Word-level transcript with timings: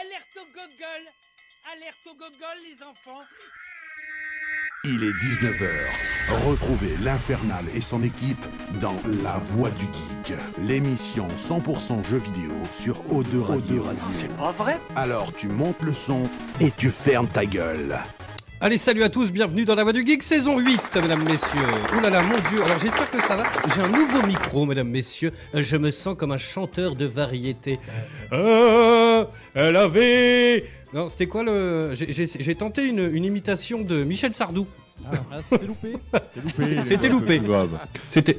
alerte 0.00 0.36
au 0.36 0.46
gogol 0.52 1.04
Alerte 1.72 2.06
au 2.06 2.14
gogol, 2.14 2.58
les 2.62 2.82
enfants 2.82 3.22
Il 4.84 5.02
est 5.02 5.12
19h. 5.12 6.46
Retrouvez 6.46 6.96
l'Infernal 7.02 7.64
et 7.74 7.80
son 7.80 8.02
équipe 8.02 8.44
dans 8.80 8.96
La 9.22 9.38
Voix 9.38 9.70
du 9.70 9.84
Geek, 9.84 10.38
l'émission 10.58 11.26
100% 11.36 12.04
jeux 12.04 12.18
vidéo 12.18 12.52
sur 12.70 13.02
O2 13.04 13.40
Radio. 13.40 13.86
C'est 14.12 14.36
pas 14.36 14.52
vrai 14.52 14.78
Alors 14.96 15.32
tu 15.32 15.48
montes 15.48 15.80
le 15.82 15.92
son 15.92 16.28
et 16.60 16.70
tu 16.70 16.90
fermes 16.90 17.28
ta 17.28 17.46
gueule. 17.46 17.98
Allez, 18.60 18.78
salut 18.78 19.02
à 19.02 19.10
tous, 19.10 19.30
bienvenue 19.30 19.64
dans 19.66 19.74
la 19.74 19.82
Voix 19.82 19.92
du 19.92 20.06
Geek, 20.06 20.22
saison 20.22 20.58
8, 20.58 20.80
mesdames, 21.02 21.22
messieurs. 21.24 21.60
Ouh 21.96 22.00
là 22.00 22.08
là, 22.08 22.22
mon 22.22 22.36
dieu, 22.48 22.62
alors 22.64 22.78
j'espère 22.78 23.10
que 23.10 23.20
ça 23.22 23.36
va. 23.36 23.44
J'ai 23.74 23.82
un 23.82 23.88
nouveau 23.88 24.26
micro, 24.26 24.64
mesdames, 24.64 24.88
messieurs. 24.88 25.32
Je 25.52 25.76
me 25.76 25.90
sens 25.90 26.16
comme 26.16 26.32
un 26.32 26.38
chanteur 26.38 26.94
de 26.94 27.04
variété. 27.04 27.78
Euh, 28.32 29.24
elle 29.54 29.76
avait... 29.76 30.64
Non, 30.94 31.10
c'était 31.10 31.26
quoi 31.26 31.42
le... 31.42 31.90
j'ai- 31.94 32.54
tenté 32.54 32.86
une, 32.86 33.00
une 33.14 33.24
imitation 33.24 33.82
de 33.82 34.02
Michel 34.04 34.32
Sardou. 34.32 34.66
Ah, 35.12 35.42
c'était 35.42 35.66
loupé. 35.66 35.96
C'était 36.84 37.08
loupé. 37.08 37.42
C'était... 38.08 38.38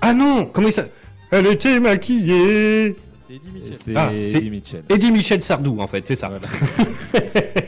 Ah 0.00 0.14
non, 0.14 0.46
comment 0.46 0.68
il 0.68 0.72
ça... 0.72 0.86
Elle 1.30 1.46
était 1.48 1.78
maquillée. 1.78 2.96
C'est 3.26 3.34
Eddie 3.34 3.50
Mitchell. 3.52 3.76
C'est 3.76 3.96
Ah, 3.96 4.08
c'est- 4.10 4.38
Eddie 4.38 4.50
Mitchell. 4.50 4.82
Eddie 4.88 5.10
Michel 5.12 5.42
Sardou, 5.44 5.78
en 5.80 5.86
fait, 5.86 6.02
c'est 6.08 6.16
ça. 6.16 6.30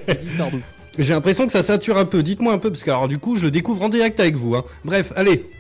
Eddie 0.08 0.30
Sardou. 0.36 0.60
J'ai 1.00 1.14
l'impression 1.14 1.46
que 1.46 1.52
ça 1.52 1.62
sature 1.62 1.96
un 1.96 2.04
peu. 2.04 2.22
Dites-moi 2.22 2.52
un 2.52 2.58
peu, 2.58 2.70
parce 2.70 2.82
que 2.82 2.90
alors 2.90 3.08
du 3.08 3.18
coup, 3.18 3.36
je 3.36 3.44
le 3.44 3.50
découvre 3.50 3.82
en 3.82 3.88
direct 3.88 4.20
avec 4.20 4.36
vous. 4.36 4.54
Hein. 4.54 4.64
Bref, 4.84 5.12
allez. 5.16 5.50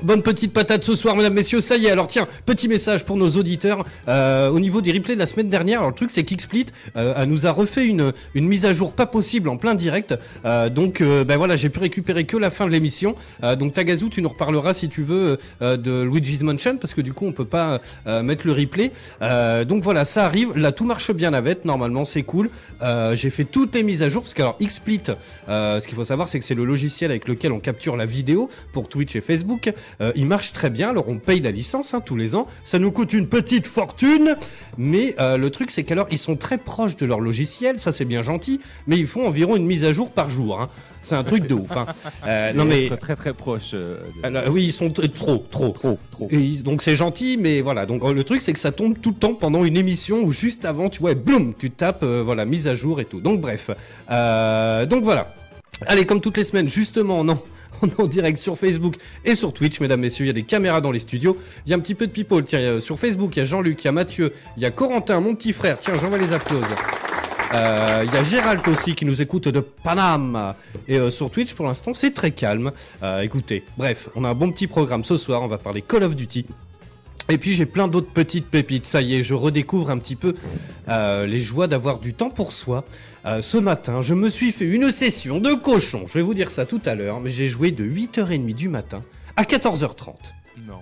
Bonne 0.00 0.22
petite 0.22 0.54
patate 0.54 0.82
ce 0.84 0.94
soir, 0.96 1.14
mesdames, 1.14 1.34
messieurs. 1.34 1.60
Ça 1.60 1.76
y 1.76 1.84
est. 1.84 1.90
Alors 1.90 2.06
tiens, 2.06 2.26
petit 2.46 2.66
message 2.66 3.04
pour 3.04 3.16
nos 3.18 3.28
auditeurs. 3.36 3.84
Euh, 4.08 4.48
au 4.48 4.58
niveau 4.58 4.80
des 4.80 4.90
replays 4.90 5.14
de 5.14 5.18
la 5.18 5.26
semaine 5.26 5.50
dernière, 5.50 5.80
alors 5.80 5.90
le 5.90 5.94
truc 5.94 6.10
c'est 6.10 6.24
qu'Xsplit 6.24 6.66
euh, 6.96 7.26
nous 7.26 7.46
a 7.46 7.52
refait 7.52 7.86
une, 7.86 8.12
une 8.34 8.48
mise 8.48 8.64
à 8.64 8.72
jour 8.72 8.92
pas 8.92 9.04
possible 9.04 9.50
en 9.50 9.58
plein 9.58 9.74
direct. 9.74 10.14
Euh, 10.46 10.70
donc 10.70 11.02
euh, 11.02 11.24
ben 11.24 11.36
voilà, 11.36 11.56
j'ai 11.56 11.68
pu 11.68 11.78
récupérer 11.78 12.24
que 12.24 12.38
la 12.38 12.50
fin 12.50 12.66
de 12.66 12.70
l'émission. 12.70 13.16
Euh, 13.44 13.54
donc 13.54 13.74
Tagazu, 13.74 14.08
tu 14.08 14.22
nous 14.22 14.30
reparleras 14.30 14.72
si 14.72 14.88
tu 14.88 15.02
veux 15.02 15.38
euh, 15.60 15.76
de 15.76 16.02
Luigi's 16.02 16.40
Mansion 16.40 16.78
parce 16.78 16.94
que 16.94 17.02
du 17.02 17.12
coup 17.12 17.26
on 17.26 17.32
peut 17.32 17.44
pas 17.44 17.80
mettre 18.06 18.46
le 18.46 18.54
replay. 18.54 18.92
Donc 19.20 19.82
voilà, 19.82 20.06
ça 20.06 20.24
arrive. 20.24 20.56
Là 20.56 20.72
tout 20.72 20.86
marche 20.86 21.12
bien 21.12 21.34
avec. 21.34 21.66
Normalement 21.66 22.06
c'est 22.06 22.22
cool. 22.22 22.48
J'ai 22.80 23.30
fait 23.30 23.44
toutes 23.44 23.74
les 23.74 23.82
mises 23.82 24.02
à 24.02 24.08
jour 24.08 24.22
parce 24.22 24.32
que 24.32 24.40
alors 24.42 24.56
Xsplit, 24.60 25.02
euh, 25.48 25.80
ce 25.80 25.86
qu'il 25.86 25.96
faut 25.96 26.04
savoir 26.04 26.28
c'est 26.28 26.38
que 26.38 26.44
c'est 26.46 26.54
le 26.54 26.64
logiciel 26.64 27.10
avec 27.10 27.28
lequel 27.28 27.52
on 27.52 27.60
capture 27.60 27.96
la 27.96 28.06
vidéo 28.06 28.48
pour 28.72 28.88
Twitch 28.88 29.14
et 29.16 29.20
Facebook. 29.20 29.70
Euh, 30.00 30.12
il 30.16 30.26
marche 30.26 30.52
très 30.52 30.70
bien. 30.70 30.90
Alors 30.90 31.08
on 31.08 31.18
paye 31.18 31.40
la 31.40 31.50
licence 31.50 31.94
hein, 31.94 32.00
tous 32.00 32.16
les 32.16 32.34
ans. 32.34 32.46
Ça 32.64 32.78
nous 32.78 32.90
coûte 32.92 33.12
une 33.12 33.28
petite 33.28 33.66
fortune, 33.66 34.36
mais 34.78 35.14
euh, 35.20 35.36
le 35.36 35.50
truc 35.50 35.70
c'est 35.70 35.84
qu'alors 35.84 36.06
ils 36.10 36.18
sont 36.18 36.36
très 36.36 36.58
proches 36.58 36.96
de 36.96 37.06
leur 37.06 37.20
logiciel. 37.20 37.78
Ça 37.78 37.92
c'est 37.92 38.04
bien 38.04 38.22
gentil, 38.22 38.60
mais 38.86 38.98
ils 38.98 39.06
font 39.06 39.26
environ 39.26 39.56
une 39.56 39.66
mise 39.66 39.84
à 39.84 39.92
jour 39.92 40.10
par 40.10 40.30
jour. 40.30 40.60
hein. 40.60 40.68
C'est 41.04 41.16
un 41.16 41.24
truc 41.24 41.46
de 41.48 41.54
ouf. 41.54 41.76
hein. 41.76 41.86
Euh, 42.28 42.52
non 42.52 42.64
mais 42.64 42.88
très 42.96 43.16
très 43.16 43.32
proche. 43.32 43.70
euh, 43.74 43.98
de- 44.20 44.26
alors, 44.26 44.44
oui, 44.50 44.64
ils 44.66 44.72
sont 44.72 44.90
trop, 44.90 45.38
trop, 45.38 45.68
Trop, 45.70 45.98
trop. 46.12 46.28
Et 46.30 46.36
ils- 46.38 46.62
donc 46.62 46.82
c'est 46.82 46.94
gentil, 46.94 47.36
mais 47.36 47.60
voilà. 47.60 47.86
Donc 47.86 48.08
le 48.08 48.22
truc 48.24 48.40
c'est 48.42 48.52
que 48.52 48.58
ça 48.60 48.70
tombe 48.70 48.96
tout 49.00 49.10
le 49.10 49.16
temps 49.16 49.34
pendant 49.34 49.64
une 49.64 49.76
émission 49.76 50.22
ou 50.22 50.30
juste 50.32 50.64
avant, 50.64 50.88
tu 50.88 51.00
vois, 51.00 51.14
boum, 51.14 51.54
tu 51.58 51.70
tapes, 51.70 52.04
euh, 52.04 52.22
voilà, 52.24 52.44
mise 52.44 52.68
à 52.68 52.74
jour 52.74 53.00
et 53.00 53.04
tout. 53.04 53.20
Donc 53.20 53.40
bref, 53.40 53.70
donc 54.88 55.02
voilà. 55.04 55.34
Allez, 55.86 56.06
comme 56.06 56.20
toutes 56.20 56.36
les 56.36 56.44
semaines, 56.44 56.68
justement, 56.68 57.24
non. 57.24 57.38
On 57.82 57.88
est 57.88 58.00
en 58.00 58.06
direct 58.06 58.38
sur 58.38 58.56
Facebook 58.56 58.94
et 59.24 59.34
sur 59.34 59.52
Twitch, 59.52 59.80
mesdames, 59.80 60.00
messieurs. 60.00 60.24
Il 60.24 60.28
y 60.28 60.30
a 60.30 60.34
des 60.34 60.44
caméras 60.44 60.80
dans 60.80 60.92
les 60.92 61.00
studios. 61.00 61.36
Il 61.66 61.70
y 61.70 61.72
a 61.72 61.76
un 61.76 61.80
petit 61.80 61.96
peu 61.96 62.06
de 62.06 62.12
people. 62.12 62.44
Tiens, 62.44 62.60
euh, 62.60 62.80
sur 62.80 62.98
Facebook, 62.98 63.34
il 63.36 63.40
y 63.40 63.42
a 63.42 63.44
Jean-Luc, 63.44 63.82
il 63.82 63.86
y 63.86 63.88
a 63.88 63.92
Mathieu, 63.92 64.32
il 64.56 64.62
y 64.62 64.66
a 64.66 64.70
Corentin, 64.70 65.20
mon 65.20 65.34
petit 65.34 65.52
frère. 65.52 65.78
Tiens, 65.80 65.94
j'envoie 66.00 66.18
les 66.18 66.32
applauses. 66.32 66.64
Euh, 67.54 68.04
Il 68.06 68.14
y 68.14 68.16
a 68.16 68.22
Gérald 68.22 68.66
aussi 68.68 68.94
qui 68.94 69.04
nous 69.04 69.20
écoute 69.20 69.48
de 69.48 69.60
Paname. 69.60 70.54
Et 70.86 70.98
euh, 70.98 71.10
sur 71.10 71.30
Twitch, 71.30 71.54
pour 71.54 71.66
l'instant, 71.66 71.92
c'est 71.92 72.14
très 72.14 72.30
calme. 72.30 72.70
Écoutez, 73.20 73.64
bref, 73.76 74.08
on 74.14 74.24
a 74.24 74.28
un 74.30 74.34
bon 74.34 74.52
petit 74.52 74.68
programme 74.68 75.02
ce 75.04 75.16
soir. 75.16 75.42
On 75.42 75.48
va 75.48 75.58
parler 75.58 75.82
Call 75.82 76.04
of 76.04 76.14
Duty. 76.14 76.46
Et 77.32 77.38
puis 77.38 77.54
j'ai 77.54 77.64
plein 77.64 77.88
d'autres 77.88 78.10
petites 78.12 78.46
pépites. 78.46 78.84
Ça 78.84 79.00
y 79.00 79.14
est, 79.14 79.22
je 79.22 79.32
redécouvre 79.32 79.90
un 79.90 79.96
petit 79.96 80.16
peu 80.16 80.34
euh, 80.88 81.26
les 81.26 81.40
joies 81.40 81.66
d'avoir 81.66 81.98
du 81.98 82.12
temps 82.12 82.28
pour 82.28 82.52
soi. 82.52 82.84
Euh, 83.24 83.40
ce 83.40 83.56
matin, 83.56 84.02
je 84.02 84.12
me 84.12 84.28
suis 84.28 84.52
fait 84.52 84.66
une 84.66 84.92
session 84.92 85.40
de 85.40 85.54
cochon. 85.54 86.04
Je 86.06 86.12
vais 86.12 86.20
vous 86.20 86.34
dire 86.34 86.50
ça 86.50 86.66
tout 86.66 86.82
à 86.84 86.94
l'heure, 86.94 87.20
mais 87.20 87.30
j'ai 87.30 87.48
joué 87.48 87.70
de 87.70 87.86
8h30 87.86 88.52
du 88.52 88.68
matin 88.68 89.02
à 89.36 89.44
14h30. 89.44 90.08
Non. 90.68 90.80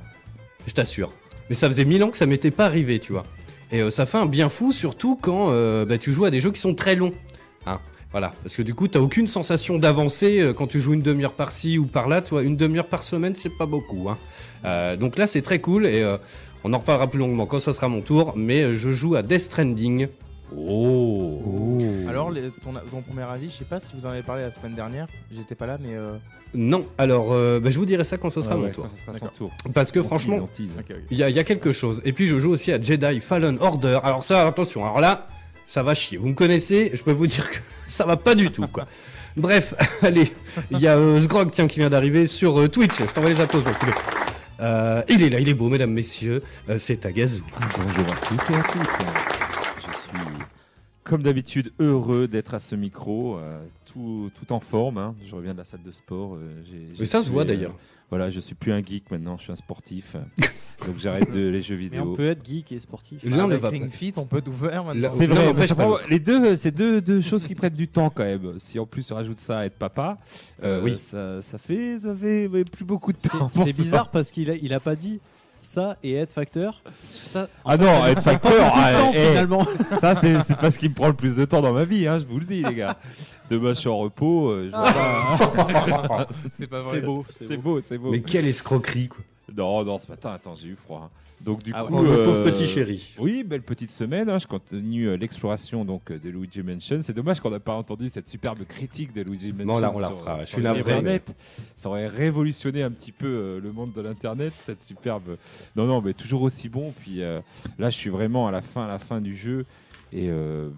Je 0.66 0.74
t'assure. 0.74 1.12
Mais 1.48 1.54
ça 1.54 1.68
faisait 1.68 1.84
mille 1.84 2.02
ans 2.02 2.10
que 2.10 2.16
ça 2.16 2.26
m'était 2.26 2.50
pas 2.50 2.66
arrivé, 2.66 2.98
tu 2.98 3.12
vois. 3.12 3.24
Et 3.70 3.80
euh, 3.80 3.90
ça 3.90 4.06
fait 4.06 4.18
un 4.18 4.26
bien 4.26 4.48
fou, 4.48 4.72
surtout 4.72 5.14
quand 5.14 5.52
bah, 5.84 5.98
tu 5.98 6.12
joues 6.12 6.24
à 6.24 6.32
des 6.32 6.40
jeux 6.40 6.50
qui 6.50 6.60
sont 6.60 6.74
très 6.74 6.96
longs. 6.96 7.14
Hein, 7.64 7.78
voilà, 8.10 8.32
parce 8.42 8.56
que 8.56 8.62
du 8.62 8.74
coup, 8.74 8.88
t'as 8.88 8.98
aucune 8.98 9.28
sensation 9.28 9.78
d'avancer 9.78 10.52
quand 10.56 10.66
tu 10.66 10.80
joues 10.80 10.94
une 10.94 11.02
demi-heure 11.02 11.34
par-ci 11.34 11.78
ou 11.78 11.86
par-là. 11.86 12.22
Tu 12.22 12.30
vois, 12.30 12.42
une 12.42 12.56
demi-heure 12.56 12.88
par 12.88 13.04
semaine, 13.04 13.36
c'est 13.36 13.56
pas 13.56 13.66
beaucoup. 13.66 14.08
Hein. 14.08 14.18
Euh, 14.64 14.96
donc 14.96 15.16
là, 15.18 15.26
c'est 15.26 15.42
très 15.42 15.58
cool 15.60 15.86
et 15.86 16.02
euh, 16.02 16.16
on 16.64 16.72
en 16.74 16.78
reparlera 16.78 17.06
plus 17.08 17.18
longuement 17.18 17.46
quand 17.46 17.60
ça 17.60 17.72
sera 17.72 17.88
mon 17.88 18.00
tour. 18.00 18.34
Mais 18.36 18.62
euh, 18.62 18.76
je 18.76 18.90
joue 18.90 19.14
à 19.16 19.22
Death 19.22 19.40
Stranding. 19.42 20.08
Oh. 20.56 21.38
Alors, 22.08 22.30
les- 22.30 22.50
ton, 22.62 22.72
ton 22.90 23.02
premier 23.02 23.22
avis, 23.22 23.50
je 23.50 23.56
sais 23.56 23.64
pas 23.64 23.80
si 23.80 23.88
vous 23.94 24.06
en 24.06 24.10
avez 24.10 24.22
parlé 24.22 24.42
la 24.42 24.50
semaine 24.50 24.74
dernière, 24.74 25.06
j'étais 25.32 25.54
pas 25.54 25.66
là, 25.66 25.78
mais. 25.80 25.94
euh, 25.94 26.16
Non, 26.54 26.86
alors 26.98 27.28
euh, 27.32 27.60
bah, 27.60 27.70
je 27.70 27.78
vous 27.78 27.86
dirai 27.86 28.02
ça 28.04 28.16
quand 28.16 28.30
ce 28.30 28.42
sera 28.42 28.54
Ah 28.54 28.58
mon 28.58 28.70
tour. 28.70 28.86
sera 28.96 29.06
son 29.06 29.12
D'accord. 29.12 29.32
tour. 29.32 29.52
Parce 29.72 29.92
que 29.92 30.00
On 30.00 30.04
franchement. 30.04 30.48
Il 31.10 31.16
y, 31.18 31.22
a, 31.22 31.28
il 31.30 31.36
y 31.36 31.38
a 31.38 31.44
quelque 31.44 31.70
chose. 31.72 32.02
Et 32.04 32.12
puis 32.12 32.26
je 32.26 32.38
joue 32.38 32.50
aussi 32.50 32.72
à 32.72 32.82
Jedi 32.82 33.20
Fallen 33.20 33.58
Order. 33.60 34.00
Alors 34.02 34.24
ça, 34.24 34.46
attention. 34.46 34.84
Alors 34.84 35.00
là, 35.00 35.28
ça 35.68 35.82
va 35.84 35.94
chier. 35.94 36.18
Vous 36.18 36.26
me 36.28 36.34
connaissez, 36.34 36.90
je 36.94 37.02
peux 37.04 37.12
vous 37.12 37.28
dire 37.28 37.48
que 37.48 37.58
ça 37.88 38.04
va 38.04 38.16
pas 38.16 38.34
du 38.34 38.50
tout, 38.50 38.66
quoi. 38.66 38.86
Bref, 39.36 39.74
allez. 40.02 40.32
Il 40.72 40.80
y 40.80 40.88
a 40.88 40.96
euh, 40.96 41.20
Sgrog, 41.20 41.50
tiens, 41.52 41.68
qui 41.68 41.78
vient 41.78 41.90
d'arriver 41.90 42.26
sur 42.26 42.58
euh, 42.58 42.68
Twitch. 42.68 42.98
Je 42.98 43.04
t'envoie 43.04 43.30
les 43.30 43.40
applaudissements. 43.40 43.94
Euh, 44.60 45.02
il 45.08 45.22
est 45.22 45.30
là, 45.30 45.40
il 45.40 45.48
est 45.48 45.54
beau, 45.54 45.68
mesdames, 45.68 45.92
messieurs. 45.92 46.42
Euh, 46.68 46.78
c'est 46.78 46.96
Tagazu. 46.96 47.42
Bonjour 47.76 48.06
à 48.12 48.26
tous 48.26 48.52
et 48.52 48.56
à 48.56 48.62
toutes. 48.62 49.49
Comme 51.10 51.22
d'habitude, 51.24 51.72
heureux 51.80 52.28
d'être 52.28 52.54
à 52.54 52.60
ce 52.60 52.76
micro, 52.76 53.36
euh, 53.36 53.60
tout, 53.84 54.30
tout 54.38 54.52
en 54.52 54.60
forme. 54.60 54.96
hein. 54.98 55.16
Je 55.26 55.34
reviens 55.34 55.54
de 55.54 55.58
la 55.58 55.64
salle 55.64 55.82
de 55.82 55.90
sport. 55.90 56.36
euh, 56.36 56.62
Mais 57.00 57.04
ça 57.04 57.20
se 57.20 57.28
voit 57.30 57.42
euh, 57.42 57.46
d'ailleurs. 57.46 57.74
Voilà, 58.10 58.30
je 58.30 58.38
suis 58.38 58.54
plus 58.54 58.70
un 58.72 58.80
geek 58.80 59.10
maintenant, 59.10 59.36
je 59.36 59.42
suis 59.42 59.50
un 59.52 59.56
sportif. 59.56 60.14
donc 60.86 60.98
j'arrête 60.98 61.32
de 61.32 61.48
les 61.48 61.60
jeux 61.60 61.74
Mais 61.74 61.82
vidéo. 61.82 62.12
on 62.12 62.14
peut 62.14 62.28
être 62.28 62.44
geek 62.48 62.70
et 62.70 62.78
sportif. 62.78 63.24
L'un 63.24 63.38
ne 63.48 63.52
avec 63.54 63.60
va 63.60 63.68
Ring 63.70 63.90
pas. 63.90 63.96
Fit, 63.96 64.12
on 64.18 64.24
peut 64.26 64.40
tout 64.40 64.52
faire 64.52 64.84
maintenant. 64.84 65.08
C'est 65.08 65.26
vrai, 65.26 65.52
mais 65.52 65.66
les 66.08 66.20
deux, 66.20 66.56
c'est 66.56 66.70
deux, 66.70 67.00
deux 67.00 67.20
choses 67.20 67.44
qui 67.44 67.56
prennent 67.56 67.74
du 67.74 67.88
temps 67.88 68.10
quand 68.10 68.22
même. 68.24 68.58
Si 68.60 68.78
en 68.78 68.86
plus 68.86 69.10
on 69.10 69.16
rajoute 69.16 69.40
ça 69.40 69.58
à 69.60 69.64
être 69.64 69.76
papa, 69.78 70.18
euh, 70.62 70.80
Oui. 70.82 70.96
ça, 70.96 71.42
ça 71.42 71.58
fait, 71.58 71.98
ça 72.00 72.14
fait 72.14 72.48
plus 72.70 72.84
beaucoup 72.84 73.12
de 73.12 73.18
temps. 73.18 73.48
C'est 73.52 73.76
bizarre 73.76 74.10
parce 74.12 74.30
qu'il 74.30 74.48
a, 74.50 74.54
il 74.54 74.72
a 74.74 74.78
pas 74.80 74.94
dit 74.94 75.18
ça 75.62 75.96
et 76.02 76.14
être 76.14 76.32
facteur. 76.32 76.82
Ça, 77.00 77.48
Ah 77.64 77.76
fait, 77.76 77.84
non, 77.84 78.06
être 78.06 78.22
facteur, 78.22 78.70
ah, 78.74 78.92
temps, 78.92 79.10
eh, 79.14 79.28
finalement. 79.28 79.64
ça 80.00 80.14
c'est 80.14 80.40
c'est 80.40 80.56
pas 80.56 80.70
ce 80.70 80.78
qui 80.78 80.88
me 80.88 80.94
prend 80.94 81.08
le 81.08 81.14
plus 81.14 81.36
de 81.36 81.44
temps 81.44 81.60
dans 81.60 81.72
ma 81.72 81.84
vie, 81.84 82.06
hein, 82.06 82.18
je 82.18 82.24
vous 82.26 82.38
le 82.38 82.46
dis 82.46 82.62
les 82.62 82.74
gars. 82.74 82.96
Demain 83.48 83.70
je 83.70 83.80
suis 83.80 83.88
en 83.88 83.98
repos, 83.98 84.50
euh, 84.50 84.70
je 84.70 84.76
vois 84.76 86.02
pas. 86.02 86.28
C'est 86.52 86.68
pas 86.68 86.80
C'est 86.90 87.00
beau. 87.00 87.24
c'est 87.30 87.56
beau, 87.56 87.80
c'est 87.80 87.98
beau. 87.98 88.10
Mais 88.10 88.20
quelle 88.20 88.46
escroquerie, 88.46 89.08
quoi. 89.08 89.20
Non, 89.56 89.84
non, 89.84 89.98
ce 89.98 90.08
matin, 90.08 90.30
attends, 90.32 90.54
j'ai 90.54 90.68
eu 90.68 90.76
froid. 90.76 91.02
hein. 91.12 91.16
Donc 91.42 91.62
du 91.62 91.72
Ah, 91.74 91.84
coup, 91.84 91.94
oh, 91.94 92.02
pauvre 92.02 92.32
euh, 92.34 92.50
petit 92.52 92.66
chéri. 92.66 93.14
Oui, 93.18 93.42
belle 93.44 93.62
petite 93.62 93.90
semaine. 93.90 94.28
hein, 94.28 94.38
Je 94.38 94.46
continue 94.46 95.06
euh, 95.08 95.16
l'exploration 95.16 95.86
donc 95.86 96.10
euh, 96.10 96.18
de 96.18 96.28
Luigi 96.28 96.62
Mansion. 96.62 96.98
C'est 97.00 97.14
dommage 97.14 97.40
qu'on 97.40 97.48
n'a 97.48 97.58
pas 97.60 97.72
entendu 97.74 98.10
cette 98.10 98.28
superbe 98.28 98.62
critique 98.66 99.14
de 99.14 99.22
Luigi 99.22 99.50
Mansion. 99.50 99.72
Bon, 99.72 99.78
là, 99.78 99.90
on 99.94 99.98
la 100.00 100.08
sur- 100.08 100.18
fera. 100.20 100.40
Je 100.40 100.46
sur 100.46 100.58
suis 100.58 100.66
Internet. 100.66 101.34
Ça 101.76 101.88
aurait 101.88 102.08
révolutionné 102.08 102.82
un 102.82 102.90
petit 102.90 103.10
peu 103.12 103.26
euh, 103.26 103.58
le 103.60 103.72
monde 103.72 103.94
de 103.94 104.02
l'internet. 104.02 104.52
Cette 104.66 104.84
superbe. 104.84 105.38
Non, 105.76 105.86
non, 105.86 106.02
mais 106.02 106.12
toujours 106.12 106.42
aussi 106.42 106.68
bon. 106.68 106.92
Puis 107.00 107.22
euh, 107.22 107.40
là, 107.78 107.88
je 107.88 107.96
suis 107.96 108.10
vraiment 108.10 108.46
à 108.46 108.50
la 108.50 108.60
fin, 108.60 108.84
à 108.84 108.88
la 108.88 108.98
fin 108.98 109.22
du 109.22 109.34
jeu. 109.34 109.64
Et 110.12 110.28
euh, 110.28 110.68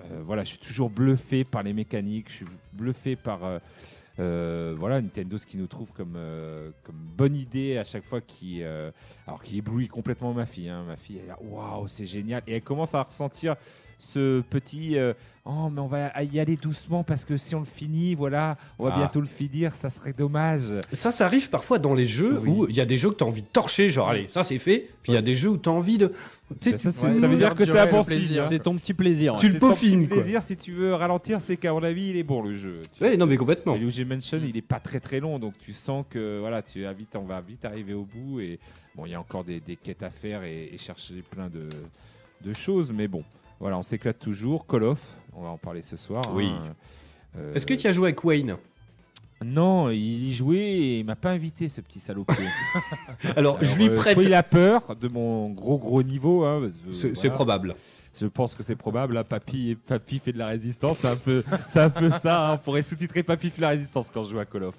euh, 0.00 0.22
voilà, 0.26 0.42
je 0.42 0.48
suis 0.48 0.58
toujours 0.58 0.90
bluffé 0.90 1.44
par 1.44 1.62
les 1.62 1.72
mécaniques. 1.72 2.26
Je 2.28 2.34
suis 2.38 2.46
bluffé 2.72 3.14
par. 3.14 3.38
Euh, 4.20 4.74
voilà, 4.76 5.00
Nintendo, 5.00 5.38
ce 5.38 5.46
qui 5.46 5.56
nous 5.58 5.66
trouve 5.66 5.92
comme, 5.92 6.14
euh, 6.16 6.70
comme 6.82 6.96
bonne 6.96 7.36
idée 7.36 7.78
à 7.78 7.84
chaque 7.84 8.04
fois 8.04 8.20
qui, 8.20 8.62
euh, 8.62 8.90
alors 9.26 9.42
qui 9.42 9.58
éblouit 9.58 9.88
complètement 9.88 10.32
ma 10.34 10.46
fille. 10.46 10.68
hein. 10.68 10.84
Ma 10.86 10.96
fille, 10.96 11.18
est 11.18 11.26
là, 11.26 11.38
waouh, 11.40 11.88
c'est 11.88 12.06
génial. 12.06 12.42
Et 12.46 12.56
elle 12.56 12.62
commence 12.62 12.94
à 12.94 13.02
ressentir 13.02 13.56
ce 13.98 14.42
petit, 14.42 14.96
euh, 14.96 15.12
oh, 15.44 15.68
mais 15.72 15.80
on 15.80 15.88
va 15.88 16.12
y 16.22 16.38
aller 16.38 16.56
doucement 16.56 17.02
parce 17.02 17.24
que 17.24 17.36
si 17.36 17.54
on 17.56 17.58
le 17.60 17.64
finit, 17.64 18.14
voilà, 18.14 18.56
on 18.78 18.84
va 18.84 18.92
Ah. 18.94 18.98
bientôt 18.98 19.20
le 19.20 19.26
finir, 19.26 19.74
ça 19.74 19.90
serait 19.90 20.12
dommage. 20.12 20.72
Ça, 20.92 21.10
ça 21.10 21.26
arrive 21.26 21.50
parfois 21.50 21.78
dans 21.80 21.94
les 21.94 22.06
jeux 22.06 22.38
Oui. 22.40 22.48
où 22.50 22.66
il 22.68 22.76
y 22.76 22.80
a 22.80 22.86
des 22.86 22.96
jeux 22.96 23.10
que 23.10 23.16
t'as 23.16 23.24
envie 23.24 23.42
de 23.42 23.48
torcher, 23.48 23.90
genre 23.90 24.08
allez, 24.08 24.26
ça 24.28 24.42
c'est 24.44 24.58
fait. 24.58 24.88
Puis 25.02 25.12
il 25.12 25.14
y 25.16 25.18
a 25.18 25.22
des 25.22 25.34
jeux 25.34 25.48
où 25.50 25.56
t'as 25.56 25.72
envie 25.72 25.98
de. 25.98 26.12
tu 26.60 26.70
Mais 26.70 26.76
ça, 26.76 26.92
tu- 26.92 27.06
Ouais, 27.06 27.12
ça 27.12 27.26
veut 27.26 27.36
dire 27.36 27.54
que 27.54 27.64
c'est 27.64 27.76
un 27.78 27.86
le 27.86 27.90
bon 27.90 28.04
plaisir. 28.04 28.28
signe. 28.28 28.38
hein. 28.38 28.46
C'est 28.48 28.58
ton 28.62 28.76
petit 28.76 28.94
plaisir. 28.94 29.36
Tu 29.40 29.48
le 29.48 29.58
peaufines, 29.58 30.02
petit 30.02 30.08
quoi. 30.08 30.16
plaisir, 30.18 30.42
si 30.42 30.56
tu 30.56 30.72
veux 30.72 30.94
ralentir, 30.94 31.40
c'est 31.40 31.56
qu'à 31.56 31.72
mon 31.72 31.82
avis, 31.82 32.10
il 32.10 32.16
est 32.16 32.22
bon 32.22 32.40
le 32.42 32.54
jeu. 32.54 32.80
Tu 32.96 33.02
Ouais, 33.02 33.16
non, 33.16 33.26
mais 33.26 33.36
complètement. 33.36 33.74
Et 33.74 33.78
Luigi 33.78 34.04
Mansion, 34.04 34.40
il 34.42 34.56
est 34.56 34.62
pas 34.62 34.78
très 34.78 35.00
très 35.00 35.18
long, 35.18 35.40
donc 35.40 35.54
tu 35.58 35.72
sens 35.72 36.04
que 36.08 36.38
voilà, 36.38 36.62
tu 36.62 36.82
vas 36.84 36.92
vite, 36.92 37.16
on 37.16 37.24
va 37.24 37.40
vite 37.40 37.64
arriver 37.64 37.94
au 37.94 38.04
bout. 38.04 38.38
Et 38.40 38.60
bon, 38.94 39.06
il 39.06 39.10
y 39.10 39.14
a 39.16 39.20
encore 39.20 39.42
des, 39.42 39.58
des 39.58 39.74
quêtes 39.76 40.02
à 40.04 40.10
faire 40.10 40.44
et, 40.44 40.70
et 40.72 40.78
chercher 40.78 41.14
plein 41.28 41.48
de, 41.48 41.68
de 42.44 42.54
choses, 42.54 42.92
mais 42.92 43.08
bon, 43.08 43.24
Voilà, 43.60 43.78
on 43.78 43.82
s'éclate 43.82 44.18
toujours. 44.18 44.66
Call 44.66 44.84
of, 44.84 45.04
on 45.34 45.42
va 45.42 45.48
en 45.48 45.58
parler 45.58 45.82
ce 45.82 45.96
soir. 45.96 46.22
Oui. 46.32 46.46
hein. 46.46 46.74
Euh, 47.36 47.54
Est-ce 47.54 47.66
que 47.66 47.74
tu 47.74 47.86
as 47.86 47.92
joué 47.92 48.08
avec 48.08 48.22
Wayne 48.24 48.56
Non, 49.44 49.90
il 49.90 50.24
y 50.26 50.34
jouait 50.34 50.58
et 50.58 50.98
il 51.00 51.04
m'a 51.04 51.14
pas 51.16 51.30
invité, 51.30 51.68
ce 51.68 51.80
petit 51.80 52.00
salopard. 52.00 52.36
Alors, 53.36 53.58
je 53.62 53.74
lui 53.76 53.88
euh, 53.88 53.96
prête. 53.96 54.14
soit 54.14 54.24
il 54.24 54.34
a 54.34 54.42
peur 54.42 54.96
de 54.96 55.08
mon 55.08 55.50
gros 55.50 55.78
gros 55.78 56.02
niveau. 56.02 56.44
hein, 56.44 56.60
parce 56.62 56.74
que, 56.74 56.92
C'est 56.92 57.08
voilà. 57.08 57.20
c'est 57.22 57.30
probable. 57.30 57.74
Je 58.20 58.26
pense 58.26 58.56
que 58.56 58.64
c'est 58.64 58.74
probable. 58.74 59.14
Là, 59.14 59.22
papy, 59.22 59.76
papy 59.86 60.18
fait 60.18 60.32
de 60.32 60.38
la 60.38 60.48
résistance. 60.48 60.98
C'est 60.98 61.08
un 61.08 61.14
peu, 61.16 61.44
c'est 61.68 61.78
un 61.78 61.90
peu 61.90 62.10
ça. 62.10 62.48
hein. 62.48 62.54
On 62.54 62.58
pourrait 62.58 62.82
sous-titrer 62.82 63.22
Papy 63.22 63.50
fait 63.50 63.58
de 63.58 63.62
la 63.62 63.68
résistance 63.68 64.10
quand 64.10 64.24
je 64.24 64.30
joue 64.30 64.40
à 64.40 64.44
Call 64.44 64.64
of. 64.64 64.74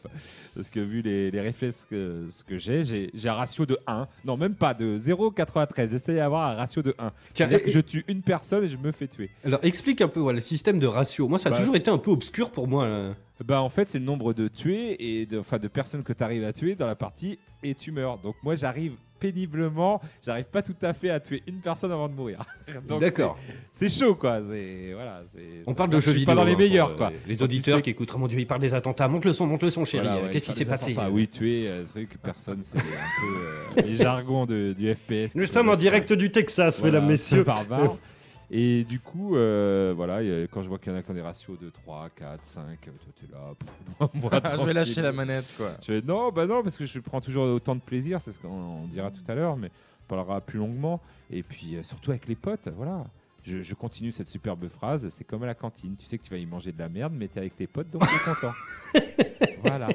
Parce 0.56 0.70
que 0.70 0.82
vu 0.82 1.02
les, 1.02 1.32
les 1.32 1.40
réflexes 1.40 1.88
que, 1.90 2.26
ce 2.30 2.44
que 2.44 2.58
j'ai, 2.58 2.84
j'ai 2.84 3.10
j'ai 3.14 3.30
un 3.30 3.34
ratio 3.36 3.66
de 3.66 3.78
1. 3.88 4.08
Non, 4.26 4.36
même 4.36 4.56
pas 4.56 4.74
de 4.74 5.00
0,93. 5.00 5.90
J'essaie 5.90 6.16
d'avoir 6.16 6.50
un 6.50 6.54
ratio 6.56 6.82
de 6.82 6.94
1. 7.00 7.12
Tiens, 7.34 7.48
C'est-à-dire 7.48 7.64
que 7.64 7.72
je 7.72 7.80
tue 7.80 8.04
une 8.10 8.22
personne 8.24 8.66
et 8.66 8.70
je 8.70 8.76
me 8.78 8.92
fais 8.92 9.08
tuer. 9.08 9.30
Alors, 9.46 9.60
explique 9.64 10.02
un 10.02 10.10
peu 10.10 10.20
voilà, 10.20 10.40
le 10.40 10.46
système 10.46 10.78
de 10.80 10.88
ratio. 10.88 11.30
Moi, 11.30 11.40
ça 11.40 11.48
a 11.48 11.52
Bah, 11.54 11.60
toujours 11.60 11.78
été 11.78 11.90
un 11.90 11.98
peu 11.98 12.12
obscur 12.12 12.52
pour 12.52 12.68
moi. 12.68 12.88
là. 12.90 13.14
Bah, 13.46 13.62
en 13.62 13.70
fait, 13.70 13.88
c'est 13.90 14.00
le 14.00 14.06
nombre 14.06 14.34
de 14.34 14.48
tués 14.48 15.20
et 15.22 15.26
de, 15.26 15.40
enfin, 15.40 15.58
de 15.60 15.68
personnes 15.68 16.04
que 16.04 16.14
tu 16.14 16.24
arrives 16.24 16.44
à 16.44 16.52
tuer 16.54 16.76
dans 16.76 16.88
la 16.88 16.96
partie 16.96 17.40
et 17.64 17.74
tu 17.74 17.92
meurs. 17.92 18.18
Donc, 18.18 18.36
moi, 18.44 18.56
j'arrive 18.56 18.94
péniblement. 19.20 20.02
J'arrive 20.26 20.46
pas 20.46 20.62
tout 20.62 20.76
à 20.82 20.94
fait 20.94 21.10
à 21.10 21.20
tuer 21.20 21.44
une 21.48 21.60
personne 21.60 21.92
avant 21.92 22.08
de 22.10 22.14
mourir. 22.14 22.40
Donc, 22.88 23.02
D'accord. 23.02 23.38
C'est 23.72 23.88
c'est 23.90 24.04
chaud, 24.06 24.16
quoi. 24.16 24.42
C'est 24.50 24.92
voilà. 24.94 25.24
c'est- 25.34 25.64
On 25.68 25.74
parle 25.74 25.90
de 25.90 26.00
je 26.00 26.06
jeux 26.06 26.12
suis 26.12 26.20
vidéo. 26.22 26.36
pas 26.36 26.36
dans 26.36 26.44
les 26.46 26.52
hein, 26.52 26.56
pour, 26.56 26.64
meilleurs, 26.64 26.92
euh, 26.92 26.96
quoi. 26.98 27.12
Les 27.28 27.38
tu 27.38 27.44
auditeurs 27.44 27.78
sais 27.78 27.82
qui 27.82 27.90
écoutent, 27.92 28.12
oh 28.14 28.18
mon 28.18 28.28
dieu, 28.28 28.40
il 28.40 28.48
parle 28.48 28.62
des 28.62 28.74
attentats. 28.74 29.08
Monte 29.08 29.26
le 29.26 29.34
son, 29.34 29.46
monte 29.48 29.64
le 29.64 29.70
son, 29.70 29.86
chérie. 29.86 30.06
Voilà, 30.06 30.22
Euh, 30.22 30.26
ouais, 30.28 30.32
Qu'est-ce 30.34 30.46
qui 30.52 30.54
s'est 30.58 30.66
passé 30.66 30.92
attentats. 30.92 31.10
Oui, 31.12 31.28
tuer, 31.28 31.68
euh, 31.68 31.84
truc, 31.86 32.18
personne, 32.22 32.60
c'est 32.62 32.78
un 32.78 32.82
peu 32.82 33.80
euh, 33.80 33.82
les 33.86 33.96
jargons 33.98 34.46
de, 34.46 34.74
du 34.78 34.94
FPS. 34.94 35.36
Nous 35.36 35.46
sommes 35.46 35.70
en 35.70 35.76
direct 35.76 36.12
du 36.14 36.32
Texas, 36.32 36.82
mesdames, 36.84 37.08
messieurs. 37.08 37.46
Et 38.52 38.84
du 38.84 39.00
coup, 39.00 39.36
euh, 39.36 39.94
voilà, 39.96 40.24
y 40.24 40.32
a- 40.44 40.48
quand 40.48 40.64
je 40.64 40.70
vois 40.70 40.80
qu'il 40.80 40.92
y 40.92 40.96
en 40.96 40.98
a 40.98 41.04
qui 41.04 41.12
ont 41.12 41.14
des 41.14 41.22
ratios 41.22 41.60
de 41.60 41.70
3, 41.70 42.10
4, 42.16 42.40
5, 42.44 42.80
toi 42.82 42.94
t'es 43.22 43.32
là. 43.32 43.54
pff, 43.60 44.10
moi, 44.16 44.30
je 44.34 44.38
vais 44.40 44.42
tranquille. 44.42 44.74
lâcher 44.74 45.02
la 45.04 45.12
manette, 45.12 45.46
quoi. 45.56 45.72
Je 45.88 46.02
non, 46.04 46.32
bah 46.32 46.48
non, 46.48 46.64
parce 46.64 46.76
que 46.78 46.86
je 46.88 46.98
prends 47.00 47.22
toujours 47.22 47.46
autant 47.46 47.76
de 47.76 47.82
plaisir, 47.82 48.20
c'est 48.22 48.32
ce 48.32 48.40
qu'on 48.40 48.48
on 48.50 48.88
dira 48.88 49.12
tout 49.12 49.22
à 49.28 49.36
l'heure, 49.36 49.56
mais 49.56 49.70
on 50.06 50.16
parlera 50.16 50.42
plus 50.42 50.58
longuement. 50.58 51.00
Et 51.32 51.44
puis 51.44 51.76
euh, 51.76 51.84
surtout 51.84 52.10
avec 52.10 52.28
les 52.28 52.36
potes, 52.36 52.70
voilà. 52.76 53.06
Je, 53.44 53.62
je 53.62 53.74
continue 53.76 54.12
cette 54.12 54.28
superbe 54.28 54.68
phrase, 54.68 55.08
c'est 55.10 55.24
comme 55.24 55.44
à 55.44 55.46
la 55.46 55.54
cantine, 55.56 55.96
tu 55.96 56.06
sais 56.06 56.18
que 56.18 56.24
tu 56.24 56.32
vas 56.32 56.38
y 56.38 56.46
manger 56.46 56.72
de 56.72 56.80
la 56.80 56.90
merde, 56.90 57.14
mais 57.16 57.28
t'es 57.28 57.40
avec 57.40 57.56
tes 57.56 57.68
potes, 57.68 57.90
donc 57.92 58.02
t'es 58.02 58.32
content. 58.32 58.54
voilà. 59.62 59.90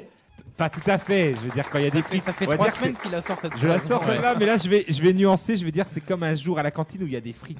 Pas 0.57 0.69
tout 0.69 0.81
à 0.89 0.97
fait, 0.97 1.33
je 1.35 1.39
veux 1.41 1.51
dire, 1.51 1.69
quand 1.69 1.77
il 1.79 1.83
y 1.83 1.87
a 1.87 1.91
des 1.91 2.01
frites, 2.01 2.23
Ça 2.23 2.31
fait 2.31 2.45
on 2.47 2.51
va 2.51 2.55
trois 2.55 2.67
dire 2.67 2.73
que 2.75 2.79
semaines 2.79 2.95
qu'il 3.01 3.11
la 3.11 3.21
sort 3.21 3.37
cette 3.39 3.53
c'est- 3.53 3.59
je 3.59 3.67
la 3.67 3.77
phrase. 3.77 3.87
sors 3.89 4.01
Ouais. 4.01 4.13
celle-là, 4.15 4.35
mais 4.39 4.45
là 4.45 4.55
je 4.57 4.69
vais, 4.69 4.85
je 4.87 5.01
vais 5.01 5.11
nuancer, 5.13 5.57
je 5.57 5.65
vais 5.65 5.71
dire 5.71 5.85
c'est 5.85 5.99
comme 6.01 6.23
un 6.23 6.33
jour 6.33 6.57
à 6.57 6.63
la 6.63 6.71
cantine 6.71 7.03
où 7.03 7.05
il 7.05 7.11
y 7.11 7.17
a 7.17 7.21
des 7.21 7.33
frites. 7.33 7.59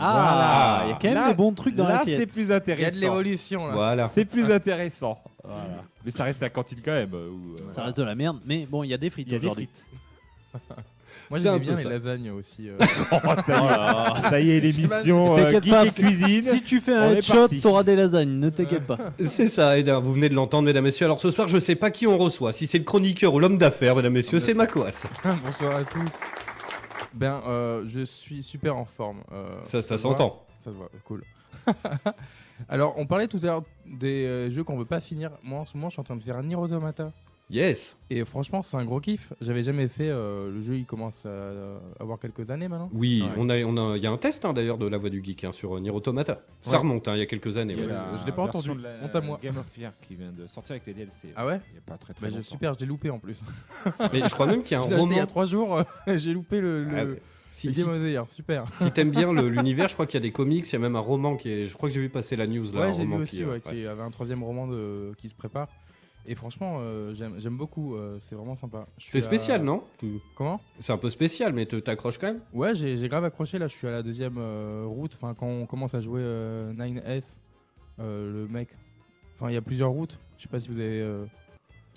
Ah, 0.00 0.82
il 0.86 0.88
y 0.88 0.92
a 0.92 0.94
quand 0.94 1.04
même 1.08 1.14
Là- 1.14 1.30
des 1.30 1.36
bons 1.36 1.52
trucs 1.52 1.74
dans 1.74 1.84
Là, 1.86 1.96
l'assiette. 1.96 2.18
c'est 2.20 2.26
plus 2.26 2.42
Il 2.44 2.48
y 2.48 2.52
a 2.52 2.56
intéressant. 2.56 2.96
de 2.96 3.00
l'évolution, 3.00 3.66
là. 3.66 3.72
Voilà. 3.74 4.06
C'est 4.08 4.24
plus 4.24 4.50
intéressant. 4.52 5.18
Voilà. 5.44 5.62
Mais 6.04 6.10
ça 6.10 6.24
reste 6.24 6.40
la 6.40 6.50
cantine 6.50 6.78
quand 6.84 6.92
même. 6.92 7.10
euh, 7.14 7.28
où, 7.30 7.54
euh, 7.54 7.70
Ça 7.70 7.82
reste 7.82 7.96
de 7.96 8.02
la 8.02 8.14
merde, 8.14 8.38
mais 8.46 8.66
bon, 8.70 8.82
il 8.84 8.88
y 8.88 8.94
a 8.94 8.98
des 8.98 9.10
frites 9.10 9.26
il 9.28 9.32
y 9.34 9.36
a 9.36 9.38
des 9.38 9.46
aujourd'hui. 9.46 9.68
frites. 10.52 10.62
Moi, 11.30 11.38
C'est 11.38 11.46
un 11.48 11.52
j'aimais 11.52 11.64
peu 11.66 11.72
bien 11.72 11.74
les 11.76 11.82
ça. 11.84 11.88
lasagnes 11.90 12.30
aussi. 12.30 12.68
euh. 12.68 12.74
Oh, 13.12 13.18
ça, 13.46 13.60
y 13.60 13.60
est, 14.18 14.30
ça 14.30 14.40
y 14.40 14.50
est, 14.50 14.60
l'émission 14.60 15.36
euh, 15.36 15.44
T'inquiète 15.44 15.62
Geek 15.64 15.72
pas, 15.72 15.86
et 15.86 15.90
Cuisine. 15.92 16.42
Si 16.42 16.62
tu 16.62 16.80
fais 16.80 16.92
On 16.94 17.00
un 17.02 17.10
est 17.10 17.16
headshot, 17.18 17.34
parti. 17.34 17.60
t'auras 17.60 17.82
des 17.84 17.94
lasagnes, 17.94 18.30
ne 18.40 18.50
t'inquiète 18.50 18.84
pas. 18.86 18.96
C'est 19.24 19.46
ça, 19.46 19.78
Eda, 19.78 19.98
vous 20.00 20.12
venez 20.12 20.28
de 20.28 20.34
l'entendre, 20.34 20.64
mesdames, 20.66 20.82
messieurs. 20.82 21.04
Alors 21.06 21.20
ce 21.20 21.30
soir, 21.30 21.46
je 21.46 21.58
sais 21.60 21.76
pas 21.76 21.92
qui 21.92 22.08
on 22.08 22.18
reçoit, 22.18 22.52
si 22.52 22.66
c'est 22.66 22.78
le 22.78 22.84
chroniqueur 22.84 23.32
ou 23.34 23.38
l'homme 23.38 23.58
d'affaires, 23.58 23.94
mesdames, 23.94 24.12
messieurs, 24.14 24.40
c'est 24.40 24.54
Macoas. 24.54 25.06
Bonsoir 25.44 25.76
à 25.76 25.84
tous. 25.84 26.00
Ben, 27.14 27.42
euh, 27.46 27.84
je 27.86 28.04
suis 28.04 28.42
super 28.42 28.76
en 28.76 28.84
forme. 28.84 29.22
euh, 29.32 29.62
Ça, 29.64 29.82
s'entend. 29.98 30.44
Ça 30.58 30.70
se 30.70 30.76
voit, 30.76 30.90
cool. 31.04 31.24
Alors, 32.68 32.94
on 32.98 33.06
parlait 33.06 33.26
tout 33.26 33.38
à 33.42 33.46
l'heure 33.46 33.62
des 33.86 34.26
euh, 34.26 34.50
jeux 34.50 34.64
qu'on 34.64 34.76
veut 34.76 34.84
pas 34.84 35.00
finir. 35.00 35.30
Moi, 35.42 35.60
en 35.60 35.64
ce 35.64 35.76
moment, 35.76 35.88
je 35.88 35.94
suis 35.94 36.00
en 36.00 36.04
train 36.04 36.16
de 36.16 36.22
faire 36.22 36.36
un 36.36 36.42
Nier 36.42 36.56
Automata. 36.56 37.10
Yes. 37.50 37.96
Et 38.10 38.24
franchement, 38.24 38.62
c'est 38.62 38.76
un 38.76 38.84
gros 38.84 39.00
kiff. 39.00 39.32
J'avais 39.40 39.62
jamais 39.64 39.88
fait. 39.88 40.08
euh, 40.08 40.50
le 40.52 40.60
jeu, 40.60 40.76
il 40.76 40.84
commence 40.86 41.26
à 41.26 41.28
euh, 41.30 41.78
avoir 41.98 42.18
quelques 42.20 42.48
années 42.50 42.68
maintenant. 42.68 42.88
Oui, 42.92 43.22
Ouais. 43.22 43.28
on 43.36 43.48
a, 43.50 43.62
on 43.64 43.92
a, 43.92 43.96
il 43.96 44.02
y 44.02 44.06
a 44.06 44.10
un 44.12 44.16
test 44.18 44.44
hein, 44.44 44.52
d'ailleurs 44.52 44.78
de 44.78 44.86
la 44.86 44.98
voix 44.98 45.10
du 45.10 45.22
geek 45.22 45.42
hein, 45.44 45.52
sur 45.52 45.76
euh, 45.76 45.80
Nier 45.80 45.90
Automata. 45.90 46.42
Ça 46.62 46.70
Ouais. 46.72 46.76
remonte, 46.76 47.08
hein, 47.08 47.14
il 47.16 47.18
y 47.18 47.22
a 47.22 47.26
quelques 47.26 47.56
années. 47.56 47.74
Il 47.74 47.80
y 47.80 47.82
a 47.82 47.86
ouais. 47.86 47.92
la 47.92 48.16
je 48.20 48.24
l'ai 48.26 48.32
pas 48.32 48.44
version 48.44 48.72
entendu. 48.72 48.78
de 48.78 48.82
la 48.88 49.04
Honte 49.04 49.16
à 49.16 49.20
moi. 49.20 49.40
Game 49.42 49.56
of 49.58 49.66
Fear 49.74 49.92
qui 50.06 50.14
vient 50.14 50.30
de 50.32 50.46
sortir 50.46 50.72
avec 50.74 50.86
les 50.86 50.94
DLC. 50.94 51.28
Ah 51.34 51.44
ouais 51.46 51.60
Il 51.72 51.74
y 51.74 51.78
a 51.78 51.82
pas 51.84 51.98
très 51.98 52.14
très 52.14 52.22
Bah, 52.26 52.30
je, 52.30 52.36
longtemps. 52.36 52.48
super, 52.50 52.74
je 52.74 52.78
l'ai 52.80 52.86
loupé 52.86 53.10
en 53.10 53.18
plus. 53.18 53.40
Mais 54.12 54.20
je 54.20 54.28
crois 54.34 54.46
même 54.46 54.62
qu'il 54.62 54.76
y 54.76 54.80
a 54.80 54.82
Je 54.82 54.86
un 54.86 54.90
l'ai 54.90 54.96
acheté 54.96 55.06
il 55.08 55.10
y 55.10 55.14
roman. 55.14 55.22
a 55.24 55.26
trois 55.26 55.46
jours. 55.46 55.82
j'ai 56.06 56.32
loupé 56.32 56.60
le, 56.60 56.84
le- 56.84 56.96
Ah, 56.96 57.04
le 57.04 57.12
ouais. 57.14 57.22
Si, 57.52 57.74
si, 57.74 57.80
Game 57.82 57.90
of 57.90 57.98
the 57.98 58.08
Year. 58.08 58.30
Super. 58.30 58.64
si 58.78 58.92
t'aimes 58.92 59.10
bien 59.10 59.32
le- 59.32 59.48
l'univers, 59.48 59.88
je 59.88 59.94
crois 59.94 60.06
qu'il 60.06 60.14
y 60.14 60.22
a 60.22 60.26
des 60.26 60.30
comics, 60.30 60.64
il 60.68 60.72
y 60.72 60.76
a 60.76 60.78
même 60.78 60.94
un 60.94 61.00
roman 61.00 61.34
qui 61.36 61.50
est. 61.50 61.66
Je 61.66 61.74
crois 61.76 61.88
que 61.88 61.94
j'ai 61.96 62.00
vu 62.00 62.08
passer 62.08 62.36
la 62.36 62.46
news 62.46 62.64
là. 62.72 62.82
Ouais, 62.82 62.92
j'ai 62.92 62.98
vu 63.04 63.10
roman 63.10 63.16
aussi 63.16 63.36
qui, 63.38 63.42
euh, 63.42 63.46
ouais, 63.46 63.52
ouais. 63.54 63.60
qu'il 63.60 63.80
y 63.80 63.86
avait 63.88 64.02
un 64.02 64.10
troisième 64.12 64.44
roman 64.44 64.68
de... 64.68 65.12
qui 65.18 65.28
se 65.28 65.34
prépare. 65.34 65.66
Et 66.26 66.34
franchement, 66.34 66.78
euh, 66.80 67.14
j'aime 67.14 67.34
j'aime 67.38 67.56
beaucoup. 67.56 67.94
euh, 67.96 68.18
c'est 68.20 68.34
vraiment 68.34 68.54
sympa. 68.56 68.86
Je 68.98 69.04
suis 69.04 69.12
C'est 69.12 69.20
spécial, 69.20 69.62
non 69.62 69.82
Tu- 69.98 70.20
Comment 70.36 70.60
C'est 70.80 70.92
un 70.92 70.98
peu 70.98 71.10
spécial, 71.10 71.52
mais 71.52 71.66
te- 71.66 71.76
t'accroches 71.76 72.18
quand 72.18 72.28
même 72.28 72.40
Ouais, 72.52 72.74
j'ai 72.74 72.96
j'ai 72.96 73.08
grave 73.08 73.24
accroché. 73.24 73.58
Là, 73.58 73.68
je 73.68 73.74
suis 73.76 73.86
à 73.86 73.90
la 73.90 74.02
deuxième 74.02 74.36
euh, 74.38 74.84
route. 74.86 75.12
Enfin, 75.14 75.34
quand 75.34 75.46
on 75.46 75.66
commence 75.66 75.94
à 75.94 76.00
jouer 76.00 76.20
euh, 76.22 76.72
9S, 76.74 77.36
euh, 78.00 78.32
le 78.32 78.48
mec. 78.48 78.68
Enfin, 79.36 79.50
il 79.50 79.54
y 79.54 79.56
a 79.56 79.62
plusieurs 79.62 79.90
routes. 79.90 80.18
Je 80.36 80.42
sais 80.42 80.48
pas 80.48 80.60
si 80.60 80.68
vous 80.68 80.78
avez. 80.78 81.00
euh, 81.00 81.24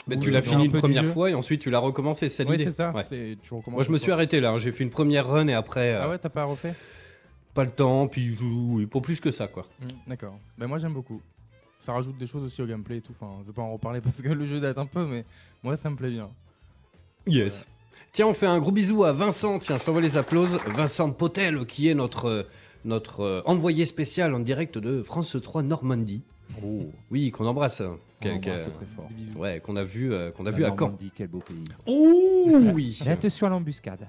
Mais 0.08 0.18
tu 0.18 0.32
l'as 0.32 0.40
un 0.40 0.42
fini 0.42 0.66
une 0.66 0.72
peu 0.72 0.78
du 0.78 0.82
première 0.82 1.04
jeu. 1.04 1.10
fois 1.12 1.30
et 1.30 1.34
ensuite 1.34 1.62
tu 1.62 1.70
l'as 1.70 1.80
recommencé, 1.80 2.30
c'est 2.30 2.44
ça 2.44 2.50
Ouais, 2.50 2.58
l'idée 2.58 2.70
c'est 2.72 2.76
ça. 2.78 2.92
Ouais. 2.94 3.04
c'est- 3.04 3.38
Tu 3.42 3.54
recommences. 3.54 3.78
Moi 3.78 3.84
je 3.84 3.92
me 3.92 3.98
suis 3.98 4.12
arrêté 4.12 4.40
là, 4.42 4.52
hein. 4.52 4.58
j'ai 4.58 4.72
fait 4.72 4.84
une 4.84 4.90
première 4.90 5.28
run 5.28 5.48
et 5.48 5.54
après 5.54 5.94
euh, 5.94 6.02
Ah 6.04 6.10
ouais, 6.10 6.18
t'as 6.18 6.30
pas 6.30 6.44
refait 6.46 6.74
pas 7.54 7.64
le 7.66 7.70
temps, 7.72 8.08
puis 8.08 8.34
je- 8.34 8.44
oui, 8.44 8.86
pour 8.88 9.02
plus 9.04 9.20
que 9.20 9.30
ça 9.32 9.48
quoi. 9.48 9.68
Hmm, 9.82 9.88
D'accord. 10.08 10.40
Ben 10.58 10.66
moi 10.68 10.78
j'aime 10.80 10.94
beaucoup. 10.94 11.22
Ça 11.84 11.92
rajoute 11.92 12.18
des 12.18 12.28
choses 12.28 12.44
aussi 12.44 12.62
au 12.62 12.66
gameplay 12.66 12.98
et 12.98 13.02
tout. 13.02 13.12
Enfin, 13.12 13.40
je 13.42 13.48
vais 13.48 13.54
pas 13.54 13.62
en 13.62 13.74
reparler 13.74 14.00
parce 14.00 14.22
que 14.22 14.30
le 14.30 14.46
jeu 14.46 14.62
date 14.62 14.78
un 14.78 14.86
peu, 14.86 15.06
mais 15.06 15.26
moi 15.64 15.76
ça 15.76 15.90
me 15.90 15.98
plaît 15.98 16.12
bien. 16.12 16.30
Yes. 17.28 17.68
Tiens, 18.14 18.28
on 18.28 18.34
fait 18.34 18.46
un 18.46 18.60
gros 18.60 18.72
bisou 18.72 19.04
à 19.04 19.12
Vincent, 19.12 19.60
tiens, 19.60 19.78
je 19.80 19.84
t'envoie 19.84 20.00
les 20.02 20.16
applauses. 20.16 20.60
Vincent 20.68 21.12
Potel 21.12 21.66
qui 21.66 21.90
est 21.90 21.94
notre, 21.94 22.48
notre 22.86 23.20
euh, 23.20 23.42
envoyé 23.46 23.86
spécial 23.86 24.34
en 24.34 24.40
direct 24.40 24.78
de 24.78 25.04
France 25.04 25.36
3 25.42 25.62
Normandie. 25.64 26.22
Oui, 27.12 27.32
qu'on 27.32 27.48
embrasse. 27.48 27.82
hein. 27.82 27.98
On 28.26 28.40
très 28.40 28.62
fort. 28.96 29.10
Ouais, 29.36 29.60
qu'on 29.60 29.76
a 29.76 29.84
vu, 29.84 30.14
euh, 30.14 30.32
qu'on 30.32 30.46
a 30.46 30.52
La 30.52 30.58
vu 30.58 30.64
à 30.64 30.74
Caen. 30.78 30.98
Quel 31.14 31.28
beau 31.28 31.40
pays. 31.40 31.66
Ouh 31.88 32.72
oui. 32.74 32.98
Attention 33.06 33.48
à 33.48 33.50
l'embuscade. 33.50 34.08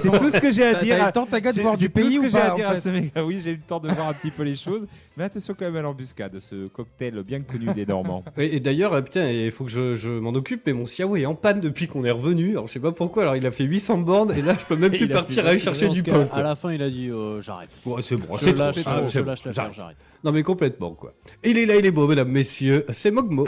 C'est 0.00 0.10
tout 0.10 0.30
ce 0.30 0.40
que 0.40 0.50
j'ai 0.50 0.64
à 0.64 0.74
dire. 0.82 0.96
t'as 0.96 1.02
eu 1.02 1.06
le 1.06 1.12
temps, 1.12 1.26
ta 1.26 1.40
gueule, 1.40 1.54
de 1.54 1.60
voir 1.60 1.74
c'est 1.76 1.80
du 1.80 1.90
tout 1.90 2.00
pays 2.00 2.12
ce 2.14 2.18
ou 2.18 2.22
que 2.22 2.28
j'ai 2.28 2.38
à 2.38 2.50
dire 2.54 2.68
à 2.68 2.76
ce 2.80 2.88
mec. 2.88 3.12
Oui, 3.16 3.40
j'ai 3.42 3.50
eu 3.50 3.56
le 3.56 3.60
temps 3.60 3.80
de 3.80 3.88
voir 3.88 4.08
un 4.08 4.12
petit 4.12 4.30
peu 4.30 4.42
les 4.42 4.54
choses, 4.56 4.86
mais 5.16 5.24
attention 5.24 5.54
quand 5.58 5.64
même 5.66 5.76
à 5.76 5.82
l'embuscade, 5.82 6.38
ce 6.40 6.68
cocktail 6.68 7.22
bien 7.22 7.40
connu 7.42 7.66
des 7.74 7.86
Normands. 7.86 8.24
Et, 8.38 8.56
et 8.56 8.60
d'ailleurs, 8.60 8.92
euh, 8.92 9.02
putain, 9.02 9.30
il 9.30 9.50
faut 9.50 9.64
que 9.64 9.70
je, 9.70 9.94
je 9.94 10.10
m'en 10.10 10.30
occupe, 10.30 10.62
mais 10.66 10.72
mon 10.72 10.84
Xiaomi 10.84 11.22
est 11.22 11.26
en 11.26 11.34
panne 11.34 11.60
depuis 11.60 11.88
qu'on 11.88 12.04
est 12.04 12.10
revenu. 12.10 12.52
Alors 12.52 12.66
je 12.68 12.72
sais 12.74 12.80
pas 12.80 12.92
pourquoi. 12.92 13.22
Alors 13.22 13.36
il 13.36 13.46
a 13.46 13.50
fait 13.50 13.64
800 13.64 13.98
bornes 13.98 14.32
et 14.36 14.42
là 14.42 14.56
je 14.58 14.64
peux 14.64 14.76
même 14.76 14.92
plus 14.96 15.08
partir 15.08 15.46
aller 15.46 15.58
chercher 15.58 15.88
du 15.88 16.02
pain. 16.02 16.28
À 16.32 16.42
la 16.42 16.56
fin, 16.56 16.72
il 16.72 16.82
a 16.82 16.90
dit 16.90 17.08
euh, 17.10 17.40
j'arrête. 17.40 17.70
Ouais, 17.84 18.02
c'est 18.02 18.16
bon, 18.16 18.36
Je 18.36 18.44
c'est 18.44 18.52
lâche, 18.56 18.78
euh, 18.78 18.82
Ah, 18.86 19.06
je 19.06 19.20
l'affaire, 19.20 19.72
j'arrête. 19.72 19.96
Non 20.24 20.32
mais 20.32 20.42
complètement 20.42 20.92
quoi. 20.92 21.12
Il 21.44 21.58
est 21.58 21.66
là, 21.66 21.76
il 21.76 21.86
est 21.86 21.90
beau, 21.90 22.06
mesdames, 22.06 22.28
messieurs. 22.30 22.84
C'est 22.90 23.10
Mogmo. 23.10 23.46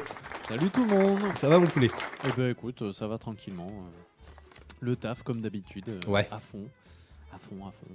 Salut 0.48 0.70
tout 0.70 0.84
le 0.88 0.96
monde. 0.96 1.18
Ça 1.36 1.48
va 1.48 1.58
mon 1.58 1.66
poulet? 1.66 1.90
Eh 2.24 2.28
ben 2.36 2.50
écoute, 2.50 2.82
euh, 2.82 2.92
ça 2.92 3.06
va 3.06 3.18
tranquillement. 3.18 3.66
Le 4.80 4.96
taf 4.96 5.22
comme 5.22 5.40
d'habitude. 5.40 5.88
euh, 5.88 6.10
Ouais. 6.10 6.28
À 6.30 6.38
fond, 6.38 6.64
à 7.32 7.38
fond, 7.38 7.66
à 7.66 7.70
fond. 7.70 7.86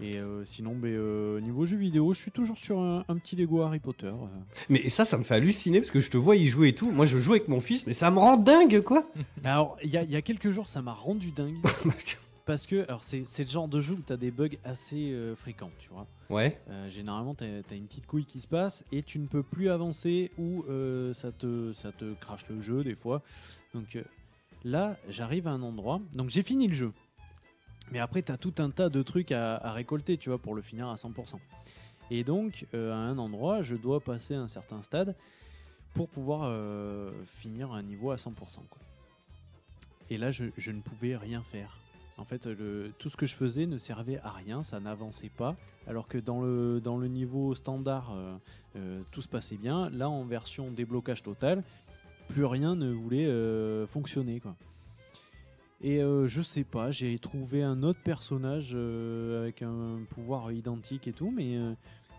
Et 0.00 0.16
euh, 0.18 0.44
sinon, 0.44 0.74
ben, 0.74 0.88
euh, 0.88 1.40
niveau 1.40 1.64
jeux 1.64 1.76
vidéo, 1.76 2.12
je 2.12 2.18
suis 2.20 2.30
toujours 2.32 2.56
sur 2.58 2.80
un, 2.80 3.04
un 3.08 3.16
petit 3.18 3.36
Lego 3.36 3.60
Harry 3.62 3.78
Potter. 3.78 4.06
euh. 4.06 4.26
Mais 4.68 4.88
ça, 4.88 5.04
ça 5.04 5.16
me 5.16 5.22
fait 5.22 5.34
halluciner 5.36 5.80
parce 5.80 5.92
que 5.92 6.00
je 6.00 6.10
te 6.10 6.16
vois 6.16 6.34
y 6.34 6.46
jouer 6.46 6.68
et 6.68 6.74
tout. 6.74 6.90
Moi, 6.90 7.06
je 7.06 7.18
joue 7.18 7.32
avec 7.32 7.46
mon 7.46 7.60
fils, 7.60 7.86
mais 7.86 7.92
ça 7.92 8.10
me 8.10 8.18
rend 8.18 8.36
dingue, 8.36 8.80
quoi. 8.80 9.06
Alors, 9.44 9.76
il 9.84 9.90
y, 9.90 9.96
a- 9.96 10.02
il 10.02 10.10
y 10.10 10.16
a 10.16 10.22
quelques 10.22 10.50
jours, 10.50 10.68
ça 10.68 10.82
m'a 10.82 10.92
rendu 10.92 11.30
dingue. 11.30 11.54
parce 12.46 12.66
que, 12.66 12.84
alors, 12.88 13.04
c'est 13.04 13.22
c'est 13.26 13.44
le 13.44 13.48
genre 13.48 13.68
de 13.68 13.78
jeu 13.78 13.94
où 13.94 14.02
tu 14.04 14.12
as 14.12 14.16
des 14.16 14.32
bugs 14.32 14.48
assez 14.64 15.12
euh, 15.12 15.36
fréquents, 15.36 15.70
tu 15.78 15.90
vois. 15.90 16.06
ouais. 16.30 16.58
Euh, 16.70 16.90
généralement, 16.90 17.34
tu 17.36 17.44
as, 17.44 17.74
une 17.76 17.86
petite 17.86 18.06
couille 18.06 18.24
qui 18.24 18.40
se 18.40 18.48
passe 18.48 18.84
et 18.90 19.04
tu 19.04 19.20
ne 19.20 19.26
peux 19.26 19.44
plus 19.44 19.68
avancer 19.70 20.32
ou 20.36 20.64
euh, 20.68 21.12
ça, 21.14 21.30
te, 21.30 21.72
ça 21.74 21.92
te 21.92 22.12
crache 22.14 22.44
le 22.50 22.60
jeu 22.60 22.82
des 22.82 22.96
fois. 22.96 23.22
Donc 23.72 23.94
euh, 23.94 24.02
là, 24.64 24.96
j'arrive 25.08 25.46
à 25.46 25.50
un 25.50 25.62
endroit. 25.62 26.00
Donc 26.14 26.30
j'ai 26.30 26.42
fini 26.42 26.68
le 26.68 26.74
jeu. 26.74 26.92
Mais 27.90 27.98
après, 27.98 28.22
tu 28.22 28.32
as 28.32 28.38
tout 28.38 28.54
un 28.58 28.70
tas 28.70 28.88
de 28.88 29.02
trucs 29.02 29.32
à, 29.32 29.58
récolter, 29.72 30.16
tu 30.16 30.30
vois, 30.30 30.38
pour 30.38 30.54
le 30.54 30.62
finir 30.62 30.88
à 30.88 30.94
100%. 30.94 31.36
Et 32.10 32.24
donc, 32.24 32.66
euh, 32.74 32.92
à 32.92 32.96
un 32.96 33.18
endroit, 33.18 33.62
je 33.62 33.76
dois 33.76 34.00
passer 34.00 34.34
un 34.34 34.48
certain 34.48 34.82
stade 34.82 35.14
pour 35.94 36.08
pouvoir 36.08 36.42
euh, 36.44 37.12
finir 37.26 37.72
un 37.72 37.82
niveau 37.82 38.10
à 38.10 38.16
100%. 38.16 38.34
Quoi. 38.70 38.80
Et 40.10 40.18
là, 40.18 40.30
je, 40.30 40.44
ne 40.44 40.80
pouvais 40.80 41.16
rien 41.16 41.42
faire. 41.42 41.78
En 42.18 42.24
fait, 42.24 42.48
tout 42.98 43.08
ce 43.08 43.16
que 43.16 43.26
je 43.26 43.34
faisais 43.34 43.66
ne 43.66 43.78
servait 43.78 44.20
à 44.20 44.30
rien, 44.30 44.62
ça 44.62 44.78
n'avançait 44.78 45.30
pas. 45.30 45.56
Alors 45.86 46.06
que 46.06 46.18
dans 46.18 46.40
le, 46.42 47.08
niveau 47.08 47.54
standard, 47.54 48.14
euh, 48.76 49.02
tout 49.10 49.22
se 49.22 49.28
passait 49.28 49.56
bien. 49.56 49.90
Là, 49.90 50.08
en 50.08 50.24
version 50.24 50.70
déblocage 50.70 51.22
total, 51.22 51.64
plus 52.32 52.44
rien 52.44 52.74
ne 52.74 52.90
voulait 52.90 53.26
euh, 53.26 53.86
fonctionner. 53.86 54.40
Quoi. 54.40 54.54
Et 55.82 56.00
euh, 56.02 56.28
je 56.28 56.42
sais 56.42 56.64
pas, 56.64 56.90
j'ai 56.90 57.18
trouvé 57.18 57.62
un 57.62 57.82
autre 57.82 58.00
personnage 58.02 58.70
euh, 58.74 59.42
avec 59.42 59.62
un 59.62 59.98
pouvoir 60.10 60.52
identique 60.52 61.08
et 61.08 61.12
tout, 61.12 61.30
mais 61.30 61.56
euh, 61.56 61.72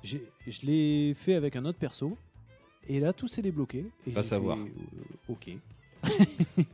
j'ai- 0.04 0.26
je 0.48 0.66
l'ai 0.66 1.14
fait 1.14 1.34
avec 1.36 1.56
un 1.56 1.66
autre 1.66 1.80
perso. 1.80 2.18
Et 2.90 3.00
là, 3.00 3.14
tout 3.14 3.28
s'est 3.30 3.42
débloqué. 3.42 3.86
Et 4.06 4.12
Va 4.12 4.24
savoir. 4.24 4.58
fait, 4.58 4.64
euh, 4.64 5.30
ok. 5.30 5.58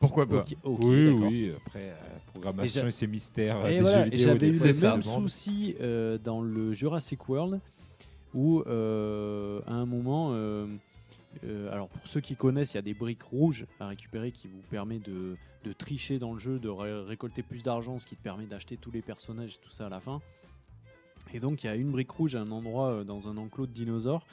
Pourquoi 0.00 0.26
pas? 0.26 0.44
Oui, 0.64 1.08
oui, 1.10 1.52
après, 1.66 1.90
euh, 1.90 1.94
programmation 2.32 2.86
Et 2.86 2.90
ses 2.90 3.06
mystères. 3.06 3.66
Et 3.66 3.80
voilà, 3.80 4.08
j'avais 4.16 4.48
eu 4.48 4.52
le 4.52 4.72
même 4.72 5.02
souci 5.02 5.76
euh, 5.80 6.16
dans 6.16 6.40
le 6.40 6.72
Jurassic 6.72 7.28
World 7.28 7.60
où 8.34 8.62
euh, 8.66 9.60
à 9.66 9.74
un 9.74 9.86
moment, 9.86 10.30
euh, 11.44 11.72
alors 11.72 11.88
pour 11.88 12.06
ceux 12.06 12.20
qui 12.20 12.36
connaissent, 12.36 12.74
il 12.74 12.76
y 12.76 12.78
a 12.78 12.82
des 12.82 12.94
briques 12.94 13.22
rouges 13.22 13.66
à 13.80 13.88
récupérer 13.88 14.32
qui 14.32 14.48
vous 14.48 14.62
permet 14.70 14.98
de, 14.98 15.36
tricher 15.78 16.18
dans 16.18 16.32
le 16.32 16.38
jeu, 16.38 16.58
de 16.60 16.68
ré- 16.68 17.02
récolter 17.04 17.42
plus 17.42 17.62
d'argent, 17.64 17.98
ce 17.98 18.06
qui 18.06 18.14
te 18.16 18.22
permet 18.22 18.46
d'acheter 18.46 18.76
tous 18.76 18.90
les 18.92 19.02
personnages 19.02 19.54
et 19.56 19.58
tout 19.60 19.70
ça 19.70 19.86
à 19.86 19.88
la 19.88 20.00
fin. 20.00 20.20
Et 21.34 21.40
donc 21.40 21.64
il 21.64 21.66
y 21.66 21.70
a 21.70 21.74
une 21.74 21.90
brique 21.90 22.10
rouge 22.10 22.36
à 22.36 22.40
un 22.40 22.50
endroit 22.52 22.90
euh, 22.90 23.04
dans 23.04 23.28
un 23.28 23.36
enclos 23.36 23.66
de 23.66 23.72
dinosaures. 23.72 24.24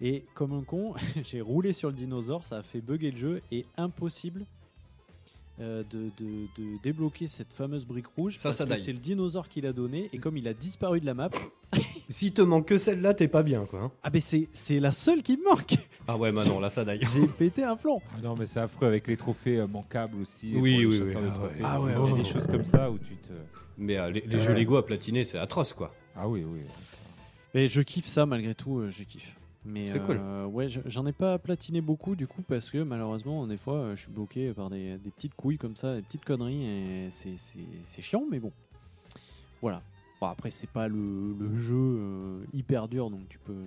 Et 0.00 0.24
comme 0.34 0.52
un 0.52 0.62
con, 0.62 0.94
j'ai 1.24 1.40
roulé 1.40 1.72
sur 1.72 1.88
le 1.90 1.96
dinosaure, 1.96 2.46
ça 2.46 2.58
a 2.58 2.62
fait 2.62 2.80
bugger 2.80 3.10
le 3.10 3.16
jeu 3.16 3.42
et 3.50 3.66
impossible 3.76 4.46
euh, 5.60 5.82
de, 5.90 6.10
de- 6.18 6.46
de 6.56 6.82
débloquer 6.82 7.26
cette 7.26 7.52
fameuse 7.52 7.84
brique 7.84 8.06
rouge. 8.08 8.36
Ça, 8.36 8.44
parce 8.44 8.56
ça 8.56 8.64
que 8.64 8.70
daille. 8.70 8.78
c'est 8.78 8.92
le 8.92 8.98
dinosaure 8.98 9.48
qui 9.48 9.60
l'a 9.60 9.72
donné 9.72 10.08
et 10.12 10.18
comme 10.18 10.36
il 10.36 10.48
a 10.48 10.54
disparu 10.54 11.00
de 11.00 11.06
la 11.06 11.14
map, 11.14 11.30
S'il 12.10 12.32
te 12.34 12.42
manque 12.42 12.66
que 12.68 12.76
celle-là, 12.78 13.14
t'es 13.14 13.28
pas 13.28 13.42
bien, 13.42 13.64
quoi. 13.64 13.80
hein. 13.80 13.90
ah 14.02 14.10
ben 14.10 14.20
c'est 14.20 14.48
c'est 14.52 14.78
la 14.80 14.92
seule 14.92 15.22
qui 15.22 15.36
me 15.36 15.44
manque. 15.44 15.74
Ah 16.08 16.16
ouais, 16.16 16.32
bah 16.32 16.44
non, 16.44 16.58
là, 16.58 16.68
ça 16.68 16.84
daille. 16.84 17.00
J'ai 17.14 17.26
pété 17.28 17.62
un 17.62 17.76
plomb. 17.76 18.02
Ah 18.12 18.20
non, 18.22 18.34
mais 18.36 18.46
c'est 18.48 18.58
affreux 18.58 18.88
avec 18.88 19.06
les 19.06 19.16
trophées 19.16 19.58
euh, 19.58 19.68
manquables 19.68 20.20
aussi. 20.20 20.52
Oui, 20.56 20.84
oui, 20.84 21.00
oui. 21.00 21.12
Ah 21.16 21.30
trophées. 21.32 21.54
ouais. 21.54 21.60
Ah 21.64 21.80
ouais, 21.80 21.90
Il 21.90 21.92
y 21.92 21.96
a 21.96 22.00
ouais, 22.02 22.22
des 22.22 22.28
choses 22.28 22.46
comme 22.48 22.64
ça 22.64 22.90
où 22.90 22.98
tu 22.98 23.14
te. 23.16 23.32
Mais 23.78 23.96
euh, 23.98 24.10
les, 24.10 24.22
les 24.26 24.40
jeux 24.40 24.52
Lego 24.52 24.76
à 24.76 24.84
platiner, 24.84 25.24
c'est 25.24 25.38
atroce, 25.38 25.72
quoi. 25.72 25.94
Ah 26.16 26.28
oui, 26.28 26.42
oui. 26.44 26.60
Mais 27.54 27.68
je 27.68 27.80
kiffe 27.82 28.08
ça 28.08 28.26
malgré 28.26 28.54
tout, 28.54 28.78
euh, 28.80 28.90
je 28.90 29.04
kiffe. 29.04 29.36
Mais 29.64 29.88
C'est 29.88 30.00
cool. 30.02 30.18
euh, 30.20 30.44
ouais, 30.46 30.68
je- 30.68 30.80
j'en 30.86 31.06
ai 31.06 31.12
pas 31.12 31.38
platiné 31.38 31.80
beaucoup 31.80 32.16
du 32.16 32.26
coup 32.26 32.42
parce 32.42 32.68
que 32.70 32.78
malheureusement 32.78 33.46
des 33.46 33.56
fois 33.56 33.74
euh, 33.76 33.96
je 33.96 34.02
suis 34.02 34.10
bloqué 34.10 34.52
par 34.52 34.70
des, 34.70 34.98
des 34.98 35.10
petites 35.10 35.34
couilles 35.34 35.58
comme 35.58 35.76
ça, 35.76 35.94
des 35.96 36.02
petites 36.02 36.24
conneries 36.24 36.64
et 36.66 37.10
c'est- 37.10 37.36
c'est 37.36 37.60
c'est 37.84 38.02
chiant 38.02 38.24
mais 38.30 38.40
bon. 38.40 38.52
Voilà. 39.60 39.82
Bon, 40.20 40.26
après 40.26 40.50
c'est 40.50 40.68
pas 40.70 40.88
le, 40.88 41.34
le 41.38 41.54
jeu 41.56 41.74
euh, 41.76 42.44
hyper 42.52 42.88
dur 42.88 43.10
donc 43.10 43.28
tu 43.28 43.38
peux 43.38 43.66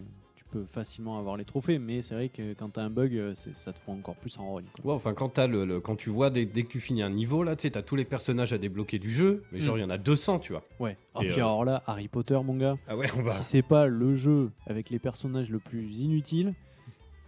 peux 0.60 0.66
facilement 0.66 1.18
avoir 1.20 1.38
les 1.38 1.46
trophées 1.46 1.80
mais 1.80 2.02
c'est 2.02 2.16
vrai 2.16 2.30
que 2.30 2.54
quand 2.54 2.70
t'as 2.70 2.84
un 2.84 2.90
bug 2.90 3.14
euh, 3.16 3.34
ça 3.36 3.74
te 3.74 3.80
fout 3.80 3.94
encore 3.96 4.16
plus 4.16 4.38
en 4.40 4.48
rogne. 4.50 4.66
quoi. 4.74 4.92
Ouais, 4.92 4.96
enfin, 4.96 5.14
quand, 5.14 5.30
t'as 5.30 5.48
le, 5.48 5.66
le- 5.66 5.80
quand 5.80 5.96
tu 5.96 6.10
vois, 6.10 6.30
dès, 6.30 6.46
dès 6.46 6.64
que 6.64 6.70
tu 6.70 6.80
finis 6.80 7.02
un 7.04 7.10
niveau, 7.10 7.44
là, 7.44 7.56
tu 7.56 7.64
sais, 7.64 7.72
t'as 7.72 7.82
tous 7.82 7.96
les 7.96 8.06
personnages 8.06 8.54
à 8.54 8.58
débloquer 8.58 9.00
du 9.00 9.10
jeu, 9.10 9.44
mais 9.52 9.60
genre, 9.60 9.76
Mm. 9.76 9.80
il 9.80 9.82
y 9.82 9.86
en 9.86 9.90
a 9.90 9.98
200, 9.98 10.40
tu 10.40 10.54
vois. 10.54 10.64
Ouais. 10.80 10.98
Et 11.20 11.26
Et, 11.26 11.28
puis 11.30 11.42
euh, 11.42 11.46
alors 11.46 11.66
là 11.66 11.84
Harry 11.88 12.08
Potter 12.08 12.40
mon 12.44 12.56
gars. 12.56 12.76
Ah 12.88 12.96
ouais. 12.96 13.08
Si 13.28 13.44
c'est 13.44 13.62
pas 13.62 13.88
le 13.88 14.16
jeu 14.16 14.52
avec 14.68 14.90
les 14.90 15.00
personnages 15.00 15.50
le 15.50 15.60
plus 15.60 16.00
inutile, 16.00 16.54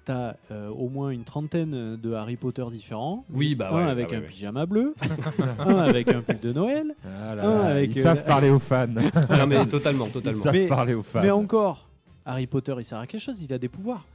t'as 0.05 0.36
euh, 0.51 0.69
au 0.69 0.88
moins 0.88 1.10
une 1.10 1.25
trentaine 1.25 1.98
de 1.98 2.13
Harry 2.13 2.38
Potter 2.38 2.63
différents. 2.72 3.25
Oui, 3.34 3.55
bah 3.55 3.69
un 3.74 3.75
ouais. 3.86 3.91
avec 3.91 4.05
bah 4.05 4.12
ouais, 4.12 4.17
un 4.17 4.22
ouais. 4.22 4.27
pyjama 4.27 4.65
bleu, 4.65 4.96
un 5.60 5.75
avec 5.79 6.07
un 6.07 6.22
pull 6.22 6.39
de 6.39 6.53
Noël. 6.53 6.96
Ah 7.05 7.36
là 7.36 7.43
Ah, 7.43 7.65
avec, 7.67 7.93
ils 7.93 8.00
euh, 8.00 8.03
savent 8.03 8.24
parler 8.24 8.50
aux 8.50 8.60
fans. 8.60 8.88
Non, 8.88 9.48
mais 9.48 9.65
totalement, 9.65 10.05
Ils 10.07 10.12
totalement. 10.13 10.43
savent 10.43 10.53
Mais- 10.53 10.67
parler 10.67 10.93
aux 10.93 11.01
fans. 11.03 11.22
Mais 11.22 11.29
encore, 11.31 11.87
Harry 12.27 12.46
Potter, 12.48 12.75
il 12.77 12.86
sert 12.86 13.00
à 13.00 13.07
quelque 13.07 13.22
chose, 13.22 13.41
il 13.41 13.51
a 13.53 13.57
des 13.57 13.69
pouvoirs. 13.69 14.05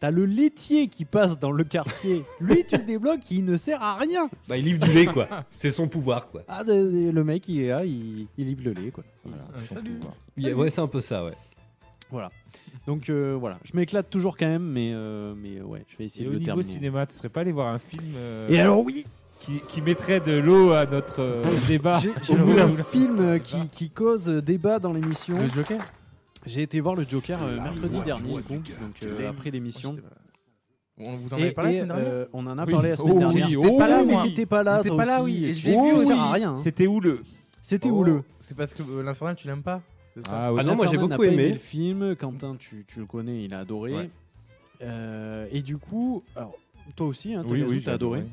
T'as 0.00 0.10
le 0.12 0.24
laitier 0.26 0.86
qui 0.88 1.04
passe 1.04 1.38
dans 1.38 1.50
le 1.50 1.64
quartier. 1.64 2.24
Lui, 2.40 2.64
tu 2.64 2.76
le 2.76 2.84
débloques, 2.84 3.28
il 3.32 3.44
ne 3.44 3.56
sert 3.56 3.82
à 3.82 3.96
rien. 3.96 4.30
Bah, 4.48 4.56
il 4.56 4.64
livre 4.64 4.78
du 4.78 4.92
lait, 4.92 5.06
quoi. 5.06 5.26
C'est 5.58 5.70
son 5.70 5.88
pouvoir, 5.88 6.28
quoi. 6.28 6.42
Ah, 6.46 6.62
de- 6.64 6.72
de- 6.72 7.10
le 7.10 7.24
mec, 7.24 7.48
il 7.48 7.60
est 7.62 7.68
là, 7.68 7.84
il, 7.84 8.26
il 8.38 8.46
livre 8.46 8.62
le 8.64 8.72
lait, 8.74 8.90
quoi. 8.92 9.02
Voilà, 9.24 9.42
Ouais, 9.54 9.60
son 9.66 9.74
salut. 9.74 9.94
pouvoir. 9.94 10.14
Il 10.36 10.42
y 10.44 10.50
a- 10.50 10.56
Ouais, 10.56 10.70
c'est 10.70 10.80
un 10.80 10.86
peu 10.86 11.00
ça, 11.00 11.24
ouais. 11.24 11.34
Voilà. 12.10 12.30
Donc 12.86 13.10
euh, 13.10 13.36
voilà, 13.38 13.58
je 13.64 13.72
m'éclate 13.76 14.08
toujours 14.08 14.36
quand 14.38 14.46
même, 14.46 14.62
mais, 14.62 14.92
euh, 14.94 15.34
mais 15.36 15.60
ouais, 15.60 15.84
je 15.88 15.96
vais 15.98 16.04
essayer 16.06 16.22
Et 16.22 16.24
de 16.24 16.30
au 16.30 16.32
le 16.34 16.38
niveau 16.38 16.46
terminer. 16.46 16.72
cinéma, 16.72 17.06
tu 17.06 17.14
serais 17.16 17.28
pas 17.28 17.40
allé 17.42 17.52
voir 17.52 17.66
un 17.66 17.78
film 17.78 18.14
euh, 18.16 18.48
Et 18.48 18.58
alors 18.60 18.80
oui, 18.82 19.04
qui, 19.40 19.60
qui 19.68 19.82
mettrait 19.82 20.20
de 20.20 20.32
l'eau 20.38 20.70
à 20.72 20.86
notre 20.86 21.20
euh, 21.20 21.42
débat? 21.66 21.98
J'ai 21.98 22.08
au 22.10 22.12
j'ai 22.22 22.34
bout 22.36 22.46
vu 22.46 22.54
d'un- 22.54 22.68
un 22.68 22.82
film 22.82 23.18
euh, 23.20 23.38
qui, 23.38 23.68
qui 23.68 23.90
cause 23.90 24.30
euh, 24.30 24.40
débat 24.40 24.78
dans 24.78 24.92
l'émission. 24.94 25.38
Le 25.38 25.50
Joker? 25.50 25.84
J'ai 26.46 26.62
été 26.62 26.80
voir 26.80 26.94
le 26.94 27.04
Joker 27.04 27.38
euh, 27.42 27.60
mercredi 27.60 28.00
dernier, 28.00 28.34
du 28.36 28.42
coup, 28.42 28.54
donc 28.54 29.02
euh, 29.02 29.28
après 29.28 29.50
l'émission. 29.50 29.94
On 31.00 31.16
vous 31.16 31.32
en 31.32 31.36
Et, 31.38 31.52
parlé 31.52 31.74
et, 31.76 31.78
la 31.80 31.84
semaine 31.84 31.96
dernière 31.96 32.12
euh, 32.12 32.24
on 32.32 32.46
en 32.46 32.58
a 32.58 32.64
Oui. 32.64 32.72
parlé 32.72 32.88
la 32.90 32.96
semaine 32.96 33.12
Oh, 33.14 33.18
dernière. 33.20 33.46
oui, 33.46 33.52
J'étais 33.52 33.68
oh, 33.72 33.78
pas 33.78 33.86
là, 33.88 34.02
oui. 34.02 34.14
mais 34.16 34.28
t'étais 34.28 34.46
pas 34.46 34.62
là, 34.64 34.76
J'étais 34.78 34.88
toi 34.88 34.96
pas 34.98 35.04
là, 35.04 35.22
aussi. 35.22 35.32
oui, 35.32 35.44
et 35.44 35.54
je 35.54 35.66
l'ai 35.66 35.74
vois, 35.74 35.82
vu 35.84 35.90
ça 35.90 35.96
aussi. 35.96 36.06
sert 36.08 36.20
à 36.20 36.32
rien. 36.32 36.50
hein. 36.52 36.56
C'était 36.56 36.86
où 36.88 37.00
le 37.00 37.22
C'était 37.62 37.88
Oh, 37.90 37.98
houleux. 37.98 38.22
C'est 38.40 38.56
parce 38.56 38.74
que 38.74 38.82
euh, 38.82 39.02
l'Infernal, 39.04 39.36
tu 39.36 39.46
l'aimes 39.46 39.62
pas 39.62 39.80
c'est 40.14 40.26
ça 40.26 40.32
Ah 40.34 40.52
oui. 40.52 40.58
Ah 40.60 40.64
non, 40.64 40.74
moi, 40.74 40.86
j'ai 40.86 40.96
n'a 40.96 41.02
beaucoup 41.02 41.16
pas 41.22 41.26
aimé. 41.28 41.50
le 41.52 41.58
film. 41.58 42.16
Quentin, 42.16 42.56
tu, 42.58 42.84
tu 42.86 42.98
le 43.00 43.06
connais, 43.06 43.44
il 43.44 43.54
a 43.54 43.60
adoré. 43.60 43.94
Ouais. 43.94 44.10
Euh, 44.82 45.46
et 45.52 45.62
du 45.62 45.76
coup, 45.76 46.24
alors, 46.34 46.54
toi 46.96 47.06
aussi, 47.06 47.34
hein, 47.34 47.42
Oui, 47.44 47.60
Tagazu, 47.60 47.74
oui, 47.76 47.82
t'as 47.82 47.90
j'ai 47.92 47.94
adoré. 47.94 48.24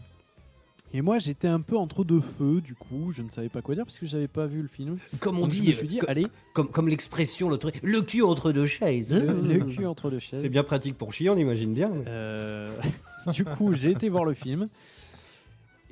Et 0.98 1.02
moi, 1.02 1.20
j'étais 1.20 1.50
un 1.50 1.60
peu 1.60 1.76
entre 1.76 2.06
deux 2.06 2.22
feux, 2.22 2.62
du 2.62 2.74
coup, 2.74 3.12
je 3.12 3.22
ne 3.22 3.30
savais 3.30 3.50
pas 3.50 3.62
quoi 3.62 3.76
dire 3.76 3.84
parce 3.86 4.00
que 4.00 4.06
j'avais 4.06 4.30
pas 4.30 4.48
vu 4.48 4.62
le 4.62 4.70
film. 4.70 4.98
Comme 5.20 5.38
on 5.40 5.42
Donc, 5.42 5.52
je 5.52 5.62
dit, 5.62 5.68
me 5.68 5.74
suis 5.74 5.88
dit, 5.90 5.98
co- 5.98 6.06
allez, 6.08 6.28
comme, 6.54 6.70
comme 6.70 6.88
l'expression, 6.88 7.50
l'autre, 7.50 7.70
le 7.84 8.02
cul 8.02 8.22
entre 8.24 8.54
deux 8.54 8.66
chaises. 8.66 9.14
le, 9.14 9.42
le 9.42 9.66
cul 9.66 9.86
entre 9.86 10.10
deux 10.10 10.20
chaises. 10.20 10.42
C'est 10.42 10.48
bien 10.48 10.64
pratique 10.64 10.98
pour 10.98 11.12
chier, 11.12 11.30
on 11.30 11.36
imagine 11.38 11.74
bien. 11.74 11.92
Euh, 12.08 12.74
du 13.34 13.44
coup, 13.44 13.74
j'ai 13.74 13.92
été 13.92 14.08
voir 14.08 14.24
le 14.24 14.34
film 14.34 14.68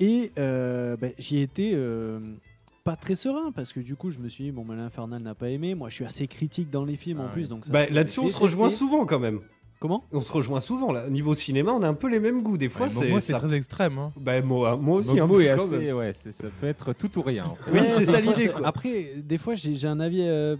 et 0.00 0.32
euh, 0.38 0.96
ben, 0.96 1.12
j'y 1.18 1.36
ai 1.36 1.42
été 1.42 1.72
euh, 1.74 2.18
pas 2.82 2.96
très 2.96 3.14
serein 3.14 3.52
parce 3.52 3.74
que 3.74 3.80
du 3.80 3.96
coup, 3.96 4.10
je 4.10 4.18
me 4.20 4.28
suis 4.30 4.44
dit 4.44 4.50
bon, 4.52 4.64
ben, 4.64 4.74
l'Infernal 4.76 5.20
n'a 5.22 5.34
pas 5.34 5.50
aimé. 5.50 5.74
Moi, 5.74 5.90
je 5.90 5.96
suis 5.96 6.04
assez 6.06 6.26
critique 6.28 6.70
dans 6.70 6.84
les 6.86 6.96
films 6.96 7.20
en 7.20 7.26
Ah 7.26 7.32
plus, 7.32 7.42
oui. 7.42 7.48
donc 7.48 7.66
ça 7.66 7.72
Bah, 7.72 7.86
Là-dessus, 7.90 8.20
on 8.20 8.28
se 8.28 8.38
rejoint 8.38 8.70
souvent 8.70 9.04
quand 9.04 9.20
même. 9.20 9.40
Comment 9.84 10.02
On 10.12 10.22
se 10.22 10.32
rejoint 10.32 10.62
souvent. 10.62 10.92
Là. 10.92 11.10
Niveau 11.10 11.34
cinéma, 11.34 11.70
on 11.72 11.82
a 11.82 11.88
un 11.88 11.92
peu 11.92 12.08
les 12.08 12.18
mêmes 12.18 12.42
goûts. 12.42 12.56
Des 12.56 12.70
fois, 12.70 12.86
Ouais, 12.86 12.92
c'est. 12.92 13.10
Moi, 13.10 13.20
c'est 13.20 13.32
ça- 13.32 13.38
très 13.38 13.54
extrême. 13.54 13.98
hein. 13.98 14.14
Bah, 14.18 14.40
moi, 14.40 14.78
moi 14.78 14.96
aussi, 14.96 15.20
un 15.20 15.28
peu 15.28 15.44
est 15.44 15.50
assez, 15.50 15.92
ouais, 15.92 16.14
ça 16.14 16.46
peut 16.58 16.66
être 16.66 16.94
tout 16.94 17.18
ou 17.18 17.22
rien. 17.22 17.44
en 17.44 17.54
fait. 17.54 17.70
Oui, 17.70 17.80
c'est 17.88 18.06
ça 18.06 18.18
l'idée. 18.18 18.50
Après, 18.64 19.12
des 19.18 19.36
fois, 19.36 19.54
j'ai 19.54 19.74
j'ai 19.74 19.86
un 19.86 20.00
avis 20.00 20.22
euh, 20.22 20.56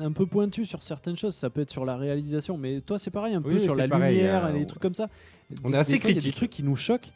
un 0.00 0.10
peu 0.10 0.26
pointu 0.26 0.66
sur 0.66 0.82
certaines 0.82 1.16
choses. 1.16 1.36
Ça 1.36 1.50
peut 1.50 1.60
être 1.60 1.70
sur 1.70 1.84
la 1.84 1.96
réalisation, 1.96 2.58
mais 2.58 2.80
toi, 2.80 2.98
c'est 2.98 3.12
pareil, 3.12 3.34
un 3.36 3.42
peu 3.42 3.52
Oui, 3.52 3.60
sur 3.60 3.76
la 3.76 3.86
pareil, 3.86 4.16
lumière, 4.16 4.46
euh, 4.46 4.54
et 4.54 4.58
les 4.58 4.66
trucs 4.66 4.82
comme 4.82 4.94
ça. 4.94 5.08
On 5.62 5.72
est 5.72 5.76
assez 5.76 6.00
fois, 6.00 6.10
il 6.10 6.16
y 6.16 6.18
a 6.18 6.22
Des 6.22 6.32
trucs 6.32 6.50
qui 6.50 6.64
nous 6.64 6.74
choquent. 6.74 7.12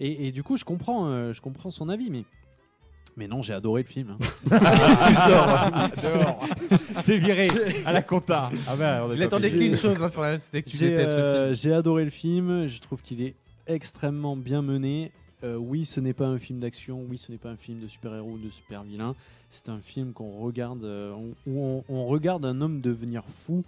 Et, 0.00 0.26
et 0.28 0.30
du 0.30 0.42
coup, 0.42 0.58
je 0.58 0.66
comprends, 0.66 1.06
euh, 1.08 1.32
je 1.32 1.40
comprends 1.40 1.70
son 1.70 1.88
avis, 1.88 2.10
mais. 2.10 2.24
Mais 3.18 3.26
non, 3.26 3.42
j'ai 3.42 3.52
adoré 3.52 3.82
le 3.82 3.88
film. 3.88 4.10
hein. 4.10 4.18
tu 5.08 5.14
sors. 5.14 5.90
Dehors. 6.12 6.46
C'est 7.02 7.18
viré 7.18 7.48
à 7.84 7.92
la 7.92 8.00
compta. 8.02 8.48
Ah 8.68 8.76
on 9.04 9.10
est 9.10 9.14
Il 9.14 9.18
pas 9.18 9.24
attendait 9.24 9.50
qu'une 9.50 9.76
chose, 9.76 9.98
l'Infernal, 9.98 10.38
c'était 10.38 10.62
que 10.62 10.70
tu 10.70 10.76
J'ai 10.76 10.90
détestes 10.90 11.08
le 11.08 11.22
euh, 11.22 11.44
film. 11.46 11.56
j'ai 11.56 11.72
adoré 11.74 12.04
le 12.04 12.10
film. 12.10 12.66
Je 12.68 12.80
trouve 12.80 13.02
qu'il 13.02 13.20
est 13.20 13.34
extrêmement 13.66 14.36
bien 14.36 14.62
mené. 14.62 15.10
Euh, 15.42 15.56
oui, 15.56 15.84
ce 15.84 15.98
n'est 16.00 16.12
pas 16.14 16.26
un 16.26 16.38
film 16.38 16.60
d'action. 16.60 17.04
Oui, 17.10 17.18
ce 17.18 17.32
n'est 17.32 17.38
pas 17.38 17.50
un 17.50 17.56
film 17.56 17.80
de 17.80 17.88
super-héros 17.88 18.30
ou 18.32 18.38
de 18.38 18.50
super-vilain. 18.50 19.16
C'est 19.50 19.68
un 19.68 19.80
film 19.80 20.12
qu'on 20.12 20.38
regarde, 20.38 20.84
euh, 20.84 21.12
on- 21.12 21.34
où 21.50 21.60
on, 21.60 21.84
on 21.88 22.06
regarde 22.06 22.44
un 22.44 22.60
homme 22.60 22.80
devenir 22.80 23.24
fou. 23.26 23.64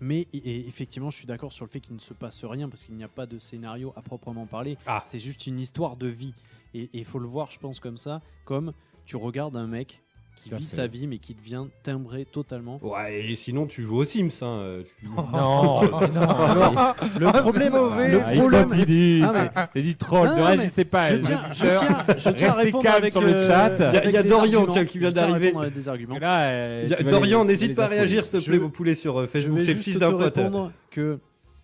Mais 0.00 0.26
et- 0.32 0.38
et 0.38 0.68
effectivement, 0.68 1.10
je 1.10 1.16
suis 1.18 1.26
d'accord 1.26 1.52
sur 1.52 1.64
le 1.64 1.70
fait 1.70 1.80
qu'il 1.80 1.94
ne 1.94 2.00
se 2.00 2.14
passe 2.14 2.44
rien 2.44 2.68
parce 2.68 2.82
qu'il 2.84 2.94
n'y 2.94 3.04
a 3.04 3.08
pas 3.08 3.26
de 3.26 3.38
scénario 3.38 3.92
à 3.96 4.00
proprement 4.02 4.46
parler. 4.46 4.76
Ah. 4.86 5.02
C'est 5.06 5.18
juste 5.18 5.46
une 5.46 5.58
histoire 5.58 5.96
de 5.96 6.06
vie. 6.08 6.32
Et 6.74 6.88
il 6.92 7.04
faut 7.04 7.18
le 7.18 7.26
voir, 7.26 7.50
je 7.50 7.58
pense, 7.58 7.80
comme 7.80 7.96
ça, 7.96 8.20
comme 8.44 8.72
tu 9.04 9.16
regardes 9.16 9.56
un 9.56 9.66
mec 9.66 10.02
qui 10.36 10.50
vit 10.50 10.64
fait. 10.66 10.76
sa 10.76 10.86
vie 10.86 11.08
mais 11.08 11.18
qui 11.18 11.34
devient 11.34 11.64
timbré 11.82 12.24
totalement. 12.24 12.78
Ouais, 12.80 13.24
et 13.28 13.34
sinon, 13.34 13.66
tu 13.66 13.82
joues 13.82 13.96
aux 13.96 14.04
Sims. 14.04 14.28
Hein. 14.42 14.46
euh, 14.60 14.82
tu- 14.84 15.06
Non, 15.32 15.80
Le 17.18 17.40
problème, 17.40 17.72
le 17.72 18.20
Ah, 18.24 18.34
il 18.34 18.38
problème, 18.40 18.68
continue. 18.68 19.22
Ah, 19.24 19.32
mais- 19.34 19.50
C'est 19.54 19.68
c'est 19.74 19.82
du 19.82 19.96
troll. 19.96 20.28
Non, 20.28 20.34
Ne 20.34 20.38
non, 20.40 20.46
réagissez 20.46 20.84
pas. 20.84 21.10
je 21.10 21.16
tiens, 21.16 21.40
je 21.52 21.54
tiens, 21.54 21.98
je 22.16 22.30
tiens 22.30 22.50
Restez 22.52 22.72
calme 22.72 22.96
avec 22.96 23.10
sur 23.12 23.20
le 23.22 23.34
euh, 23.34 23.46
chat. 23.46 23.74
Il 24.04 24.10
y 24.12 24.16
a- 24.16 24.20
y 24.20 24.28
Dorian, 24.28 24.66
tiens, 24.66 24.84
qui 24.84 24.98
vient 24.98 25.10
d'arriver. 25.10 25.52
euh, 25.56 26.88
Dorian, 27.10 27.44
n'hésite 27.44 27.74
pas 27.74 27.84
à 27.84 27.88
réagir, 27.88 28.24
s'il 28.24 28.38
te 28.40 28.44
plaît, 28.44 28.58
vos 28.58 28.68
poulets 28.68 28.94
sur 28.94 29.18
euh, 29.18 29.22
Je 29.22 29.26
Facebook. 29.30 29.58
vais 29.58 29.62
C'est 29.64 29.68
le 29.70 29.74
juste 29.74 29.84
fils 29.84 29.94
te 29.94 29.98
d'un 30.00 30.12
pote. 30.12 30.36
répondre 30.36 30.72
que 30.90 31.18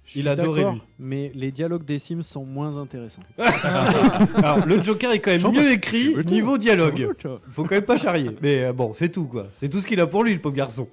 je 0.06 0.18
Il 0.18 0.20
suis 0.20 0.28
adorait, 0.28 0.70
lui. 0.72 0.82
mais 0.98 1.32
les 1.34 1.50
dialogues 1.50 1.84
des 1.84 1.98
Sims 1.98 2.22
sont 2.22 2.44
moins 2.44 2.76
intéressants. 2.76 3.22
Alors, 3.38 4.66
le 4.66 4.82
Joker 4.82 5.12
est 5.12 5.20
quand 5.20 5.30
même 5.30 5.52
mieux 5.52 5.72
écrit 5.72 6.14
niveau 6.26 6.58
dialogue. 6.58 7.08
Faut 7.48 7.62
quand 7.62 7.70
même 7.76 7.84
pas 7.84 7.96
charrier. 7.98 8.30
Mais 8.42 8.64
euh, 8.64 8.72
bon, 8.72 8.92
c'est 8.94 9.08
tout, 9.10 9.24
quoi. 9.26 9.48
C'est 9.58 9.68
tout 9.68 9.80
ce 9.80 9.86
qu'il 9.86 10.00
a 10.00 10.06
pour 10.06 10.22
lui, 10.24 10.34
le 10.34 10.40
pauvre 10.40 10.54
garçon. 10.56 10.88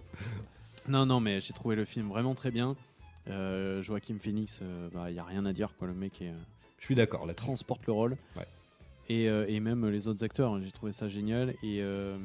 Non, 0.87 1.05
non, 1.05 1.19
mais 1.19 1.41
j'ai 1.41 1.53
trouvé 1.53 1.75
le 1.75 1.85
film 1.85 2.07
vraiment 2.09 2.35
très 2.35 2.51
bien. 2.51 2.75
Euh, 3.29 3.81
Joachim 3.81 4.17
Phoenix, 4.21 4.61
il 5.07 5.13
n'y 5.13 5.19
a 5.19 5.23
rien 5.23 5.45
à 5.45 5.53
dire. 5.53 5.69
Quoi. 5.77 5.87
Le 5.87 5.93
mec 5.93 6.21
est, 6.21 6.29
euh, 6.29 6.33
Je 6.79 6.85
suis 6.85 6.95
d'accord 6.95 7.25
là-dessus. 7.25 7.45
transporte 7.45 7.85
le 7.87 7.93
rôle. 7.93 8.17
Ouais. 8.37 8.47
Et, 9.09 9.27
euh, 9.29 9.45
et 9.49 9.59
même 9.59 9.87
les 9.89 10.07
autres 10.07 10.23
acteurs, 10.23 10.53
hein, 10.53 10.61
j'ai 10.63 10.71
trouvé 10.71 10.91
ça 10.93 11.07
génial. 11.09 11.49
Et, 11.63 11.79
euh, 11.81 12.17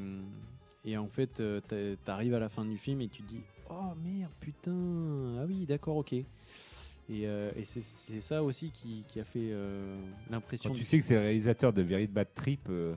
et 0.85 0.97
en 0.97 1.07
fait, 1.07 1.39
euh, 1.41 1.59
t'arrives 2.05 2.33
à 2.33 2.39
la 2.39 2.47
fin 2.49 2.63
du 2.65 2.77
film 2.77 3.01
et 3.01 3.09
tu 3.09 3.21
te 3.23 3.27
dis 3.29 3.41
Oh 3.69 3.93
merde, 4.01 4.31
putain, 4.39 4.71
ah 5.39 5.43
oui, 5.45 5.65
d'accord, 5.67 5.97
ok. 5.97 6.15
Et, 7.09 7.21
euh, 7.25 7.51
et 7.55 7.63
c'est 7.63 7.81
c'est 7.83 8.19
ça 8.19 8.43
aussi 8.43 8.69
qui, 8.71 9.03
qui 9.07 9.19
a 9.19 9.23
fait 9.23 9.39
euh, 9.51 9.95
l'impression. 10.29 10.69
Quand 10.69 10.75
tu 10.75 10.81
du- 10.81 10.85
sais 10.87 10.97
que 10.99 11.05
c'est 11.05 11.13
le 11.13 11.21
réalisateur 11.21 11.71
de 11.71 11.81
Very 11.81 12.07
Bad 12.07 12.27
Trip, 12.35 12.59
euh, 12.69 12.95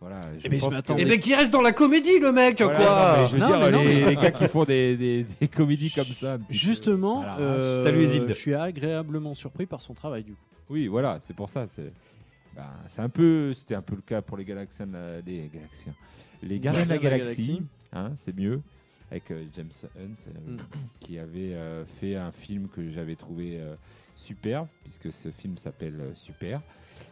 voilà. 0.00 0.20
Je 0.40 0.48
mais 0.48 0.56
je 0.56 0.60
pense 0.64 0.70
que- 0.70 0.74
m'attendais- 0.74 1.02
Eh 1.02 1.06
ben, 1.06 1.18
qui 1.18 1.32
reste 1.32 1.50
dans 1.50 1.62
la 1.62 1.72
comédie, 1.72 2.18
le 2.18 2.32
mec, 2.32 2.60
Voilà, 2.60 2.76
quoi 2.76 3.14
non, 3.16 3.20
mais 3.22 3.26
je 3.28 3.32
veux 3.34 3.38
Non, 3.40 3.46
dire, 3.46 3.58
mais 3.60 3.70
non, 3.70 3.78
les, 3.82 3.86
mais- 4.04 4.06
les 4.10 4.16
gars 4.16 4.30
qui 4.32 4.48
font 4.48 4.64
des, 4.64 4.96
des, 4.96 5.26
des 5.40 5.46
comédies 5.48 5.92
comme 5.92 6.04
ça. 6.06 6.32
un 6.34 6.38
petit 6.38 6.46
peu, 6.48 6.54
Justement, 6.54 7.16
voilà. 7.18 7.38
euh, 7.38 7.84
Salut, 7.84 8.04
Isilde. 8.04 8.26
je 8.28 8.32
suis 8.32 8.54
agréablement 8.54 9.34
surpris 9.34 9.66
par 9.66 9.80
son 9.80 9.94
travail 9.94 10.24
du 10.24 10.32
coup. 10.32 10.38
Oui, 10.70 10.88
voilà, 10.88 11.18
c'est 11.20 11.34
pour 11.36 11.48
ça. 11.48 11.66
C'est 11.68 11.92
ben, 12.56 12.64
c'est 12.88 13.00
un 13.00 13.08
peu, 13.08 13.54
c'était 13.54 13.76
un 13.76 13.80
peu 13.82 13.94
le 13.94 14.02
cas 14.02 14.20
pour 14.22 14.36
les 14.36 14.44
Galaxiens, 14.44 14.86
de 14.88 14.92
la- 14.92 15.20
les 15.20 15.48
Galaxiens, 15.54 15.94
les 16.42 16.58
Gardiens 16.58 16.84
de 16.84 16.88
la 16.90 16.98
Gardiens 16.98 17.08
de 17.10 17.12
la 17.12 17.18
Galaxie. 17.18 17.46
Galaxie. 17.46 17.66
hein, 17.92 18.10
c'est 18.16 18.36
mieux 18.36 18.60
avec 19.12 19.30
euh, 19.30 19.44
James 19.54 19.70
Hunt 19.96 20.16
euh, 20.28 20.52
Mm. 20.54 20.58
qui 21.00 21.18
avait 21.18 21.54
euh, 21.54 21.84
fait 21.86 22.16
un 22.16 22.32
film 22.32 22.66
que 22.68 22.88
j'avais 22.90 23.14
trouvé 23.14 23.60
super 24.16 24.66
puisque 24.82 25.12
ce 25.12 25.30
film 25.30 25.56
s'appelle 25.56 26.10
Super. 26.14 26.60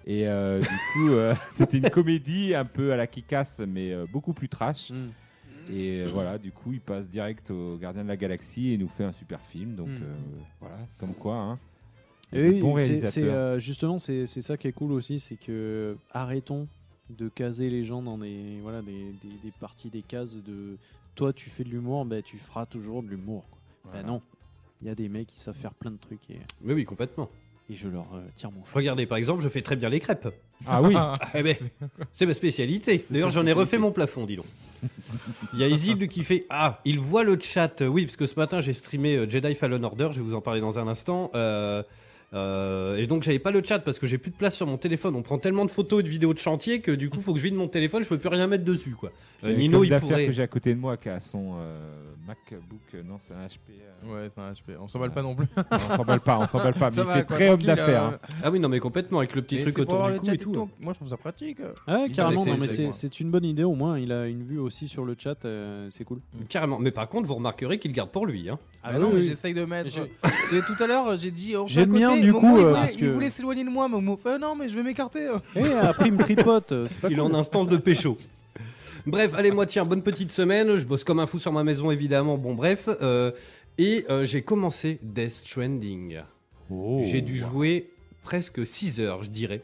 Et 0.06 0.24
du 0.24 0.66
coup 0.94 1.10
c'était 1.50 1.78
une 1.78 1.90
comédie 1.90 2.54
un 2.54 2.64
peu 2.64 2.92
à 2.92 2.96
la 2.96 3.06
Kick-Ass 3.06 3.60
mais 3.66 3.94
beaucoup 4.12 4.32
plus 4.32 4.48
trash. 4.48 4.90
Et 5.70 6.00
euh, 6.00 6.06
voilà 6.12 6.38
du 6.38 6.50
coup 6.52 6.72
il 6.72 6.80
passe 6.80 7.08
direct 7.08 7.50
aux 7.50 7.76
Gardiens 7.76 8.02
de 8.02 8.08
la 8.08 8.16
Galaxie 8.16 8.72
et 8.72 8.78
nous 8.78 8.88
fait 8.88 9.04
un 9.04 9.12
super 9.12 9.40
film. 9.40 9.74
Donc 9.76 9.88
Mm. 9.88 10.02
voilà 10.60 10.78
comme 10.98 11.14
quoi 11.14 11.36
hein, 11.36 11.58
Et 12.32 12.48
oui, 12.48 12.60
bons 12.60 12.76
c'est- 12.78 13.22
euh, 13.24 13.58
justement, 13.58 13.98
c'est 13.98 14.26
c'est 14.26 14.42
ça 14.42 14.56
qui 14.56 14.68
est 14.68 14.72
cool 14.72 14.92
aussi, 14.92 15.20
c'est 15.20 15.36
que 15.36 15.96
arrêtons 16.12 16.66
de 17.10 17.28
caser 17.28 17.70
les 17.70 17.82
gens 17.82 18.02
dans 18.02 18.18
des, 18.18 18.60
voilà, 18.62 18.82
des, 18.82 19.12
des, 19.22 19.34
des 19.42 19.52
parties, 19.58 19.90
des 19.90 20.02
cases 20.02 20.36
de 20.36 20.76
toi 21.20 21.32
tu 21.34 21.50
fais 21.50 21.64
de 21.64 21.68
l'humour, 21.68 22.06
ben, 22.06 22.22
tu 22.22 22.38
feras 22.38 22.64
toujours 22.64 23.02
de 23.02 23.08
l'humour. 23.08 23.44
quoi. 23.50 23.58
Voilà. 23.84 24.00
Ben 24.02 24.06
non, 24.08 24.22
il 24.80 24.88
y 24.88 24.90
a 24.90 24.94
des 24.94 25.10
mecs 25.10 25.26
qui 25.26 25.38
savent 25.38 25.54
faire 25.54 25.74
plein 25.74 25.90
de 25.90 25.98
trucs 25.98 26.30
et, 26.30 26.38
Mais 26.62 26.72
oui, 26.72 26.86
complètement. 26.86 27.28
et 27.68 27.74
je 27.74 27.88
leur 27.88 28.06
euh, 28.14 28.22
tire 28.36 28.50
mon 28.50 28.64
chou. 28.64 28.70
Regardez, 28.74 29.04
par 29.04 29.18
exemple, 29.18 29.42
je 29.42 29.48
fais 29.50 29.60
très 29.60 29.76
bien 29.76 29.90
les 29.90 30.00
crêpes. 30.00 30.28
ah 30.66 30.80
oui 30.80 30.94
Eh 31.34 31.42
ben, 31.42 31.56
c'est 32.14 32.24
ma 32.24 32.32
spécialité. 32.32 33.04
D'ailleurs, 33.10 33.28
j'en 33.28 33.44
ai 33.44 33.52
refait 33.52 33.76
mon 33.76 33.92
plafond, 33.92 34.24
dis 34.24 34.36
donc. 34.36 34.46
Il 35.52 35.58
y 35.58 35.62
a 35.62 35.68
Isilde 35.68 36.08
qui 36.08 36.24
fait 36.24 36.46
Ah, 36.48 36.80
il 36.86 36.98
voit 36.98 37.22
le 37.22 37.38
chat. 37.38 37.82
Oui, 37.82 38.06
parce 38.06 38.16
que 38.16 38.24
ce 38.24 38.36
matin, 38.36 38.62
j'ai 38.62 38.72
streamé 38.72 39.16
euh, 39.16 39.28
Jedi 39.28 39.54
Fallen 39.54 39.84
Order. 39.84 40.08
Je 40.12 40.20
vais 40.20 40.24
vous 40.26 40.34
en 40.34 40.40
parler 40.40 40.62
dans 40.62 40.78
un 40.78 40.88
instant. 40.88 41.30
Euh, 41.34 41.82
euh, 42.32 42.96
et 42.96 43.06
donc, 43.06 43.22
j'avais 43.22 43.38
pas 43.40 43.50
le 43.50 43.62
chat 43.64 43.80
parce 43.80 43.98
que 43.98 44.06
j'ai 44.06 44.18
plus 44.18 44.30
de 44.30 44.36
place 44.36 44.54
sur 44.54 44.66
mon 44.66 44.76
téléphone. 44.78 45.16
On 45.16 45.22
prend 45.22 45.38
tellement 45.38 45.64
de 45.64 45.70
photos 45.70 46.00
et 46.00 46.02
de 46.04 46.08
vidéos 46.08 46.32
de 46.34 46.38
chantier 46.38 46.80
que 46.80 46.92
du 46.92 47.10
coup, 47.10 47.20
faut 47.20 47.32
que 47.32 47.38
je 47.38 47.44
vide 47.44 47.54
mon 47.54 47.68
téléphone. 47.68 48.02
Je 48.04 48.08
peux 48.08 48.18
plus 48.18 48.28
rien 48.28 48.46
mettre 48.46 48.64
dessus, 48.64 48.92
quoi. 48.94 49.10
Euh, 49.42 49.54
Nino, 49.54 49.82
il 49.84 49.90
d'affaires 49.90 50.08
pourrait. 50.08 50.26
que 50.26 50.32
j'ai 50.32 50.42
à 50.42 50.46
côté 50.46 50.74
de 50.74 50.78
moi 50.78 50.96
qui 50.96 51.08
a 51.08 51.18
son 51.18 51.54
euh, 51.58 51.78
MacBook, 52.26 52.80
euh, 52.94 53.02
non 53.02 53.16
c'est 53.18 53.32
un 53.32 53.46
HP. 53.46 53.58
euh, 54.04 54.12
Ouais, 54.24 54.28
c'est 54.32 54.40
un 54.40 54.52
HP. 54.52 54.76
On 54.78 54.86
s'emballe 54.86 55.12
pas 55.12 55.22
non 55.22 55.34
plus. 55.34 55.46
on 55.70 55.78
s'emballe 55.96 56.20
pas, 56.20 56.38
on 56.40 56.46
s'emballe 56.46 56.74
pas, 56.74 56.90
mais 56.90 56.96
Ça 56.96 57.02
il 57.02 57.06
va, 57.06 57.14
fait 57.14 57.24
quoi, 57.26 57.36
très 57.36 57.48
homme 57.48 57.62
d'affaires. 57.62 58.02
euh, 58.04 58.10
hein. 58.10 58.18
Ah 58.44 58.50
oui, 58.50 58.60
non, 58.60 58.68
mais 58.68 58.78
complètement, 58.80 59.18
avec 59.20 59.34
le 59.34 59.40
petit 59.40 59.56
et 59.56 59.62
truc 59.62 59.78
autour 59.78 60.10
du 60.10 60.18
cou 60.18 60.26
et 60.30 60.36
tout. 60.36 60.50
TikTok. 60.50 60.68
Moi, 60.78 60.92
je 60.92 60.98
trouve 60.98 61.08
ça 61.08 61.16
pratique. 61.16 61.58
Ah, 61.86 62.04
carrément, 62.14 62.44
c'est- 62.44 62.50
non, 62.50 62.56
mais 62.60 62.92
c'est- 62.92 63.20
une 63.20 63.30
bonne 63.30 63.44
idée 63.46 63.64
au 63.64 63.74
moins. 63.74 63.98
Il 63.98 64.12
a 64.12 64.26
une 64.28 64.44
vue 64.44 64.58
aussi 64.58 64.86
sur 64.88 65.04
le 65.06 65.16
chat, 65.18 65.42
euh, 65.46 65.88
c'est 65.90 66.04
cool. 66.04 66.20
Carrément. 66.50 66.78
Mais 66.78 66.90
par 66.90 67.08
contre, 67.08 67.26
vous 67.26 67.34
remarquerez 67.36 67.78
qu'il 67.78 67.92
garde 67.92 68.10
pour 68.10 68.26
lui. 68.26 68.50
Hein. 68.50 68.58
Ah 68.82 68.98
non, 68.98 69.08
mais 69.10 69.20
oui. 69.20 69.28
j'essaye 69.28 69.54
de 69.54 69.64
mettre. 69.64 69.90
Tout 69.90 70.82
à 70.84 70.86
l'heure, 70.86 71.16
j'ai 71.16 71.30
dit. 71.30 71.54
J'ai 71.66 71.86
le 71.86 71.92
du 72.20 72.32
coup, 72.32 72.46
il 72.58 72.60
euh, 72.64 72.68
voulait- 72.68 72.72
parce 72.72 72.94
il 72.94 73.00
que- 73.00 73.10
voulait 73.10 73.30
s'éloigner 73.30 73.64
de 73.64 73.70
moi, 73.70 73.88
mais 73.88 73.94
Momo 73.96 74.16
fait 74.16 74.38
non, 74.38 74.54
mais 74.56 74.68
je 74.68 74.74
vais 74.74 74.82
m'écarter. 74.82 75.28
Et 75.56 75.72
après, 75.72 76.06
il 76.08 76.12
me 76.14 76.18
tripote, 76.22 76.72
euh, 76.72 76.86
c'est 76.88 77.00
pas 77.00 77.08
Il 77.10 77.18
est 77.18 77.20
en 77.22 77.34
instance 77.34 77.68
de 77.68 77.76
pécho. 77.76 78.16
Bref, 79.06 79.32
allez, 79.34 79.50
moi, 79.50 79.66
tiens, 79.66 79.84
bonne 79.84 80.02
petite 80.02 80.30
semaine. 80.30 80.76
Je 80.76 80.84
bosse 80.86 81.04
comme 81.04 81.20
un 81.20 81.26
fou 81.26 81.38
sur 81.38 81.52
ma 81.52 81.64
maison, 81.64 81.90
évidemment. 81.90 82.36
Bon, 82.36 82.54
bref. 82.54 82.88
euh, 83.00 83.30
et 83.78 84.04
euh, 84.10 84.24
j'ai 84.26 84.42
commencé 84.42 84.98
Death 85.02 85.30
Stranding. 85.30 86.18
Oh. 86.70 87.02
J'ai 87.06 87.22
dû 87.22 87.38
jouer 87.38 87.90
presque 88.22 88.64
6 88.66 89.00
heures, 89.00 89.22
je 89.22 89.30
dirais. 89.30 89.62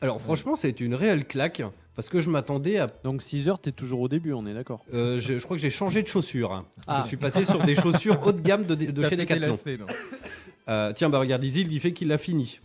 Alors, 0.00 0.20
franchement, 0.20 0.56
c'est 0.56 0.80
une 0.80 0.94
réelle 0.94 1.26
claque. 1.26 1.62
Parce 1.94 2.10
que 2.10 2.20
je 2.20 2.28
m'attendais 2.28 2.76
à. 2.78 2.88
Donc 3.04 3.22
6 3.22 3.48
heures, 3.48 3.58
t'es 3.58 3.72
toujours 3.72 4.00
au 4.00 4.08
début, 4.08 4.34
on 4.34 4.46
est 4.46 4.52
d'accord. 4.52 4.84
euh, 4.92 5.18
je, 5.18 5.38
je 5.38 5.44
crois 5.44 5.56
que 5.56 5.62
j'ai 5.62 5.70
changé 5.70 6.02
de 6.02 6.08
chaussures. 6.08 6.52
hein. 6.52 6.66
Ah. 6.86 7.00
Je 7.02 7.08
suis 7.08 7.16
passé 7.16 7.44
sur 7.46 7.62
des 7.64 7.74
chaussures 7.74 8.20
haut 8.22 8.32
de 8.32 8.40
gamme 8.42 8.64
de, 8.64 8.74
de 8.74 9.02
chez 9.08 9.16
Decathlon. 9.16 9.56
Euh, 10.68 10.92
tiens, 10.94 11.08
bah 11.08 11.18
regarde, 11.18 11.44
Isil, 11.44 11.72
il 11.72 11.80
fait 11.80 11.92
qu'il 11.92 12.08
l'a 12.08 12.18
fini. 12.18 12.60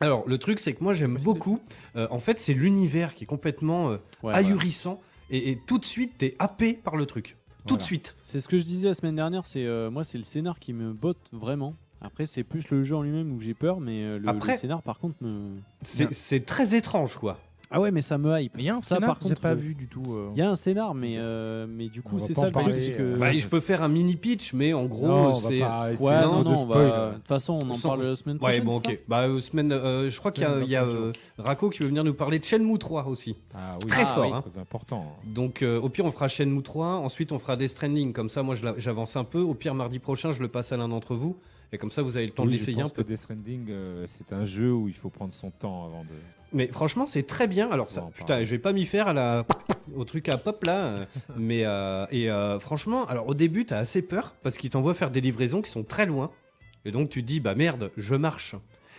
Alors, 0.00 0.24
le 0.28 0.38
truc, 0.38 0.58
c'est 0.60 0.72
que 0.74 0.82
moi, 0.82 0.92
j'aime 0.94 1.18
beaucoup. 1.22 1.58
euh, 1.96 2.06
en 2.10 2.18
fait, 2.18 2.38
c'est 2.40 2.54
l'univers 2.54 3.14
qui 3.14 3.24
est 3.24 3.26
complètement 3.26 3.90
euh, 3.90 3.96
Ouais, 4.22 4.34
ahurissant. 4.34 5.00
Et, 5.30 5.50
et 5.50 5.58
tout 5.66 5.78
de 5.78 5.84
suite, 5.84 6.18
t'es 6.18 6.36
happé 6.38 6.72
par 6.74 6.96
le 6.96 7.06
truc. 7.06 7.36
Tout 7.66 7.76
de 7.76 7.82
suite. 7.82 8.16
C'est 8.22 8.40
ce 8.40 8.48
que 8.48 8.58
je 8.58 8.64
disais 8.64 8.88
la 8.88 8.94
semaine 8.94 9.16
dernière, 9.16 9.44
c'est 9.44 9.66
euh, 9.66 9.90
moi 9.90 10.02
c'est 10.02 10.16
le 10.16 10.24
scénar 10.24 10.58
qui 10.58 10.72
me 10.72 10.94
botte 10.94 11.18
vraiment. 11.32 11.74
Après 12.00 12.24
c'est 12.24 12.42
plus 12.42 12.70
le 12.70 12.82
jeu 12.82 12.96
en 12.96 13.02
lui-même 13.02 13.30
où 13.32 13.40
j'ai 13.40 13.52
peur, 13.52 13.78
mais 13.78 14.04
euh, 14.04 14.18
le, 14.18 14.26
Après- 14.26 14.52
le 14.52 14.58
scénar 14.58 14.80
par 14.82 14.98
contre 14.98 15.16
me. 15.22 15.58
C'est 15.82 16.46
très 16.46 16.74
étrange, 16.74 17.16
quoi. 17.16 17.38
Ah 17.70 17.80
ouais 17.80 17.90
mais 17.90 18.00
ça 18.00 18.16
me 18.16 18.40
hype. 18.40 18.54
Il 18.58 18.64
y 18.64 18.70
a 18.70 18.76
un 18.76 18.80
Ça, 18.80 18.96
scénar 18.96 19.08
par 19.10 19.18
j'ai 19.22 19.28
contre, 19.28 19.40
pas 19.42 19.50
euh, 19.50 19.54
vu 19.54 19.74
du 19.74 19.88
tout. 19.88 20.02
euh. 20.08 20.30
Il 20.32 20.38
y 20.38 20.42
a 20.42 20.48
un 20.50 20.54
scénar 20.56 20.94
mais 20.94 21.16
euh, 21.18 21.66
mais 21.68 21.88
du 21.88 22.00
coup 22.00 22.16
va 22.18 22.26
c'est 22.26 22.32
pas 22.34 22.40
ça 22.40 22.46
le 22.46 22.52
truc, 22.52 22.64
parler, 22.64 22.78
c'est 22.78 22.92
que. 22.92 23.16
Bah, 23.18 23.32
je 23.32 23.46
peux 23.46 23.60
faire 23.60 23.82
un 23.82 23.88
mini 23.88 24.16
pitch, 24.16 24.54
mais 24.54 24.72
en 24.72 24.86
gros, 24.86 25.06
Non, 25.08 25.14
on 25.14 25.32
va 25.38 25.48
c'est. 25.50 25.58
pas 25.60 25.92
essayer 25.92 26.08
Ouais 26.08 26.16
de- 26.20 26.24
non 26.26 26.38
de 26.40 26.44
non 26.44 26.50
on 26.52 26.64
spoil. 26.64 26.88
va. 26.88 27.08
De 27.10 27.14
toute 27.16 27.28
façon 27.28 27.58
on 27.62 27.70
en 27.70 27.74
Sans- 27.74 27.88
parle 27.88 28.04
la 28.06 28.16
semaine 28.16 28.36
Ouais, 28.36 28.40
prochaine. 28.60 28.64
bon, 28.64 28.80
c'est 28.80 28.92
ok. 28.92 29.00
Bah, 29.06 29.20
euh, 29.22 29.40
semaine, 29.40 29.72
euh, 29.72 30.08
je 30.10 30.18
crois 30.18 30.32
qu'il 30.32 30.44
y 30.44 30.46
a, 30.46 30.60
il 30.62 30.68
y 30.70 30.76
a 30.76 30.84
d'après, 30.84 30.96
euh, 30.98 31.12
Rako 31.38 31.68
qui 31.70 31.80
veut 31.80 31.88
venir 31.88 32.04
nous 32.04 32.14
parler 32.14 32.38
de 32.38 32.44
Shenmue 32.44 32.78
3 32.78 33.06
aussi. 33.06 33.36
Ah 33.54 33.76
oui, 33.82 33.88
Très 33.88 34.02
Ah 34.02 34.06
fort, 34.14 34.24
oui, 34.24 34.32
hein. 34.34 34.42
très 34.50 34.58
important. 34.60 35.04
Donc, 35.26 35.62
euh, 35.62 35.78
au 35.80 35.88
pire, 35.90 36.06
on 36.06 36.10
fera 36.10 36.28
Shenmue 36.28 36.62
3. 36.62 36.86
Ensuite, 36.96 37.32
on 37.32 37.38
fera 37.38 37.56
Death 37.56 37.70
Stranding. 37.72 38.12
Comme 38.14 38.30
ça, 38.30 38.42
moi, 38.42 38.54
je 38.54 38.64
la- 38.64 38.74
j'avance 38.78 39.14
un 39.16 39.24
peu. 39.24 39.40
Au 39.40 39.52
pire, 39.54 39.74
mardi 39.74 39.98
prochain, 39.98 40.32
je 40.32 40.40
le 40.40 40.48
passe 40.48 40.72
à 40.72 40.76
l'un 40.78 40.88
d'entre 40.88 41.14
vous. 41.14 41.36
Et 41.72 41.78
comme 41.78 41.90
ça, 41.90 42.02
vous 42.02 42.16
avez 42.16 42.26
le 42.26 42.32
temps 42.32 42.44
Oui, 42.44 42.48
de 42.48 42.52
l'essayer 42.54 42.80
un 42.80 42.88
peu. 42.88 43.02
que 43.02 43.08
Death 43.08 43.18
Stranding, 43.18 43.66
euh, 43.70 44.04
c'est 44.06 44.32
un 44.32 44.44
jeu 44.44 44.72
où 44.72 44.88
il 44.88 44.94
faut 44.94 45.10
prendre 45.10 45.34
son 45.34 45.50
temps 45.50 45.84
avant 45.84 46.02
de. 46.04 46.08
Mais 46.52 46.68
franchement, 46.68 47.06
c'est 47.06 47.24
très 47.24 47.46
bien. 47.46 47.70
Alors, 47.70 47.90
ça, 47.90 48.08
putain, 48.14 48.42
je 48.44 48.50
vais 48.50 48.58
pas 48.58 48.72
m'y 48.72 48.86
faire 48.86 49.08
à 49.08 49.12
la, 49.12 49.44
au 49.94 50.04
truc 50.04 50.28
à 50.28 50.38
pop 50.38 50.64
là. 50.64 50.86
euh, 50.86 51.04
mais 51.36 51.64
euh, 51.64 52.06
et 52.10 52.30
euh, 52.30 52.58
franchement, 52.58 53.06
alors 53.06 53.28
au 53.28 53.34
début, 53.34 53.66
t'as 53.66 53.78
assez 53.78 54.02
peur 54.02 54.34
parce 54.42 54.56
qu'il 54.56 54.70
t'envoie 54.70 54.94
faire 54.94 55.10
des 55.10 55.20
livraisons 55.20 55.60
qui 55.62 55.70
sont 55.70 55.84
très 55.84 56.06
loin. 56.06 56.30
Et 56.84 56.90
donc 56.90 57.10
tu 57.10 57.22
te 57.22 57.26
dis, 57.26 57.40
bah 57.40 57.54
merde, 57.54 57.90
je 57.96 58.14
marche. 58.14 58.54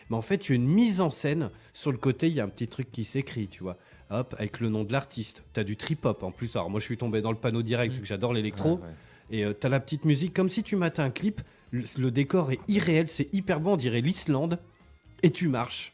Mais 0.10 0.18
en 0.18 0.22
fait, 0.22 0.48
il 0.48 0.50
y 0.50 0.54
a 0.54 0.56
une 0.56 0.68
mise 0.68 1.02
en 1.02 1.10
scène 1.10 1.50
sur 1.74 1.92
le 1.92 1.98
côté. 1.98 2.28
Il 2.28 2.34
y 2.34 2.40
a 2.40 2.44
un 2.44 2.50
petit 2.50 2.68
truc 2.68 2.92
qui 2.92 3.04
s'écrit, 3.04 3.48
tu 3.48 3.64
vois. 3.64 3.78
Hop, 4.12 4.36
avec 4.40 4.60
le 4.60 4.70
nom 4.70 4.84
de 4.84 4.92
l'artiste. 4.92 5.44
T'as 5.54 5.64
du 5.64 5.78
trip 5.78 6.06
hop 6.06 6.24
en 6.24 6.32
plus. 6.32 6.56
Alors 6.56 6.70
moi, 6.70 6.80
je 6.80 6.86
suis 6.86 6.98
tombé 6.98 7.22
dans 7.22 7.32
le 7.32 7.38
panneau 7.38 7.62
direct 7.62 7.94
vu 7.94 8.02
que 8.02 8.08
j'adore 8.08 8.34
l'électro. 8.34 8.76
Ouais, 8.76 8.82
ouais. 9.32 9.50
Et 9.50 9.54
t'as 9.54 9.70
la 9.70 9.80
petite 9.80 10.06
musique 10.06 10.34
comme 10.34 10.50
si 10.50 10.64
tu 10.64 10.76
matais 10.76 11.02
un 11.02 11.12
clip. 11.12 11.42
Le, 11.72 11.84
le 11.98 12.12
décor 12.12 12.52
est 12.52 12.60
irréel, 12.68 13.08
c'est 13.10 13.34
hyper 13.34 13.60
bon, 13.60 13.74
on 13.74 13.78
dirait 13.78 14.02
l'Islande. 14.02 14.60
Et 15.24 15.32
tu 15.32 15.48
marches. 15.50 15.94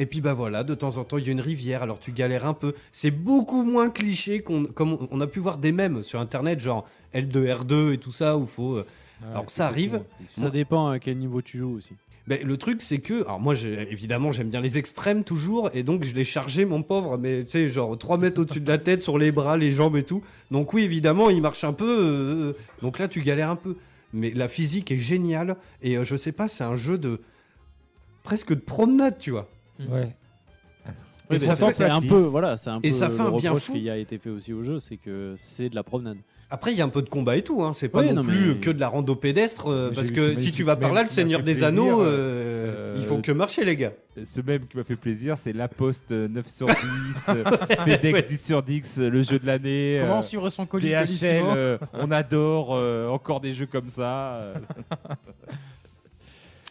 Et 0.00 0.06
puis 0.06 0.20
bah 0.20 0.32
voilà, 0.32 0.62
de 0.62 0.74
temps 0.74 0.96
en 0.96 1.04
temps 1.04 1.18
il 1.18 1.26
y 1.26 1.28
a 1.28 1.32
une 1.32 1.40
rivière, 1.40 1.82
alors 1.82 1.98
tu 1.98 2.12
galères 2.12 2.46
un 2.46 2.54
peu. 2.54 2.74
C'est 2.92 3.10
beaucoup 3.10 3.62
moins 3.64 3.90
cliché 3.90 4.42
qu'on, 4.42 4.64
comme 4.66 4.96
on- 5.10 5.20
a 5.20 5.26
pu 5.26 5.40
voir 5.40 5.58
des 5.58 5.72
mèmes 5.72 6.02
sur 6.04 6.20
internet, 6.20 6.60
genre 6.60 6.84
L2, 7.14 7.46
R2 7.64 7.92
et 7.94 7.98
tout 7.98 8.12
ça, 8.12 8.36
où 8.36 8.46
faut. 8.46 8.76
euh, 8.76 8.86
Ah, 9.24 9.30
Alors, 9.32 9.50
ça 9.50 9.66
arrive. 9.66 10.00
ça. 10.34 10.48
Dépend 10.50 10.88
à 10.90 11.00
quel 11.00 11.18
niveau 11.18 11.42
tu 11.42 11.58
joues 11.58 11.74
aussi. 11.78 11.90
Ben, 12.28 12.38
le 12.46 12.56
truc 12.58 12.82
c'est 12.82 12.98
que, 12.98 13.22
alors 13.24 13.40
moi 13.40 13.54
évidemment 13.90 14.30
j'aime 14.32 14.50
bien 14.50 14.60
les 14.60 14.76
extrêmes 14.78 15.24
toujours, 15.24 15.70
et 15.74 15.82
donc 15.82 16.04
je 16.04 16.14
l'ai 16.14 16.24
chargé 16.24 16.64
mon 16.66 16.82
pauvre, 16.84 17.16
mais 17.16 17.42
tu 17.44 17.50
sais, 17.52 17.68
genre 17.68 17.96
3 17.98 18.18
mètres 18.18 18.40
au-dessus 18.42 18.60
de 18.60 18.68
la 18.68 18.76
tête, 18.78 19.02
sur 19.02 19.18
les 19.18 19.32
bras, 19.32 19.56
les 19.56 19.72
jambes 19.72 19.96
et 19.96 20.02
tout. 20.04 20.22
Donc 20.52 20.72
oui, 20.74 20.82
évidemment, 20.82 21.30
il 21.30 21.40
marche 21.40 21.64
un 21.64 21.72
peu, 21.72 21.86
euh, 21.88 22.52
donc 22.82 22.98
là 23.00 23.08
tu 23.08 23.22
galères 23.22 23.50
un 23.50 23.56
peu. 23.56 23.76
Mais 24.12 24.30
la 24.30 24.48
physique 24.48 24.90
est 24.90 24.96
géniale, 24.96 25.56
et 25.82 25.96
euh, 25.98 26.04
je 26.04 26.16
sais 26.16 26.32
pas, 26.32 26.48
c'est 26.48 26.64
un 26.64 26.76
jeu 26.76 26.96
de. 26.98 27.20
presque 28.22 28.50
de 28.50 28.60
promenade, 28.60 29.16
tu 29.18 29.30
vois. 29.30 29.48
Ouais. 29.88 30.14
Et 31.30 31.38
ça 31.38 31.56
fait- 31.56 31.70
c'est 31.72 31.84
un 31.84 32.00
peu 32.00 32.20
voilà, 32.20 32.56
c'est 32.56 32.70
un 32.70 32.78
Et 32.82 32.88
peu 32.90 32.96
ça 32.96 33.10
fait 33.10 33.18
le 33.18 33.28
un 33.28 33.36
bien 33.36 33.50
reproche 33.50 33.64
fou. 33.64 33.72
qui 33.74 33.90
a 33.90 33.98
été 33.98 34.16
fait 34.16 34.30
aussi 34.30 34.54
au 34.54 34.64
jeu, 34.64 34.80
c'est 34.80 34.96
que 34.96 35.34
c'est 35.36 35.68
de 35.68 35.74
la 35.74 35.82
promenade. 35.82 36.16
Après, 36.50 36.72
il 36.72 36.78
y 36.78 36.80
a 36.80 36.84
un 36.86 36.88
peu 36.88 37.02
de 37.02 37.10
combat 37.10 37.36
et 37.36 37.42
tout, 37.42 37.62
hein. 37.62 37.74
c'est 37.74 37.90
pas 37.90 38.00
Oui, 38.00 38.08
non, 38.08 38.14
non, 38.14 38.22
plus 38.22 38.54
mais- 38.54 38.60
que 38.60 38.70
de 38.70 38.80
la 38.80 38.88
rando 38.88 39.14
pédestre, 39.14 39.66
euh, 39.70 39.90
parce 39.94 40.10
que 40.10 40.34
si 40.34 40.52
tu 40.52 40.62
vas 40.64 40.76
par 40.76 40.94
là, 40.94 41.02
le 41.02 41.10
Seigneur 41.10 41.40
des 41.40 41.52
plaisir, 41.52 41.68
Anneaux, 41.68 42.00
euh, 42.02 42.47
euh, 42.88 42.94
euh, 42.94 42.98
ils 42.98 43.04
font 43.06 43.20
que 43.20 43.32
marcher, 43.32 43.64
les 43.64 43.76
gars. 43.76 43.92
Ce 44.24 44.40
même 44.40 44.66
qui 44.66 44.76
m'a 44.76 44.84
fait 44.84 44.96
plaisir, 44.96 45.36
c'est 45.38 45.52
La 45.52 45.68
Poste 45.68 46.10
euh, 46.12 46.28
9 46.28 46.46
sur 46.46 46.66
10, 46.66 46.74
euh, 47.28 47.44
FedEx 47.84 48.12
ouais. 48.14 48.22
10 48.22 48.44
sur 48.46 48.62
10, 48.62 48.98
euh, 49.00 49.08
le 49.10 49.22
jeu 49.22 49.38
de 49.38 49.46
l'année. 49.46 49.98
Comment 50.00 50.18
euh, 50.18 50.22
suivre 50.22 50.50
son 50.50 50.66
colis 50.66 50.90
DHL, 50.90 51.42
euh, 51.44 51.78
on 51.94 52.10
adore, 52.10 52.74
euh, 52.74 53.08
encore 53.08 53.40
des 53.40 53.52
jeux 53.54 53.66
comme 53.66 53.88
ça. 53.88 54.34
euh. 54.36 54.54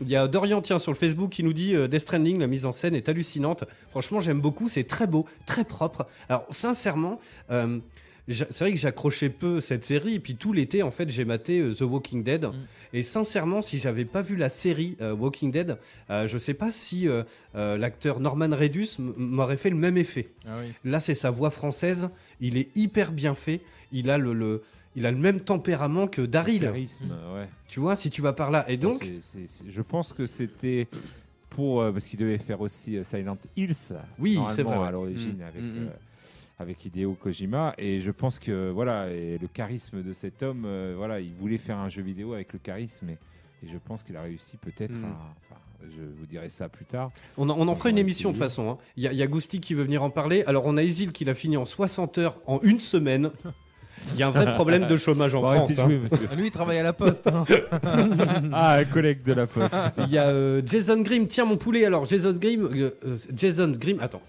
Il 0.01 0.09
y 0.09 0.15
a 0.15 0.27
Dorian, 0.27 0.61
tiens, 0.61 0.77
sur 0.77 0.91
le 0.91 0.97
Facebook 0.97 1.31
qui 1.31 1.43
nous 1.43 1.53
dit 1.53 1.73
euh, 1.73 1.87
Death 1.87 2.01
Stranding, 2.01 2.39
la 2.39 2.45
mise 2.45 2.65
en 2.67 2.71
scène 2.71 2.93
est 2.93 3.09
hallucinante. 3.09 3.63
Franchement, 3.89 4.19
j'aime 4.19 4.39
beaucoup, 4.41 4.69
c'est 4.69 4.83
très 4.83 5.07
beau, 5.07 5.25
très 5.47 5.63
propre. 5.63 6.05
Alors, 6.29 6.45
sincèrement, 6.51 7.19
euh, 7.49 7.79
c'est 8.33 8.59
vrai 8.59 8.71
que 8.73 8.77
j'accrochais 8.79 9.29
peu 9.29 9.61
cette 9.61 9.85
série, 9.85 10.15
et 10.15 10.19
puis 10.19 10.35
tout 10.35 10.53
l'été, 10.53 10.83
en 10.83 10.91
fait, 10.91 11.09
j'ai 11.09 11.23
maté 11.25 11.59
euh, 11.59 11.73
The 11.73 11.81
Walking 11.81 12.23
Dead. 12.23 12.49
Et 12.93 13.03
sincèrement, 13.03 13.61
si 13.61 13.77
j'avais 13.79 14.05
pas 14.05 14.21
vu 14.21 14.35
la 14.35 14.49
série 14.49 14.95
euh, 15.01 15.13
Walking 15.13 15.51
Dead, 15.51 15.77
euh, 16.09 16.27
je 16.27 16.37
sais 16.37 16.53
pas 16.53 16.71
si 16.71 17.07
euh, 17.07 17.23
euh, 17.55 17.77
l'acteur 17.77 18.19
Norman 18.19 18.49
Reedus 18.55 18.95
m- 18.99 19.13
m'aurait 19.17 19.57
fait 19.57 19.69
le 19.69 19.75
même 19.75 19.97
effet. 19.97 20.29
Ah 20.47 20.57
oui. 20.61 20.71
Là, 20.85 20.99
c'est 20.99 21.15
sa 21.15 21.29
voix 21.29 21.49
française. 21.49 22.09
Il 22.41 22.57
est 22.57 22.69
hyper 22.77 23.11
bien 23.11 23.33
fait. 23.35 23.61
Il 23.91 24.09
a 24.09 24.17
le, 24.17 24.33
le- 24.33 24.63
il 24.95 25.05
a 25.05 25.11
le 25.11 25.17
même 25.17 25.41
tempérament 25.41 26.07
que 26.07 26.21
Daryl. 26.21 26.61
Charisme, 26.61 27.11
ouais. 27.35 27.47
Tu 27.67 27.79
vois, 27.79 27.95
si 27.95 28.09
tu 28.09 28.21
vas 28.21 28.33
par 28.33 28.51
là. 28.51 28.65
Et 28.69 28.77
donc, 28.77 29.03
C'est- 29.03 29.19
c'est- 29.21 29.47
c'est- 29.47 29.65
je 29.69 29.81
pense 29.81 30.11
que 30.13 30.25
c'était 30.25 30.87
pour 31.49 31.81
euh, 31.81 31.91
parce 31.91 32.05
qu'il 32.05 32.19
devait 32.19 32.37
faire 32.37 32.61
aussi 32.61 32.97
euh, 32.97 33.03
Silent 33.03 33.37
Hills. 33.55 33.73
Oui, 34.19 34.39
c'est 34.55 34.63
vrai, 34.63 34.77
à 34.77 34.91
l'origine 34.91 35.37
Mm, 35.39 35.41
avec 35.47 35.61
mm, 35.61 35.65
mm. 35.65 35.77
euh, 35.87 35.89
avec 36.59 36.83
Hideo 36.85 37.13
Kojima 37.13 37.73
et 37.77 38.01
je 38.01 38.11
pense 38.11 38.39
que 38.39 38.69
voilà 38.71 39.09
et 39.11 39.37
le 39.39 39.47
charisme 39.47 40.01
de 40.01 40.13
cet 40.13 40.41
homme, 40.43 40.63
euh, 40.65 40.93
voilà, 40.97 41.19
il 41.19 41.33
voulait 41.33 41.57
faire 41.59 41.77
un 41.77 41.89
jeu 41.89 42.01
vidéo 42.01 42.33
avec 42.33 42.51
le 42.53 42.59
charisme 42.59 43.09
et, 43.09 43.17
et 43.63 43.69
je 43.71 43.77
pense 43.77 44.03
qu'il 44.03 44.15
a 44.17 44.21
réussi 44.23 44.57
peut-être. 44.57 44.91
Mm. 44.93 45.05
à- 45.05 45.35
enfin, 45.49 45.61
je 45.83 46.01
vous 46.01 46.25
dirai 46.25 46.49
ça 46.49 46.67
plus 46.69 46.85
tard. 46.85 47.11
on 47.37 47.47
en, 47.49 47.59
on 47.59 47.67
en 47.67 47.75
fera 47.75 47.91
une 47.91 47.99
émission 47.99 48.29
de 48.29 48.33
toute 48.35 48.43
façon. 48.43 48.69
hein. 48.71 48.77
Il 48.97 49.03
y, 49.03 49.07
a- 49.07 49.11
il 49.13 49.17
y 49.19 49.21
a 49.21 49.27
Gousti 49.27 49.59
qui 49.59 49.75
veut 49.75 49.83
venir 49.83 50.01
en 50.01 50.09
parler. 50.09 50.43
Alors, 50.47 50.65
on 50.65 50.75
a 50.77 50.81
Isil 50.83 51.11
qui 51.11 51.23
l'a 51.25 51.35
fini 51.35 51.55
en 51.57 51.65
60 51.65 52.17
heures 52.17 52.41
en 52.47 52.59
une 52.63 52.79
semaine. 52.79 53.29
Il 54.13 54.19
y 54.19 54.23
a 54.23 54.27
un 54.27 54.31
vrai 54.31 54.53
problème 54.53 54.87
de 54.87 54.95
chômage 54.97 55.33
en 55.35 55.41
Bon, 55.41 55.53
France. 55.65 55.77
hein. 55.79 55.87
Ah, 56.31 56.35
Lui, 56.35 56.47
il 56.47 56.51
travaille 56.51 56.77
à 56.79 56.83
la 56.83 56.93
poste. 56.93 57.27
hein. 57.27 57.45
ah, 58.53 58.75
un 58.77 58.85
collègue 58.85 59.23
de 59.23 59.33
la 59.33 59.45
poste. 59.47 59.75
Il 59.99 60.09
y 60.09 60.17
a 60.17 60.27
euh, 60.29 60.61
Jason 60.65 61.01
Grimm. 61.01 61.27
Tiens, 61.27 61.45
mon 61.45 61.57
poulet. 61.57 61.85
Alors, 61.85 62.05
Jason 62.05 62.33
Grimm. 62.33 62.67
euh, 62.73 62.91
Jason 63.35 63.69
Grimm. 63.77 63.99
Attends. 63.99 64.21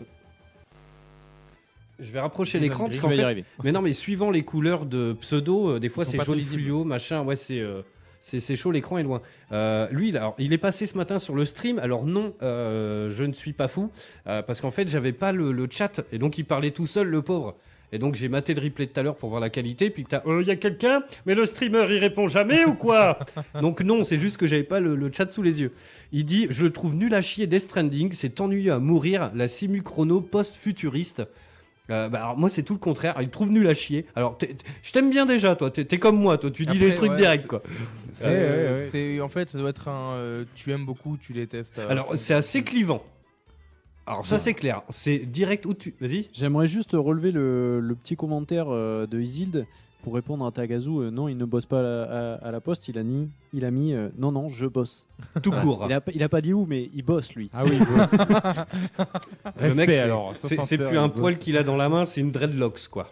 Je 1.98 2.12
vais 2.12 2.20
rapprocher 2.20 2.61
l'écran 2.61 2.87
parce 2.87 3.00
qu'en 3.00 3.11
fait. 3.11 3.44
Mais 3.64 3.72
non, 3.72 3.82
mais 3.82 3.92
suivant 3.92 4.30
les 4.30 4.42
couleurs 4.42 4.87
de 4.87 5.14
pseudo, 5.20 5.70
euh, 5.70 5.80
des 5.80 5.88
fois 5.88 6.04
c'est 6.04 6.22
jaune 6.22 6.40
fluo, 6.40 6.84
machin. 6.84 7.22
Ouais, 7.24 7.37
c'est 7.37 7.61
euh, 7.61 7.82
c'est 8.20 8.40
c'est 8.40 8.56
chaud, 8.56 8.70
l'écran 8.70 8.98
est 8.98 9.02
loin. 9.02 9.20
Euh, 9.52 9.88
lui, 9.90 10.16
alors, 10.16 10.34
il 10.38 10.52
est 10.52 10.58
passé 10.58 10.87
ce 10.87 10.96
matin 10.96 11.18
sur 11.18 11.34
le 11.34 11.44
stream. 11.44 11.78
Alors 11.78 12.04
non, 12.04 12.34
je 12.40 13.24
ne 13.24 13.32
suis 13.32 13.52
pas 13.52 13.68
fou 13.68 13.90
parce 14.24 14.61
qu'en 14.61 14.70
fait, 14.70 14.88
j'avais 14.88 15.12
pas 15.12 15.32
le, 15.32 15.52
le 15.52 15.68
chat 15.70 16.00
et 16.12 16.18
donc 16.18 16.38
il 16.38 16.44
parlait 16.44 16.70
tout 16.70 16.87
seul, 16.87 17.08
le 17.08 17.22
pauvre. 17.22 17.56
Et 17.90 17.98
donc 17.98 18.14
j'ai 18.16 18.28
maté 18.28 18.52
le 18.52 18.61
replay 18.61 18.87
tout 18.87 19.00
à 19.00 19.02
l'heure 19.02 19.16
pour 19.16 19.30
voir 19.30 19.40
la 19.40 19.48
qualité. 19.48 19.88
Puis 19.90 20.04
t'as, 20.04 20.22
il 20.26 20.46
y 20.46 20.50
a 20.50 20.56
quelqu'un, 20.56 21.02
mais 21.24 21.34
le 21.34 21.46
streamer 21.46 21.87
il 21.90 21.98
répond 21.98 22.28
jamais 22.28 22.64
ou 22.66 22.74
quoi? 22.74 23.18
Donc 23.62 23.80
non, 23.80 24.04
c'est 24.04 24.18
juste 24.18 24.37
que 24.37 24.46
j'avais 24.46 24.62
pas 24.62 24.78
le, 24.78 24.94
le 24.94 25.11
chat 25.11 25.32
sous 25.32 25.42
les 25.42 25.62
yeux. 25.62 25.72
Il 26.12 26.26
dit, 26.26 26.46
je 26.50 26.64
le 26.64 26.70
trouve 26.70 26.94
nul 26.94 27.14
à 27.14 27.22
chier, 27.22 27.46
Death 27.46 27.62
Stranding, 27.62 28.12
c'est 28.12 28.42
ennuyeux 28.42 28.72
à 28.72 28.78
mourir, 28.78 29.30
la 29.34 29.48
simu 29.48 29.82
chrono 29.82 30.20
post-futuriste. 30.20 31.22
Euh, 31.90 32.09
bah, 32.11 32.18
alors 32.22 32.37
moi 32.37 32.48
c'est 32.51 32.62
tout 32.62 32.74
le 32.74 32.79
contraire, 32.79 33.16
il 33.20 33.31
trouve 33.31 33.51
nul 33.51 33.66
à 33.66 33.72
chier. 33.74 34.05
Alors 34.14 34.37
je 34.83 34.92
t'aime 34.92 35.09
bien 35.11 35.24
déjà 35.24 35.57
toi, 35.57 35.70
t'es 35.70 35.98
comme 35.98 36.18
moi, 36.18 36.37
toi 36.37 36.51
tu 36.51 36.66
dis 36.66 36.72
Après, 36.72 36.88
les 36.88 36.94
trucs 36.94 37.11
ouais, 37.12 37.16
directs 37.16 37.40
c'est- 37.42 37.46
quoi. 37.48 37.62
C'est, 38.12 38.24
euh, 38.27 38.72
ouais, 38.74 38.79
ouais. 38.81 38.88
c'est- 38.90 39.20
en 39.22 39.29
fait, 39.31 39.48
ça 39.48 39.59
doit 39.59 39.70
être 39.70 39.88
un. 39.88 40.12
euh, 40.16 40.44
tu 40.55 40.70
aimes 40.72 40.85
beaucoup, 40.85 41.16
tu 41.16 41.33
détestes. 41.33 41.79
euh, 41.79 41.88
Alors 41.90 42.12
c'est 42.16 42.35
assez 42.35 42.62
clivant. 42.62 43.03
Alors 44.07 44.27
ça 44.27 44.38
c'est 44.38 44.55
clair, 44.55 44.83
c'est 44.90 45.18
direct 45.18 45.66
où 45.66 45.74
tu... 45.74 45.94
Vas-y. 46.01 46.29
J'aimerais 46.33 46.66
juste 46.66 46.92
relever 46.92 47.31
le, 47.31 47.79
le 47.81 47.94
petit 47.94 48.16
commentaire 48.16 48.66
euh, 48.68 49.07
de 49.07 49.20
Isilde 49.20 49.66
pour 50.02 50.14
répondre 50.14 50.46
à 50.46 50.52
Tagazu. 50.52 50.90
euh, 50.90 51.11
non, 51.11 51.28
il 51.28 51.37
ne 51.37 51.44
bosse 51.44 51.66
pas 51.66 51.80
à 51.80 51.82
la, 51.82 52.02
à- 52.02 52.34
à 52.48 52.50
la 52.52 52.61
poste. 52.61 52.88
Il 52.88 52.98
a, 52.98 53.02
mis, 53.02 53.28
il 53.52 53.64
a 53.64 53.70
mis 53.70 53.92
euh, 53.94 54.08
non, 54.18 54.32
non, 54.32 54.48
je 54.48 54.66
bosse. 54.66 55.06
Tout 55.42 55.50
court. 55.50 55.84
Il 55.88 55.92
a, 55.92 56.00
pas- 56.00 56.12
il 56.14 56.22
a 56.22 56.28
pas 56.28 56.40
dit 56.40 56.52
où, 56.54 56.66
mais 56.66 56.88
il 56.94 57.02
bosse 57.02 57.34
lui. 57.34 57.50
Ah 57.52 57.64
oui, 57.64 57.78
boss. 57.78 58.12
Le 59.56 59.62
Respect 59.62 59.87
mec, 59.87 59.96
alors. 59.98 60.32
c'est 60.37 60.54
60 60.56 60.66
c'est 60.66 60.80
heures, 60.80 60.88
plus 60.88 60.96
il 60.96 61.00
un 61.00 61.08
bosse. 61.08 61.20
poil 61.20 61.38
qu'il 61.38 61.56
a 61.56 61.62
dans 61.62 61.76
la 61.76 61.88
main, 61.88 62.04
c'est 62.04 62.20
une 62.20 62.30
dreadlocks 62.30 62.88
quoi. 62.90 63.11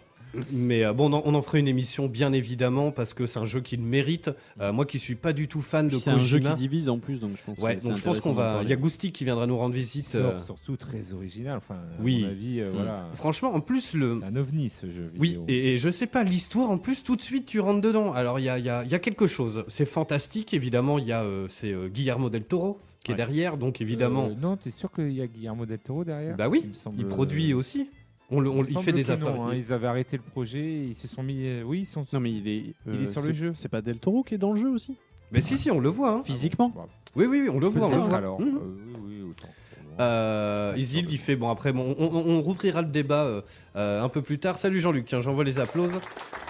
Mais 0.51 0.83
euh, 0.85 0.93
bon, 0.93 1.09
on 1.11 1.13
en- 1.17 1.21
on 1.25 1.33
en 1.35 1.41
fera 1.41 1.57
une 1.59 1.67
émission 1.67 2.07
bien 2.07 2.31
évidemment 2.33 2.91
parce 2.91 3.13
que 3.13 3.25
c'est 3.25 3.39
un 3.39 3.45
jeu 3.45 3.61
qui 3.61 3.77
le 3.77 3.83
mérite. 3.83 4.29
Euh, 4.59 4.71
moi 4.73 4.85
qui 4.85 4.99
suis 4.99 5.15
pas 5.15 5.33
du 5.33 5.47
tout 5.47 5.61
fan 5.61 5.87
de 5.87 5.95
C'est 5.95 6.09
un 6.11 6.17
jeu 6.19 6.39
qui 6.39 6.53
divise 6.55 6.89
en 6.89 6.99
plus, 6.99 7.19
donc 7.19 7.31
je 7.37 7.41
pense. 7.43 7.59
Ouais, 7.59 7.77
donc 7.77 7.97
je 7.97 8.03
pense 8.03 8.19
qu'on 8.19 8.33
va. 8.33 8.59
Il 8.63 8.69
y 8.69 8.73
a 8.73 8.75
Gousti 8.75 9.11
qui 9.11 9.23
viendra 9.23 9.47
nous 9.47 9.57
rendre 9.57 9.73
visite. 9.75 10.05
sort 10.05 10.33
euh, 10.35 10.39
surtout 10.39 10.77
très 10.77 11.13
original. 11.13 11.57
Enfin, 11.57 11.75
à 11.75 12.01
Oui. 12.03 12.21
mon 12.23 12.29
avis, 12.29 12.59
euh, 12.61 12.71
voilà. 12.73 13.07
Franchement, 13.13 13.53
en 13.55 13.61
plus 13.61 13.93
le. 13.93 14.17
C'est 14.19 14.25
un 14.27 14.35
ovni 14.35 14.69
ce 14.69 14.87
jeu 14.89 15.11
Oui, 15.17 15.39
et, 15.47 15.73
et 15.73 15.77
je 15.77 15.89
sais 15.89 16.07
pas, 16.07 16.23
l'histoire, 16.23 16.69
en 16.69 16.77
plus, 16.77 17.03
tout 17.03 17.15
de 17.15 17.21
suite, 17.21 17.45
tu 17.45 17.59
rentres 17.59 17.81
dedans. 17.81 18.13
Alors, 18.13 18.39
il 18.39 18.43
y 18.43 18.49
a, 18.49 18.59
il 18.59 18.65
y 18.65 18.69
a- 18.69 18.83
il 18.83 18.91
y 18.91 18.95
a 18.95 18.99
quelque 18.99 19.27
chose. 19.27 19.63
C'est 19.67 19.85
fantastique, 19.85 20.53
évidemment. 20.53 20.99
Il 20.99 21.05
y 21.05 21.11
a 21.11 21.23
euh, 21.23 21.47
c'est 21.49 21.71
euh, 21.73 21.87
Guillermo 21.87 22.29
del 22.29 22.43
Toro 22.43 22.79
qui 23.03 23.11
est 23.13 23.15
derrière, 23.15 23.55
donc 23.57 23.79
évidemment, 23.79 24.27
Euh, 24.31 24.35
non, 24.39 24.57
t'es 24.57 24.71
sûr 24.71 24.91
qu'il 24.91 25.13
y 25.13 25.21
a 25.21 25.27
Guillermo 25.27 25.65
del 25.65 25.79
Toro 25.79 26.03
derrière? 26.03 26.35
Bah 26.35 26.49
oui, 26.49 26.65
me 26.67 26.73
semble- 26.73 26.97
il 26.99 27.05
produit 27.07 27.53
aussi. 27.53 27.89
On 28.29 28.39
le, 28.41 28.49
on- 28.49 28.63
il 28.63 28.77
fait 28.79 28.91
des 28.91 29.09
appareils. 29.09 29.39
hein, 29.39 29.53
Ils 29.55 29.71
avaient 29.71 29.87
arrêté 29.87 30.17
le 30.17 30.23
projet, 30.23 30.61
ils 30.63 30.95
se 30.95 31.07
sont 31.07 31.23
mis. 31.23 31.47
euh, 31.47 31.63
Oui, 31.63 31.79
ils 31.81 31.85
sont. 31.85 32.05
Non, 32.11 32.19
mais 32.19 32.31
il 32.33 32.47
est. 32.47 32.73
Il 32.91 33.03
est 33.03 33.07
sur 33.07 33.21
le 33.21 33.33
jeu. 33.33 33.51
C'est 33.53 33.69
pas 33.69 33.81
Del 33.81 33.99
Toro 33.99 34.23
qui 34.23 34.35
est 34.35 34.37
dans 34.37 34.51
le 34.53 34.59
jeu 34.59 34.69
aussi 34.69 34.97
Mais 35.31 35.41
si, 35.41 35.57
si, 35.57 35.71
on 35.71 35.79
le 35.79 35.89
voit. 35.89 36.11
hein. 36.11 36.21
Physiquement 36.25 36.71
Bah, 36.75 36.87
Oui, 37.15 37.25
oui, 37.25 37.41
oui, 37.43 37.49
on 37.49 37.59
le 37.59 37.67
voit. 37.67 37.87
on 37.87 37.89
le 37.89 37.95
peut-être 37.95 38.09
voit. 38.09 38.17
alors. 38.17 38.41
Mhm. 38.41 38.47
Euh, 38.47 38.59
oui, 39.05 39.15
oui, 39.21 39.29
autant. 39.29 39.47
Euh, 39.99 40.73
Isil, 40.77 41.07
il 41.09 41.17
fait 41.17 41.35
bon 41.35 41.49
après 41.49 41.73
bon, 41.73 41.95
on, 41.97 42.05
on- 42.05 42.29
on 42.37 42.41
rouvrira 42.43 42.83
le 42.83 42.87
débat 42.89 43.23
euh, 43.23 43.41
euh, 43.77 44.03
un 44.03 44.09
peu 44.09 44.21
plus 44.21 44.37
tard. 44.37 44.59
Salut 44.59 44.79
Jean-Luc, 44.79 45.05
tiens 45.05 45.21
j'envoie 45.21 45.43
les 45.43 45.57
applauses. 45.57 45.99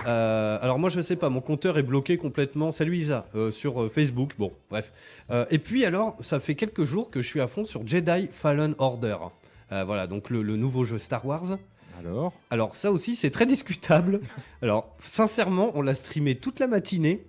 Euh, 0.05 0.57
alors 0.61 0.79
moi 0.79 0.89
je 0.89 0.99
sais 0.99 1.15
pas, 1.15 1.29
mon 1.29 1.39
compteur 1.39 1.77
est 1.77 1.83
bloqué 1.83 2.17
complètement. 2.17 2.73
Salut 2.73 2.97
Isa 2.97 3.25
euh, 3.35 3.49
sur 3.49 3.83
euh, 3.83 3.87
Facebook. 3.87 4.31
Bon 4.37 4.51
bref. 4.69 4.91
Euh, 5.31 5.45
et 5.49 5.59
puis 5.59 5.85
alors 5.85 6.17
ça 6.19 6.41
fait 6.41 6.55
quelques 6.55 6.83
jours 6.83 7.09
que 7.09 7.21
je 7.21 7.27
suis 7.27 7.39
à 7.39 7.47
fond 7.47 7.63
sur 7.63 7.87
Jedi 7.87 8.27
Fallen 8.29 8.75
Order. 8.79 9.15
Euh, 9.71 9.83
voilà 9.83 10.07
donc 10.07 10.29
le, 10.29 10.41
le 10.41 10.55
nouveau 10.55 10.85
jeu 10.85 10.97
Star 10.97 11.25
Wars. 11.25 11.57
Alors? 11.99 12.33
Alors 12.51 12.75
ça 12.75 12.91
aussi 12.91 13.15
c'est 13.15 13.31
très 13.31 13.45
discutable. 13.45 14.21
Alors 14.61 14.95
sincèrement 14.99 15.71
on 15.75 15.81
l'a 15.81 15.93
streamé 15.93 16.35
toute 16.35 16.59
la 16.59 16.67
matinée. 16.67 17.25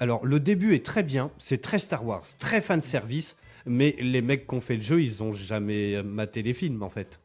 Alors 0.00 0.24
le 0.26 0.38
début 0.40 0.74
est 0.74 0.84
très 0.84 1.02
bien, 1.02 1.30
c'est 1.38 1.60
très 1.62 1.78
Star 1.78 2.04
Wars, 2.04 2.24
très 2.38 2.60
fan 2.60 2.80
service, 2.82 3.36
mais 3.66 3.96
les 4.00 4.22
mecs 4.22 4.46
qui 4.46 4.54
ont 4.54 4.60
fait 4.60 4.76
le 4.76 4.82
jeu 4.82 5.02
ils 5.02 5.22
ont 5.22 5.32
jamais 5.32 6.02
maté 6.02 6.42
les 6.42 6.54
films 6.54 6.82
en 6.82 6.88
fait. 6.90 7.20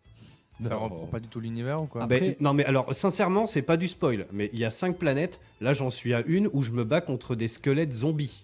Ça 0.62 0.76
reprend 0.76 1.08
pas 1.08 1.20
du 1.20 1.28
tout 1.28 1.40
l'univers 1.40 1.82
ou 1.82 1.88
quoi 1.88 2.06
Ben, 2.06 2.16
Après- 2.16 2.38
non 2.40 2.54
mais 2.54 2.64
alors 2.66 2.94
sincèrement 2.94 3.48
c'est 3.48 3.64
pas 3.64 3.76
du 3.76 3.88
spoil, 3.88 4.28
mais 4.32 4.50
il 4.54 4.60
y 4.60 4.66
a 4.66 4.70
cinq 4.70 4.98
planètes. 4.98 5.40
Là 5.62 5.74
j'en 5.74 5.90
suis 5.90 6.14
à 6.14 6.22
une 6.26 6.48
où 6.54 6.62
je 6.62 6.72
me 6.72 6.84
bats 6.84 7.02
contre 7.02 7.36
des 7.36 7.48
squelettes 7.48 7.94
zombies. 7.94 8.44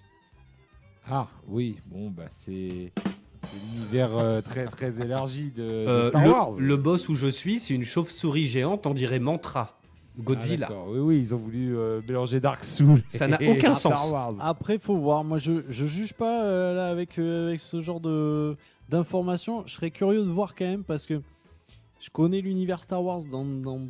Ah, 1.12 1.28
oui, 1.48 1.78
bon, 1.88 2.10
bah 2.12 2.26
c'est. 2.30 2.92
C'est 3.44 3.58
l'univers 3.74 4.18
euh, 4.18 4.42
très 4.42 4.66
très 4.66 5.00
élargi 5.02 5.52
de, 5.56 5.62
de 5.62 5.68
Euh, 5.68 6.10
Star 6.10 6.24
le, 6.26 6.32
Wars. 6.32 6.52
le 6.60 6.78
boss 6.78 7.10
où 7.10 7.16
je 7.16 7.28
suis 7.28 7.60
c'est 7.60 7.74
une 7.74 7.84
chauve-souris 7.86 8.48
géante, 8.48 8.86
on 8.86 8.94
dirait 8.94 9.20
Mantra, 9.20 9.78
Ah, 9.80 10.22
Godzilla. 10.22 10.68
d'accord. 10.68 10.88
oui, 10.90 11.00
oui, 11.00 11.20
ils 11.22 11.34
ont 11.34 11.38
voulu 11.38 11.78
euh, 11.78 12.02
mélanger 12.08 12.40
Dark 12.40 12.64
Souls. 12.64 13.02
Ça 13.08 13.28
n'a 13.28 13.38
aucun 13.48 13.74
Star 13.74 13.98
sens. 13.98 14.12
Wars. 14.12 14.34
Après, 14.42 14.78
faut 14.78 14.98
voir. 14.98 15.24
Moi, 15.24 15.38
je, 15.38 15.64
je 15.70 15.86
juge 15.86 16.14
pas 16.14 16.44
euh, 16.44 16.74
là 16.76 16.88
avec, 16.90 17.18
euh, 17.18 17.48
avec 17.48 17.60
ce 17.62 17.80
genre 17.82 18.00
de 18.02 18.56
d'informations. 18.90 19.64
Je 19.68 19.74
serais 19.76 19.92
curieux 19.92 20.24
de 20.24 20.30
voir 20.30 20.56
quand 20.56 20.66
même 20.66 20.84
parce 20.84 21.06
que 21.06 21.22
je 22.02 22.10
connais 22.10 22.42
l'univers 22.42 22.84
Star 22.84 23.04
Wars 23.04 23.22
dans, 23.32 23.46
dans 23.46 23.82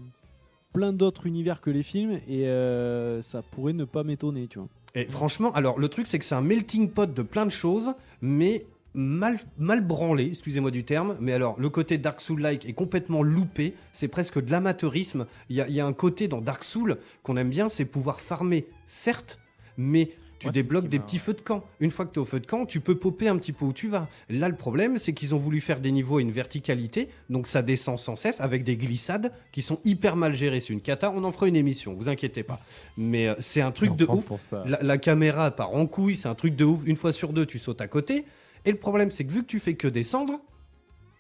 plein 0.73 0.93
d'autres 0.93 1.25
univers 1.25 1.61
que 1.61 1.69
les 1.71 1.83
films 1.83 2.19
et 2.27 2.47
euh, 2.47 3.21
ça 3.21 3.41
pourrait 3.41 3.73
ne 3.73 3.85
pas 3.85 4.03
m'étonner, 4.03 4.47
tu 4.47 4.59
vois. 4.59 4.67
Et 4.95 5.05
franchement, 5.05 5.51
alors 5.53 5.79
le 5.79 5.87
truc 5.87 6.05
c'est 6.07 6.19
que 6.19 6.25
c'est 6.25 6.35
un 6.35 6.41
melting 6.41 6.89
pot 6.91 7.11
de 7.11 7.21
plein 7.21 7.45
de 7.45 7.51
choses, 7.51 7.93
mais 8.21 8.65
mal, 8.93 9.37
mal 9.57 9.85
branlé, 9.85 10.27
excusez-moi 10.27 10.71
du 10.71 10.83
terme. 10.83 11.17
Mais 11.19 11.33
alors 11.33 11.59
le 11.59 11.69
côté 11.69 11.97
Dark 11.97 12.21
Soul-like 12.21 12.65
est 12.67 12.73
complètement 12.73 13.23
loupé, 13.23 13.75
c'est 13.91 14.07
presque 14.07 14.41
de 14.41 14.51
l'amateurisme. 14.51 15.27
Il 15.49 15.55
y 15.55 15.61
a, 15.61 15.67
il 15.67 15.73
y 15.73 15.79
a 15.79 15.85
un 15.85 15.93
côté 15.93 16.27
dans 16.27 16.41
Dark 16.41 16.63
Soul 16.63 16.97
qu'on 17.23 17.37
aime 17.37 17.49
bien, 17.49 17.69
c'est 17.69 17.85
pouvoir 17.85 18.21
farmer, 18.21 18.67
certes, 18.87 19.39
mais 19.77 20.11
tu 20.39 20.47
Moi, 20.47 20.53
débloques 20.53 20.87
des 20.87 20.99
petits 20.99 21.17
feux 21.19 21.33
de 21.33 21.41
camp. 21.41 21.65
Une 21.81 21.91
fois 21.91 22.05
que 22.05 22.13
tu 22.13 22.19
es 22.19 22.21
au 22.21 22.25
feu 22.25 22.39
de 22.39 22.45
camp, 22.45 22.65
tu 22.65 22.79
peux 22.79 22.95
popper 22.95 23.27
un 23.27 23.37
petit 23.37 23.51
peu 23.51 23.65
où 23.65 23.73
tu 23.73 23.89
vas. 23.89 24.07
Là, 24.29 24.47
le 24.47 24.55
problème, 24.55 24.97
c'est 24.97 25.11
qu'ils 25.11 25.35
ont 25.35 25.37
voulu 25.37 25.59
faire 25.59 25.81
des 25.81 25.91
niveaux 25.91 26.19
à 26.19 26.21
une 26.21 26.31
verticalité, 26.31 27.09
donc 27.29 27.45
ça 27.45 27.61
descend 27.61 27.99
sans 27.99 28.15
cesse 28.15 28.39
avec 28.39 28.63
des 28.63 28.77
glissades 28.77 29.33
qui 29.51 29.61
sont 29.61 29.81
hyper 29.83 30.15
mal 30.15 30.33
gérées. 30.33 30.61
C'est 30.61 30.71
une 30.71 30.79
cata, 30.79 31.11
on 31.13 31.25
en 31.25 31.31
fera 31.33 31.49
une 31.49 31.57
émission, 31.57 31.93
vous 31.93 32.07
inquiétez 32.07 32.43
pas. 32.43 32.61
Mais 32.97 33.27
euh, 33.27 33.35
c'est 33.39 33.59
un 33.59 33.71
truc 33.71 33.97
de 33.97 34.05
ouf. 34.05 34.27
Pour 34.27 34.41
ça. 34.41 34.63
La, 34.65 34.79
la 34.81 34.97
caméra 34.97 35.51
part 35.51 35.75
en 35.75 35.85
couille, 35.87 36.15
c'est 36.15 36.29
un 36.29 36.35
truc 36.35 36.55
de 36.55 36.63
ouf. 36.63 36.83
Une 36.85 36.95
fois 36.95 37.11
sur 37.11 37.33
deux, 37.33 37.45
tu 37.45 37.59
sautes 37.59 37.81
à 37.81 37.89
côté. 37.89 38.23
Et 38.65 38.71
le 38.71 38.77
problème, 38.77 39.11
c'est 39.11 39.25
que 39.25 39.31
vu 39.31 39.41
que 39.41 39.47
tu 39.47 39.59
fais 39.59 39.75
que 39.75 39.87
descendre, 39.87 40.39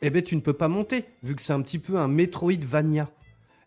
eh 0.01 0.09
ben, 0.09 0.21
tu 0.21 0.35
ne 0.35 0.41
peux 0.41 0.53
pas 0.53 0.67
monter, 0.67 1.05
vu 1.23 1.35
que 1.35 1.41
c'est 1.41 1.53
un 1.53 1.61
petit 1.61 1.79
peu 1.79 1.97
un 1.97 2.07
Metroidvania. 2.07 3.09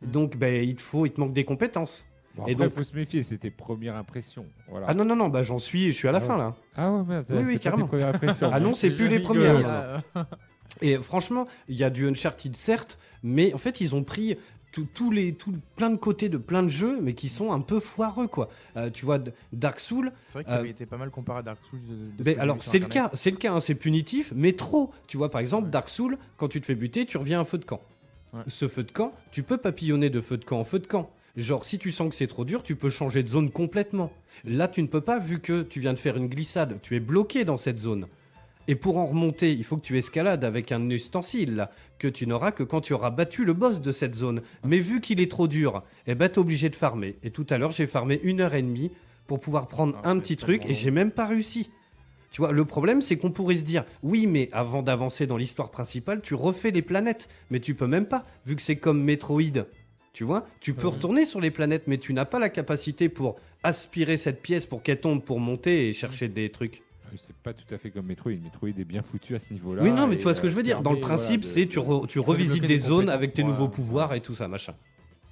Donc, 0.03 0.37
ben, 0.37 0.65
il 0.65 0.75
te 0.77 0.83
faut, 0.83 1.07
il 1.07 1.13
te 1.13 1.21
manque 1.21 1.33
des 1.33 1.45
compétences. 1.45 2.07
Bon, 2.35 2.47
et 2.47 2.53
après, 2.53 2.65
donc- 2.67 2.75
faut 2.75 2.83
se 2.83 2.95
méfier, 2.97 3.23
c'était 3.23 3.51
première 3.51 3.95
impression. 3.97 4.47
Voilà. 4.69 4.87
Ah 4.89 4.95
non, 4.95 5.05
non, 5.05 5.15
non, 5.17 5.29
bah, 5.29 5.43
j'en 5.43 5.59
suis, 5.59 5.91
je 5.91 5.97
suis 5.97 6.09
à 6.09 6.13
la 6.13 6.19
Ah 6.19 6.21
fin 6.23 6.33
ouais. 6.35 6.39
là. 6.39 6.55
Ah 6.77 6.91
ouais, 6.93 7.03
merde, 7.05 7.27
Oui, 7.31 7.43
c'est 7.53 7.59
carrément. 7.59 7.85
tes 7.85 7.89
premières 7.91 8.15
impressions. 8.15 8.51
Ah 8.53 8.59
non, 8.61 8.73
c'est 8.73 8.91
plus 8.91 9.09
les 9.09 9.19
premières. 9.21 9.61
là. 9.61 10.03
Et 10.81 10.97
franchement, 10.97 11.47
il 11.69 11.77
y 11.77 11.85
a 11.85 11.91
du 11.91 12.09
Uncharted 12.09 12.57
certes, 12.57 12.99
mais 13.23 13.53
en 13.53 13.59
fait, 13.59 13.81
ils 13.83 13.95
ont 13.95 14.03
pris 14.03 14.39
tout- 14.73 15.11
les, 15.11 15.35
tout, 15.35 15.53
plein 15.77 15.91
de 15.91 15.97
côtés 15.97 16.29
de 16.29 16.39
plein 16.39 16.63
de 16.63 16.69
jeux, 16.69 17.01
mais 17.01 17.15
qui 17.15 17.29
sont 17.29 17.53
un 17.53 17.61
peu 17.61 17.79
foireux, 17.81 18.27
quoi. 18.27 18.49
Euh, 18.77 18.91
tu 18.91 19.05
vois, 19.05 19.19
Dark 19.53 19.79
Souls, 19.81 20.11
C'est 20.29 20.33
vrai 20.33 20.45
qu'il 20.45 20.53
Euh, 20.53 20.59
avait 20.59 20.71
été 20.71 20.87
pas 20.87 20.97
mal 20.97 21.11
comparé 21.11 21.41
à 21.41 21.43
Dark 21.43 21.59
Souls. 21.69 21.81
de- 22.19 22.25
j'ai 22.25 22.39
alors 22.39 22.63
c'est 22.63 22.79
le 22.79 22.87
cas, 22.87 23.11
c'est 23.15 23.31
le 23.31 23.37
cas, 23.37 23.53
hein, 23.53 23.61
c'est 23.61 23.75
punitif, 23.75 24.33
mais 24.35 24.53
trop. 24.55 24.91
Tu 25.07 25.17
vois 25.17 25.31
par 25.31 25.41
exemple 25.41 25.65
Ouais. 25.67 25.71
Dark 25.71 25.89
Souls, 25.89 26.17
quand 26.37 26.49
tu 26.49 26.61
te 26.61 26.67
fais 26.67 26.75
buter, 26.75 27.05
tu 27.07 27.17
reviens 27.19 27.39
à 27.39 27.43
un 27.43 27.45
feu 27.45 27.59
de 27.59 27.65
camp. 27.65 27.81
Ouais. 28.33 28.41
Ce 28.49 28.67
feu 28.67 28.83
de 28.83 28.91
camp, 28.93 29.13
tu 29.31 29.43
peux 29.43 29.59
papillonner 29.59 30.09
de 30.09 30.21
feu 30.21 30.39
de 30.39 30.45
camp 30.45 30.59
en 30.61 30.65
feu 30.65 30.79
de 30.79 30.87
camp. 30.87 31.11
Genre 31.37 31.65
si 31.65 31.79
tu 31.79 31.93
sens 31.93 32.09
que 32.11 32.15
c'est 32.15 32.27
trop 32.27 32.45
dur, 32.45 32.63
tu 32.63 32.77
peux 32.77 32.91
changer 32.91 33.23
de 33.23 33.29
zone 33.29 33.51
complètement. 33.51 34.11
Là 34.45 34.69
tu 34.69 34.83
ne 34.83 34.87
peux 34.87 35.01
pas 35.01 35.19
vu 35.19 35.41
que 35.41 35.63
tu 35.63 35.81
viens 35.81 35.93
de 35.95 35.99
faire 35.99 36.17
une 36.17 36.29
glissade, 36.29 36.79
tu 36.83 36.95
es 36.97 37.01
bloqué 37.01 37.45
dans 37.45 37.57
cette 37.57 37.79
zone. 37.79 38.07
Et 38.68 38.75
pour 38.77 38.96
en 38.98 39.07
remonter, 39.07 39.53
il 39.53 39.64
faut 39.64 39.77
que 39.77 39.83
tu 39.87 39.98
escalades 39.98 40.44
avec 40.44 40.70
un 40.72 40.88
ustensile 40.90 41.68
que 41.98 42.09
tu 42.09 42.27
n'auras 42.27 42.53
que 42.53 42.62
quand 42.62 42.81
tu 42.81 42.92
auras 42.92 43.11
battu 43.11 43.44
le 43.44 43.53
boss 43.55 43.81
de 43.81 43.90
cette 43.92 44.14
zone. 44.14 44.42
Mais 44.64 44.79
vu 44.79 45.01
qu'il 45.01 45.20
est 45.20 45.31
trop 45.31 45.48
dur, 45.48 45.83
eh 46.07 46.14
ben 46.14 46.29
t'es 46.29 46.38
obligé 46.38 46.68
de 46.68 46.77
farmer. 46.77 47.16
Et 47.22 47.31
tout 47.31 47.46
à 47.51 47.59
l'heure, 47.59 47.72
j'ai 47.72 47.87
farmé 47.87 48.20
une 48.22 48.40
heure 48.40 48.55
et 48.55 48.62
demie 48.62 48.90
pour 49.27 49.40
pouvoir 49.40 49.66
prendre 49.68 49.98
Ah, 50.05 50.11
un 50.11 50.18
petit 50.18 50.37
truc 50.37 50.64
et 50.64 50.68
long. 50.68 50.75
j'ai 50.75 50.90
même 50.90 51.11
pas 51.11 51.27
réussi. 51.27 51.70
Tu 52.31 52.40
vois, 52.40 52.53
le 52.53 52.64
problème, 52.64 53.03
c'est 53.03 53.16
qu'on 53.18 53.31
pourrait 53.31 53.57
se 53.57 53.62
dire, 53.62 53.85
oui, 54.03 54.27
mais 54.27 54.48
avant 54.53 54.83
d'avancer 54.83 55.27
dans 55.27 55.37
l'histoire 55.37 55.70
principale, 55.70 56.22
tu 56.22 56.35
refais 56.35 56.70
les 56.70 56.81
planètes. 56.83 57.29
Mais 57.51 57.61
tu 57.61 57.75
peux 57.75 57.87
même 57.87 58.07
pas, 58.07 58.25
vu 58.46 58.57
que 58.57 58.62
c'est 58.62 58.77
comme 58.77 59.03
Metroid. 59.03 59.66
Tu 60.14 60.25
vois, 60.25 60.46
tu 60.61 60.72
peux 60.75 60.87
Mhm. 60.87 60.94
retourner 60.94 61.25
sur 61.25 61.40
les 61.40 61.51
planètes, 61.51 61.85
mais 61.88 61.98
tu 61.98 62.12
n'as 62.14 62.25
pas 62.25 62.38
la 62.38 62.48
capacité 62.48 63.09
pour 63.09 63.37
aspirer 63.62 64.16
cette 64.16 64.40
pièce 64.42 64.66
pour 64.66 64.83
qu'elle 64.83 65.01
tombe, 65.01 65.22
pour 65.22 65.40
monter 65.40 65.88
et 65.88 65.92
chercher 65.92 66.29
des 66.29 66.51
trucs. 66.51 66.83
Euh, 67.12 67.16
C'est 67.18 67.37
pas 67.37 67.53
tout 67.53 67.72
à 67.75 67.79
fait 67.79 67.90
comme 67.90 68.07
Metroid. 68.07 68.33
Metroid 68.42 68.68
est 68.70 68.85
bien 68.85 69.03
foutu 69.03 69.35
à 69.35 69.38
ce 69.38 69.53
niveau-là. 69.53 69.83
oui, 69.83 69.90
non, 69.90 70.07
mais 70.07 70.16
tu 70.16 70.25
vois 70.25 70.35
ce 70.35 70.40
que 70.40 70.46
euh, 70.46 70.51
je 70.51 70.57
veux 70.57 70.62
dire. 70.62 70.81
Dans 70.83 70.92
le 70.92 71.01
principe, 71.01 71.42
voilà, 71.42 71.55
c'est 71.55 71.66
tu, 71.66 71.79
re- 71.79 72.07
tu 72.07 72.18
revisites 72.18 72.66
des 72.66 72.79
zones 72.79 73.09
avec 73.09 73.35
tes 73.35 73.42
Ouais, 73.42 73.48
nouveaux 73.48 73.64
ouais. 73.64 73.70
pouvoirs 73.70 74.14
et 74.14 74.20
tout 74.20 74.35
ça, 74.35 74.48
machin. 74.48 74.75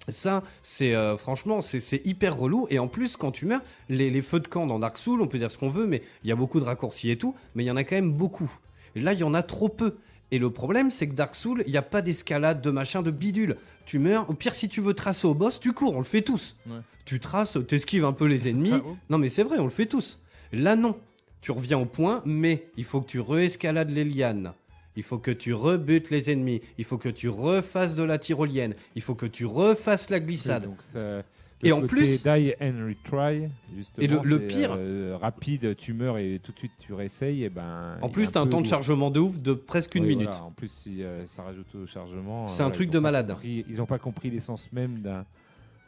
Ça, 0.09 0.43
c'est 0.63 0.95
euh, 0.95 1.17
franchement, 1.17 1.61
c'est 1.61 1.79
c'est 1.81 2.01
hyper 2.07 2.37
relou. 2.37 2.67
Et 2.71 2.79
en 2.79 2.89
plus, 2.89 3.17
quand 3.17 3.31
tu 3.31 3.47
meurs, 3.47 3.61
les, 3.89 4.11
les 4.11 4.23
feux 4.23 4.41
de 4.41 4.49
camp 4.49 4.67
dans 4.67 4.79
Dark 4.79 4.97
Souls, 4.99 5.21
on 5.21 5.29
peut 5.29 5.39
dire 5.39 5.51
ce 5.51 5.59
qu'on 5.59 5.69
veut, 5.69 5.87
mais 5.87 6.03
il 6.25 6.29
y 6.29 6.33
a 6.33 6.37
beaucoup 6.37 6.59
de 6.59 6.65
raccourcis 6.65 7.11
et 7.11 7.17
tout, 7.19 7.35
mais 7.55 7.63
il 7.65 7.67
y 7.67 7.71
en 7.71 7.77
a 7.77 7.85
quand 7.85 7.95
même 7.97 8.13
beaucoup. 8.13 8.51
Et 8.97 9.01
là, 9.01 9.13
il 9.13 9.21
y 9.21 9.25
en 9.25 9.35
a 9.35 9.43
trop 9.43 9.69
peu. 9.69 9.97
Et 10.33 10.39
le 10.39 10.51
problème, 10.51 10.91
c'est 10.91 11.07
que 11.09 11.15
Dark 11.15 11.35
Souls, 11.35 11.63
il 11.67 11.71
n'y 11.73 11.77
a 11.77 11.83
pas 11.83 12.03
d'escalade, 12.03 12.61
de 12.61 12.71
machin, 12.71 13.03
de 13.03 13.11
bidule. 13.11 13.57
Tu 13.85 13.99
meurs. 13.99 14.29
Au 14.31 14.35
pire, 14.35 14.55
si 14.55 14.69
tu 14.69 14.81
veux 14.81 14.95
tracer 14.95 15.27
au 15.27 15.35
boss, 15.35 15.61
tu 15.61 15.73
cours. 15.73 15.95
On 15.95 15.99
le 15.99 16.05
fait 16.05 16.23
tous. 16.23 16.57
Ouais. 16.69 16.79
Tu 17.05 17.19
traces, 17.21 17.59
t'esquives 17.69 18.05
un 18.05 18.13
peu 18.13 18.25
les 18.27 18.49
ennemis. 18.49 18.73
Ah, 18.75 18.81
oh. 18.87 18.97
Non, 19.11 19.19
mais 19.19 19.29
c'est 19.29 19.43
vrai, 19.43 19.59
on 19.59 19.65
le 19.65 19.71
fait 19.71 19.87
tous. 19.87 20.19
Là, 20.53 20.77
non. 20.77 20.97
Tu 21.41 21.53
reviens 21.53 21.79
au 21.79 21.87
point, 21.87 22.23
mais 22.27 22.67
il 22.77 22.85
faut 22.85 23.01
que 23.01 23.07
tu 23.07 23.21
re-escalades 23.21 23.91
les 23.91 24.05
lianes. 24.05 24.53
Il 24.97 25.03
faut 25.03 25.19
que 25.19 25.31
tu 25.31 25.55
rebutes 25.55 26.11
les 26.11 26.31
ennemis. 26.31 26.61
Il 26.77 26.85
faut 26.85 26.99
que 26.99 27.09
tu 27.09 27.29
refasses 27.29 27.95
de 27.95 28.03
la 28.03 28.19
tyrolienne. 28.19 28.75
Il 28.97 29.03
faut 29.03 29.15
que 29.15 29.27
tu 29.27 29.47
refasses 29.47 30.11
la 30.11 30.19
Oui, 30.19 30.25
glissade. 30.25 30.65
donc 30.65 30.83
ça- 30.83 31.23
Et 31.63 31.73
en 31.73 31.83
plus- 31.87 32.23
die 32.23 32.55
and 32.61 32.89
retry, 32.89 33.49
justement. 33.77 34.03
Et 34.05 34.09
le- 34.09 34.47
pire- 34.47 34.75
euh, 34.77 35.17
rapide, 35.21 35.77
tu 35.77 35.93
meurs 35.93 36.17
et 36.19 36.41
tout 36.43 36.53
de 36.53 36.59
suite 36.59 36.73
tu 36.79 36.93
réessayes. 36.95 37.45
Et 37.45 37.51
ben. 37.51 37.99
en 38.03 38.09
plus, 38.09 38.31
t'as 38.33 38.41
un 38.41 38.45
peu 38.45 38.51
temps 38.51 38.61
de 38.63 38.67
chargement 38.67 39.11
de 39.11 39.21
ouf 39.21 39.39
de 39.41 39.53
presque 39.53 39.95
une 39.95 40.05
Oui, 40.05 40.11
minute. 40.17 40.29
voilà. 40.31 40.45
En 40.45 40.51
plus, 40.53 40.71
si 40.71 41.03
euh, 41.03 41.25
ça 41.27 41.43
rajoute 41.43 41.75
au 41.75 41.87
chargement. 41.87 42.49
C'est 42.49 42.63
un 42.63 42.65
voilà, 42.65 42.75
truc 42.75 42.91
de 42.91 42.99
malade. 42.99 43.29
compris- 43.29 43.65
ils 43.69 43.77
n'ont 43.77 43.87
pas 43.87 43.99
compris 43.99 44.31
l'essence 44.31 44.73
même 44.73 45.01
d'un 45.01 45.25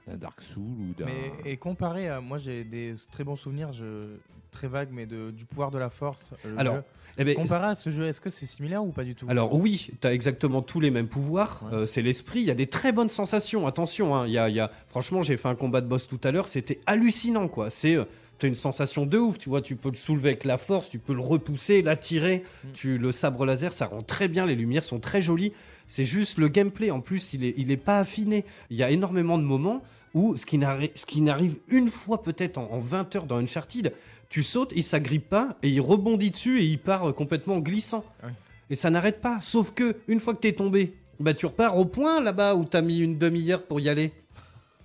d'un 0.07 0.17
Dark 0.17 0.41
Soul 0.43 0.65
ou 0.65 0.95
d'un. 0.99 1.07
Et 1.45 1.57
comparé 1.57 2.09
à 2.09 2.21
moi, 2.21 2.39
j'ai 2.39 2.65
des 2.65 2.95
très 3.11 3.25
bons 3.25 3.37
souvenirs, 3.37 3.73
je, 3.73 4.17
très 4.51 4.69
vagues, 4.69 4.91
mais 4.93 5.07
de, 5.07 5.31
du 5.31 5.45
pouvoir 5.45 5.71
de 5.71 5.79
la 5.79 5.91
force. 5.91 6.33
le 6.45 6.59
Alors, 6.59 6.77
jeu. 6.77 6.83
Eh 7.19 7.25
ben, 7.25 7.35
comparé 7.35 7.67
à 7.67 7.75
ce 7.75 7.91
jeu, 7.91 8.07
est-ce 8.07 8.23
que 8.23 8.31
c'est 8.31 8.47
similaire 8.47 8.83
ou 8.83 8.91
pas 8.91 9.05
du 9.05 9.15
tout? 9.15 9.27
Alors 9.29 9.55
oui, 9.55 9.91
tu 10.01 10.07
as 10.07 10.15
exactement 10.15 10.63
tous 10.63 10.81
les 10.81 10.91
mêmes 10.91 11.09
pouvoirs. 11.09 11.63
Ouais. 11.71 11.75
Euh, 11.79 11.87
c'est 11.87 12.01
l'esprit. 12.01 12.41
Il 12.41 12.47
y 12.47 12.51
a 12.51 12.55
des 12.55 12.69
très 12.69 12.91
bonnes 12.91 13.11
sensations. 13.11 13.67
Attention, 13.67 14.17
hein, 14.17 14.27
il 14.27 14.33
y 14.33 14.39
a, 14.39 14.49
il 14.49 14.55
y 14.57 14.61
a- 14.61 14.71
franchement, 14.87 15.23
j'ai 15.23 15.37
fait 15.37 15.49
un 15.49 15.55
combat 15.55 15.83
de 15.83 15.87
boss 15.87 16.09
tout 16.09 16.21
à 16.25 16.31
l'heure. 16.33 16.49
C'était 16.49 16.81
hallucinant, 16.87 17.49
quoi. 17.49 17.69
C'est 17.71 17.97
euh, 17.97 18.05
T'as 18.39 18.49
une 18.49 18.55
sensation 18.57 19.07
de 19.07 19.19
ouf, 19.19 19.39
tu 19.39 19.51
vois, 19.51 19.61
tu 19.61 19.77
peux 19.77 19.91
le 19.91 19.95
soulever 19.95 20.31
avec 20.31 20.43
la 20.45 20.57
force, 20.59 20.89
tu 20.91 20.99
peux 20.99 21.15
le 21.15 21.21
repousser, 21.21 21.81
l'attirer, 21.81 22.43
Mm. 22.65 22.69
tu 22.73 22.99
le 22.99 23.13
sabre 23.13 23.45
laser, 23.47 23.73
ça 23.73 23.87
rend 23.87 24.03
très 24.03 24.27
bien, 24.27 24.47
les 24.47 24.57
lumières 24.57 24.83
sont 24.83 24.99
très 24.99 25.23
jolies. 25.23 25.53
C'est 25.87 26.05
juste 26.05 26.39
le 26.39 26.49
gameplay, 26.49 26.91
en 26.91 27.01
plus, 27.01 27.33
il 27.35 27.45
est, 27.45 27.55
il 27.57 27.71
est 27.71 27.77
pas 27.77 27.99
affiné. 27.99 28.45
Il 28.71 28.77
y 28.77 28.83
a 28.83 28.91
énormément 28.91 29.39
de 29.39 29.45
moments 29.45 29.83
où 30.15 30.37
ce 30.37 30.45
qui 30.47 30.59
n'arri- 30.59 30.93
ce 30.95 31.07
qui 31.07 31.21
n'arrive 31.21 31.59
une 31.69 31.89
fois 31.89 32.23
peut-être 32.23 32.59
en, 32.59 32.71
en 32.73 32.79
20 32.79 33.17
heures 33.17 33.27
dans 33.27 33.37
Uncharted, 33.39 33.93
tu 34.29 34.43
sautes, 34.43 34.73
il 34.75 34.83
s'agrippe 34.83 35.29
pas 35.29 35.57
et 35.63 35.69
il 35.69 35.81
rebondit 35.81 36.31
dessus 36.31 36.61
et 36.61 36.65
il 36.65 36.79
part 36.79 37.09
euh, 37.09 37.13
complètement 37.13 37.59
glissant. 37.61 38.05
Ouais. 38.23 38.31
Et 38.71 38.75
ça 38.75 38.89
n'arrête 38.91 39.21
pas. 39.21 39.41
Sauf 39.43 39.73
que 39.75 39.97
une 40.09 40.21
fois 40.21 40.35
que 40.35 40.41
t'es 40.41 40.53
tombé, 40.53 40.95
bah 41.21 41.35
tu 41.35 41.45
repars 41.47 41.77
au 41.77 41.85
point 41.85 42.21
là-bas 42.23 42.55
où 42.55 42.65
t'as 42.65 42.81
mis 42.81 43.01
une 43.01 43.19
demi-heure 43.19 43.63
pour 43.65 43.81
y 43.81 43.89
aller. 43.91 44.13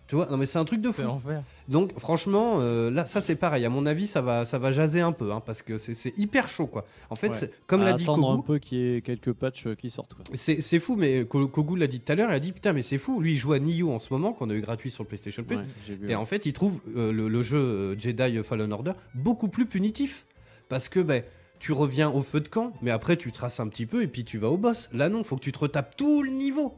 Tu 0.07 0.15
vois, 0.15 0.27
non 0.27 0.37
mais 0.37 0.45
c'est 0.45 0.57
un 0.57 0.63
truc 0.63 0.79
de 0.79 0.89
fou. 0.89 1.01
Donc 1.67 1.91
franchement, 1.99 2.59
euh, 2.61 2.89
là 2.89 3.05
ça 3.05 3.19
c'est 3.19 3.35
pareil. 3.35 3.65
À 3.65 3.69
mon 3.69 3.85
avis, 3.85 4.07
ça 4.07 4.21
va, 4.21 4.45
ça 4.45 4.57
va 4.57 4.71
jaser 4.71 5.01
un 5.01 5.11
peu, 5.11 5.33
hein, 5.33 5.41
parce 5.45 5.61
que 5.61 5.77
c'est- 5.77 6.13
hyper 6.17 6.47
chaud 6.47 6.67
quoi. 6.67 6.85
En 7.09 7.15
fait, 7.15 7.29
Ouais. 7.29 7.51
comme 7.67 7.81
l'a 7.83 7.91
dit 7.93 8.03
attendre 8.03 8.29
un 8.31 8.35
Kogu, 8.37 8.47
peu 8.47 8.59
qu'il 8.59 8.77
y 8.77 8.95
ait 8.95 9.01
quelques 9.01 9.33
patchs 9.33 9.67
euh, 9.67 9.75
qui 9.75 9.89
sortent. 9.89 10.13
Quoi. 10.13 10.23
c'est 10.33 10.79
fou, 10.79 10.95
mais 10.95 11.25
Ko- 11.25 11.47
Kogu 11.49 11.75
l'a 11.77 11.87
dit 11.87 11.99
tout 11.99 12.11
à 12.11 12.15
l'heure. 12.15 12.29
Il 12.31 12.35
a 12.35 12.39
dit 12.39 12.53
putain, 12.53 12.71
mais 12.71 12.83
c'est 12.83 12.97
fou. 12.97 13.19
Lui, 13.19 13.33
il 13.33 13.37
joue 13.37 13.51
à 13.51 13.59
Nioh 13.59 13.91
en 13.91 13.99
ce 13.99 14.13
moment, 14.13 14.31
qu'on 14.31 14.49
a 14.49 14.53
eu 14.53 14.61
gratuit 14.61 14.89
sur 14.91 15.03
le 15.03 15.07
PlayStation 15.09 15.43
Plus. 15.43 15.57
Ouais, 15.57 15.63
vu, 15.89 16.05
Et 16.05 16.07
ouais. 16.07 16.15
en 16.15 16.25
fait, 16.25 16.45
il 16.45 16.53
trouve 16.53 16.79
euh, 16.95 17.11
le, 17.11 17.27
le 17.27 17.41
jeu 17.41 17.57
euh, 17.57 17.99
Jedi 17.99 18.41
Fallen 18.43 18.71
Order 18.71 18.93
beaucoup 19.13 19.49
plus 19.49 19.65
punitif. 19.65 20.25
Parce 20.69 20.87
que 20.87 21.01
ben, 21.01 21.23
tu 21.59 21.73
reviens 21.73 22.09
au 22.09 22.21
feu 22.21 22.39
de 22.39 22.47
camp, 22.47 22.71
mais 22.81 22.91
après 22.91 23.17
tu 23.17 23.31
traces 23.33 23.59
un 23.59 23.67
petit 23.67 23.85
peu 23.85 24.03
et 24.03 24.07
puis 24.07 24.23
tu 24.23 24.37
vas 24.37 24.49
au 24.49 24.57
boss. 24.57 24.89
Là 24.93 25.09
non, 25.09 25.23
faut 25.25 25.35
que 25.35 25.41
tu 25.41 25.51
te 25.51 25.59
retapes 25.59 25.97
tout 25.97 26.23
le 26.23 26.29
niveau. 26.31 26.75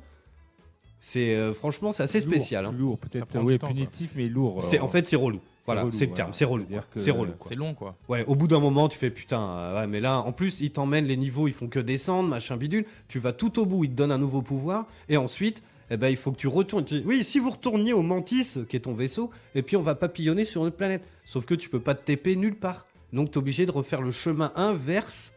C'est 0.99 1.35
euh, 1.35 1.53
franchement 1.53 1.91
c'est 1.91 2.03
assez 2.03 2.19
Lourd, 2.19 2.29
spécial. 2.29 2.65
hein. 2.65 2.75
Lourd, 2.77 2.97
peut-être 2.97 3.27
temps, 3.27 3.43
quoi. 3.45 3.57
punitif, 3.69 4.11
mais 4.15 4.27
lourd. 4.27 4.61
C'est 4.61 4.79
euh, 4.79 4.83
en 4.83 4.87
fait 4.87 5.07
c'est 5.07 5.15
relou. 5.15 5.39
Voilà, 5.65 5.85
c'est 5.91 6.07
le 6.07 6.13
terme, 6.13 6.31
c'est 6.33 6.45
relou. 6.45 6.65
C'est 6.95 7.11
relou. 7.11 7.33
C'est 7.47 7.53
long, 7.53 7.75
quoi. 7.75 7.95
Ouais, 8.07 8.25
au 8.25 8.35
bout 8.35 8.47
d'un 8.47 8.59
moment, 8.59 8.89
tu 8.89 8.97
fais 8.97 9.11
putain, 9.11 9.39
euh, 9.39 9.79
ouais, 9.81 9.87
mais 9.87 9.99
là, 9.99 10.17
en 10.17 10.31
plus, 10.31 10.61
ils 10.61 10.71
t'emmènent 10.71 11.05
les 11.05 11.17
niveaux, 11.17 11.47
ils 11.47 11.53
font 11.53 11.67
que 11.67 11.77
descendre, 11.79 12.27
machin 12.27 12.57
bidule. 12.57 12.85
Tu 13.07 13.19
vas 13.19 13.33
tout 13.33 13.59
au 13.59 13.67
bout, 13.67 13.83
ils 13.83 13.91
te 13.91 13.95
donnent 13.95 14.11
un 14.11 14.17
nouveau 14.17 14.41
pouvoir, 14.41 14.87
et 15.09 15.17
ensuite, 15.17 15.61
eh 15.91 15.97
ben, 15.97 16.07
il 16.07 16.17
faut 16.17 16.31
que 16.31 16.37
tu 16.37 16.47
retournes. 16.47 16.85
Tu 16.85 17.01
dis, 17.01 17.03
Oui, 17.05 17.23
si 17.23 17.37
vous 17.37 17.51
retourniez 17.51 17.93
au 17.93 18.01
Mantis, 18.01 18.55
qui 18.67 18.77
est 18.77 18.79
ton 18.79 18.93
vaisseau, 18.93 19.29
et 19.53 19.61
puis 19.61 19.77
on 19.77 19.81
va 19.81 19.93
papillonner 19.93 20.43
sur 20.43 20.65
une 20.65 20.71
planète. 20.71 21.03
Sauf 21.23 21.45
que 21.45 21.53
tu 21.53 21.69
peux 21.69 21.79
pas 21.81 21.93
te 21.93 22.03
TP 22.03 22.35
nulle 22.35 22.55
part. 22.55 22.87
Donc, 23.13 23.29
t'es 23.29 23.37
obligé 23.37 23.67
de 23.67 23.71
refaire 23.71 24.01
le 24.01 24.11
chemin 24.11 24.51
inverse 24.55 25.31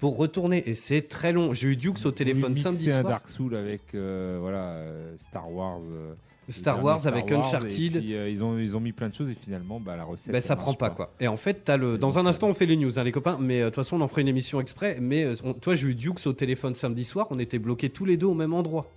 pour 0.00 0.16
retourner, 0.16 0.68
et 0.68 0.74
c'est 0.74 1.02
très 1.02 1.32
long. 1.32 1.54
J'ai 1.54 1.68
eu 1.68 1.76
Dukes 1.76 2.04
au 2.06 2.10
téléphone 2.10 2.56
samedi 2.56 2.84
mixer 2.86 2.92
un 2.92 3.00
soir. 3.02 3.10
Dark 3.12 3.28
Soul 3.28 3.54
avec 3.54 3.94
euh, 3.94 4.38
voilà, 4.40 4.70
euh, 4.70 5.14
Star 5.18 5.52
Wars. 5.52 5.80
euh, 5.90 6.14
Star 6.48 6.82
Wars 6.82 6.98
Star 7.00 7.12
avec 7.12 7.30
Wars, 7.30 7.46
Uncharted. 7.46 7.70
Puis, 8.00 8.14
euh, 8.16 8.28
ils, 8.28 8.42
ont, 8.42 8.58
ils 8.58 8.76
ont 8.76 8.80
mis 8.80 8.90
plein 8.92 9.08
de 9.08 9.14
choses 9.14 9.30
et 9.30 9.34
finalement, 9.34 9.78
bah, 9.78 9.94
la 9.94 10.02
recette. 10.02 10.32
Ben, 10.32 10.40
ça 10.40 10.56
prend 10.56 10.74
pas, 10.74 10.90
quoi. 10.90 11.12
Et 11.20 11.28
en 11.28 11.36
fait, 11.36 11.62
t'as 11.64 11.76
le. 11.76 11.96
Dans 11.96 12.18
un 12.18 12.26
instant, 12.26 12.48
on 12.48 12.54
fait 12.54 12.66
les 12.66 12.76
news, 12.76 12.98
hein, 12.98 13.04
les 13.04 13.12
copains. 13.12 13.38
Mais 13.40 13.60
de 13.60 13.66
toute 13.66 13.76
façon, 13.76 13.98
on 13.98 14.00
en 14.00 14.08
ferait 14.08 14.22
une 14.22 14.28
émission 14.28 14.60
exprès. 14.60 14.98
Mais 15.00 15.28
on- 15.44 15.54
toi, 15.54 15.76
j'ai 15.76 15.86
eu 15.88 15.94
Dukes 15.94 16.26
au 16.26 16.32
téléphone 16.32 16.74
samedi 16.74 17.04
soir. 17.04 17.28
On 17.30 17.38
était 17.38 17.60
bloqués 17.60 17.90
tous 17.90 18.04
les 18.04 18.16
deux 18.16 18.26
au 18.26 18.34
même 18.34 18.52
endroit. 18.52 18.90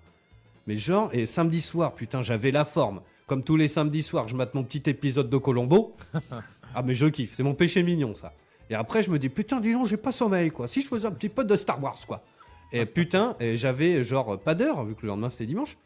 Mais 0.66 0.78
genre, 0.78 1.10
et 1.13 1.26
samedi 1.26 1.62
soir, 1.62 1.94
putain, 1.94 2.22
j'avais 2.24 2.50
la 2.50 2.66
forme. 2.66 3.02
Comme 3.28 3.44
tous 3.44 3.56
les 3.56 3.68
samedis 3.68 4.04
soirs, 4.04 4.28
je 4.28 4.36
mate 4.36 4.54
mon 4.54 4.63
petit 4.63 4.89
épisode 4.89 5.30
de 5.30 5.38
Colombo. 5.38 5.96
ah, 6.76 6.82
mais 6.84 6.94
je 6.94 7.06
kiffe. 7.08 7.34
C'est 7.36 7.44
mon 7.44 7.54
péché 7.54 7.84
mignon, 7.84 8.16
ça. 8.16 8.34
Et 8.74 8.76
après, 8.76 9.04
je 9.04 9.12
me 9.12 9.20
dis, 9.20 9.30
putain, 9.30 9.62
dis 9.62 9.72
donc, 9.72 9.86
j'ai 9.86 9.98
pas 9.98 10.12
sommeil, 10.12 10.50
quoi. 10.50 10.66
Si 10.68 10.82
je 10.82 10.88
faisais 10.88 11.06
un 11.06 11.12
petit 11.12 11.30
peu 11.30 11.44
de 11.44 11.56
Star 11.56 11.82
Wars, 11.82 12.00
quoi. 12.08 12.24
Et 12.72 12.86
putain, 12.88 13.36
et 13.40 13.56
j'avais 13.56 14.04
genre 14.04 14.40
pas 14.40 14.56
d'heure, 14.56 14.84
vu 14.84 14.96
que 14.96 15.04
le 15.04 15.10
lendemain 15.10 15.30
c'était 15.30 15.46
dimanche. 15.46 15.78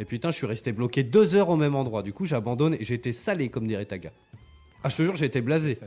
Et 0.00 0.04
putain, 0.04 0.32
je 0.32 0.38
suis 0.38 0.46
resté 0.46 0.72
bloqué 0.72 1.04
deux 1.04 1.36
heures 1.36 1.50
au 1.50 1.56
même 1.56 1.76
endroit. 1.76 2.02
Du 2.02 2.12
coup, 2.12 2.24
j'abandonne 2.24 2.74
et 2.74 2.82
j'étais 2.82 3.12
salé, 3.12 3.48
comme 3.48 3.68
dirait 3.68 3.84
Taga. 3.84 4.10
Ah, 4.82 4.88
je 4.88 4.96
te 4.96 5.02
jure, 5.02 5.14
j'ai 5.14 5.26
été 5.26 5.40
blasé. 5.40 5.78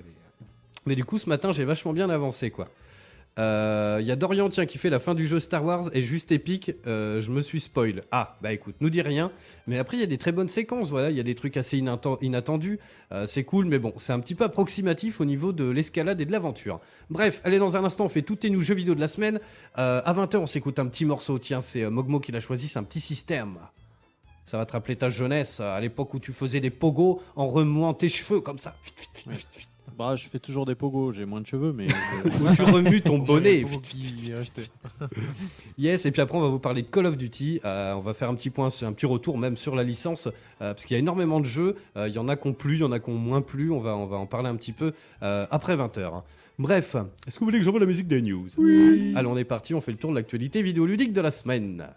Mais 0.85 0.95
du 0.95 1.03
coup, 1.03 1.17
ce 1.17 1.27
matin, 1.27 1.51
j'ai 1.51 1.65
vachement 1.65 1.91
bien 1.91 2.09
avancé, 2.09 2.51
quoi. 2.51 2.69
Euh, 3.37 3.97
Il 4.01 4.07
y 4.07 4.11
a 4.11 4.15
Dorian, 4.15 4.47
tiens, 4.49 4.65
qui 4.65 4.77
fait 4.77 4.89
la 4.89 4.99
fin 4.99 5.13
du 5.13 5.27
jeu 5.27 5.39
Star 5.39 5.63
Wars 5.65 5.89
et 5.93 6.01
juste 6.01 6.31
épique. 6.31 6.71
euh, 6.87 7.19
je 7.21 7.31
me 7.31 7.41
suis 7.41 7.59
spoil. 7.59 8.03
Ah, 8.11 8.37
bah 8.41 8.53
écoute, 8.53 8.75
nous 8.79 8.89
dis 8.89 9.01
rien. 9.01 9.31
Mais 9.67 9.77
après, 9.77 9.97
il 9.97 9.99
y 9.99 10.03
a 10.03 10.07
des 10.07 10.17
très 10.17 10.31
bonnes 10.31 10.47
séquences, 10.49 10.89
voilà. 10.89 11.09
Il 11.09 11.17
y 11.17 11.19
a 11.19 11.23
des 11.23 11.35
trucs 11.35 11.57
assez 11.57 11.77
inatten- 11.77 12.17
inattendus. 12.21 12.79
Euh, 13.11 13.27
c'est 13.27 13.43
cool, 13.43 13.65
mais 13.65 13.77
bon, 13.79 13.93
c'est 13.97 14.13
un 14.13 14.19
petit 14.19 14.35
peu 14.35 14.45
approximatif 14.45 15.19
au 15.19 15.25
niveau 15.25 15.51
de 15.51 15.65
l'escalade 15.69 16.21
et 16.21 16.25
de 16.25 16.31
l'aventure. 16.31 16.79
Bref, 17.09 17.41
allez, 17.43 17.59
dans 17.59 17.75
un 17.75 17.83
instant, 17.83 18.05
on 18.05 18.09
fait 18.09 18.21
tous 18.21 18.37
tes 18.37 18.49
nous 18.49 18.61
jeux 18.61 18.75
vidéo 18.75 18.95
de 18.95 19.01
la 19.01 19.07
semaine. 19.09 19.39
Euh, 19.77 20.01
à 20.05 20.13
20h, 20.13 20.37
on 20.37 20.45
s'écoute 20.45 20.79
un 20.79 20.87
petit 20.87 21.05
morceau. 21.05 21.37
Tiens, 21.39 21.61
c'est 21.61 21.83
euh, 21.83 21.89
Mogmo 21.89 22.19
qui 22.19 22.31
l'a 22.31 22.39
choisi, 22.39 22.67
c'est 22.69 22.79
un 22.79 22.83
petit 22.83 23.01
système. 23.01 23.57
Ça 24.45 24.57
va 24.57 24.65
te 24.65 24.73
rappeler 24.73 24.95
ta 24.95 25.09
jeunesse, 25.09 25.57
euh, 25.59 25.75
à 25.75 25.81
l'époque 25.81 26.13
où 26.13 26.19
tu 26.19 26.31
faisais 26.31 26.59
des 26.61 26.69
pogos 26.69 27.21
en 27.35 27.47
remuant 27.47 27.93
tes 27.93 28.07
cheveux 28.09 28.39
comme 28.41 28.59
ça. 28.59 28.75
Vite, 28.85 28.95
vite, 28.99 29.27
vite, 29.37 29.47
vite. 29.57 29.69
Bah, 29.97 30.15
je 30.17 30.27
fais 30.27 30.39
toujours 30.39 30.65
des 30.65 30.75
pogos, 30.75 31.13
j'ai 31.13 31.25
moins 31.25 31.39
de 31.39 31.45
cheveux, 31.47 31.71
mais. 31.71 31.87
euh, 31.87 32.29
Où 32.51 32.53
tu 32.55 32.61
remues 32.63 33.01
ton 33.01 33.17
bonnet. 33.17 33.63
Yes, 35.77 36.05
et 36.05 36.11
puis 36.11 36.21
après 36.21 36.37
on 36.37 36.41
va 36.41 36.49
vous 36.49 36.59
parler 36.59 36.81
de 36.81 36.87
Call 36.87 37.05
of 37.05 37.15
Duty. 37.17 37.61
Euh, 37.63 37.93
on 37.93 37.99
va 37.99 38.13
faire 38.13 38.29
un 38.29 38.35
petit 38.35 38.49
point, 38.49 38.67
un 38.81 38.91
petit 38.93 39.05
retour 39.05 39.37
même 39.37 39.55
sur 39.55 39.73
la 39.75 39.83
licence, 39.83 40.27
euh, 40.27 40.73
parce 40.73 40.85
qu'il 40.85 40.95
y 40.95 40.97
a 40.97 40.99
énormément 40.99 41.39
de 41.39 41.45
jeux. 41.45 41.75
Euh, 41.95 42.07
Il 42.09 42.13
y 42.13 42.19
en 42.19 42.27
a 42.27 42.35
qui 42.35 42.47
ont 42.47 42.53
plu, 42.53 42.73
il 42.75 42.79
y 42.81 42.83
en 42.83 42.91
a 42.91 42.99
qui 42.99 43.09
ont 43.09 43.15
moins 43.17 43.41
plu. 43.41 43.71
On 43.71 43.79
va, 43.79 43.95
on 43.95 44.05
va 44.05 44.17
en 44.17 44.25
parler 44.25 44.49
un 44.49 44.55
petit 44.55 44.73
peu 44.73 44.91
euh, 45.23 45.45
après 45.49 45.77
20h. 45.77 46.23
Bref, 46.59 46.95
est-ce 47.27 47.35
que 47.35 47.39
vous 47.39 47.45
voulez 47.45 47.59
que 47.59 47.63
j'envoie 47.65 47.79
la 47.81 47.85
musique 47.85 48.07
des 48.07 48.21
news? 48.21 48.47
Oui 48.57 49.13
Allez, 49.15 49.27
on 49.27 49.37
est 49.37 49.43
parti, 49.43 49.73
on 49.73 49.81
fait 49.81 49.91
le 49.91 49.97
tour 49.97 50.09
de 50.11 50.15
l'actualité 50.15 50.61
vidéoludique 50.61 51.13
de 51.13 51.21
la 51.21 51.31
semaine. 51.31 51.87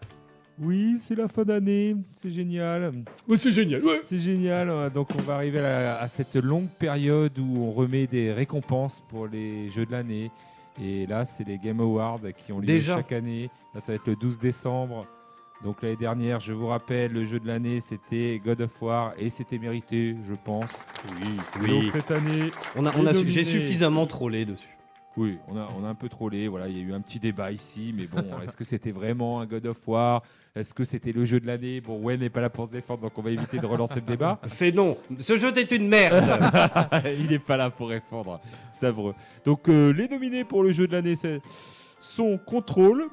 Oui, 0.60 0.96
c'est 0.98 1.14
la 1.14 1.28
fin 1.28 1.44
d'année, 1.44 1.96
c'est 2.14 2.30
génial. 2.30 2.92
c'est 3.36 3.50
génial, 3.50 3.82
ouais 3.84 4.00
C'est 4.02 4.18
génial. 4.18 4.68
euh, 4.70 4.90
Donc, 4.90 5.08
on 5.16 5.22
va 5.22 5.34
arriver 5.36 5.58
à, 5.60 5.62
la- 5.62 6.00
à 6.00 6.08
cette 6.08 6.36
longue 6.36 6.68
période 6.78 7.38
où 7.38 7.58
on 7.64 7.70
remet 7.72 8.06
des 8.06 8.32
récompenses 8.32 9.02
pour 9.08 9.26
les 9.28 9.70
jeux 9.70 9.86
de 9.86 9.92
l'année. 9.92 10.30
Et 10.82 11.06
là, 11.06 11.24
c'est 11.24 11.46
les 11.46 11.58
Game 11.58 11.80
Awards 11.80 12.20
qui 12.36 12.52
ont 12.52 12.58
lieu 12.60 12.66
Déjà 12.66 12.96
chaque 12.96 13.12
année. 13.12 13.50
Là, 13.74 13.80
ça 13.80 13.92
va 13.92 13.96
être 13.96 14.06
le 14.06 14.16
12 14.16 14.38
décembre. 14.38 15.06
Donc, 15.64 15.82
l'année 15.82 15.96
dernière, 15.96 16.38
je 16.38 16.52
vous 16.52 16.68
rappelle, 16.68 17.12
le 17.12 17.24
jeu 17.26 17.40
de 17.40 17.46
l'année, 17.48 17.80
c'était 17.80 18.40
God 18.44 18.60
of 18.60 18.80
War 18.82 19.12
et 19.18 19.28
c'était 19.28 19.58
mérité, 19.58 20.14
je 20.28 20.34
pense. 20.44 20.84
Oui, 21.60 21.68
Donc, 21.68 21.86
cette 21.92 22.12
année, 22.12 22.50
On 22.76 22.86
a, 22.86 22.92
on 22.96 23.06
a 23.06 23.12
su- 23.12 23.28
j'ai 23.28 23.42
suffisamment 23.42 24.06
trollé 24.06 24.44
dessus. 24.44 24.68
Oui, 25.18 25.36
on 25.48 25.56
a, 25.56 25.68
on 25.78 25.84
a 25.84 25.88
un 25.88 25.94
peu 25.94 26.08
trollé. 26.08 26.48
Voilà, 26.48 26.68
il 26.68 26.78
y 26.78 26.80
a 26.80 26.84
eu 26.84 26.92
un 26.94 27.00
petit 27.00 27.18
débat 27.18 27.50
ici, 27.52 27.92
mais 27.96 28.06
bon, 28.06 28.22
est-ce 28.46 28.56
que 28.56 28.64
c'était 28.64 28.92
vraiment 28.92 29.40
un 29.40 29.46
God 29.46 29.66
of 29.66 29.76
War? 29.86 30.22
Est-ce 30.56 30.72
que 30.72 30.84
c'était 30.84 31.12
le 31.12 31.24
jeu 31.24 31.40
de 31.40 31.46
l'année? 31.46 31.80
Bon, 31.80 32.00
Wen 32.02 32.20
n'est 32.20 32.30
pas 32.30 32.40
là 32.40 32.48
pour 32.50 32.66
se 32.66 32.70
défendre, 32.70 33.02
donc 33.02 33.12
on 33.18 33.22
va 33.22 33.30
éviter 33.30 33.58
de 33.58 33.66
relancer 33.66 33.96
le 33.96 34.06
débat. 34.06 34.38
C'est 34.46 34.72
non. 34.74 34.96
Ce 35.18 35.36
jeu 35.36 35.52
est 35.56 35.70
une 35.72 35.88
merde. 35.88 36.24
il 37.18 37.26
n'est 37.30 37.38
pas 37.38 37.56
là 37.56 37.68
pour 37.70 37.88
répondre. 37.88 38.40
C'est 38.72 38.86
affreux. 38.86 39.14
Donc, 39.44 39.68
euh, 39.68 39.92
les 39.92 40.08
nominés 40.08 40.44
pour 40.44 40.62
le 40.62 40.70
jeu 40.72 40.86
de 40.86 40.92
l'année 40.92 41.16
c'est- 41.16 41.40
sont 41.98 42.38
Control, 42.38 43.04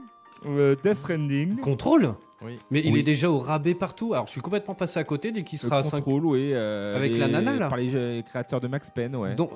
euh, 0.46 0.76
Death 0.84 0.94
Stranding, 0.96 1.58
Contrôle 1.60 2.14
Oui. 2.44 2.56
Mais 2.72 2.82
il 2.86 2.98
est 2.98 3.04
déjà 3.04 3.30
au 3.32 3.40
rabais 3.40 3.74
partout. 3.74 4.14
Alors 4.14 4.28
je 4.28 4.32
suis 4.32 4.42
complètement 4.42 4.76
passé 4.76 5.00
à 5.00 5.04
côté 5.04 5.32
dès 5.32 5.44
qu'il 5.44 5.58
sera 5.60 5.78
euh, 5.78 5.80
à 5.80 5.84
5 5.84 6.02
Control, 6.04 6.26
oui. 6.26 6.52
euh, 6.54 6.96
Avec 6.96 7.12
les- 7.14 7.18
la 7.18 7.28
nana, 7.28 7.54
là 7.56 7.68
Par 7.68 7.78
les 7.78 7.96
euh, 7.96 8.22
créateurs 8.22 8.62
de 8.62 8.68
Max 8.68 8.90
Payne, 8.90 9.16
ouais. 9.16 9.36
Donc, 9.36 9.52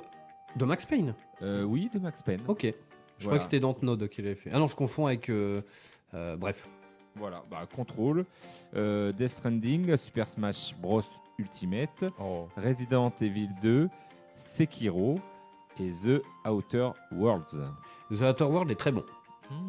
de 0.56 0.64
Max 0.64 0.84
Payne. 0.86 1.14
Euh, 1.42 1.62
oui, 1.64 1.90
de 1.92 1.98
Max 1.98 2.22
Payne. 2.22 2.40
Ok. 2.48 2.62
Je 2.64 2.70
Voilà. 2.72 2.78
crois 3.24 3.38
que 3.38 3.44
c'était 3.44 3.60
Dontnod 3.60 4.08
qui 4.08 4.22
l'avait 4.22 4.34
fait. 4.34 4.50
Ah 4.52 4.58
non, 4.58 4.66
je 4.68 4.76
confonds 4.76 5.06
avec. 5.06 5.28
euh, 5.28 5.62
euh, 6.14 6.36
bref. 6.36 6.68
Voilà, 7.16 7.42
bah, 7.50 7.66
Control, 7.74 8.24
euh, 8.76 9.10
Death 9.12 9.28
Stranding, 9.30 9.96
Super 9.96 10.28
Smash 10.28 10.74
Bros 10.80 11.00
Ultimate, 11.38 12.04
Oh. 12.20 12.46
Resident 12.56 13.12
Evil 13.20 13.48
2, 13.60 13.88
Sekiro 14.36 15.18
et 15.78 15.90
The 15.90 16.22
Outer 16.48 16.90
Worlds. 17.12 17.60
The 18.10 18.22
Outer 18.22 18.44
World 18.44 18.70
est 18.70 18.76
très 18.76 18.92
bon. 18.92 19.04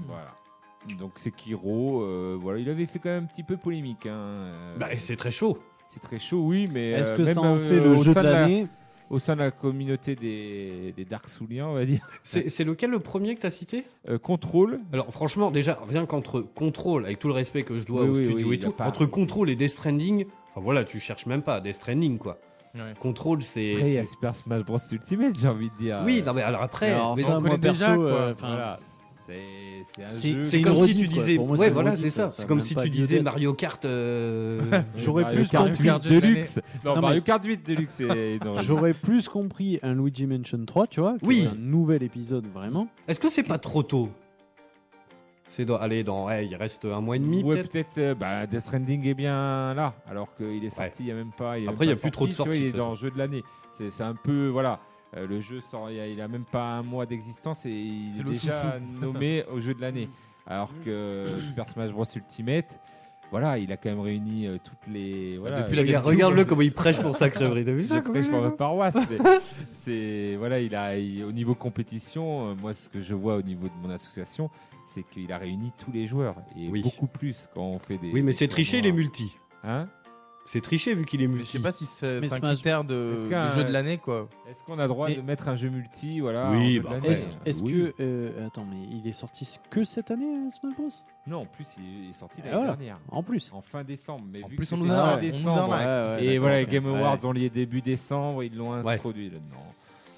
Voilà. 0.07 0.33
Donc 0.99 1.17
Sekiro, 1.17 2.03
euh, 2.03 2.37
voilà, 2.39 2.59
il 2.59 2.69
avait 2.69 2.85
fait 2.85 2.99
quand 2.99 3.09
même 3.09 3.23
un 3.23 3.27
petit 3.27 3.43
peu 3.43 3.57
polémique. 3.57 4.05
hein, 4.05 4.11
euh, 4.13 4.77
Bah, 4.77 4.87
c'est 4.97 5.15
très 5.15 5.31
chaud. 5.31 5.57
c'est 5.89 5.99
très 5.99 6.19
chaud, 6.19 6.41
oui, 6.45 6.65
mais 6.71 6.91
Est-ce 6.91 7.13
euh, 7.13 7.17
que 7.17 7.21
même, 7.23 7.33
ça 7.33 7.41
en 7.41 7.55
euh, 7.57 7.59
fait 7.59 7.79
le 7.79 7.95
jeu 7.95 8.05
de 8.09 8.13
sein 8.13 8.23
la- 8.23 8.31
l'année? 8.31 8.67
Au 9.11 9.19
sein 9.19 9.35
de 9.35 9.41
la 9.41 9.51
communauté 9.51 10.15
des, 10.15 10.93
des 10.95 11.03
Dark 11.05 11.27
Souliens, 11.27 11.67
on 11.67 11.73
va 11.73 11.85
dire. 11.85 12.07
C'est 12.23 12.63
lequel 12.63 12.89
le 12.91 12.99
premier 12.99 13.35
que 13.35 13.41
tu 13.41 13.45
as 13.47 13.51
cité? 13.51 13.83
Euh, 14.09 14.17
Control, 14.17 14.79
Alors 14.93 15.11
franchement, 15.11 15.51
déjà, 15.51 15.77
rien 15.87 16.05
qu'entre 16.05 16.39
Control, 16.39 17.05
avec 17.05 17.19
tout 17.19 17.27
le 17.27 17.33
respect 17.33 17.63
que 17.63 17.77
je 17.77 17.85
dois 17.85 18.03
Oui, 18.03 18.09
au 18.09 18.13
oui, 18.13 18.25
studio 18.25 18.47
oui, 18.47 18.55
et 18.55 18.59
tout, 18.59 18.71
pas- 18.71 18.87
entre 18.87 19.05
Control 19.05 19.49
et 19.49 19.55
Death 19.55 19.71
Stranding, 19.71 20.25
enfin 20.51 20.61
voilà, 20.61 20.83
tu 20.85 20.99
cherches 20.99 21.25
même 21.25 21.41
pas 21.41 21.59
Death 21.59 21.75
Stranding 21.75 22.17
quoi. 22.17 22.37
Ouais. 22.73 22.93
Control 23.01 23.43
c'est... 23.43 23.73
après 23.73 23.89
il 23.89 23.93
y 23.95 23.97
a 23.97 24.05
Super 24.05 24.33
Smash 24.33 24.63
Bros 24.63 24.77
Ultimate, 24.93 25.37
j'ai 25.37 25.47
envie 25.49 25.69
de 25.71 25.83
dire. 25.83 25.99
Oui, 26.05 26.23
non 26.25 26.31
mais 26.33 26.41
alors 26.41 26.61
après... 26.61 26.91
Alors 26.91 27.17
mais 27.17 27.21
ça, 27.23 27.37
on 27.37 27.41
moi 27.41 27.49
connaît 27.49 27.59
perso, 27.61 27.79
déjà, 27.79 27.95
quoi. 27.97 28.05
euh, 28.05 28.33
Voilà. 28.39 28.79
C'est 29.85 30.03
un 30.03 30.09
jeu. 30.09 30.61
Comme 30.63 30.85
si 30.85 30.95
tu 30.95 31.07
disais... 31.07 31.37
Ouais, 31.37 31.69
voilà, 31.69 31.95
c'est 31.95 32.09
ça. 32.09 32.29
ça. 32.29 32.41
C'est 32.41 32.47
comme 32.47 32.61
si 32.61 32.75
tu 32.75 32.89
disais. 32.89 33.21
Mario 33.21 33.53
Kart... 33.53 33.83
euh, 33.85 34.61
J'aurais 34.95 35.33
plus 35.33 35.49
compris 35.49 35.77
8 35.77 35.77
jeu 35.77 35.99
de 35.99 36.09
l'année. 36.09 36.21
Deluxe. 36.21 36.59
Non, 36.85 36.95
Non, 36.95 37.01
Mario 37.01 37.21
Kart 37.21 37.43
8 37.43 37.65
Deluxe. 37.67 38.01
J'aurais 38.63 38.93
plus 38.93 39.27
compris 39.27 39.79
un 39.83 39.93
Luigi 39.93 40.25
Mansion 40.27 40.63
3, 40.65 40.87
tu 40.87 40.99
vois, 41.01 41.15
Oui. 41.23 41.47
un 41.51 41.55
nouvel 41.55 42.03
épisode 42.03 42.47
vraiment. 42.53 42.87
Est-ce 43.07 43.19
que 43.19 43.29
c'est 43.29 43.43
pas 43.43 43.57
trop 43.57 43.83
tôt? 43.83 44.09
C'est 45.49 45.65
dans... 45.65 45.75
Allez, 45.75 46.03
dans... 46.05 46.27
ouais, 46.27 46.47
il 46.47 46.55
reste 46.55 46.85
un 46.85 47.01
mois 47.01 47.17
et 47.17 47.19
demi 47.19 47.43
Ouais, 47.43 47.61
peut-être 47.63 47.97
euh, 47.97 48.15
bah, 48.15 48.47
Death 48.47 48.61
Stranding 48.61 49.05
est 49.05 49.13
bien 49.13 49.73
là, 49.73 49.93
alors 50.09 50.33
qu'il 50.37 50.63
est 50.63 50.69
sorti 50.69 51.03
il 51.03 51.07
y 51.07 51.11
a 51.11 51.15
même 51.15 51.33
pas. 51.37 51.55
Après, 51.67 51.85
il 51.85 51.89
y 51.89 51.91
a 51.91 51.95
plus 51.97 52.09
trop 52.11 52.25
de 52.25 52.31
sorties, 52.31 52.57
Il 52.57 52.65
est 52.67 52.71
dans 52.77 52.91
le 52.91 52.95
jeu 52.95 53.11
de 53.11 53.17
l'année. 53.17 53.43
C'est 53.73 53.89
c'est 53.89 54.03
un 54.03 54.15
peu. 54.15 54.47
Voilà. 54.47 54.79
Euh, 55.17 55.27
le 55.27 55.41
jeu 55.41 55.61
sort, 55.61 55.89
il 55.91 55.99
a, 55.99 56.07
il 56.07 56.21
a 56.21 56.27
même 56.27 56.45
pas 56.45 56.63
un 56.77 56.83
mois 56.83 57.05
d'existence 57.05 57.65
et 57.65 57.71
il 57.71 58.19
est 58.19 58.23
déjà 58.23 58.79
nommé 59.01 59.43
au 59.53 59.59
jeu 59.59 59.73
de 59.73 59.81
l'année. 59.81 60.09
Alors 60.47 60.71
que 60.83 61.25
Super 61.47 61.67
Smash 61.69 61.91
Bros 61.91 62.03
Ultimate, 62.15 62.79
voilà, 63.29 63.57
il 63.57 63.71
a 63.71 63.77
quand 63.77 63.89
même 63.89 63.99
réuni 64.01 64.47
euh, 64.47 64.57
toutes 64.63 64.91
les. 64.93 65.37
Voilà, 65.37 65.61
depuis 65.61 65.75
la 65.77 65.83
il- 65.83 65.91
GameCube, 65.91 66.07
Regarde-le 66.09 66.43
comment 66.45 66.61
il 66.63 66.73
prêche 66.73 66.99
pour 66.99 67.15
sa 67.15 67.29
crèverie. 67.29 67.63
T'as 67.63 67.71
vu 67.71 67.85
ça 67.85 68.01
prêche 68.01 68.27
pour 68.29 68.41
ma 68.41 68.51
paroisse. 68.51 68.97
c'est 69.71 70.35
voilà, 70.37 70.59
il 70.59 70.75
a 70.75 70.97
il- 70.97 71.23
au 71.23 71.31
niveau 71.31 71.55
compétition, 71.55 72.49
euh, 72.49 72.55
moi 72.55 72.73
ce 72.73 72.89
que 72.89 72.99
je 73.01 73.13
vois 73.13 73.35
au 73.35 73.41
niveau 73.41 73.67
de 73.67 73.73
mon 73.81 73.89
association, 73.89 74.49
c'est 74.87 75.03
qu'il 75.03 75.31
a 75.31 75.37
réuni 75.37 75.71
tous 75.77 75.91
les 75.91 76.07
joueurs 76.07 76.35
et 76.57 76.67
Oui. 76.69 76.81
beaucoup 76.81 77.07
plus 77.07 77.47
quand 77.53 77.61
on 77.63 77.79
fait 77.79 77.97
des. 77.97 78.11
Oui, 78.11 78.21
mais 78.21 78.33
c'est 78.33 78.47
triché 78.47 78.81
les 78.81 78.91
multi. 78.91 79.31
Hein? 79.63 79.87
C'est 80.51 80.59
triché 80.59 80.93
vu 80.93 81.05
qu'il 81.05 81.21
est 81.21 81.27
multi. 81.27 81.45
je 81.45 81.51
sais 81.51 81.59
pas 81.63 81.71
si 81.71 81.85
c'est 81.85 82.17
un 82.17 82.21
Smash- 82.27 82.39
critère 82.55 82.83
de, 82.83 83.13
Est-ce 83.13 83.23
de 83.23 83.29
qu'un- 83.29 83.47
jeu 83.55 83.63
de 83.63 83.71
l'année, 83.71 83.97
quoi. 83.97 84.27
Est-ce 84.49 84.65
qu'on 84.65 84.79
a 84.79 84.87
droit 84.89 85.07
Mais- 85.07 85.15
de 85.15 85.21
mettre 85.21 85.47
un 85.47 85.55
jeu 85.55 85.69
multi, 85.69 86.19
voilà 86.19 86.51
Oui, 86.51 86.57
en 86.57 86.59
jeu 86.73 86.79
de 86.79 86.83
bah 86.83 86.89
l'année 86.89 86.97
après, 86.99 87.11
Est-ce 87.11 87.27
est-ce 87.45 87.63
Oui. 87.63 87.71
que. 87.71 87.93
euh, 88.03 88.47
attends, 88.47 88.65
mais 88.69 88.85
il 88.91 89.07
est 89.07 89.13
sorti 89.13 89.47
que 89.69 89.85
cette 89.85 90.11
année, 90.11 90.25
euh, 90.25 90.49
Smash 90.49 90.75
Bros? 90.75 90.89
Non, 91.25 91.37
en 91.37 91.45
plus 91.45 91.65
il 91.77 92.09
est 92.09 92.13
sorti 92.13 92.39
l'année 92.41 92.51
voilà. 92.51 92.73
dernière, 92.73 92.99
En 93.09 93.23
plus. 93.23 93.49
en 93.53 93.61
fin 93.61 93.85
décembre. 93.85 94.25
Mais 94.29 94.43
En 94.43 94.49
vu 94.49 94.57
plus, 94.57 94.69
que 94.69 94.75
on 94.75 94.77
c'était 94.79 94.89
nous 94.89 94.93
fin 94.93 94.99
arnaque, 94.99 95.19
on 95.21 95.25
nous 95.25 95.31
décembre, 95.31 95.73
arnaque. 95.73 96.21
Et 96.21 96.37
voilà, 96.37 96.59
les 96.59 96.65
Game 96.65 96.85
Ouais. 96.91 96.99
Awards 96.99 97.19
ont 97.23 97.31
lieu 97.31 97.49
début 97.49 97.81
décembre, 97.81 98.43
ils 98.43 98.53
l'ont 98.53 98.81
Ouais. 98.83 98.93
introduit 98.95 99.29
là-dedans. 99.29 99.55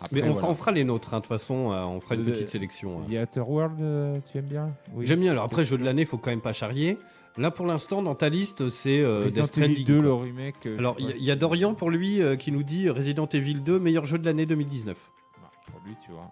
Après, 0.02 0.16
Mais 0.16 0.22
on, 0.24 0.26
voilà. 0.32 0.40
fera, 0.42 0.52
on 0.52 0.56
fera 0.56 0.72
les 0.72 0.84
nôtres, 0.84 1.14
hein, 1.14 1.18
de 1.18 1.22
toute 1.22 1.30
façon, 1.30 1.72
euh, 1.72 1.84
on 1.84 2.00
fera 2.00 2.16
une 2.16 2.26
Le- 2.26 2.32
petite 2.32 2.50
sélection. 2.50 2.98
hein. 3.00 3.04
The 3.08 3.22
Outer 3.30 3.40
World, 3.42 3.80
euh, 3.82 4.18
tu 4.32 4.40
aimes 4.40 4.46
bien? 4.46 4.70
Oui. 4.96 5.06
J'aime 5.06 5.20
bien, 5.20 5.32
alors 5.32 5.44
après, 5.44 5.64
jeu 5.64 5.78
de 5.78 5.84
l'année, 5.86 6.06
faut 6.06 6.18
quand 6.18 6.32
même 6.32 6.42
pas 6.42 6.54
charrier. 6.54 6.98
Là, 7.38 7.50
pour 7.52 7.66
l'instant, 7.66 8.02
dans 8.04 8.14
ta 8.16 8.30
liste, 8.30 8.70
c'est 8.70 9.00
euh, 9.00 9.24
Resident 9.26 9.44
Death 9.44 9.58
Evil 9.58 9.64
Stranding. 9.66 9.86
2, 9.86 9.94
quoi. 9.96 10.04
le 10.04 10.14
remake. 10.14 10.66
euh, 10.68 10.78
Alors, 10.78 10.96
je 11.00 11.04
il 11.04 11.08
y, 11.08 11.12
pas 11.14 11.18
il 11.18 11.24
y 11.26 11.32
a 11.32 11.36
Dorian 11.36 11.74
pour 11.74 11.90
lui 11.90 12.22
euh, 12.22 12.36
qui 12.36 12.52
nous 12.52 12.64
dit 12.64 12.90
Resident 12.90 13.26
Evil 13.28 13.56
2, 13.56 13.80
meilleur 13.80 14.06
jeu 14.06 14.20
de 14.20 14.26
l'année 14.26 14.46
2019. 14.46 15.10
Bah, 15.42 15.50
Pour 15.72 15.82
lui, 15.86 15.96
tu 16.06 16.12
vois. 16.12 16.30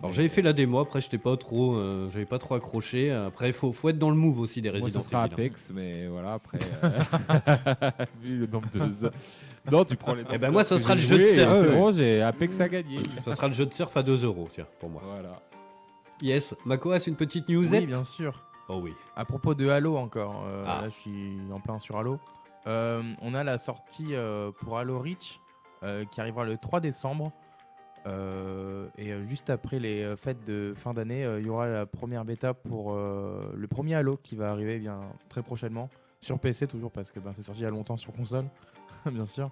Alors, 0.00 0.12
j'avais 0.12 0.28
fait 0.28 0.42
la 0.42 0.52
démo, 0.52 0.78
après, 0.78 1.00
j'étais 1.00 1.16
pas 1.18 1.36
trop, 1.38 1.74
euh, 1.76 2.08
j'avais 2.12 2.24
pas 2.26 2.38
trop 2.38 2.54
accroché. 2.54 3.10
Après, 3.10 3.52
faut, 3.52 3.72
faut 3.72 3.88
être 3.90 3.98
dans 3.98 4.10
le 4.10 4.16
move 4.16 4.40
aussi 4.40 4.60
des 4.62 4.70
Moi, 4.70 4.80
Resident 4.80 5.00
ce 5.00 5.08
sera 5.10 5.24
Evil. 5.24 5.32
hein. 5.32 5.34
Apex, 5.38 5.70
mais 5.74 6.06
voilà, 6.06 6.34
après. 6.34 6.58
euh, 6.84 7.90
Vu 8.22 8.38
le 8.38 8.46
nombre 8.46 8.68
de. 8.72 9.10
Non, 9.70 9.84
tu 9.84 9.96
prends 9.96 10.14
les. 10.14 10.24
Eh 10.32 10.38
ben, 10.38 10.50
moi, 10.50 10.64
ce 10.64 10.78
sera 10.78 10.94
le 10.94 11.00
jeu 11.00 11.18
de 11.18 11.24
surf, 11.24 11.52
C'est 11.52 11.60
ouais. 11.68 11.74
bon, 11.74 11.92
j'ai 11.92 12.22
Apex 12.22 12.60
à 12.60 12.68
gagner. 12.68 12.98
Ça 13.20 13.34
sera 13.34 13.48
le 13.48 13.54
jeu 13.54 13.66
de 13.66 13.72
surf 13.74 13.94
à 13.96 14.02
2 14.02 14.24
euros, 14.24 14.48
tiens, 14.52 14.66
pour 14.80 14.88
moi. 14.90 15.02
Voilà. 15.04 15.40
Yes, 16.22 16.54
Makoas, 16.64 17.00
une 17.06 17.14
petite 17.16 17.48
newsette? 17.48 17.80
Oui, 17.80 17.86
bien 17.86 18.04
sûr. 18.04 18.42
Oh 18.68 18.80
oui. 18.82 18.94
À 19.14 19.24
propos 19.24 19.54
de 19.54 19.68
Halo 19.68 19.96
encore, 19.96 20.42
euh, 20.44 20.64
Ah. 20.66 20.80
là 20.82 20.88
je 20.88 20.94
suis 20.94 21.38
en 21.52 21.60
plein 21.60 21.78
sur 21.78 21.96
Halo. 21.98 22.18
Euh, 22.66 23.02
on 23.22 23.34
a 23.34 23.44
la 23.44 23.58
sortie 23.58 24.14
euh, 24.14 24.50
pour 24.60 24.78
Halo 24.78 24.98
Reach 24.98 25.40
qui 26.10 26.20
arrivera 26.20 26.44
le 26.44 26.56
3 26.58 26.80
décembre. 26.80 27.30
Et 28.98 29.12
juste 29.26 29.50
après 29.50 29.78
les 29.78 30.16
fêtes 30.16 30.44
de 30.44 30.74
fin 30.76 30.92
d'année, 30.94 31.22
il 31.38 31.46
y 31.46 31.48
aura 31.48 31.68
la 31.68 31.86
première 31.86 32.24
bêta 32.24 32.54
pour 32.54 32.92
le 32.96 33.66
premier 33.68 33.94
Halo 33.94 34.16
qui 34.16 34.34
va 34.34 34.50
arriver 34.50 34.80
bien 34.80 34.98
très 35.28 35.42
prochainement. 35.44 35.88
Sur 36.20 36.40
PC 36.40 36.66
toujours 36.66 36.90
parce 36.90 37.12
que 37.12 37.20
ben, 37.20 37.32
c'est 37.36 37.42
sorti 37.42 37.60
il 37.60 37.64
y 37.64 37.66
a 37.66 37.70
longtemps 37.70 37.96
sur 37.96 38.12
console, 38.12 38.46
bien 39.12 39.26
sûr. 39.26 39.50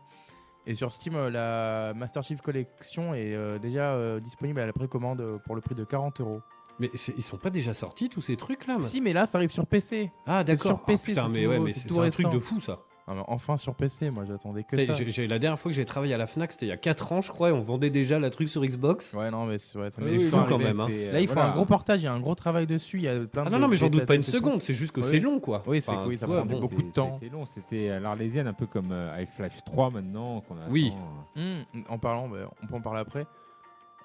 Et 0.66 0.74
sur 0.74 0.90
Steam, 0.90 1.14
la 1.28 1.92
Master 1.94 2.24
Chief 2.24 2.40
Collection 2.40 3.14
est 3.14 3.58
déjà 3.60 4.18
disponible 4.18 4.58
à 4.58 4.66
la 4.66 4.72
précommande 4.72 5.38
pour 5.44 5.54
le 5.54 5.60
prix 5.60 5.76
de 5.76 5.84
40 5.84 6.20
euros. 6.20 6.40
Mais 6.80 6.90
ils 7.16 7.22
sont 7.22 7.36
pas 7.36 7.50
déjà 7.50 7.72
sortis, 7.72 8.08
tous 8.08 8.20
ces 8.20 8.36
trucs-là 8.36 8.76
Si, 8.80 9.00
mais 9.00 9.12
là 9.12 9.26
ça 9.26 9.38
arrive 9.38 9.50
sur 9.50 9.66
PC. 9.66 10.10
Ah, 10.26 10.42
d'accord. 10.44 10.72
sur 10.72 10.80
PC, 10.84 11.02
Ah, 11.02 11.08
putain, 11.08 11.28
mais 11.28 11.44
tout 11.44 11.50
ouais, 11.50 11.58
mais 11.60 11.70
c'est 11.72 11.98
un 11.98 12.10
truc 12.10 12.30
de 12.30 12.38
fou, 12.38 12.60
ça. 12.60 12.80
Ah, 13.06 13.12
mais 13.14 13.22
enfin 13.28 13.58
sur 13.58 13.74
PC, 13.74 14.08
moi 14.08 14.24
j'attendais 14.26 14.64
que 14.64 14.78
ça. 14.86 14.94
la 15.26 15.38
dernière 15.38 15.58
fois 15.58 15.70
que 15.70 15.74
j'ai 15.76 15.84
travaillé 15.84 16.14
à 16.14 16.16
la 16.16 16.26
Fnac, 16.26 16.52
c'était 16.52 16.64
il 16.64 16.70
y 16.70 16.72
a 16.72 16.78
4 16.78 17.12
ans, 17.12 17.20
je 17.20 17.30
crois, 17.30 17.50
et 17.50 17.52
on 17.52 17.60
vendait 17.60 17.90
déjà 17.90 18.18
la 18.18 18.30
truc 18.30 18.48
sur 18.48 18.64
Xbox. 18.64 19.12
Ouais, 19.12 19.30
non, 19.30 19.44
mais 19.44 19.58
c'est 19.58 19.78
ouais, 19.78 19.90
fait 19.90 20.18
fou 20.20 20.36
quand 20.48 20.56
même, 20.56 20.80
hein. 20.80 20.88
Là, 21.12 21.20
il 21.20 21.28
faut 21.28 21.38
un 21.38 21.50
gros 21.52 21.66
portage, 21.66 22.00
il 22.00 22.04
y 22.04 22.06
a 22.06 22.14
un 22.14 22.20
gros 22.20 22.34
travail 22.34 22.66
dessus. 22.66 22.96
Il 22.96 23.04
y 23.04 23.08
a 23.08 23.20
plein 23.26 23.42
Ah 23.42 23.50
de 23.50 23.54
non, 23.54 23.58
non, 23.60 23.68
mais 23.68 23.76
j'en 23.76 23.90
doute 23.90 24.06
pas 24.06 24.14
une 24.14 24.22
seconde, 24.22 24.62
c'est 24.62 24.72
juste 24.72 24.92
que 24.92 25.00
Oui. 25.00 25.06
c'est 25.10 25.20
long, 25.20 25.38
quoi. 25.38 25.62
Oui, 25.66 25.82
c'est 25.82 25.90
Enfin, 25.90 26.06
oui, 26.08 26.16
ça 26.16 26.26
prend 26.26 26.46
bon. 26.46 26.60
beaucoup 26.60 26.80
de 26.82 26.90
temps. 26.90 27.18
C'était 27.20 27.32
long, 27.34 27.46
c'était 27.54 27.90
à 27.90 28.00
l'arlésienne, 28.00 28.46
un 28.46 28.54
peu 28.54 28.66
comme 28.66 28.90
euh, 28.90 29.14
Half-Life 29.14 29.60
3 29.66 29.90
maintenant. 29.90 30.40
qu'on 30.40 30.56
Oui. 30.70 30.90
Hum, 31.36 31.62
en 31.90 31.98
parlant, 31.98 32.26
bah, 32.28 32.38
on 32.62 32.66
peut 32.66 32.74
en 32.76 32.80
parler 32.80 33.00
après. 33.00 33.26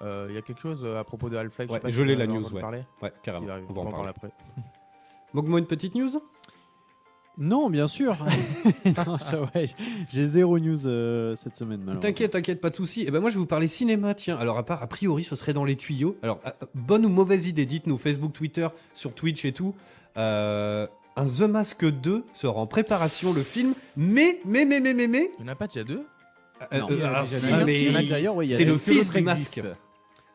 Euh, 0.02 0.26
Il 0.28 0.34
y 0.34 0.38
a 0.38 0.42
quelque 0.42 0.60
chose 0.60 0.80
euh, 0.82 0.98
à 0.98 1.04
propos 1.04 1.28
de 1.28 1.36
Half-Life. 1.36 1.70
Ouais, 1.70 1.80
je 1.86 2.02
l'ai, 2.02 2.16
la 2.16 2.26
news, 2.26 2.52
ouais. 2.52 2.60
parler. 2.60 2.82
Ouais, 3.02 3.12
carrément. 3.22 3.46
On 3.68 3.72
va 3.72 3.80
en 3.82 3.90
parler. 3.90 4.08
après. 4.10 4.30
Mogmo, 5.34 5.58
une 5.58 5.66
petite 5.66 5.94
news? 5.94 6.10
Non, 7.38 7.70
bien 7.70 7.88
sûr. 7.88 8.16
Ouais, 9.54 9.64
j'ai 10.10 10.26
zéro 10.26 10.58
news 10.58 10.86
euh, 10.86 11.34
cette 11.34 11.56
semaine, 11.56 11.80
malheureusement. 11.80 12.00
T'inquiète, 12.00 12.32
t'inquiète, 12.32 12.60
pas 12.60 12.70
de 12.70 12.76
soucis. 12.76 13.02
Et 13.02 13.10
ben 13.10 13.20
moi, 13.20 13.30
je 13.30 13.34
vais 13.36 13.40
vous 13.40 13.46
parler 13.46 13.68
cinéma, 13.68 14.14
tiens. 14.14 14.36
Alors, 14.36 14.58
à 14.58 14.64
part, 14.64 14.82
a 14.82 14.86
priori, 14.86 15.24
ce 15.24 15.36
serait 15.36 15.52
dans 15.52 15.64
les 15.64 15.76
tuyaux. 15.76 16.16
Alors, 16.22 16.40
euh, 16.46 16.50
bonne 16.74 17.06
ou 17.06 17.08
mauvaise 17.08 17.46
idée, 17.46 17.66
dites-nous, 17.66 17.96
Facebook, 17.98 18.32
Twitter, 18.32 18.68
sur 18.94 19.14
Twitch 19.14 19.44
et 19.44 19.52
tout. 19.52 19.74
Euh, 20.16 20.86
un 21.16 21.26
The 21.26 21.42
Mask 21.42 21.84
2 21.84 22.24
sera 22.34 22.60
en 22.60 22.66
préparation, 22.66 23.32
le 23.32 23.40
film. 23.40 23.74
Mais, 23.96 24.40
mais, 24.44 24.64
mais, 24.64 24.80
mais, 24.80 24.94
mais, 24.94 25.06
mais. 25.06 25.30
Il 25.38 25.44
n'y 25.44 25.50
en 25.50 25.52
a 25.52 25.56
pas 25.56 25.66
déjà 25.66 25.84
deux? 25.84 26.04
Euh, 26.72 26.80
euh. 26.90 27.12
Ah, 27.14 27.24
c'est 27.26 27.40
le 28.64 28.72
l'autre 28.72 28.84
du 28.84 28.98
existe? 28.98 29.22
masque. 29.22 29.62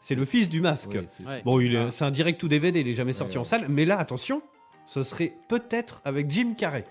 C'est 0.07 0.13
le 0.13 0.23
fils 0.23 0.49
du 0.49 0.61
masque. 0.61 0.91
Oui, 0.93 0.99
c'est- 1.09 1.23
Ouais. 1.25 1.41
Bon, 1.43 1.59
il 1.59 1.73
est- 1.73 1.89
c'est 1.89 2.05
un 2.05 2.11
direct 2.11 2.43
ou 2.43 2.47
DVD, 2.47 2.81
il 2.81 2.87
est 2.87 2.93
jamais 2.93 3.11
sorti 3.11 3.39
en 3.39 3.43
salle. 3.43 3.65
Mais 3.69 3.85
là, 3.85 3.97
attention, 3.97 4.43
ce 4.85 5.01
serait 5.01 5.33
peut-être 5.47 5.99
avec 6.05 6.29
Jim 6.29 6.53
Carrey. 6.55 6.85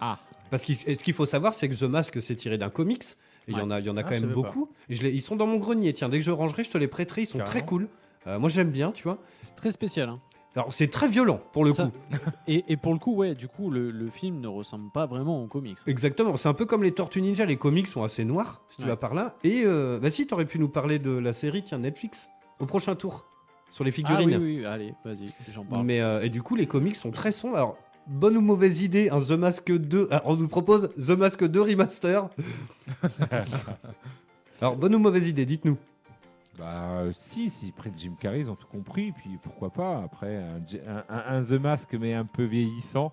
Ah, 0.00 0.18
Parce 0.50 0.64
que 0.64 0.72
ce 0.72 0.90
qu'il 0.94 1.14
faut 1.14 1.24
savoir, 1.26 1.54
c'est 1.54 1.68
que 1.68 1.74
The 1.76 1.82
Mask, 1.84 2.20
c'est 2.20 2.34
tiré 2.34 2.58
d'un 2.58 2.68
comics. 2.70 3.04
Et 3.46 3.52
il 3.52 3.56
y 3.58 3.60
en 3.60 3.70
a, 3.70 3.78
il 3.78 3.86
y 3.86 3.90
en 3.90 3.96
a 3.96 4.00
Ah, 4.00 4.02
quand 4.02 4.08
je 4.08 4.14
même 4.14 4.22
savais 4.30 4.34
pas. 4.34 4.48
beaucoup. 4.48 4.68
Et 4.88 4.94
je 4.96 5.02
les- 5.04 5.10
ils 5.12 5.20
sont 5.22 5.36
dans 5.36 5.46
mon 5.46 5.58
grenier. 5.58 5.92
Tiens, 5.92 6.08
dès 6.08 6.18
que 6.18 6.24
je 6.24 6.30
rangerai, 6.32 6.64
je 6.64 6.70
te 6.70 6.78
les 6.78 6.88
prêterai. 6.88 7.22
Ils 7.22 7.26
sont 7.26 7.38
très 7.38 7.60
Carrément. 7.60 7.66
cool. 7.66 7.88
Euh, 8.26 8.38
moi, 8.40 8.48
j'aime 8.48 8.70
bien, 8.72 8.90
tu 8.90 9.04
vois. 9.04 9.18
C'est 9.42 9.54
très 9.54 9.70
spécial. 9.70 10.08
hein. 10.08 10.20
Alors, 10.56 10.72
c'est 10.72 10.88
très 10.88 11.06
violent, 11.06 11.40
pour 11.52 11.64
le 11.64 11.72
Ça- 11.74 11.84
coup. 11.84 11.92
Et, 12.48 12.64
et 12.66 12.76
pour 12.76 12.92
le 12.92 12.98
coup, 12.98 13.14
ouais, 13.14 13.36
du 13.36 13.46
coup, 13.46 13.70
le, 13.70 13.92
le 13.92 14.08
film 14.10 14.40
ne 14.40 14.48
ressemble 14.48 14.90
pas 14.90 15.06
vraiment 15.06 15.40
aux 15.44 15.46
comics. 15.46 15.78
Exactement. 15.86 16.36
C'est 16.36 16.48
un 16.48 16.54
peu 16.54 16.64
comme 16.66 16.82
les 16.82 16.90
Tortues 16.92 17.22
Ninja. 17.22 17.44
Les 17.46 17.56
comics 17.58 17.86
sont 17.86 18.02
assez 18.02 18.24
noirs, 18.24 18.62
si 18.70 18.78
tu 18.78 18.82
Ouais. 18.82 18.88
vas 18.88 18.96
par 18.96 19.14
là. 19.14 19.36
Et 19.44 19.62
euh, 19.64 20.00
vas-y, 20.02 20.26
t'aurais 20.26 20.46
pu 20.46 20.58
nous 20.58 20.68
parler 20.68 20.98
de 20.98 21.10
la 21.12 21.32
série, 21.32 21.62
tiens, 21.62 21.78
Netflix, 21.78 22.28
au 22.60 22.66
prochain 22.66 22.94
tour. 22.94 23.24
sur 23.70 23.84
les 23.84 23.90
Ah 23.90 23.92
figurines. 23.94 24.36
oui, 24.40 24.58
oui, 24.60 24.64
allez, 24.66 24.94
vas-y, 25.04 25.32
j'en 25.52 25.64
parle. 25.64 25.84
Mais 25.84 26.00
euh, 26.00 26.22
et 26.22 26.30
du 26.30 26.42
coup, 26.42 26.56
les 26.56 26.66
comics 26.66 26.96
sont 26.96 27.10
très 27.10 27.32
sombres. 27.32 27.56
Alors, 27.56 27.76
bonne 28.06 28.36
ou 28.36 28.40
mauvaise 28.40 28.82
idée, 28.82 29.10
un 29.10 29.18
The 29.20 29.32
Mask 29.32 29.70
2. 29.70 30.08
Alors, 30.10 30.22
on 30.26 30.36
nous 30.36 30.48
propose 30.48 30.90
The 30.96 31.10
Mask 31.10 31.44
2 31.44 31.60
remaster. 31.60 32.28
Alors, 34.60 34.76
bonne 34.76 34.94
ou 34.94 34.98
mauvaise 34.98 35.28
idée, 35.28 35.44
dites-nous. 35.46 35.76
Bah 36.58 37.02
euh, 37.02 37.12
si, 37.14 37.50
s'ils 37.50 37.72
prennent 37.72 37.92
Jim 37.96 38.14
Carrey, 38.18 38.40
ils 38.40 38.50
ont 38.50 38.56
tout 38.56 38.66
compris, 38.66 39.12
puis 39.12 39.38
pourquoi 39.40 39.70
pas. 39.70 40.02
Après, 40.02 40.42
un 41.08 41.40
The 41.42 41.52
Mask, 41.52 41.94
mais 41.94 42.14
un 42.14 42.24
peu 42.24 42.42
vieillissant, 42.42 43.12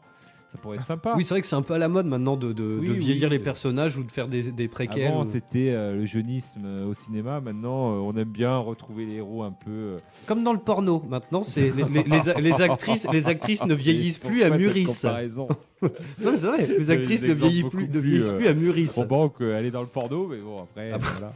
ça 0.55 0.61
pourrait 0.61 0.77
être 0.77 0.85
sympa. 0.85 1.13
Oui, 1.17 1.23
c'est 1.23 1.33
vrai 1.33 1.41
que 1.41 1.47
c'est 1.47 1.55
un 1.55 1.61
peu 1.61 1.73
à 1.73 1.77
la 1.77 1.87
mode 1.89 2.05
maintenant 2.05 2.37
de, 2.37 2.53
de- 2.53 2.77
Oui, 2.79 2.87
de 2.87 2.93
vieillir 2.93 3.25
oui. 3.29 3.37
les 3.37 3.39
personnages 3.39 3.97
ou 3.97 4.03
de 4.03 4.11
faire 4.11 4.27
des, 4.27 4.51
des 4.51 4.67
préquels. 4.67 5.07
Avant, 5.07 5.21
ou- 5.23 5.29
c'était 5.31 5.69
euh, 5.71 5.95
le 5.95 6.05
jeunisme 6.05 6.61
euh, 6.65 6.85
au 6.87 6.93
cinéma. 6.93 7.41
Maintenant, 7.41 7.89
euh, 7.93 7.97
on 7.99 8.15
aime 8.15 8.29
bien 8.29 8.57
retrouver 8.57 9.05
les 9.05 9.15
héros 9.15 9.43
un 9.43 9.51
peu. 9.51 9.97
Comme 10.27 10.43
dans 10.43 10.53
le 10.53 10.59
porno. 10.59 11.03
Maintenant, 11.09 11.43
c'est 11.43 11.71
les, 11.75 11.83
les- 11.83 12.03
les- 12.03 12.41
les 12.41 12.61
actrices, 12.61 13.07
les 13.11 13.27
actrices 13.27 13.65
ne 13.65 13.73
vieillissent 13.73 14.19
plus, 14.19 14.41
cette 14.41 14.57
mûrissent. 14.57 15.01
comparaison 15.01 15.47
Non, 15.81 16.31
mais 16.31 16.37
c'est 16.37 16.47
vrai. 16.47 16.67
Les 16.79 16.89
actrices 16.91 17.21
ne 17.23 17.33
vieillissent 17.33 17.63
beaucoup 17.63 17.77
plus, 17.77 17.87
ne 17.87 17.91
plus, 17.91 18.01
vieillissent 18.01 18.29
plus, 18.29 18.45
elles 18.45 18.55
mûrissent. 18.57 18.99
Qu'elle 19.37 19.65
est 19.65 19.71
dans 19.71 19.81
le 19.81 19.87
porno, 19.87 20.27
mais 20.27 20.37
bon, 20.37 20.63
après. 20.63 20.91
Ah 20.93 20.97
bah. 20.97 21.05
voilà. 21.11 21.33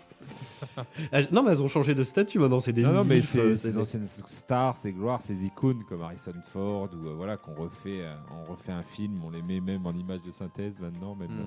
Ah, 1.12 1.20
Non, 1.32 1.44
mais 1.44 1.52
elles 1.52 1.62
ont 1.64 1.68
changé 1.68 1.94
de 1.96 2.04
statut 2.04 2.40
maintenant. 2.40 2.60
C'est 2.60 2.74
des 2.74 2.84
Non, 2.84 2.92
non, 2.92 3.04
mais 3.04 3.18
euh, 3.18 3.22
c'est 3.22 3.56
c'est 3.56 3.56
ces 3.56 3.72
des- 3.74 3.78
anciennes 3.78 4.06
stars, 4.06 4.78
ces 4.78 4.92
gloires, 4.94 5.22
ces 5.22 5.46
icônes 5.46 5.84
comme 5.88 6.02
Harrison 6.02 6.34
Ford, 6.52 6.90
ou 6.94 7.08
euh, 7.08 7.14
voilà, 7.16 7.38
qu'on 7.38 7.54
refait, 7.56 8.02
euh, 8.02 8.14
on 8.32 8.52
refait 8.52 8.72
un 8.72 8.84
film, 8.84 9.22
on 9.26 9.30
les 9.30 9.42
met 9.42 9.60
même 9.60 9.86
en 9.86 9.94
image 9.94 10.22
de 10.24 10.32
synthèse 10.32 10.80
maintenant, 10.80 11.16
même 11.16 11.30
Mm. 11.30 11.40
euh, 11.42 11.46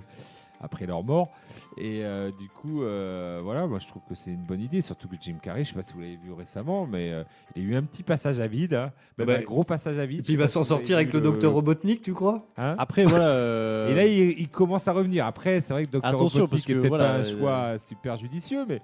après 0.65 0.87
leur 0.87 1.03
mort. 1.03 1.29
Et 1.77 2.05
euh, 2.05 2.31
du 2.39 2.49
coup, 2.49 2.83
euh, 2.85 3.41
voilà, 3.43 3.67
moi 3.67 3.81
je 3.81 3.89
trouve 3.89 4.03
que 4.09 4.15
c'est 4.15 4.31
une 4.31 4.45
bonne 4.45 4.61
idée, 4.61 4.81
surtout 4.81 5.09
que 5.09 5.17
Jim 5.21 5.37
Carrey, 5.43 5.65
je 5.65 5.71
sais 5.71 5.75
pas 5.75 5.83
si 5.83 5.93
vous 5.93 6.01
l'avez 6.01 6.17
vu 6.17 6.33
récemment, 6.33 6.87
mais 6.87 7.11
euh, 7.13 7.25
il 7.57 7.63
a 7.63 7.65
eu 7.67 7.75
un 7.77 7.83
petit 7.83 8.05
passage 8.05 8.39
à 8.39 8.47
vide, 8.47 8.75
hein, 8.75 8.93
même 9.19 9.27
Bah, 9.27 9.37
un 9.39 9.43
gros 9.43 9.65
passage 9.65 9.99
à 9.99 10.07
vide. 10.07 10.21
Et 10.21 10.23
puis 10.23 10.33
il 10.35 10.39
va 10.39 10.47
s'en 10.47 10.63
si 10.63 10.69
sortir 10.69 10.97
avec 10.97 11.13
le 11.13 11.21
docteur 11.21 11.53
Robotnik, 11.53 12.01
tu 12.03 12.15
crois? 12.15 12.47
Hein? 12.59 12.77
Après, 12.79 13.05
voilà. 13.05 13.27
euh, 13.31 13.89
Et 13.93 13.95
là, 13.97 14.07
il, 14.07 14.39
il 14.39 14.49
commence 14.49 14.87
à 14.87 14.93
revenir. 14.93 15.27
Après, 15.27 15.61
c'est 15.61 15.73
vrai 15.73 15.87
que 15.87 15.91
Dr. 15.91 16.05
Attention, 16.05 16.43
Robotnik 16.45 16.51
parce 16.51 16.63
que 16.67 16.73
est 16.73 16.75
peut-être 16.77 16.89
voilà, 16.89 17.05
pas 17.09 17.15
un 17.15 17.19
euh, 17.21 17.39
choix 17.39 17.79
super 17.81 18.17
judicieux, 18.17 18.65
mais 18.69 18.81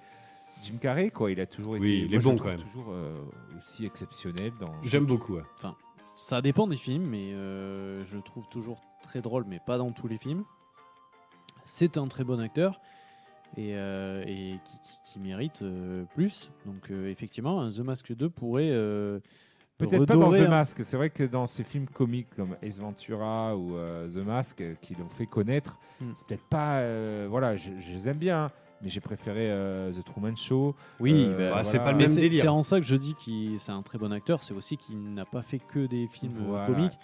Jim 0.63 0.77
Carrey, 0.81 1.11
quoi, 1.11 1.31
il 1.31 1.41
a 1.41 1.47
toujours 1.47 1.77
été. 1.77 1.85
Oui, 1.85 2.05
il 2.09 2.15
est 2.15 2.19
bon, 2.19 2.37
quand 2.37 2.47
même. 2.49 2.61
Toujours 2.61 2.89
euh, 2.91 3.21
aussi 3.57 3.87
exceptionnel 3.87 4.53
dans. 4.61 4.73
J'aime 4.83 5.07
beaucoup. 5.07 5.35
ouais. 5.37 5.43
Ça 6.17 6.43
dépend 6.43 6.67
des 6.67 6.77
films, 6.77 7.05
mais 7.07 7.33
euh, 7.33 8.05
je 8.05 8.17
le 8.17 8.23
trouve 8.23 8.49
toujours 8.49 8.81
très 9.03 9.21
drôle, 9.21 9.45
mais 9.47 9.61
pas 9.65 9.79
dans 9.79 9.93
tous 9.93 10.09
les 10.09 10.19
films. 10.19 10.43
C'est 11.65 11.97
un 11.97 12.07
très 12.07 12.25
bon 12.25 12.41
acteur 12.41 12.81
et, 13.57 13.77
euh, 13.77 14.23
et 14.27 14.59
qui, 14.65 14.79
qui- 14.83 15.13
qui 15.13 15.21
mérite 15.21 15.63
euh, 15.63 16.05
plus. 16.15 16.51
Donc 16.67 16.91
euh, 16.91 17.09
effectivement, 17.09 17.61
un 17.61 17.71
The 17.71 17.79
Mask 17.81 18.13
2 18.13 18.31
pourrait 18.31 18.71
euh, 18.73 19.21
Peut-être 19.77 20.07
pas 20.07 20.17
dans 20.17 20.31
The 20.33 20.49
Mask. 20.49 20.83
C'est 20.83 20.97
vrai 20.97 21.11
que 21.11 21.23
dans 21.23 21.47
ces 21.47 21.63
films 21.63 21.87
comiques 21.87 22.35
comme 22.35 22.57
Ace 22.63 22.81
Ventura 22.81 23.57
ou 23.57 23.77
euh, 23.77 24.09
The 24.09 24.17
Mask 24.27 24.63
qui 24.81 24.95
l'ont 24.97 25.09
fait 25.09 25.27
connaître, 25.27 25.79
Hmm. 26.01 26.13
c'est 26.15 26.27
peut-être 26.29 26.45
pas. 26.49 26.79
euh, 26.79 27.27
voilà, 27.29 27.57
je, 27.57 27.71
je 27.81 27.91
les 27.93 28.09
aime 28.09 28.19
bien, 28.19 28.45
hein, 28.47 28.51
mais 28.83 28.89
j'ai 28.89 29.01
préféré 29.01 29.51
euh, 29.51 29.93
The 29.93 30.05
Truman 30.05 30.37
Show. 30.37 30.75
Oui, 31.01 31.13
Euh, 31.29 31.51
bah, 31.51 31.65
c'est 31.65 31.79
pas 31.79 31.93
le 31.93 31.99
même 31.99 32.09
c'est- 32.09 32.21
délire. 32.21 32.43
C'est 32.43 32.49
en 32.49 32.63
ça 32.63 32.79
que 32.81 32.87
je 32.87 32.97
dis 32.97 33.15
qu'il 33.15 33.59
c'est 33.61 33.73
un 33.73 33.83
très 33.83 33.99
bon 33.99 34.13
acteur. 34.13 34.43
C'est 34.43 34.55
aussi 34.55 34.77
qu'il 34.77 35.15
n'a 35.15 35.25
pas 35.25 35.43
fait 35.43 35.59
que 35.59 35.87
des 35.87 36.07
films 36.07 36.39
euh, 36.41 36.47
Voilà. 36.47 36.67
comiques. 36.67 36.99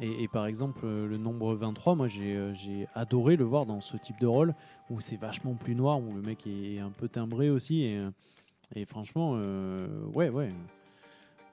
Et, 0.00 0.22
et 0.22 0.28
par 0.28 0.46
exemple, 0.46 0.86
le 0.86 1.18
nombre 1.18 1.54
23, 1.54 1.94
moi 1.96 2.08
j'ai 2.08 2.52
j'ai 2.54 2.88
adoré 2.94 3.36
le 3.36 3.44
voir 3.44 3.66
dans 3.66 3.80
ce 3.82 3.96
type 3.98 4.18
de 4.20 4.26
rôle 4.26 4.54
où 4.88 5.00
c'est 5.00 5.16
vachement 5.20 5.52
plus 5.54 5.74
noir, 5.74 6.00
où 6.00 6.14
le 6.14 6.22
mec 6.22 6.46
est 6.46 6.78
un 6.78 6.90
peu 6.90 7.08
timbré 7.08 7.50
aussi. 7.50 7.82
Et, 7.82 8.00
et 8.74 8.86
franchement, 8.86 9.32
euh, 9.36 9.86
ouais, 10.14 10.30
ouais. 10.30 10.50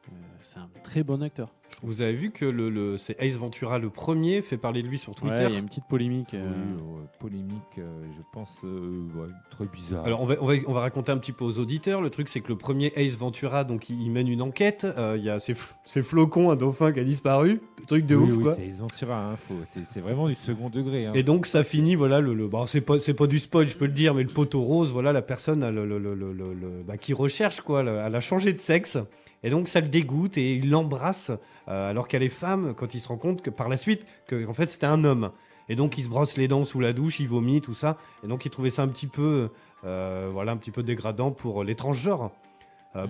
Euh, 0.07 0.11
c'est 0.41 0.57
un 0.59 0.69
très 0.83 1.03
bon 1.03 1.21
acteur. 1.21 1.49
Vous 1.83 2.01
avez 2.01 2.13
vu 2.13 2.31
que 2.31 2.45
le, 2.45 2.69
le- 2.69 2.97
c'est 2.97 3.15
Ace 3.21 3.35
Ventura 3.35 3.77
le 3.77 3.89
premier 3.89 4.41
fait 4.41 4.57
parler 4.57 4.81
de 4.81 4.87
lui 4.87 4.97
sur 4.97 5.11
Ouais, 5.11 5.15
Twitter. 5.29 5.45
il 5.49 5.53
y 5.53 5.55
a 5.55 5.59
une 5.59 5.67
petite 5.67 5.87
polémique. 5.87 6.33
euh, 6.33 6.49
Oui, 6.81 7.03
polémique, 7.19 7.61
euh, 7.77 8.03
je 8.17 8.21
pense, 8.33 8.61
euh, 8.63 9.03
ouais, 9.15 9.27
très 9.51 9.65
bizarre. 9.65 10.03
Alors 10.05 10.21
on 10.21 10.25
va, 10.25 10.35
on, 10.41 10.45
va, 10.47 10.53
on 10.67 10.73
va 10.73 10.79
raconter 10.81 11.11
un 11.11 11.17
petit 11.17 11.31
peu 11.31 11.45
aux 11.45 11.59
auditeurs. 11.59 12.01
Le 12.01 12.09
truc 12.09 12.27
c'est 12.27 12.41
que 12.41 12.47
le 12.47 12.57
premier 12.57 12.91
Ace 12.95 13.15
Ventura, 13.15 13.63
donc 13.63 13.89
il, 13.89 14.01
il 14.01 14.09
mène 14.11 14.27
une 14.27 14.41
enquête. 14.41 14.85
Euh, 14.97 15.15
Il 15.17 15.23
y 15.23 15.29
a 15.29 15.39
ces, 15.39 15.55
ces 15.85 16.01
flocons, 16.01 16.49
un 16.49 16.55
dauphin 16.55 16.91
qui 16.91 16.99
a 16.99 17.03
disparu. 17.03 17.61
Truc 17.87 18.05
de 18.05 18.15
oui, 18.15 18.29
ouf 18.31 18.37
oui, 18.37 18.43
quoi. 18.43 18.55
c'est 18.55 18.67
Ace 18.67 18.79
Ventura, 18.79 19.31
hein, 19.33 19.35
c'est 19.65 19.85
c'est 19.85 20.01
vraiment 20.01 20.27
du 20.27 20.35
second 20.35 20.69
degré. 20.69 21.05
hein. 21.05 21.11
Et 21.13 21.23
donc 21.23 21.45
ça 21.45 21.63
finit, 21.63 21.95
voilà, 21.95 22.19
le, 22.19 22.33
le 22.33 22.47
bon, 22.47 22.65
c'est 22.65 22.81
pas, 22.81 22.99
c'est 22.99 23.13
pas 23.13 23.27
du 23.27 23.37
spoil, 23.39 23.67
je 23.69 23.77
peux 23.77 23.85
le 23.85 23.93
dire, 23.93 24.13
mais 24.15 24.23
le 24.23 24.29
poteau 24.29 24.61
rose, 24.61 24.91
voilà, 24.91 25.13
la 25.13 25.21
personne 25.21 25.61
a 25.63 25.71
le, 25.71 25.85
le- 25.85 25.99
le- 25.99 26.15
le- 26.15 26.33
le- 26.33 26.53
le- 26.53 26.83
bah, 26.85 26.97
qui 26.97 27.13
recherche 27.13 27.61
quoi, 27.61 27.83
le- 27.83 27.97
elle 28.05 28.15
a 28.15 28.21
changé 28.21 28.53
de 28.53 28.59
sexe, 28.59 28.97
et 29.43 29.49
donc 29.49 29.67
ça 29.67 29.81
le 29.81 29.87
dégoûte 29.87 30.37
et 30.37 30.55
il 30.55 30.69
l'embrasse, 30.69 31.31
euh, 31.67 31.89
alors 31.89 32.07
qu'elle 32.07 32.23
est 32.23 32.29
femme, 32.29 32.73
quand 32.75 32.93
il 32.93 32.99
se 32.99 33.07
rend 33.07 33.17
compte 33.17 33.41
que 33.41 33.49
par 33.49 33.69
la 33.69 33.77
suite, 33.77 34.01
que 34.27 34.45
en 34.47 34.53
fait 34.53 34.69
c'était 34.69 34.85
un 34.87 35.03
homme. 35.03 35.31
Et 35.71 35.75
donc 35.75 35.97
il 35.97 36.03
se 36.03 36.09
brosse 36.09 36.35
les 36.37 36.47
dents 36.47 36.63
sous 36.63 36.79
la 36.79 36.93
douche, 36.93 37.19
il 37.19 37.27
vomit, 37.27 37.61
tout 37.61 37.75
ça, 37.75 37.97
et 38.23 38.27
donc 38.27 38.45
il 38.45 38.49
trouvait 38.49 38.71
ça 38.71 38.81
un 38.81 38.87
petit 38.87 39.05
peu, 39.07 39.49
euh, 39.85 40.29
voilà, 40.33 40.51
un 40.53 40.57
petit 40.57 40.71
peu 40.71 40.81
dégradant 40.83 41.31
pour 41.31 41.63
les 41.63 41.75
transgenres. 41.75 42.31
Euh, 42.95 43.05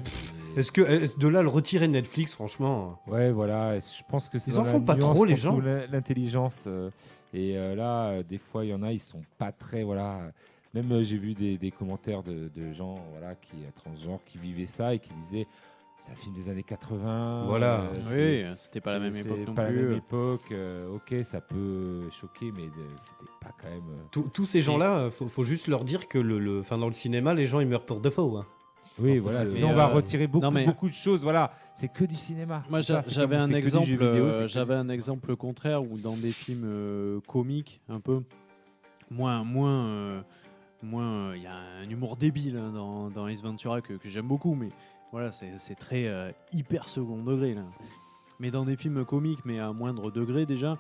Est-ce 0.58 0.74
que 0.74 1.18
de 1.18 1.28
là 1.30 1.42
le 1.42 1.48
retirer 1.48 1.88
de 1.88 1.94
Netflix, 1.94 2.34
franchement 2.34 3.00
Ouais, 3.08 3.32
voilà. 3.32 3.80
Je 3.80 4.04
pense 4.10 4.28
que 4.28 4.38
c'est 4.38 4.52
Ils 4.52 4.60
en 4.60 4.66
font 4.66 4.82
pas 4.82 4.98
trop, 4.98 5.24
les 5.24 5.38
gens. 5.38 5.58
L'intelligence. 5.90 6.66
euh, 6.68 6.90
et 7.34 7.58
euh, 7.58 7.76
là, 7.76 8.08
euh, 8.08 8.24
des 8.24 8.40
fois, 8.40 8.66
il 8.66 8.72
y 8.72 8.74
en 8.74 8.84
a, 8.84 8.92
ils 8.92 9.00
sont 9.00 9.22
pas 9.38 9.54
très, 9.54 9.84
voilà. 9.84 10.20
Même 10.74 10.92
euh, 10.92 11.04
j'ai 11.04 11.18
vu 11.18 11.34
des, 11.34 11.58
des 11.58 11.72
commentaires 11.72 12.24
de, 12.24 12.50
de 12.54 12.74
gens, 12.74 13.00
voilà, 13.12 13.36
qui 13.36 13.56
euh, 13.56 13.70
transgenres, 13.74 14.20
qui 14.26 14.38
vivaient 14.38 14.66
ça 14.68 14.94
et 14.94 15.00
qui 15.00 15.14
disaient, 15.14 15.48
c'est 16.00 16.12
un 16.12 16.16
film 16.16 16.34
des 16.34 16.48
années 16.50 16.64
80. 16.64 17.44
Voilà. 17.46 17.82
euh, 17.82 18.46
Oui, 18.48 18.54
c'était 18.58 18.80
pas 18.82 18.94
la 18.94 19.00
même 19.00 19.16
époque 19.16 19.38
c'est 19.40 19.46
non 19.46 19.54
pas 19.54 19.66
plus. 19.68 19.76
la 19.76 19.82
même 19.90 19.98
époque. 19.98 20.52
euh, 20.52 20.88
ok, 20.96 21.16
ça 21.24 21.42
peut 21.42 22.10
choquer, 22.12 22.52
mais 22.56 22.64
euh, 22.64 22.88
c'était 23.00 23.32
pas 23.42 23.52
quand 23.62 23.70
même. 23.70 23.84
Tous- 24.34 24.46
ces 24.46 24.62
gens-là, 24.62 25.10
faut, 25.10 25.28
faut 25.28 25.44
juste 25.44 25.68
leur 25.68 25.84
dire 25.84 26.08
que 26.08 26.18
le, 26.18 26.40
le, 26.40 26.60
enfin, 26.62 26.78
dans 26.78 26.88
le 26.88 26.94
cinéma, 26.94 27.34
les 27.34 27.46
gens 27.46 27.60
ils 27.60 27.68
meurent 27.68 27.86
pour 27.86 28.00
de 28.00 28.10
faux. 28.10 28.38
hein. 28.38 28.46
Oui, 28.98 29.18
voilà. 29.20 29.46
Sinon, 29.46 29.70
on 29.70 29.76
va 29.76 29.88
retirer 29.88 30.28
beaucoup, 30.28 30.44
non, 30.44 30.52
mais- 30.52 30.66
beaucoup 30.66 30.90
de 30.90 30.94
choses. 30.94 31.22
Voilà, 31.22 31.52
c'est 31.74 31.88
que 31.92 32.04
du 32.06 32.16
cinéma. 32.16 32.64
Moi, 32.70 32.80
j'avais 32.82 33.36
un 33.36 33.50
exemple. 33.54 33.86
j'avais 34.48 34.76
un 34.76 34.90
exemple 34.90 35.36
contraire 35.36 35.84
où 35.84 35.98
dans 35.98 36.16
des 36.16 36.32
films 36.32 36.64
euh, 36.66 37.20
comiques, 37.28 37.82
un 37.90 38.00
peu 38.00 38.22
moins, 39.12 39.44
moins, 39.44 39.86
euh, 39.86 40.22
moins. 40.84 41.36
Il 41.36 41.44
y 41.44 41.48
a 41.48 41.56
un 41.82 41.90
humour 41.90 42.16
débile 42.18 42.58
hein, 42.58 42.72
dans, 42.74 43.10
dans 43.10 43.28
Ace 43.28 43.42
Ventura 43.42 43.82
que, 43.82 43.94
que 43.94 44.10
j'aime 44.10 44.28
beaucoup, 44.28 44.54
mais 44.56 44.70
voilà, 45.12 45.32
c'est 45.32 45.76
très 45.76 46.08
euh, 46.08 46.32
hyper 46.54 46.90
second 46.90 47.24
degré 47.24 47.54
là. 47.54 47.64
Mais 48.40 48.52
dans 48.52 48.64
des 48.66 48.78
films 48.78 49.04
comiques, 49.06 49.44
mais 49.46 49.60
à 49.60 49.74
moindre 49.74 50.12
degré 50.12 50.46
déjà. 50.46 50.78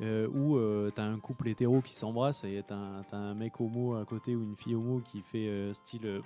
euh, 0.00 0.26
où 0.34 0.56
euh, 0.56 0.90
t'as 0.92 1.04
un 1.04 1.18
couple 1.20 1.48
hétéro 1.48 1.80
qui 1.80 1.94
s'embrasse 1.94 2.42
et 2.44 2.62
t'as 2.66 2.74
un, 3.12 3.34
mec 3.34 3.60
homo 3.60 3.94
à 3.94 4.04
côté 4.04 4.34
ou 4.34 4.42
une 4.42 4.56
fille 4.56 4.74
homo 4.74 5.00
qui 5.00 5.20
fait 5.20 5.46
euh, 5.46 5.74
style 5.74 6.06
euh, 6.06 6.20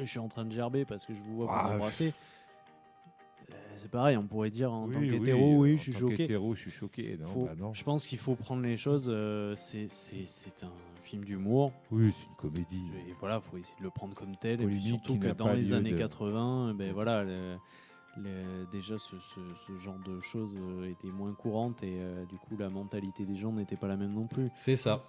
je 0.00 0.04
suis 0.04 0.18
en 0.20 0.28
train 0.28 0.44
de 0.44 0.52
gerber 0.52 0.84
parce 0.84 1.04
que 1.06 1.14
je 1.14 1.20
vous 1.22 1.36
vois 1.36 1.46
Ah, 1.50 1.66
vous 1.68 1.74
embrasser. 1.76 2.12
Euh, 3.50 3.54
c'est 3.74 3.90
pareil, 3.90 4.16
on 4.16 4.26
pourrait 4.26 4.50
dire 4.50 4.72
en 4.72 4.86
Oui, 4.86 4.92
tant 4.94 5.00
qu'hétéro, 5.00 5.56
oui, 5.58 5.76
je 5.76 5.82
suis 5.82 5.92
tant 5.92 5.98
choqué. 6.00 6.16
qu'hétéro, 6.18 6.54
je 6.54 6.60
suis 6.60 6.70
choqué. 6.70 7.16
Non, 7.18 7.26
Faut- 7.26 7.44
bah 7.46 7.54
non. 7.56 7.72
Je 7.74 7.82
pense 7.82 8.06
qu'il 8.06 8.18
faut 8.18 8.34
prendre 8.34 8.62
les 8.62 8.76
choses. 8.76 9.04
c'est 9.56 9.86
un 10.62 10.72
film 11.06 11.24
d'humour. 11.24 11.72
Oui, 11.90 12.12
c'est 12.12 12.26
une 12.28 12.34
comédie. 12.36 12.90
Et 13.08 13.14
voilà, 13.20 13.40
faut 13.40 13.56
essayer 13.56 13.76
de 13.78 13.84
le 13.84 13.90
prendre 13.90 14.14
comme 14.14 14.36
tel. 14.36 14.60
Et 14.60 14.66
puis 14.66 14.82
surtout 14.82 15.18
que 15.18 15.28
dans 15.32 15.52
les 15.52 15.72
années 15.72 15.92
de- 15.92 15.96
80, 15.96 16.74
ben 16.74 16.92
voilà, 16.92 17.22
le- 17.24 17.56
le- 18.18 18.66
déjà 18.72 18.98
ce, 18.98 19.16
ce- 19.18 19.54
ce 19.66 19.76
genre 19.76 19.98
de 20.06 20.20
choses 20.20 20.56
euh, 20.58 20.90
était 20.90 21.10
moins 21.10 21.32
courante 21.34 21.82
et 21.82 21.96
euh, 22.00 22.24
du 22.26 22.36
coup 22.36 22.56
la 22.58 22.68
mentalité 22.70 23.24
des 23.24 23.36
gens 23.36 23.52
n'était 23.52 23.76
pas 23.76 23.88
la 23.88 23.96
même 23.96 24.12
non 24.14 24.26
plus. 24.26 24.48
C'est 24.56 24.76
ça. 24.76 25.04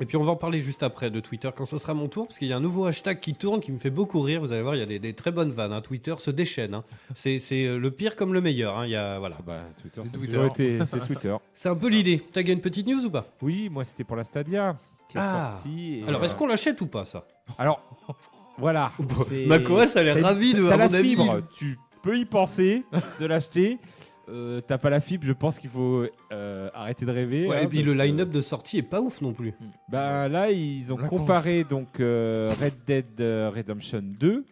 Et 0.00 0.06
puis 0.06 0.16
on 0.16 0.24
va 0.24 0.32
en 0.32 0.36
parler 0.36 0.60
juste 0.60 0.82
après 0.82 1.08
de 1.08 1.20
Twitter 1.20 1.48
quand 1.56 1.66
ce 1.66 1.78
sera 1.78 1.94
mon 1.94 2.08
tour, 2.08 2.26
parce 2.26 2.38
qu'il 2.38 2.48
y 2.48 2.52
a 2.52 2.56
un 2.56 2.60
nouveau 2.60 2.84
hashtag 2.86 3.20
qui 3.20 3.32
tourne 3.34 3.60
qui 3.60 3.70
me 3.70 3.78
fait 3.78 3.90
beaucoup 3.90 4.20
rire. 4.22 4.40
Vous 4.40 4.52
allez 4.52 4.62
voir, 4.62 4.74
il 4.74 4.80
y 4.80 4.82
a 4.82 4.86
des, 4.86 4.98
des 4.98 5.12
très 5.14 5.30
bonnes 5.30 5.52
vannes. 5.52 5.72
hein. 5.72 5.80
Twitter 5.82 6.14
se 6.18 6.32
déchaîne. 6.32 6.74
hein. 6.74 6.84
C'est 7.14 7.38
c'est, 7.38 7.64
euh, 7.66 7.78
le 7.78 7.90
pire 7.92 8.16
comme 8.16 8.34
le 8.34 8.40
meilleur. 8.40 8.76
hein. 8.76 8.86
Il 8.86 8.90
y 8.90 8.96
a, 8.96 9.20
voilà. 9.20 9.36
Ah 9.38 9.42
bah, 9.46 9.60
Twitter, 9.80 10.00
C'est 10.04 10.12
Twitter. 10.12 10.78
c'est 10.88 11.06
Twitter. 11.06 11.36
C'est 11.54 11.68
un 11.68 11.76
peu 11.76 11.88
l'idée. 11.88 12.20
T'as 12.32 12.42
gagné 12.42 12.54
une 12.54 12.60
petite 12.60 12.88
news 12.88 13.04
ou 13.06 13.10
pas? 13.10 13.26
Oui, 13.40 13.68
moi 13.70 13.84
c'était 13.84 14.02
pour 14.02 14.16
la 14.16 14.24
Stadia 14.24 14.76
qui 15.08 15.16
est 15.16 15.20
Ah. 15.22 15.54
sortie. 15.54 16.00
et, 16.00 16.08
Alors, 16.08 16.20
euh, 16.20 16.24
est-ce 16.24 16.34
qu'on 16.34 16.48
l'achète 16.48 16.80
ou 16.80 16.86
pas, 16.88 17.04
ça? 17.04 17.24
Alors, 17.56 17.80
voilà. 18.58 18.90
c'est- 19.28 19.46
macOS 19.46 19.96
a 19.96 20.02
l'air 20.02 20.20
ravi 20.20 20.54
de 20.54 20.68
T'as 20.68 20.76
la 20.76 20.88
fibre, 20.88 21.40
tu 21.56 21.78
peux 22.02 22.18
y 22.18 22.24
penser 22.24 22.82
de 23.20 23.26
l'acheter. 23.26 23.78
Euh, 24.28 24.60
T'as 24.60 24.78
pas 24.78 24.88
la 24.90 25.00
fibre, 25.00 25.26
je 25.26 25.32
pense 25.32 25.58
qu'il 25.58 25.68
faut 25.70 26.06
euh, 26.32 26.70
arrêter 26.72 27.04
de 27.04 27.10
rêver. 27.10 27.46
Ouais, 27.46 27.58
hein, 27.58 27.62
et 27.62 27.68
puis 27.68 27.82
le 27.82 27.92
que- 27.92 27.98
line-up 27.98 28.30
de 28.30 28.40
sortie 28.40 28.78
est 28.78 28.82
pas 28.82 29.00
ouf 29.00 29.20
non 29.20 29.32
plus. 29.32 29.52
Bah 29.90 30.28
là, 30.28 30.50
ils 30.50 30.92
ont 30.92 30.96
La 30.98 31.08
comparé 31.08 31.64
donc 31.64 32.00
euh, 32.00 32.50
Red 32.60 32.74
Dead 32.86 33.06
Redemption 33.54 34.00
2, 34.02 34.44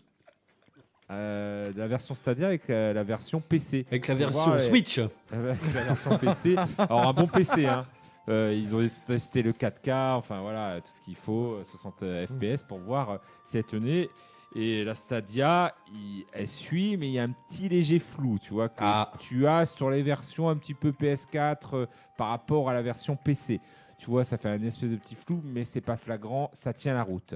euh, 1.10 1.70
la 1.76 1.86
version 1.88 2.14
Stadia 2.14 2.46
avec 2.48 2.68
euh, 2.70 2.92
la 2.92 3.02
version 3.02 3.40
PC. 3.40 3.86
Avec 3.90 4.08
la 4.08 4.14
version 4.14 4.44
voir, 4.44 4.60
Switch. 4.60 4.98
Avec 5.30 5.56
la 5.74 5.82
version 5.82 6.18
PC. 6.18 6.56
Alors 6.78 7.08
un 7.08 7.12
bon 7.12 7.26
PC, 7.26 7.66
hein. 7.66 7.84
Euh, 8.28 8.56
ils 8.56 8.76
ont 8.76 8.86
testé 9.06 9.42
le 9.42 9.50
4K, 9.52 10.14
enfin 10.14 10.40
voilà, 10.42 10.80
tout 10.80 10.86
ce 10.96 11.00
qu'il 11.04 11.16
faut, 11.16 11.54
euh, 11.54 11.64
60 11.64 12.04
FPS 12.28 12.62
pour 12.62 12.78
voir 12.78 13.10
euh, 13.10 13.16
si 13.44 13.58
elle 13.58 13.64
tenait. 13.64 14.08
Et 14.54 14.84
la 14.84 14.94
Stadia, 14.94 15.74
il- 15.94 16.24
elle 16.32 16.48
suit, 16.48 16.96
mais 16.98 17.08
il 17.08 17.12
y 17.12 17.18
a 17.18 17.22
un 17.22 17.30
petit 17.48 17.68
léger 17.68 17.98
flou, 17.98 18.38
tu 18.38 18.52
vois, 18.52 18.68
que 18.68 18.74
Ah. 18.80 19.10
tu 19.18 19.46
as 19.46 19.64
sur 19.66 19.88
les 19.90 20.02
versions 20.02 20.48
un 20.50 20.56
petit 20.56 20.74
peu 20.74 20.92
PS4 20.92 21.74
euh, 21.74 21.86
par 22.18 22.28
rapport 22.28 22.68
à 22.68 22.74
la 22.74 22.82
version 22.82 23.16
PC. 23.16 23.60
Tu 23.98 24.06
vois, 24.10 24.24
ça 24.24 24.36
fait 24.36 24.50
un 24.50 24.62
espèce 24.62 24.90
de 24.90 24.96
petit 24.96 25.14
flou, 25.14 25.40
mais 25.44 25.64
c'est 25.64 25.80
pas 25.80 25.96
flagrant, 25.96 26.50
ça 26.52 26.72
tient 26.72 26.92
la 26.92 27.02
route. 27.02 27.34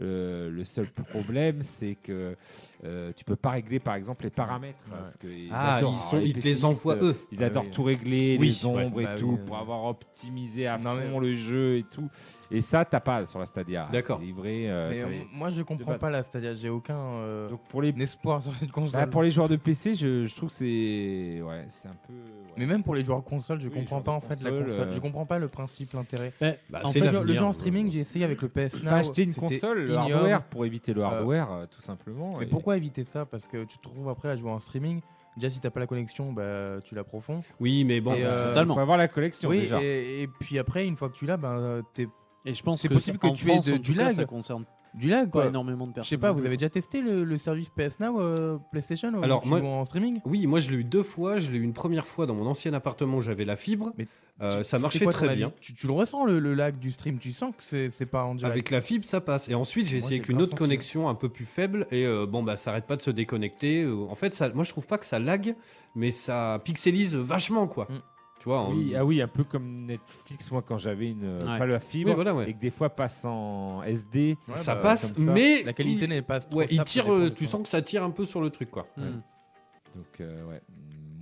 Euh, 0.00 0.50
le 0.50 0.64
seul 0.64 0.86
problème, 0.90 1.62
c'est 1.62 1.96
que 1.96 2.36
euh, 2.84 3.12
tu 3.14 3.24
peux 3.24 3.36
pas 3.36 3.50
régler, 3.50 3.78
par 3.78 3.94
exemple, 3.94 4.24
les 4.24 4.30
paramètres. 4.30 4.78
Parce 4.90 5.16
que 5.16 5.28
ils 5.28 5.48
Ah, 5.52 5.76
adorent, 5.76 5.94
ils, 5.96 6.00
sont, 6.00 6.16
alors, 6.16 6.26
ils 6.26 6.34
te 6.34 6.44
les 6.44 6.64
envoient 6.64 6.96
eux. 7.00 7.16
Ils 7.30 7.42
Ah 7.42 7.46
adorent 7.46 7.64
oui. 7.64 7.70
tout 7.70 7.82
régler, 7.84 8.36
Oui, 8.40 8.48
les 8.48 8.66
ombres 8.66 8.96
ouais. 8.96 9.02
et 9.04 9.06
Bah 9.06 9.14
tout, 9.16 9.36
oui, 9.38 9.46
pour 9.46 9.56
avoir 9.58 9.84
optimisé 9.84 10.66
à 10.66 10.78
Non, 10.78 10.94
mais- 10.94 11.08
fond 11.08 11.20
le 11.20 11.34
jeu 11.34 11.76
et 11.78 11.84
tout. 11.84 12.08
Et 12.50 12.60
ça, 12.60 12.84
t'as 12.84 13.00
pas 13.00 13.24
sur 13.26 13.38
la 13.38 13.46
Stadia. 13.46 13.88
D'accord. 13.90 14.18
Livré. 14.20 14.68
euh, 14.70 14.90
Mais, 14.90 15.00
euh, 15.02 15.24
moi, 15.32 15.48
je 15.50 15.62
comprends 15.62 15.96
pas 15.96 16.10
la 16.10 16.22
Stadia. 16.22 16.52
J'ai 16.54 16.68
aucun 16.68 16.96
euh, 16.96 17.48
Donc 17.48 17.60
pour 17.68 17.80
les, 17.80 17.94
espoir 18.02 18.42
sur 18.42 18.52
cette 18.52 18.70
console. 18.72 19.00
bah, 19.00 19.06
pour 19.06 19.22
les 19.22 19.30
joueurs 19.30 19.48
de 19.48 19.56
PC, 19.56 19.94
je, 19.94 20.26
je 20.26 20.36
trouve 20.36 20.50
que 20.50 20.54
c'est 20.56 21.40
ouais, 21.40 21.64
c'est 21.68 21.88
un 21.88 21.96
peu. 22.06 22.12
ouais. 22.12 22.52
Mais 22.58 22.66
même 22.66 22.82
pour 22.82 22.94
les 22.94 23.04
joueurs 23.04 23.24
console, 23.24 23.60
je 23.60 23.68
Oui, 23.68 23.74
comprends 23.74 24.02
pas 24.02 24.10
de 24.12 24.16
en 24.16 24.20
fait 24.20 24.42
la 24.42 24.50
console, 24.50 24.88
euh, 24.88 24.92
Je 24.92 25.00
comprends 25.00 25.24
pas 25.24 25.38
le 25.38 25.48
principe, 25.48 25.94
l'intérêt. 25.94 26.32
Bah, 26.40 26.48
Bah, 26.68 26.80
en 26.84 26.88
Le 26.88 26.92
fait, 26.92 27.08
jeu, 27.08 27.24
le 27.24 27.34
jeu 27.34 27.44
en 27.44 27.52
streaming, 27.54 27.90
j'ai 27.90 28.00
essayé 28.00 28.24
avec 28.24 28.42
le 28.42 28.48
PS 28.48 28.82
Now. 28.82 28.90
Acheter 28.90 29.22
une 29.22 29.34
console, 29.34 29.84
le 29.86 29.96
hardware 29.96 30.42
pour 30.44 30.66
éviter 30.66 30.92
le 30.92 31.02
hardware, 31.04 31.66
tout 31.70 31.80
simplement. 31.80 32.36
Mais 32.38 32.44
et- 32.44 32.48
pourquoi 32.72 32.76
éviter 32.78 33.04
ça? 33.04 33.26
Parce 33.26 33.46
que 33.46 33.64
tu 33.64 33.78
te 33.78 33.88
retrouves 33.88 34.08
après 34.08 34.28
à 34.30 34.36
jouer 34.36 34.50
en 34.50 34.58
streaming. 34.58 35.00
Déjà, 35.36 35.50
si 35.50 35.60
t'as 35.60 35.70
pas 35.70 35.80
la 35.80 35.86
connexion, 35.86 36.32
bah, 36.32 36.80
tu 36.84 36.94
la 36.94 37.04
profonds. 37.04 37.42
Oui, 37.58 37.84
mais 37.84 38.00
bon. 38.00 38.12
Et, 38.14 38.24
euh, 38.24 38.44
Il 38.44 38.48
totalement. 38.50 38.74
faut 38.74 38.80
avoir 38.80 38.98
la 38.98 39.08
collection 39.08 39.48
oui, 39.48 39.60
déjà. 39.60 39.82
et, 39.82 40.22
et 40.22 40.28
puis 40.28 40.58
après, 40.58 40.86
une 40.86 40.96
fois 40.96 41.08
que 41.08 41.14
tu 41.16 41.24
l'as, 41.26 41.36
ben, 41.38 41.82
t'es 41.94 42.06
Et 42.44 42.52
je 42.54 42.62
pense 42.62 42.80
C'est 42.82 42.88
que 42.88 42.94
possible 42.94 43.18
que 43.18 43.28
tu 43.34 43.50
aies 43.50 43.58
de- 43.60 43.76
du 43.78 43.94
cas, 43.94 44.04
lag. 44.04 44.12
Ça 44.14 44.24
concerne 44.26 44.64
du 44.94 45.08
lag, 45.08 45.30
quoi. 45.30 45.46
énormément 45.46 45.86
de 45.86 45.90
Je 45.90 45.94
personnes. 45.96 46.10
sais 46.10 46.20
pas, 46.20 46.32
vous 46.32 46.44
avez 46.44 46.56
déjà 46.56 46.68
testé 46.70 47.00
le, 47.00 47.24
le 47.24 47.38
service 47.38 47.68
PS 47.70 48.00
Now 48.00 48.20
euh, 48.20 48.58
PlayStation 48.70 49.10
ou 49.14 49.22
Alors, 49.22 49.46
moi- 49.46 49.60
en 49.60 49.84
streaming? 49.84 50.20
Oui, 50.24 50.46
moi 50.46 50.60
je 50.60 50.70
l'ai 50.70 50.76
eu 50.78 50.84
deux 50.84 51.02
fois. 51.02 51.38
Je 51.38 51.50
l'ai 51.50 51.58
eu 51.58 51.62
une 51.62 51.72
première 51.72 52.06
fois 52.06 52.26
dans 52.26 52.34
mon 52.34 52.46
ancien 52.46 52.72
appartement 52.74 53.18
où 53.18 53.22
j'avais 53.22 53.44
la 53.44 53.56
fibre. 53.56 53.92
Mais 53.98 54.06
Euh, 54.40 54.58
Tu- 54.58 54.64
ça 54.64 54.78
marchait 54.78 55.04
quoi 55.04 55.12
très 55.12 55.36
bien. 55.36 55.50
Tu, 55.60 55.74
tu 55.74 55.86
le 55.86 55.92
ressens 55.92 56.24
le, 56.24 56.38
le 56.40 56.54
lag 56.54 56.78
du 56.78 56.90
stream? 56.90 57.18
Tu 57.18 57.32
sens 57.32 57.54
que 57.56 57.62
c'est 57.62 57.90
c'est 57.90 58.06
pas 58.06 58.24
en 58.24 58.34
direct? 58.34 58.50
Avec 58.52 58.70
la 58.70 58.80
fibre, 58.80 59.04
ça 59.04 59.20
passe. 59.20 59.48
Et 59.48 59.54
ensuite, 59.54 59.86
j'ai 59.86 59.98
essayé 59.98 60.16
avec 60.16 60.28
une 60.30 60.38
autre 60.38 60.50
senti. 60.52 60.58
connexion 60.58 61.08
un 61.08 61.14
peu 61.14 61.28
plus 61.28 61.44
faible. 61.44 61.86
Et 61.90 62.06
euh, 62.06 62.26
bon, 62.26 62.42
bah, 62.42 62.56
ça 62.56 62.70
arrête 62.70 62.86
pas 62.86 62.96
de 62.96 63.02
se 63.02 63.10
déconnecter. 63.10 63.86
En 63.86 64.14
fait, 64.14 64.34
ça, 64.34 64.48
moi, 64.48 64.64
je 64.64 64.70
trouve 64.70 64.86
pas 64.86 64.96
que 64.98 65.04
ça 65.06 65.18
lag, 65.18 65.54
mais 65.94 66.10
ça 66.10 66.60
pixelise 66.64 67.14
vachement, 67.14 67.68
quoi. 67.68 67.86
Mm. 67.90 67.98
Tu 68.42 68.48
vois, 68.48 68.58
en- 68.62 68.72
Oui, 68.72 68.92
ah 68.96 69.04
oui, 69.04 69.22
un 69.22 69.28
peu 69.28 69.44
comme 69.44 69.86
Netflix, 69.86 70.50
moi, 70.50 70.62
quand 70.66 70.76
j'avais 70.76 71.10
une 71.12 71.22
euh, 71.24 71.38
Ouais. 71.46 71.58
pas 71.58 71.66
la 71.66 71.78
fibre 71.78 72.08
Oui, 72.10 72.14
voilà, 72.16 72.34
ouais. 72.34 72.50
et 72.50 72.54
que 72.54 72.58
des 72.58 72.72
fois 72.72 72.90
passe 72.90 73.24
en 73.24 73.84
SD. 73.84 74.36
Ouais, 74.48 74.56
ça 74.56 74.74
bah, 74.74 74.80
passe, 74.82 75.14
ça. 75.14 75.20
mais 75.32 75.62
La 75.62 75.72
qualité 75.72 76.06
il, 76.06 76.08
n'est 76.08 76.22
pas 76.22 76.40
trop 76.40 76.56
ouais, 76.56 76.66
il 76.68 76.82
tire. 76.82 77.12
euh, 77.12 77.30
tu 77.30 77.46
sens 77.46 77.62
que 77.62 77.68
ça 77.68 77.80
tire 77.82 78.02
un 78.02 78.10
peu 78.10 78.24
sur 78.24 78.40
le 78.40 78.50
truc, 78.50 78.68
quoi. 78.72 78.88
Donc, 78.96 80.06
euh, 80.20 80.44
ouais. 80.48 80.60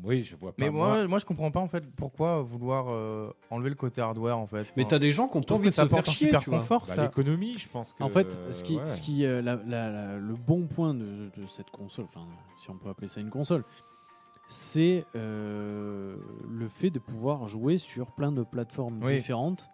Oui, 0.03 0.23
je 0.23 0.35
vois 0.35 0.53
pas. 0.53 0.65
Mais 0.65 0.71
moi, 0.71 1.07
moi, 1.09 1.19
je 1.19 1.27
comprends 1.27 1.51
pas 1.51 1.61
en 1.61 1.69
fait 1.69 1.85
pourquoi 1.95 2.41
vouloir 2.41 2.87
euh, 2.89 3.31
enlever 3.51 3.69
le 3.69 3.75
côté 3.75 4.01
hardware 4.01 4.39
en 4.39 4.47
fait. 4.47 4.73
Mais 4.75 4.85
Enfin, 4.85 4.93
t'as 4.93 4.99
des 4.99 5.13
gens 5.13 5.29
qui 5.29 5.37
ont 5.37 5.55
envie 5.55 5.69
de 5.69 5.75
se 5.75 5.87
faire 5.87 6.07
chier, 6.07 6.29
super 6.29 6.41
tu 6.43 6.49
vois. 6.49 6.61
confort. 6.61 6.85
Bah, 6.89 6.95
ça. 6.95 7.03
L'économie, 7.03 7.59
je 7.59 7.69
pense 7.69 7.93
que. 7.93 8.03
En 8.03 8.09
fait, 8.09 8.35
euh, 8.35 8.51
ce 8.51 8.65
qui, 8.65 8.79
ouais. 8.79 8.89
ce 8.89 9.03
qui, 9.03 9.27
euh, 9.27 9.43
la- 9.43 9.57
la- 9.67 9.91
la- 9.91 10.17
le 10.17 10.35
bon 10.37 10.63
point 10.67 10.95
de, 10.95 11.31
de 11.37 11.47
cette 11.47 11.69
console, 11.69 12.07
enfin, 12.07 12.27
si 12.59 12.71
on 12.71 12.77
peut 12.77 12.89
appeler 12.89 13.09
ça 13.09 13.21
une 13.21 13.29
console, 13.29 13.63
c'est 14.51 15.05
euh, 15.15 16.17
le 16.51 16.69
fait 16.69 16.91
de 16.91 16.99
pouvoir 16.99 17.47
jouer 17.49 17.79
sur 17.79 18.11
plein 18.11 18.33
de 18.33 18.43
plateformes 18.43 19.01
Oui. 19.03 19.15
différentes, 19.15 19.69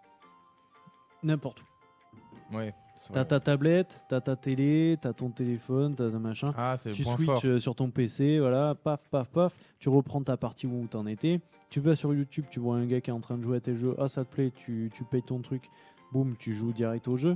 n'importe 1.23 1.61
où. 1.61 2.55
Ouais, 2.55 2.73
T'as 3.11 3.25
ta 3.25 3.39
tablette, 3.39 4.03
t'as 4.07 4.21
ta 4.21 4.35
télé, 4.35 4.97
t'as 5.01 5.13
ton 5.13 5.29
téléphone, 5.29 5.95
t'as 5.95 6.09
ta 6.09 6.19
machin. 6.19 6.53
Ah, 6.57 6.75
c'est 6.77 6.91
tu 6.91 7.01
le 7.01 7.05
point 7.05 7.15
switches 7.15 7.45
euh, 7.45 7.59
sur 7.59 7.75
ton 7.75 7.89
PC, 7.89 8.39
voilà, 8.39 8.75
paf, 8.75 9.07
paf, 9.09 9.29
paf. 9.29 9.53
Tu 9.79 9.89
reprends 9.89 10.21
ta 10.23 10.37
partie 10.37 10.67
où 10.67 10.87
t'en 10.87 11.05
étais. 11.07 11.39
Tu 11.69 11.79
vas 11.79 11.95
sur 11.95 12.13
YouTube, 12.13 12.45
tu 12.49 12.59
vois 12.59 12.75
un 12.77 12.85
gars 12.85 13.01
qui 13.01 13.09
est 13.09 13.13
en 13.13 13.19
train 13.19 13.37
de 13.37 13.43
jouer 13.43 13.57
à 13.57 13.59
tel 13.59 13.77
jeu. 13.77 13.95
Ah, 13.99 14.07
ça 14.07 14.23
te 14.25 14.31
plaît, 14.33 14.51
tu, 14.55 14.89
tu 14.93 15.03
payes 15.03 15.23
ton 15.23 15.39
truc. 15.39 15.69
Boum, 16.11 16.35
tu 16.37 16.53
joues 16.53 16.71
direct 16.71 17.07
au 17.07 17.17
jeu. 17.17 17.35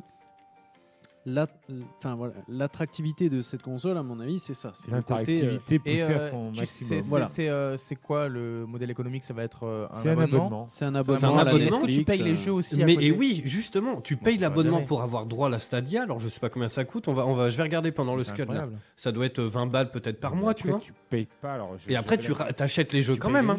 L'attractivité 2.47 3.29
de 3.29 3.41
cette 3.41 3.61
console, 3.61 3.97
à 3.97 4.03
mon 4.03 4.19
avis, 4.19 4.39
c'est 4.39 4.53
ça. 4.53 4.71
C'est 4.73 4.89
côté. 4.91 4.93
euh, 4.93 4.95
L'interactivité 4.97 5.79
poussée 5.79 6.01
à 6.01 6.07
euh, 6.09 6.29
son 6.31 6.51
tu 6.51 6.59
maximum. 6.59 7.01
c'est 7.01 7.07
Voilà. 7.09 7.25
c'est, 7.27 7.49
euh, 7.49 7.77
c'est 7.77 7.95
quoi 7.95 8.27
le 8.27 8.65
modèle 8.65 8.89
économique? 8.91 9.23
Ça 9.23 9.33
va 9.33 9.43
être 9.43 9.63
euh, 9.65 9.87
un 9.91 9.95
C'est 9.95 10.09
un 10.09 10.17
abonnement? 10.17 10.65
c'est 10.69 10.85
un 10.85 11.03
C'est 11.03 11.23
un 11.23 11.37
abonnement. 11.37 11.57
Est-ce 11.57 11.81
que 11.81 11.91
tu 11.91 12.03
payes 12.03 12.21
les 12.23 12.35
jeux 12.35 12.53
aussi 12.53 12.81
à 12.81 12.85
Mais 12.85 12.95
côté 12.95 13.07
et 13.07 13.11
oui, 13.11 13.41
justement, 13.45 14.01
tu 14.01 14.17
payes 14.17 14.35
tu 14.35 14.41
l'abonnement 14.41 14.81
pour 14.81 15.01
avoir 15.01 15.25
droit 15.25 15.47
à 15.47 15.49
la 15.51 15.59
Stadia. 15.59 16.03
Alors 16.03 16.19
je 16.19 16.27
sais 16.27 16.39
pas 16.39 16.49
combien 16.49 16.67
ça 16.69 16.85
coûte. 16.85 17.07
On 17.07 17.13
va, 17.13 17.25
on 17.27 17.33
va, 17.35 17.49
je 17.49 17.57
vais 17.57 17.63
regarder 17.63 17.91
pendant 17.91 18.15
le 18.15 18.23
scud. 18.23 18.47
Ça 18.95 19.11
doit 19.11 19.25
être 19.25 19.41
20 19.41 19.67
balles 19.67 19.91
peut-être 19.91 20.19
par 20.19 20.35
mois, 20.35 20.53
tu 20.53 20.67
vois. 20.67 20.79
Tu 20.79 20.93
payes 21.09 21.27
pas. 21.41 21.53
Alors, 21.53 21.77
je- 21.77 21.91
Et 21.91 21.95
après, 21.95 22.17
tu 22.17 22.31
t'achètes 22.55 22.93
les 22.93 23.01
jeux 23.01 23.13
Tu 23.13 23.19
quand 23.19 23.29
même. 23.29 23.49
hein. 23.49 23.57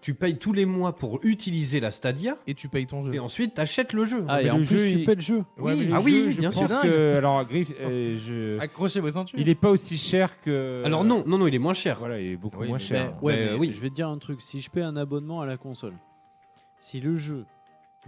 Tu 0.00 0.14
payes 0.14 0.38
tous 0.38 0.52
les 0.52 0.64
mois 0.64 0.94
pour 0.96 1.20
utiliser 1.22 1.80
la 1.80 1.90
Stadia. 1.90 2.36
Et 2.46 2.54
tu 2.54 2.68
payes 2.68 2.86
ton 2.86 3.04
jeu. 3.04 3.14
Et 3.14 3.18
ensuite, 3.18 3.54
t'achètes 3.54 3.92
le 3.92 4.04
jeu. 4.04 4.24
Ah, 4.28 4.42
et 4.42 4.50
en 4.50 4.58
le 4.58 4.64
plus, 4.64 4.78
jeu, 4.78 4.98
tu 4.98 5.04
payes 5.04 5.14
le 5.14 5.20
jeu. 5.20 5.42
Ah 5.58 6.00
oui, 6.02 6.28
bien 6.38 6.50
sûr. 6.50 6.68
Que 7.12 7.16
alors 7.18 7.44
Griff, 7.44 7.72
euh, 7.80 8.18
je- 8.18 8.58
Accrochez 8.60 9.00
vos 9.00 9.10
ceintures. 9.10 9.38
il 9.38 9.48
est 9.48 9.54
pas 9.54 9.70
aussi 9.70 9.96
cher 9.98 10.40
que. 10.40 10.82
Alors 10.84 11.04
non, 11.04 11.24
non, 11.26 11.38
non, 11.38 11.46
il 11.46 11.54
est 11.54 11.58
moins 11.58 11.74
cher. 11.74 11.96
Voilà, 11.98 12.20
il 12.20 12.32
est 12.32 12.36
beaucoup 12.36 12.60
Oui, 12.60 12.68
moins 12.68 12.78
mais 12.78 12.82
cher. 12.82 13.12
Ben, 13.12 13.18
ouais, 13.22 13.36
Mais, 13.36 13.50
mais 13.52 13.58
oui. 13.58 13.72
Je 13.72 13.80
vais 13.80 13.90
te 13.90 13.94
dire 13.94 14.08
un 14.08 14.18
truc. 14.18 14.40
Si 14.42 14.60
je 14.60 14.70
paie 14.70 14.82
un 14.82 14.96
abonnement 14.96 15.40
à 15.40 15.46
la 15.46 15.56
console, 15.56 15.94
si 16.78 17.00
le 17.00 17.16
jeu 17.16 17.44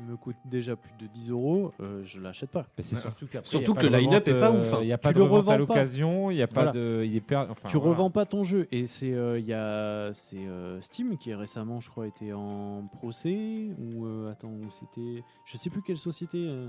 me 0.07 0.15
coûte 0.15 0.37
déjà 0.45 0.77
plus 0.77 0.93
de 1.01 1.07
10 1.07 1.31
euros, 1.31 1.73
euh, 1.81 2.03
je 2.05 2.21
l'achète 2.21 2.51
pas. 2.51 2.67
Mais 2.77 2.83
c'est 2.85 2.97
Ouais. 2.97 3.01
surtout 3.01 3.27
qu'après, 3.27 3.65
que 3.65 3.87
le 3.87 3.97
line-up 3.97 4.29
est 4.29 4.39
pas 4.39 4.51
euh, 4.53 4.61
ouf, 4.61 4.75
hein. 4.75 4.79
Il 4.83 4.89
y 4.89 4.93
a 4.93 4.99
Tu 4.99 5.03
pas 5.03 5.15
de 5.15 5.19
le 5.19 5.25
revente 5.25 5.49
à 5.49 5.53
revends 5.55 5.67
pas. 5.67 5.75
l'occasion, 5.75 6.31
il 6.31 6.37
y 6.37 6.43
a 6.43 6.47
pas 6.47 6.65
Voilà. 6.65 6.73
de, 6.73 7.03
il 7.07 7.17
est 7.17 7.21
per- 7.23 7.47
enfin, 7.49 7.67
tu 7.67 7.79
voilà. 7.79 7.93
revends 7.93 8.11
pas 8.11 8.27
ton 8.27 8.45
jeu 8.45 8.69
et 8.71 8.85
c'est 8.87 9.15
euh, 9.15 9.39
il 9.39 9.47
y 9.47 9.55
a 9.55 10.11
c'est 10.13 10.37
euh, 10.47 10.79
Steam 10.83 11.17
qui 11.17 11.33
récemment 11.33 11.81
je 11.81 11.89
crois 11.89 12.07
était 12.07 12.35
en 12.35 12.87
procès 12.93 13.71
ou 13.79 14.05
euh, 14.05 14.31
attends 14.31 14.51
où 14.51 14.71
c'était 14.71 15.25
je 15.47 15.57
sais 15.57 15.71
plus 15.71 15.81
quelle 15.81 15.97
société 15.97 16.45
euh, 16.47 16.69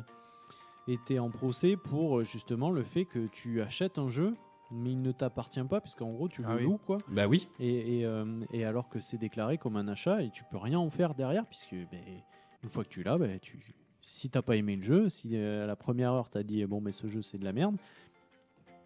était 0.88 1.20
en 1.20 1.30
procès 1.30 1.76
pour 1.78 2.20
euh, 2.20 2.24
justement 2.24 2.72
le 2.72 2.84
fait 2.84 3.06
que 3.06 3.28
tu 3.28 3.62
achètes 3.62 3.98
un 3.98 4.10
jeu 4.10 4.36
mais 4.70 4.92
il 4.92 5.02
ne 5.02 5.12
t'appartient 5.14 5.64
pas 5.64 5.80
puisqu'en 5.80 6.12
gros 6.12 6.28
tu 6.28 6.42
Ah 6.46 6.52
le 6.54 6.58
oui. 6.58 6.64
loues 6.64 6.80
quoi 6.86 6.98
Bah 7.10 7.28
oui. 7.28 7.48
et, 7.60 8.00
et, 8.00 8.06
euh, 8.06 8.26
et 8.52 8.66
alors 8.66 8.90
que 8.90 9.00
c'est 9.00 9.18
déclaré 9.18 9.58
comme 9.58 9.76
un 9.78 9.88
achat 9.88 10.22
et 10.24 10.30
tu 10.30 10.44
peux 10.52 10.58
rien 10.58 10.80
en 10.80 10.90
faire 10.90 11.16
derrière 11.16 11.46
puisque 11.46 11.74
ben, 11.92 12.02
une 12.64 12.70
fois 12.70 12.84
que 12.84 12.90
tu 12.90 13.02
l'as 13.04 13.18
ben, 13.18 13.40
tu 13.40 13.60
si 14.02 14.30
t'as 14.30 14.42
pas 14.42 14.56
aimé 14.58 14.76
le 14.76 14.84
jeu 14.84 15.10
si 15.10 15.32
euh, 15.38 15.64
à 15.64 15.68
la 15.68 15.76
première 15.78 16.12
heure 16.14 16.30
t'as 16.30 16.44
dit 16.44 16.66
bon 16.66 16.82
mais 16.82 16.92
ce 16.92 17.08
jeu 17.08 17.22
c'est 17.22 17.38
de 17.38 17.46
la 17.46 17.54
merde 17.54 17.78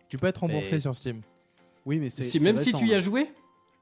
Tu 0.08 0.18
peux 0.18 0.28
être 0.28 0.40
remboursé 0.42 0.74
Mais- 0.74 0.80
sur 0.80 0.96
Steam. 0.96 1.22
oui 1.86 2.00
mais 2.00 2.10
c'est 2.10 2.24
Si, 2.26 2.40
même 2.40 2.58
si 2.58 2.74
tu 2.74 2.86
y 2.88 2.94
hein. 2.94 2.98
as 2.98 3.00
joué, 3.00 3.32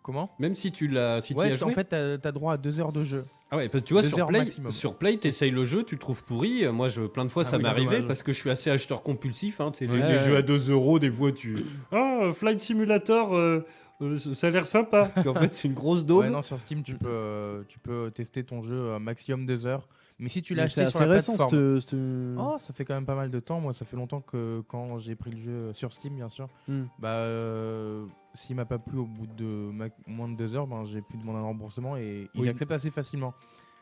Comment 0.01 0.31
même 0.39 0.55
si 0.55 0.71
tu 0.71 0.87
l'as, 0.87 1.21
si 1.21 1.35
tu 1.35 1.41
as 1.41 1.55
joué. 1.55 1.69
en 1.69 1.73
fait, 1.73 1.83
t'as 1.85 2.13
as 2.29 2.31
droit 2.31 2.53
à 2.53 2.57
deux 2.57 2.79
heures 2.79 2.91
de 2.91 3.03
jeu. 3.03 3.23
Ah 3.51 3.57
ouais, 3.57 3.67
parce 3.69 3.83
que 3.83 3.87
tu 3.87 3.93
vois 3.93 4.01
Deux 4.01 4.09
sur 4.09 4.27
Play, 4.27 4.39
maximum. 4.39 4.71
sur 4.71 4.95
Play, 4.95 5.17
t'essayes 5.17 5.51
le 5.51 5.65
jeu, 5.65 5.83
tu 5.83 5.95
le 5.95 5.99
trouves 5.99 6.23
pourri. 6.23 6.65
Moi, 6.71 6.89
je, 6.89 7.01
plein 7.01 7.25
de 7.25 7.29
fois, 7.29 7.43
Ah 7.45 7.49
ça 7.49 7.57
oui, 7.57 7.63
m'est 7.63 7.69
arrivé 7.69 8.01
parce 8.01 8.23
que 8.23 8.31
je 8.31 8.37
suis 8.37 8.49
assez 8.49 8.69
acheteur 8.69 9.03
compulsif. 9.03 9.59
Hein, 9.61 9.71
tu 9.71 9.85
sais, 9.85 9.93
les, 9.93 9.99
Ouais, 9.99 10.15
les 10.15 10.23
jeux 10.23 10.37
à 10.37 10.41
2 10.41 10.71
euros, 10.71 10.99
des 10.99 11.11
fois, 11.11 11.31
tu. 11.31 11.57
Ah, 11.91 12.29
Flight 12.33 12.61
Simulator, 12.61 13.35
euh, 13.35 13.65
euh, 14.01 14.17
ça 14.17 14.47
a 14.47 14.49
l'air 14.49 14.65
sympa. 14.65 15.11
Puis 15.15 15.27
en 15.29 15.35
fait, 15.35 15.53
c'est 15.55 15.67
une 15.67 15.73
grosse 15.73 16.05
daube. 16.05 16.23
Ouais, 16.23 16.29
non, 16.29 16.41
sur 16.41 16.59
Steam, 16.59 16.81
tu 16.83 16.95
peux, 16.95 17.07
euh, 17.09 17.63
tu 17.67 17.79
peux 17.79 18.09
tester 18.11 18.43
ton 18.43 18.61
jeu 18.61 18.91
un 18.93 18.99
maximum 18.99 19.45
deux 19.45 19.65
heures. 19.65 19.87
Mais 20.20 20.28
si 20.30 20.41
tu 20.41 20.53
l'as 20.53 20.63
acheté 20.63 20.84
c'est 20.86 20.91
sur 20.91 20.99
assez 20.99 21.07
la 21.07 21.13
récent 21.15 21.36
plateforme. 21.38 21.80
cette- 21.80 21.89
cette- 21.91 22.38
Oh, 22.38 22.57
ça 22.59 22.74
fait 22.74 22.84
quand 22.84 22.93
même 22.93 23.05
pas 23.05 23.15
mal 23.15 23.32
de 23.32 23.39
temps. 23.39 23.61
Moi, 23.61 23.72
ça 23.74 23.86
fait 23.86 23.95
longtemps 23.95 24.20
que 24.22 24.61
quand 24.67 24.97
j'ai 24.97 25.15
pris 25.15 25.32
le 25.32 25.38
jeu 25.39 25.74
sur 25.74 25.93
Steam, 25.93 26.15
bien 26.15 26.28
sûr, 26.30 26.47
Hmm. 26.67 26.84
bah, 26.99 27.09
euh, 27.09 28.05
s'il 28.36 28.55
m'a 28.57 28.65
pas 28.65 28.80
plu 28.80 28.97
au 28.99 29.05
bout 29.05 29.28
de 29.28 29.45
ma- 29.72 29.88
moins 30.07 30.28
de 30.28 30.36
deux 30.36 30.53
heures, 30.55 30.67
ben, 30.67 30.84
j'ai 30.84 31.01
pu 31.01 31.17
demander 31.17 31.39
un 31.39 31.43
remboursement 31.43 31.95
et 31.95 32.30
Oui. 32.36 32.49
acceptent 32.49 32.72
assez 32.74 32.91
facilement. 32.91 33.34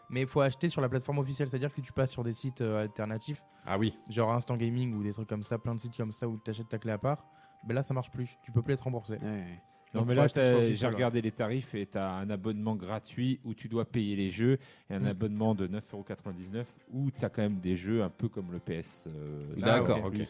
Mais 0.09 0.21
il 0.21 0.27
faut 0.27 0.39
acheter 0.41 0.69
sur 0.69 0.79
la 0.79 0.87
plateforme 0.87 1.17
officielle, 1.19 1.49
c'est-à-dire 1.49 1.69
que 1.69 1.75
si 1.75 1.81
tu 1.81 1.91
passes 1.91 2.11
sur 2.11 2.23
des 2.23 2.33
sites 2.33 2.61
euh, 2.61 2.83
alternatifs, 2.83 3.43
Ah 3.65 3.77
oui. 3.77 3.93
genre 4.09 4.31
Instant 4.31 4.55
Gaming 4.55 4.93
ou 4.93 5.03
des 5.03 5.11
trucs 5.13 5.27
comme 5.27 5.43
ça, 5.43 5.57
plein 5.57 5.75
de 5.75 5.79
sites 5.79 5.97
comme 5.97 6.13
ça 6.13 6.27
où 6.29 6.37
tu 6.37 6.49
achètes 6.51 6.69
ta 6.69 6.77
clé 6.77 6.91
à 6.91 6.97
part, 6.97 7.25
ben 7.65 7.73
là 7.73 7.83
ça 7.83 7.93
marche 7.93 8.11
plus. 8.11 8.37
Tu 8.43 8.51
peux 8.53 8.61
plus 8.61 8.73
être 8.73 8.83
remboursé. 8.85 9.13
Ouais. 9.13 9.59
Non, 9.93 10.01
Donc, 10.01 10.09
mais 10.09 10.15
là, 10.15 10.27
j'ai 10.73 10.87
regardé 10.87 11.21
les 11.21 11.31
tarifs 11.31 11.73
et 11.73 11.85
tu 11.85 11.97
as 11.97 12.11
un 12.15 12.29
abonnement 12.29 12.75
gratuit 12.75 13.39
où 13.45 13.53
tu 13.53 13.67
dois 13.69 13.85
payer 13.85 14.15
les 14.17 14.29
jeux 14.31 14.57
et 14.89 14.93
un 14.95 14.99
Mm. 14.99 15.07
abonnement 15.07 15.55
de 15.55 15.65
9,99€ 15.67 16.65
où 16.93 17.09
tu 17.09 17.23
as 17.23 17.29
quand 17.29 17.41
même 17.41 17.59
des 17.59 17.77
jeux 17.77 18.03
un 18.03 18.09
peu 18.09 18.27
comme 18.27 18.51
le 18.51 18.59
PS. 18.59 19.07
euh, 19.07 19.43
D'accord, 19.57 20.09
Plus, 20.11 20.21
ok. 20.21 20.27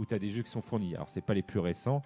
Où 0.00 0.04
tu 0.06 0.14
as 0.14 0.18
des 0.18 0.28
jeux 0.28 0.42
qui 0.42 0.50
sont 0.50 0.60
fournis. 0.60 0.94
Alors, 0.94 1.08
c'est 1.08 1.22
pas 1.24 1.32
les 1.34 1.42
plus 1.42 1.58
récents, 1.58 2.02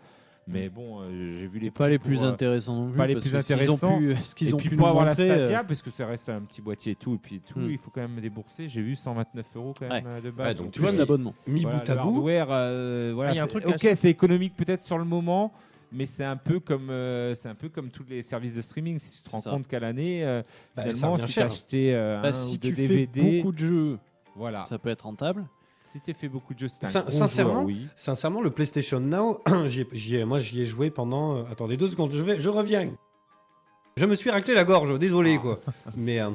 mais 0.47 0.69
bon, 0.69 1.01
euh, 1.03 1.39
j'ai 1.41 1.47
vu 1.49 1.59
les 1.59 1.71
pas 1.73 1.89
les 1.89 1.99
plus 1.99 2.19
pour, 2.21 2.25
euh, 2.29 2.31
intéressants 2.33 2.77
non 2.77 2.89
plus. 2.89 2.97
pas 2.97 3.07
les 3.09 3.17
plus 3.17 3.35
ont 3.35 3.39
intéressants. 3.39 3.99
pu- 3.99 4.17
Ce 4.23 4.35
qu'ils 4.37 4.49
et 4.51 4.55
ont 4.55 4.57
puis 4.57 4.69
pu 4.71 4.77
pour 4.77 4.87
nous 4.87 4.91
avoir 4.93 5.07
montrer, 5.07 5.27
la 5.29 5.35
euh, 5.35 5.39
Stadia, 5.47 5.65
parce 5.65 5.83
que 5.83 5.91
ça 5.91 6.07
reste 6.07 6.29
un 6.29 6.41
petit 6.43 6.63
boîtier 6.63 6.93
et 6.93 6.97
tout, 6.97 7.15
et 7.15 7.19
puis 7.19 7.41
tout, 7.41 7.59
Mm. 7.59 7.71
il 7.73 7.79
faut 7.79 7.91
quand 7.91 8.01
même 8.01 8.19
débourser. 8.21 8.69
J'ai 8.69 8.81
vu 8.81 8.95
129 8.97 9.47
euros 9.57 9.75
quand 9.79 9.89
même 9.89 10.07
Ouais. 10.07 10.21
de 10.23 10.31
base. 10.31 10.47
Ouais, 10.47 10.55
donc 10.55 10.65
Donc, 10.67 10.73
tu 10.75 10.81
vois, 10.81 10.93
l'abonnement. 10.93 11.35
Mi 11.49 11.63
voilà, 11.63 11.79
bout 11.81 11.91
à 11.91 11.95
bout. 11.97 12.01
hardware, 12.01 12.47
euh, 12.51 13.11
voilà, 13.15 13.31
Ah, 13.31 13.35
il 13.35 13.37
y 13.37 13.41
a 13.41 13.43
un 13.43 13.47
c'est- 13.49 13.61
truc 13.61 13.67
ok, 13.67 13.89
c'est 13.97 14.09
économique 14.11 14.55
peut-être 14.57 14.83
sur 14.83 14.99
le 14.99 15.05
moment, 15.05 15.53
mais 15.93 16.07
c'est 16.07 16.25
un 16.25 16.37
peu 16.37 16.61
comme 16.61 16.91
euh, 16.91 17.35
c'est 17.35 17.49
un 17.49 17.55
peu 17.55 17.69
comme 17.69 17.91
tous 17.91 18.05
les 18.09 18.23
services 18.23 18.55
de 18.55 18.63
streaming. 18.63 18.99
Si 18.99 19.17
tu 19.19 19.23
te 19.23 19.31
rends 19.31 19.41
ça. 19.41 19.51
compte 19.51 19.67
qu'à 19.69 19.79
l'année, 19.81 20.25
euh, 20.25 20.43
Bah, 20.77 20.85
ça 20.85 20.93
finalement, 20.95 21.19
si 21.19 21.27
tu 21.27 21.33
cher. 21.33 21.47
acheté 21.47 21.95
euh, 21.95 22.21
Bah, 22.23 22.29
un 22.29 22.33
si 22.33 22.55
ou 22.55 22.59
deux 22.59 22.69
tu 22.71 22.75
fais 22.75 22.89
DVD, 22.89 23.37
beaucoup 23.39 23.53
de 23.53 23.59
jeux, 23.59 23.99
voilà, 24.37 24.65
ça 24.65 24.79
peut 24.79 24.89
être 24.91 25.03
rentable. 25.03 25.47
si 25.79 26.01
tu 26.01 26.15
fait 26.15 26.29
beaucoup 26.29 26.55
de 26.55 26.59
jeux, 26.61 26.69
c'est 26.69 26.87
un 26.87 26.89
Sin- 26.89 27.01
gros 27.03 27.11
sincèrement, 27.11 27.53
joueur, 27.55 27.65
oui. 27.67 27.87
Sincèrement, 27.97 28.41
le 28.41 28.51
PlayStation 28.51 29.01
Now, 29.01 29.41
ai- 29.69 30.17
ai- 30.17 30.25
moi 30.25 30.39
j'y 30.39 30.61
ai 30.63 30.67
joué 30.67 30.91
pendant. 30.91 31.37
euh, 31.37 31.43
attendez 31.51 31.77
deux 31.77 31.89
secondes, 31.89 32.13
je, 32.13 32.23
vais, 32.23 32.41
je 32.41 32.49
reviens. 32.49 32.91
Je 33.97 34.07
me 34.07 34.15
suis 34.15 34.31
raclé 34.31 34.55
la 34.55 34.65
gorge, 34.65 34.99
désolé 34.99 35.37
quoi. 35.39 35.61
Mais 35.97 36.21
euh, 36.21 36.31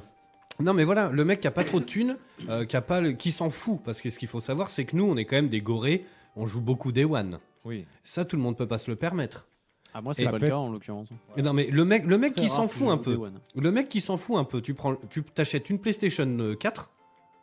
non, 0.59 0.73
mais 0.73 0.83
voilà, 0.83 1.09
le 1.09 1.25
mec 1.25 1.39
qui 1.39 1.47
a 1.47 1.51
pas 1.51 1.63
trop 1.63 1.79
de 1.79 1.85
thunes, 1.85 2.17
euh, 2.49 2.65
qui 2.65 2.75
a 2.77 2.81
pas, 2.81 3.01
le- 3.01 3.13
qui 3.13 3.31
s'en 3.31 3.49
fout, 3.49 3.79
parce 3.83 3.99
que 4.01 4.09
ce 4.11 4.19
qu'il 4.19 4.27
faut 4.27 4.41
savoir, 4.41 4.69
c'est 4.69 4.85
que 4.85 4.95
nous, 4.95 5.05
on 5.05 5.17
est 5.17 5.25
quand 5.25 5.35
même 5.37 5.49
des 5.49 5.61
gorés, 5.61 6.05
on 6.35 6.45
joue 6.45 6.61
beaucoup 6.61 6.91
Day 6.91 7.05
One. 7.05 7.39
Oui. 7.67 7.85
Ça, 8.03 8.25
tout 8.25 8.35
le 8.35 8.41
monde 8.41 8.57
peut 8.57 8.67
pas 8.67 8.77
se 8.77 8.89
le 8.89 8.95
permettre. 8.95 9.47
Ah, 9.93 10.01
moi, 10.01 10.11
Et 10.13 10.15
c'est 10.15 10.25
pas 10.25 10.37
le 10.37 10.47
cas 10.49 10.57
en 10.57 10.71
l'occurrence. 10.71 11.09
Mais 11.35 11.41
Non, 11.41 11.53
mais 11.53 11.67
le 11.67 11.85
mec, 11.85 12.05
le 12.05 12.17
mec 12.17 12.33
qui 12.35 12.47
s'en 12.49 12.67
fout 12.67 12.89
un 12.89 12.97
peu. 12.97 13.17
Le 13.55 13.71
mec 13.71 13.89
qui 13.89 14.01
s'en 14.01 14.17
fout 14.17 14.37
un 14.37 14.43
peu, 14.43 14.61
tu 14.61 14.73
prends, 14.73 14.95
tu 15.09 15.23
t'achètes 15.23 15.69
une 15.69 15.79
PlayStation 15.79 16.25
euh, 16.39 16.55
4, 16.55 16.91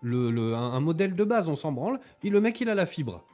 le, 0.02 0.30
le- 0.30 0.54
un, 0.54 0.72
un 0.72 0.80
modèle 0.80 1.14
de 1.16 1.24
base, 1.24 1.48
on 1.48 1.56
s'en 1.56 1.72
branle, 1.72 1.98
puis 2.20 2.30
le 2.30 2.40
mec 2.40 2.60
il 2.60 2.68
a 2.68 2.74
la 2.74 2.86
fibre. 2.86 3.24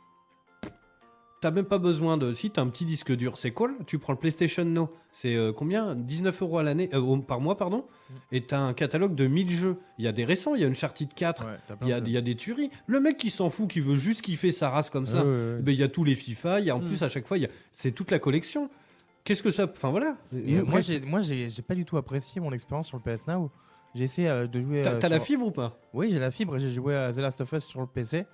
T'as 1.40 1.50
même 1.50 1.64
pas 1.64 1.78
besoin 1.78 2.18
de. 2.18 2.34
Si 2.34 2.50
t'as 2.50 2.60
un 2.60 2.66
petit 2.68 2.84
disque 2.84 3.12
dur, 3.16 3.38
c'est 3.38 3.52
cool. 3.52 3.78
Tu 3.86 3.98
prends 3.98 4.12
le 4.12 4.18
PlayStation 4.18 4.62
Now, 4.64 4.90
c'est 5.10 5.34
euh, 5.36 5.52
combien? 5.54 5.94
19 5.94 6.42
euros 6.42 6.58
à 6.58 6.62
l'année, 6.62 6.90
euh, 6.92 7.16
par 7.18 7.40
mois, 7.40 7.56
pardon. 7.56 7.86
Et 8.30 8.42
t'as 8.42 8.58
un 8.58 8.74
catalogue 8.74 9.14
de 9.14 9.26
1000 9.26 9.50
jeux. 9.50 9.76
Il 9.96 10.04
y 10.04 10.08
a 10.08 10.12
des 10.12 10.26
récents, 10.26 10.54
il 10.54 10.60
y 10.60 10.64
a 10.66 10.68
Uncharted 10.68 11.14
4, 11.14 11.46
Ouais, 11.46 11.52
t'as 11.66 11.76
plein 11.76 11.86
il 11.86 11.90
y, 11.90 11.92
a, 11.94 12.00
de 12.02 12.06
il 12.08 12.12
y 12.12 12.16
a 12.18 12.20
des 12.20 12.34
tueries. 12.36 12.70
Le 12.86 13.00
mec 13.00 13.16
qui 13.16 13.30
s'en 13.30 13.48
fout, 13.48 13.70
qui 13.70 13.80
veut 13.80 13.96
juste 13.96 14.20
kiffer 14.20 14.52
sa 14.52 14.68
race 14.68 14.90
comme 14.90 15.06
ça, 15.06 15.24
Ouais, 15.24 15.30
ouais, 15.30 15.54
ouais. 15.54 15.62
ben, 15.62 15.72
il 15.72 15.78
y 15.78 15.82
a 15.82 15.88
tous 15.88 16.04
les 16.04 16.14
FIFA, 16.14 16.60
il 16.60 16.66
y 16.66 16.70
a 16.70 16.76
en 16.76 16.80
Mm. 16.80 16.86
plus 16.88 17.02
à 17.02 17.08
chaque 17.08 17.26
fois, 17.26 17.38
il 17.38 17.44
y 17.44 17.46
a- 17.46 17.50
c'est 17.72 17.92
toute 17.92 18.10
la 18.10 18.18
collection. 18.18 18.68
Qu'est-ce 19.24 19.42
que 19.42 19.50
ça. 19.50 19.64
Enfin 19.64 19.88
voilà. 19.88 20.16
Et, 20.34 20.58
euh, 20.58 20.64
Moi, 20.66 20.80
j'ai, 20.80 21.00
moi, 21.00 21.20
j'ai, 21.20 21.48
j'ai 21.48 21.62
pas 21.62 21.74
du 21.74 21.86
tout 21.86 21.96
apprécié 21.96 22.38
mon 22.42 22.52
expérience 22.52 22.86
sur 22.88 22.98
le 22.98 23.02
PS 23.16 23.26
Now. 23.26 23.50
J'ai 23.94 24.04
essayé 24.04 24.28
euh, 24.28 24.46
de 24.46 24.60
jouer. 24.60 24.82
T'as 24.82 24.92
euh, 24.92 24.98
t'as 24.98 25.08
la 25.08 25.16
sur- 25.16 25.24
fibre 25.26 25.46
ou 25.46 25.50
pas? 25.50 25.78
Oui, 25.94 26.10
j'ai 26.10 26.18
la 26.18 26.30
fibre 26.30 26.56
et 26.56 26.60
j'ai 26.60 26.70
joué 26.70 26.94
à 26.96 27.10
The 27.12 27.16
Last 27.18 27.40
of 27.40 27.50
Us 27.52 27.64
sur 27.64 27.80
le 27.80 27.86
PC. 27.86 28.26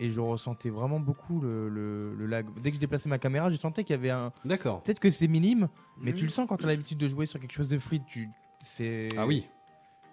Et 0.00 0.10
je 0.10 0.20
ressentais 0.20 0.70
vraiment 0.70 1.00
beaucoup 1.00 1.40
le, 1.40 1.68
le- 1.68 2.14
le 2.14 2.26
lag. 2.26 2.46
Dès 2.62 2.70
que 2.70 2.76
je 2.76 2.80
déplaçais 2.80 3.08
ma 3.08 3.18
caméra, 3.18 3.50
je 3.50 3.56
sentais 3.56 3.82
qu'il 3.82 3.94
y 3.94 3.98
avait 3.98 4.10
un. 4.10 4.32
D'accord. 4.44 4.82
Peut-être 4.82 5.00
que 5.00 5.10
c'est 5.10 5.26
minime, 5.26 5.68
mais 6.00 6.12
tu 6.12 6.24
le 6.24 6.30
sens 6.30 6.46
quand 6.48 6.56
tu 6.56 6.64
as 6.64 6.68
l'habitude 6.68 6.98
de 6.98 7.08
jouer 7.08 7.26
sur 7.26 7.40
quelque 7.40 7.52
chose 7.52 7.68
de 7.68 7.78
fluide. 7.78 8.02
Tu... 8.06 8.28
C'est... 8.62 9.08
Ah 9.16 9.26
oui. 9.26 9.46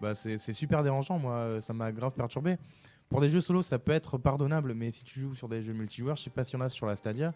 Bah, 0.02 0.16
c'est, 0.16 0.38
c'est 0.40 0.54
super 0.54 0.82
dérangeant, 0.84 1.20
moi. 1.20 1.62
Ça 1.62 1.74
m'a 1.74 1.92
grave 1.92 2.14
perturbé. 2.14 2.58
Pour 3.10 3.22
des 3.22 3.30
jeux 3.30 3.42
solo, 3.42 3.62
ça 3.62 3.78
peut 3.78 3.92
être 3.92 4.18
pardonnable, 4.18 4.74
mais 4.74 4.90
si 4.90 5.04
tu 5.04 5.20
joues 5.20 5.36
sur 5.36 5.48
des 5.48 5.62
jeux 5.62 5.74
multijoueurs, 5.74 6.16
je 6.16 6.24
sais 6.24 6.30
pas 6.32 6.44
si 6.44 6.56
y 6.56 6.58
en 6.58 6.62
a 6.62 6.70
sur 6.70 6.88
la 6.88 6.96
Stadia, 6.96 7.34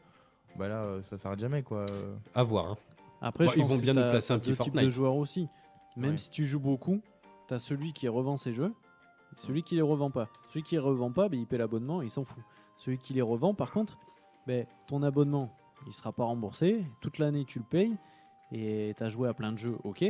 bah 0.57 0.67
là, 0.67 0.77
euh, 0.81 1.01
ça 1.03 1.17
s'arrête 1.19 1.39
jamais, 1.39 1.61
quoi. 1.61 1.85
À 2.33 2.41
voir. 2.41 2.71
hein. 2.71 2.77
Après, 3.21 3.45
Bon, 3.45 3.51
je 3.51 3.57
ils 3.57 3.61
pense 3.61 3.69
vont 3.71 3.77
que 3.77 3.81
bien 3.83 3.93
nous 3.93 4.01
placer 4.01 4.33
un 4.33 4.39
petit 4.39 4.57
types 4.57 4.75
de 4.75 4.89
joueurs 4.89 5.15
aussi. 5.15 5.47
Même 5.95 6.11
Ouais. 6.11 6.17
si 6.17 6.31
tu 6.31 6.45
joues 6.45 6.59
beaucoup, 6.59 7.01
t'as 7.47 7.59
celui 7.59 7.93
qui 7.93 8.07
revend 8.07 8.35
ses 8.37 8.53
jeux, 8.53 8.73
celui 9.35 9.63
qui 9.63 9.75
les 9.75 9.81
revend 9.81 10.09
pas. 10.11 10.27
Celui 10.49 10.63
qui 10.63 10.75
les 10.75 10.79
revend 10.79 11.11
pas, 11.11 11.29
ben, 11.29 11.39
il 11.39 11.45
paie 11.47 11.57
l'abonnement, 11.57 12.01
il 12.01 12.09
s'en 12.09 12.23
fout. 12.23 12.43
Celui 12.77 12.97
qui 12.97 13.13
les 13.13 13.21
revend, 13.21 13.53
par 13.53 13.71
contre, 13.71 13.97
ben, 14.47 14.65
ton 14.87 15.03
abonnement, 15.03 15.53
il 15.87 15.93
sera 15.93 16.11
pas 16.11 16.23
remboursé. 16.23 16.83
Toute 17.01 17.17
l'année, 17.19 17.45
tu 17.45 17.59
le 17.59 17.65
payes 17.65 17.95
et 18.51 18.93
t'as 18.97 19.09
joué 19.09 19.27
à 19.29 19.33
plein 19.33 19.51
de 19.51 19.57
jeux, 19.57 19.77
ok. 19.83 20.03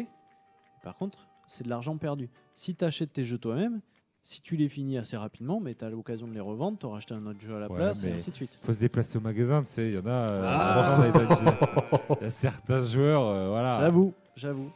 Par 0.84 0.95
contre, 0.95 1.28
c'est 1.47 1.63
de 1.63 1.70
l'argent 1.70 1.97
perdu. 1.97 2.30
Si 2.55 2.76
tu 2.76 2.86
achètes 2.86 3.11
tes 3.13 3.24
jeux 3.24 3.38
toi-même, 3.38 3.82
si 4.22 4.41
tu 4.41 4.55
les 4.55 4.70
finis 4.70 4.97
assez 4.97 5.17
rapidement, 5.17 5.59
mais 5.59 5.74
tu 5.76 5.84
as 5.84 5.89
l'occasion 5.89 6.28
de 6.28 6.34
les 6.34 6.39
revendre, 6.39 6.78
tu 6.78 6.86
acheté 6.88 7.13
un 7.15 7.26
autre 7.26 7.39
jeu 7.39 7.55
à 7.55 7.59
la 7.59 7.67
Ouais, 7.70 7.76
place 7.76 8.03
et 8.03 8.11
ainsi 8.11 8.30
de 8.32 8.36
suite. 8.36 8.57
faut 8.61 8.74
se 8.74 8.80
déplacer 8.80 9.17
au 9.17 9.22
magasin, 9.22 9.61
tu 9.63 9.70
sais, 9.70 9.89
il 9.89 9.95
y 9.95 9.97
en 9.97 10.05
a. 10.05 10.09
euh, 10.32 10.43
Ah. 10.45 10.99
Il 12.20 12.24
y 12.24 12.28
a 12.28 12.32
certains 12.32 12.84
joueurs, 12.84 13.22
euh, 13.24 13.49
voilà. 13.49 13.80
J'avoue, 13.80 14.13
j'avoue. 14.36 14.70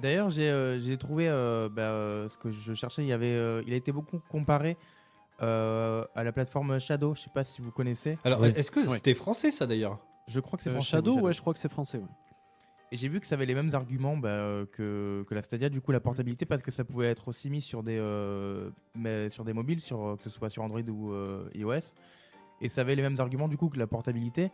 D'ailleurs, 0.00 0.30
j'ai 0.30 0.48
euh, 0.50 0.96
trouvé 0.96 1.28
euh, 1.28 1.68
bah, 1.68 1.82
euh, 1.82 2.28
ce 2.28 2.38
que 2.38 2.50
je 2.50 2.74
cherchais. 2.74 3.02
Il, 3.02 3.08
y 3.08 3.12
avait, 3.12 3.34
euh, 3.34 3.62
il 3.66 3.72
a 3.72 3.76
été 3.76 3.92
beaucoup 3.92 4.20
comparé 4.28 4.76
euh, 5.42 6.04
à 6.14 6.24
la 6.24 6.32
plateforme 6.32 6.78
Shadow. 6.78 7.14
Je 7.14 7.20
sais 7.22 7.30
pas 7.34 7.44
si 7.44 7.60
vous 7.62 7.70
connaissez. 7.70 8.18
Alors, 8.24 8.40
Oui. 8.40 8.52
est-ce 8.54 8.70
que 8.70 8.80
Ouais. 8.80 8.96
c'était 8.96 9.14
français 9.14 9.50
ça 9.50 9.66
d'ailleurs? 9.66 9.98
Je 10.26 10.40
crois 10.40 10.56
que 10.56 10.62
c'est 10.62 10.70
Euh, 10.70 10.74
français, 10.74 10.90
Shadow, 10.90 11.20
ouais, 11.20 11.32
je 11.32 11.40
crois 11.40 11.52
que 11.52 11.58
c'est 11.58 11.70
français. 11.70 11.98
ouais. 11.98 12.04
Et 12.90 12.96
j'ai 12.96 13.08
vu 13.08 13.20
que 13.20 13.26
ça 13.26 13.34
avait 13.34 13.44
les 13.44 13.54
mêmes 13.54 13.74
arguments 13.74 14.16
bah, 14.16 14.64
que, 14.72 15.22
que 15.28 15.34
la 15.34 15.42
Stadia, 15.42 15.68
du 15.68 15.82
coup 15.82 15.92
la 15.92 16.00
portabilité, 16.00 16.46
parce 16.46 16.62
que 16.62 16.70
ça 16.70 16.84
pouvait 16.84 17.08
être 17.08 17.28
aussi 17.28 17.50
mis 17.50 17.60
sur 17.60 17.82
des, 17.82 17.98
euh, 17.98 18.70
mais 18.94 19.28
sur 19.28 19.44
des 19.44 19.52
mobiles, 19.52 19.82
sur, 19.82 20.16
que 20.16 20.24
ce 20.24 20.30
soit 20.30 20.48
sur 20.48 20.62
Android 20.62 20.80
ou 20.88 21.12
euh, 21.12 21.50
iOS. 21.54 21.94
Et 22.62 22.68
ça 22.70 22.80
avait 22.80 22.94
les 22.94 23.02
mêmes 23.02 23.16
arguments 23.18 23.46
du 23.48 23.56
coup 23.58 23.68
que 23.68 23.78
la 23.78 23.86
portabilité. 23.86 24.50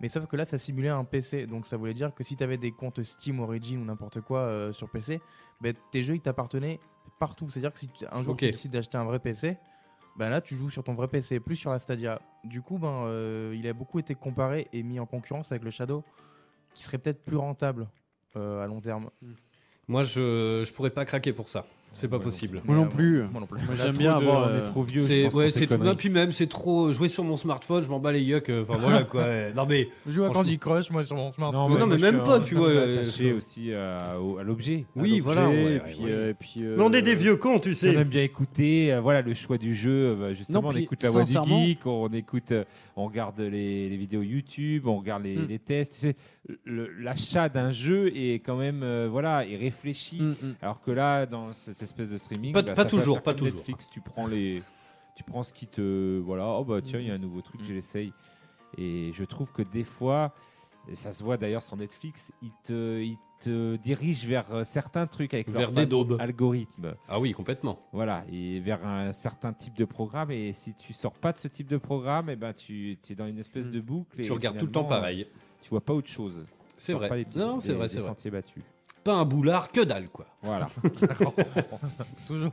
Mais 0.00 0.08
sauf 0.08 0.26
que 0.26 0.36
là, 0.36 0.44
ça 0.44 0.58
simulait 0.58 0.88
un 0.88 1.04
PC. 1.04 1.46
Donc 1.46 1.66
ça 1.66 1.76
voulait 1.76 1.94
dire 1.94 2.14
que 2.14 2.22
si 2.22 2.36
tu 2.36 2.44
avais 2.44 2.56
des 2.56 2.72
comptes 2.72 3.02
Steam, 3.02 3.40
Origin 3.40 3.80
ou 3.80 3.84
n'importe 3.84 4.20
quoi 4.20 4.40
euh, 4.40 4.72
sur 4.72 4.88
PC, 4.88 5.20
bah, 5.60 5.70
tes 5.90 6.02
jeux 6.02 6.14
ils 6.14 6.20
t'appartenaient 6.20 6.78
partout. 7.18 7.48
C'est-à-dire 7.48 7.72
que 7.72 7.78
si 7.78 7.90
un 8.10 8.22
jour 8.22 8.36
tu 8.36 8.50
décides 8.50 8.72
d'acheter 8.72 8.96
un 8.96 9.04
vrai 9.04 9.18
PC, 9.18 9.56
ben 10.16 10.28
là 10.28 10.40
tu 10.40 10.54
joues 10.56 10.70
sur 10.70 10.84
ton 10.84 10.94
vrai 10.94 11.08
PC, 11.08 11.40
plus 11.40 11.56
sur 11.56 11.70
la 11.70 11.78
Stadia. 11.78 12.20
Du 12.44 12.62
coup, 12.62 12.78
ben, 12.78 13.04
euh, 13.06 13.54
il 13.56 13.66
a 13.66 13.72
beaucoup 13.72 13.98
été 13.98 14.14
comparé 14.14 14.68
et 14.72 14.82
mis 14.82 15.00
en 15.00 15.06
concurrence 15.06 15.50
avec 15.52 15.64
le 15.64 15.70
Shadow, 15.70 16.04
qui 16.74 16.82
serait 16.82 16.98
peut-être 16.98 17.24
plus 17.24 17.36
rentable 17.36 17.88
euh, 18.36 18.62
à 18.62 18.66
long 18.66 18.80
terme. 18.80 19.10
Moi, 19.88 20.04
je 20.04 20.64
je 20.66 20.72
pourrais 20.72 20.90
pas 20.90 21.04
craquer 21.04 21.32
pour 21.32 21.48
ça. 21.48 21.66
C'est 21.94 22.06
pas 22.08 22.18
possible. 22.20 22.60
Moi 22.64 22.76
non 22.76 22.84
euh, 22.84 22.86
plus. 22.86 23.22
Moi 23.32 23.40
non 23.40 23.46
plus. 23.46 23.58
Moi, 23.58 23.68
On 23.72 23.76
j'aime 23.76 23.96
bien 23.96 24.14
avoir. 24.14 24.46
On 24.46 24.50
euh, 24.50 24.58
est 24.64 24.70
trop 24.70 24.82
vieux. 24.84 25.02
je 25.02 25.06
C'est 25.06 25.22
pense, 25.24 25.34
ouais, 25.34 25.50
c'est 25.50 25.66
tout. 25.66 25.94
puis 25.96 26.10
même, 26.10 26.30
c'est 26.30 26.46
trop 26.46 26.92
jouer 26.92 27.08
sur 27.08 27.24
mon 27.24 27.36
smartphone. 27.36 27.82
Je 27.84 27.88
m'en 27.90 27.98
bats 27.98 28.12
les 28.12 28.32
euh, 28.32 28.62
Enfin 28.62 28.78
voilà 28.80 29.02
quoi. 29.02 29.24
Non 29.56 29.66
mais 29.66 29.88
Je 30.06 30.12
joue 30.12 30.24
à. 30.24 30.30
Candy 30.30 30.58
Crush, 30.58 30.90
moi, 30.90 31.02
sur 31.02 31.16
mon 31.16 31.32
smartphone. 31.32 31.72
mais 31.72 31.78
non, 31.80 31.86
mais 31.86 31.96
même 31.98 32.18
pas, 32.22 32.38
tu 32.40 32.54
vois, 32.54 32.68
euh, 32.68 33.02
attaché 33.02 33.30
je- 33.30 33.34
aussi 33.34 33.72
à, 33.74 34.20
au- 34.20 34.38
à 34.38 34.44
l'objet. 34.44 34.84
Oui, 34.94 35.18
voilà, 35.20 35.52
et 35.52 35.80
puis, 35.80 36.04
ouais. 36.04 36.10
euh, 36.10 36.30
et 36.30 36.34
puis, 36.34 36.54
euh, 36.62 36.76
on 36.78 36.92
est 36.92 37.02
des 37.02 37.14
vieux 37.16 37.36
cons, 37.36 37.58
tu 37.58 37.70
On 37.70 37.74
sais. 37.74 37.88
aime 37.94 38.04
bien 38.08 38.22
écouter, 38.22 38.92
euh, 38.92 39.00
voilà 39.00 39.22
le 39.22 39.34
choix 39.34 39.58
du 39.58 39.74
jeu. 39.74 40.10
euh, 40.10 40.14
bah, 40.14 40.34
justement, 40.34 40.62
Non, 40.62 40.68
on 40.68 40.72
écoute 40.76 41.02
la 41.02 41.10
voix 41.10 41.24
du 41.24 41.32
geek, 41.32 41.86
on 41.86 42.08
écoute, 42.12 42.52
euh, 42.52 42.64
on 42.96 43.06
regarde 43.06 43.40
les, 43.40 43.88
les 43.88 43.96
vidéos 43.96 44.22
YouTube, 44.22 44.86
on 44.86 44.98
regarde 44.98 45.24
les, 45.24 45.36
Mm. 45.36 45.46
les 45.48 45.58
tests. 45.58 45.92
Tu 45.94 45.98
sais, 45.98 46.16
le- 46.64 46.90
l'achat 47.00 47.48
d'un 47.48 47.72
jeu 47.72 48.12
est 48.16 48.34
quand 48.40 48.56
même, 48.56 48.82
euh, 48.82 49.08
voilà, 49.10 49.44
est 49.46 49.56
réfléchi. 49.56 50.20
Mm, 50.20 50.30
mm. 50.30 50.54
Alors 50.62 50.80
que 50.80 50.90
là, 50.90 51.26
dans 51.26 51.52
cette 51.52 51.77
espèce 51.82 52.10
de 52.10 52.16
streaming, 52.16 52.52
Pas- 52.52 52.62
bah, 52.62 52.74
pas 52.74 52.84
toujours, 52.84 53.22
pas 53.22 53.34
toujours. 53.34 53.56
Netflix, 53.56 53.88
tu 53.90 54.00
prends 54.00 54.26
les, 54.26 54.62
tu 55.16 55.24
prends 55.24 55.42
ce 55.42 55.52
qui 55.52 55.66
te, 55.66 56.18
voilà, 56.20 56.46
oh 56.48 56.64
bah 56.64 56.80
tiens, 56.82 57.00
il 57.00 57.06
y 57.06 57.10
a 57.10 57.14
un 57.14 57.18
nouveau 57.18 57.40
truc, 57.42 57.60
Mm. 57.60 57.64
je 57.68 57.72
l'essaye. 57.74 58.12
Et 58.76 59.10
je 59.14 59.24
trouve 59.24 59.52
que 59.52 59.62
des 59.62 59.84
fois, 59.84 60.34
et 60.88 60.94
ça 60.94 61.12
se 61.12 61.22
voit 61.24 61.36
d'ailleurs 61.36 61.62
sur 61.62 61.76
Netflix, 61.76 62.32
ils 62.42 62.52
te, 62.64 63.00
ils 63.02 63.16
te 63.40 63.76
dirigent 63.76 64.26
vers 64.26 64.52
euh, 64.52 64.64
certains 64.64 65.06
trucs 65.06 65.32
avec 65.32 65.48
Vers 65.48 65.70
leur 65.70 65.86
des 65.86 66.20
algorithme. 66.20 66.94
Ah 67.08 67.20
oui, 67.20 67.32
complètement. 67.32 67.78
Voilà, 67.92 68.24
et 68.32 68.58
vers 68.60 68.84
un 68.86 69.12
certain 69.12 69.52
type 69.52 69.74
de 69.74 69.84
programme. 69.84 70.30
Et 70.30 70.52
si 70.52 70.74
tu 70.74 70.92
sors 70.92 71.12
pas 71.12 71.32
de 71.32 71.38
ce 71.38 71.46
type 71.48 71.68
de 71.68 71.76
programme, 71.76 72.30
et 72.30 72.36
ben 72.36 72.52
tu 72.52 72.98
es 73.08 73.14
dans 73.14 73.26
une 73.26 73.38
espèce 73.38 73.66
Mm. 73.66 73.70
de 73.70 73.80
boucle. 73.80 74.20
Et 74.20 74.24
Tu 74.24 74.32
regardes 74.32 74.58
tout 74.58 74.66
le 74.66 74.72
temps 74.72 74.84
finalement, 74.84 75.00
pareil. 75.02 75.26
Tu 75.62 75.70
vois 75.70 75.80
pas 75.80 75.92
autre 75.94 76.08
chose. 76.10 76.44
C'est 76.76 76.92
vrai. 76.94 77.08
Pas 77.08 77.16
les 77.16 77.24
petits- 77.24 77.38
Non, 77.38 77.58
c'est 77.60 77.72
vrai, 77.72 77.88
c'est 77.88 77.98
vrai. 77.98 78.06
sentiers 78.08 78.30
battus. 78.30 78.62
Pas 79.04 79.14
un 79.14 79.24
boulard, 79.24 79.70
que 79.72 79.80
dalle 79.82 80.08
quoi. 80.08 80.26
Voilà. 80.42 80.68
Toujours. 82.26 82.52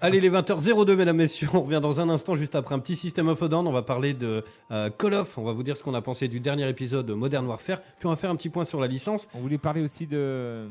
Allez, 0.00 0.20
les 0.20 0.30
20h02, 0.30 0.94
mesdames, 0.94 1.16
messieurs, 1.16 1.48
on 1.54 1.62
revient 1.62 1.80
dans 1.82 2.00
un 2.00 2.08
instant, 2.08 2.34
juste 2.36 2.54
après 2.54 2.74
un 2.74 2.78
petit 2.78 2.96
System 2.96 3.28
of 3.28 3.42
a 3.42 3.48
Down. 3.48 3.66
On 3.66 3.72
va 3.72 3.82
parler 3.82 4.14
de 4.14 4.44
euh, 4.70 4.90
Call 4.90 5.14
of. 5.14 5.38
On 5.38 5.44
va 5.44 5.52
vous 5.52 5.62
dire 5.62 5.76
ce 5.76 5.82
qu'on 5.82 5.94
a 5.94 6.02
pensé 6.02 6.28
du 6.28 6.40
dernier 6.40 6.68
épisode 6.68 7.06
de 7.06 7.14
Modern 7.14 7.46
Warfare. 7.46 7.80
Puis 7.98 8.06
on 8.06 8.10
va 8.10 8.16
faire 8.16 8.30
un 8.30 8.36
petit 8.36 8.48
point 8.48 8.64
sur 8.64 8.80
la 8.80 8.86
licence. 8.86 9.28
On 9.34 9.40
voulait 9.40 9.58
parler 9.58 9.82
aussi 9.82 10.06
de 10.06 10.68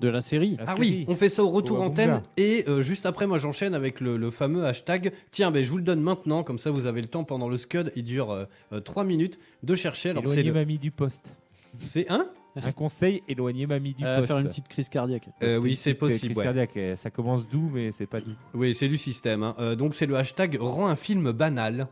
De 0.00 0.08
la 0.08 0.20
série. 0.20 0.56
la 0.58 0.64
Ah 0.66 0.74
série. 0.76 0.80
oui, 0.80 1.04
on 1.08 1.14
fait 1.14 1.28
ça 1.28 1.42
au 1.42 1.50
retour 1.50 1.78
Cowabunga. 1.78 2.16
antenne. 2.16 2.22
Et 2.36 2.64
euh, 2.68 2.82
juste 2.82 3.06
après, 3.06 3.26
moi, 3.26 3.38
j'enchaîne 3.38 3.74
avec 3.74 4.00
le, 4.00 4.16
le 4.16 4.30
fameux 4.30 4.66
hashtag. 4.66 5.12
Tiens, 5.32 5.50
ben, 5.50 5.64
je 5.64 5.70
vous 5.70 5.78
le 5.78 5.82
donne 5.84 6.00
maintenant, 6.00 6.42
comme 6.42 6.58
ça, 6.58 6.70
vous 6.70 6.86
avez 6.86 7.00
le 7.00 7.08
temps 7.08 7.24
pendant 7.24 7.48
le 7.48 7.56
Scud. 7.56 7.92
Il 7.96 8.04
dure 8.04 8.46
3 8.84 9.04
minutes 9.04 9.38
de 9.62 9.74
chercher. 9.74 10.10
Alors, 10.10 10.26
c'est 10.26 10.42
le- 10.42 10.52
mamie 10.52 10.78
du 10.78 10.90
poste. 10.90 11.32
c'est 11.80 12.10
un 12.10 12.26
Un 12.62 12.72
conseil, 12.72 13.22
éloignez 13.28 13.66
mamie 13.66 13.94
du 13.94 14.04
Euh, 14.04 14.16
poste. 14.16 14.28
faire 14.28 14.38
une 14.38 14.48
petite 14.48 14.68
crise 14.68 14.88
cardiaque. 14.88 15.28
Euh, 15.42 15.58
Oui, 15.58 15.76
c'est 15.76 15.94
possible. 15.94 16.20
crise 16.20 16.36
ouais. 16.36 16.44
cardiaque, 16.44 16.76
euh, 16.76 16.96
Ça 16.96 17.10
commence 17.10 17.46
doux, 17.48 17.70
mais 17.72 17.92
c'est 17.92 18.06
pas 18.06 18.20
doux. 18.20 18.32
Oui, 18.54 18.74
c'est 18.74 18.88
du 18.88 18.96
système. 18.96 19.42
hein. 19.42 19.54
Euh, 19.58 19.74
donc 19.76 19.94
c'est 19.94 20.06
le 20.06 20.16
hashtag 20.16 20.56
rend 20.60 20.86
un 20.88 20.96
film 20.96 21.32
banal. 21.32 21.88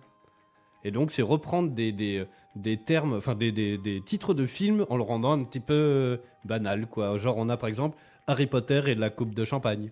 Et 0.85 0.91
donc 0.91 1.11
c'est 1.11 1.23
reprendre 1.23 1.71
des, 1.71 1.91
des, 1.93 2.25
des 2.55 2.77
termes, 2.77 3.15
enfin 3.15 3.35
des, 3.35 3.51
des, 3.53 3.77
des 3.79 4.01
titres 4.01 4.35
de 4.35 4.47
films 4.47 4.87
en 4.89 4.97
le 4.97 5.03
rendant 5.03 5.33
un 5.33 5.43
petit 5.43 5.61
peu 5.61 5.75
euh, 5.75 6.17
banal. 6.45 6.87
Quoi. 6.87 7.19
Genre 7.19 7.37
on 7.39 7.49
a 7.49 7.57
par 7.57 7.69
exemple 7.69 7.97
Harry 8.29 8.47
Potter 8.47 8.83
et 8.87 8.95
la 8.95 9.11
coupe 9.11 9.35
de 9.35 9.45
champagne. 9.45 9.91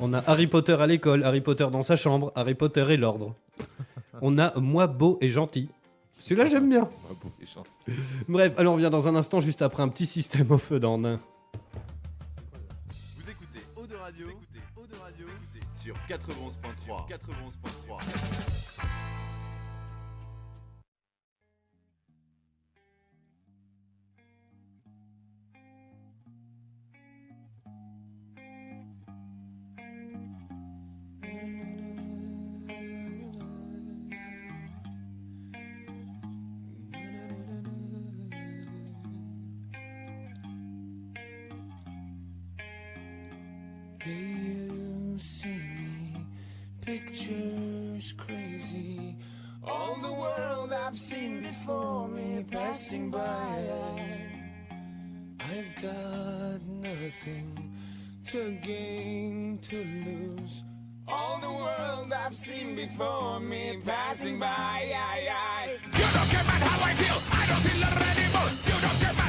on 0.00 0.12
a 0.12 0.18
Harry 0.26 0.46
Potter 0.46 0.72
à 0.80 0.86
l'école, 0.86 1.22
Harry 1.24 1.40
Potter 1.40 1.66
dans 1.70 1.82
sa 1.82 1.94
chambre, 1.96 2.32
Harry 2.34 2.54
Potter 2.54 2.84
et 2.90 2.96
l'ordre. 2.96 3.34
On 4.22 4.38
a 4.38 4.58
Moi 4.58 4.86
beau 4.86 5.18
et 5.20 5.28
gentil. 5.30 5.68
Celui-là 6.12 6.46
j'aime 6.46 6.68
bien. 6.68 6.88
Bref, 8.28 8.54
allez 8.56 8.68
on 8.68 8.74
revient 8.74 8.90
dans 8.90 9.08
un 9.08 9.14
instant 9.14 9.40
juste 9.40 9.62
après 9.62 9.82
un 9.82 9.88
petit 9.88 10.06
système 10.06 10.50
of 10.50 10.72
a 10.72 10.78
Down. 10.78 11.18
Vous 13.16 13.30
écoutez 13.30 13.60
Eau 13.76 13.86
de 13.86 13.94
Radio, 13.94 14.26
vous 14.26 14.32
écoutez 14.32 14.60
Eau 14.76 14.86
de 14.86 14.96
Radio 14.96 15.26
sur 15.74 15.94
91.3. 16.08 17.08
91.3. 17.08 18.55
seen 51.26 51.40
before 51.40 52.08
me 52.08 52.44
passing 52.50 53.10
by. 53.10 53.54
I've 55.40 55.82
got 55.82 56.60
nothing 56.68 57.74
to 58.26 58.58
gain, 58.62 59.58
to 59.62 59.76
lose. 60.06 60.62
All 61.08 61.38
the 61.38 61.50
world 61.50 62.12
I've 62.12 62.34
seen 62.34 62.76
before 62.76 63.40
me 63.40 63.78
passing 63.84 64.38
by. 64.38 64.76
You 65.98 66.06
don't 66.14 66.28
care 66.32 66.42
about 66.42 66.62
how 66.70 66.84
I 66.90 66.94
feel. 66.94 67.18
I 67.40 67.42
don't 67.50 67.62
feel 67.66 67.82
it 67.88 67.96
anymore. 68.12 68.50
You 68.68 68.76
don't 68.84 68.98
care 69.00 69.12
about 69.12 69.25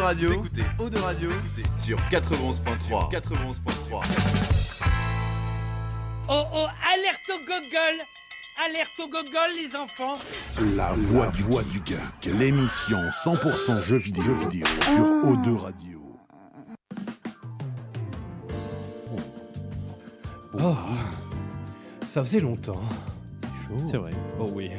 de 0.00 0.04
Radio, 0.04 0.28
Vous 0.28 0.34
écoutez 0.34 0.62
Eau 0.78 0.88
de 0.88 0.98
Radio 0.98 1.30
sur 1.76 1.98
91.3. 2.10 3.10
91.3. 3.12 4.86
Oh 6.28 6.42
oh, 6.54 6.66
alerte 6.90 7.28
au 7.28 7.38
gogol 7.40 7.96
Alerte 8.64 8.98
au 8.98 9.08
gogol, 9.08 9.50
les 9.56 9.76
enfants 9.76 10.14
La 10.74 10.92
voix 10.92 11.26
du, 11.28 11.42
voix 11.42 11.62
du 11.64 11.82
geek, 11.84 12.34
l'émission 12.38 12.98
100% 13.10 13.82
jeux 13.82 13.98
vidéo, 13.98 14.22
jeux 14.22 14.48
vidéo 14.48 14.66
sur 14.82 15.04
O2 15.04 15.56
Radio. 15.56 16.02
Oh, 20.58 20.74
ça 22.06 22.22
faisait 22.22 22.40
longtemps. 22.40 22.82
C'est 23.86 23.98
vrai. 23.98 24.12
Oh 24.38 24.48
oui. 24.52 24.70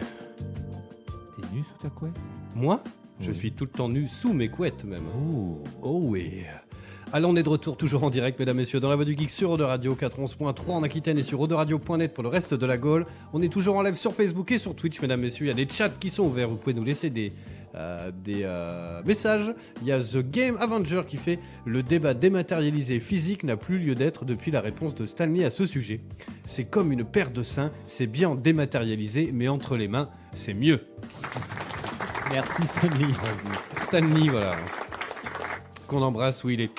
T'es 1.35 1.47
nu 1.53 1.63
sous 1.63 1.77
ta 1.81 1.89
couette? 1.89 2.15
Moi? 2.55 2.81
Je 3.21 3.29
Oui. 3.29 3.35
suis 3.35 3.51
tout 3.51 3.65
le 3.65 3.71
temps 3.71 3.89
nu 3.89 4.07
sous 4.07 4.33
mes 4.33 4.49
couettes 4.49 4.83
même. 4.83 5.03
Oh. 5.15 5.63
Oh 5.81 5.99
oui. 6.03 6.43
Allez, 7.13 7.25
on 7.25 7.35
est 7.35 7.43
de 7.43 7.49
retour 7.49 7.75
toujours 7.75 8.05
en 8.05 8.09
direct, 8.09 8.39
mesdames, 8.39 8.55
messieurs, 8.55 8.79
dans 8.79 8.89
la 8.89 8.95
voix 8.95 9.03
du 9.03 9.17
geek 9.17 9.29
sur 9.29 9.51
Eau 9.51 9.57
Radio 9.57 9.95
411.3 9.95 10.71
en 10.71 10.83
Aquitaine 10.83 11.17
et 11.17 11.23
sur 11.23 11.41
Radio.net 11.45 12.13
pour 12.13 12.23
le 12.23 12.29
reste 12.29 12.53
de 12.53 12.65
la 12.65 12.77
Gaule. 12.77 13.05
On 13.33 13.41
est 13.41 13.49
toujours 13.51 13.75
en 13.75 13.81
live 13.81 13.95
sur 13.95 14.13
Facebook 14.13 14.49
et 14.53 14.57
sur 14.57 14.73
Twitch, 14.75 15.01
mesdames, 15.01 15.19
messieurs. 15.19 15.45
Il 15.45 15.49
y 15.49 15.51
a 15.51 15.65
des 15.65 15.67
chats 15.69 15.89
qui 15.89 16.09
sont 16.09 16.23
ouverts. 16.23 16.47
Vous 16.49 16.55
pouvez 16.55 16.73
nous 16.73 16.85
laisser 16.85 17.09
des, 17.09 17.33
euh, 17.75 18.11
des 18.23 18.43
euh, 18.43 19.01
messages. 19.03 19.53
Il 19.81 19.87
y 19.89 19.91
a 19.91 19.99
The 19.99 20.19
Game 20.19 20.55
Avenger 20.61 21.01
qui 21.05 21.17
fait 21.17 21.39
le 21.65 21.83
débat 21.83 22.13
dématérialisé 22.13 23.01
physique 23.01 23.43
n'a 23.43 23.57
plus 23.57 23.77
lieu 23.77 23.93
d'être 23.93 24.23
depuis 24.23 24.49
la 24.51 24.61
réponse 24.61 24.95
de 24.95 25.05
Stanley 25.05 25.43
à 25.43 25.49
ce 25.49 25.65
sujet. 25.65 25.99
C'est 26.45 26.63
comme 26.63 26.93
une 26.93 27.03
paire 27.03 27.31
de 27.31 27.43
seins, 27.43 27.71
c'est 27.87 28.07
bien 28.07 28.35
dématérialisé, 28.35 29.31
mais 29.33 29.49
entre 29.49 29.75
les 29.75 29.89
mains, 29.89 30.07
c'est 30.31 30.53
mieux. 30.53 30.79
Merci 32.31 32.65
Stanley. 32.67 33.07
Stanley, 33.79 34.29
voilà. 34.29 34.55
Qu'on 35.87 36.01
embrasse 36.01 36.43
où 36.43 36.49
il 36.49 36.61
est. 36.61 36.71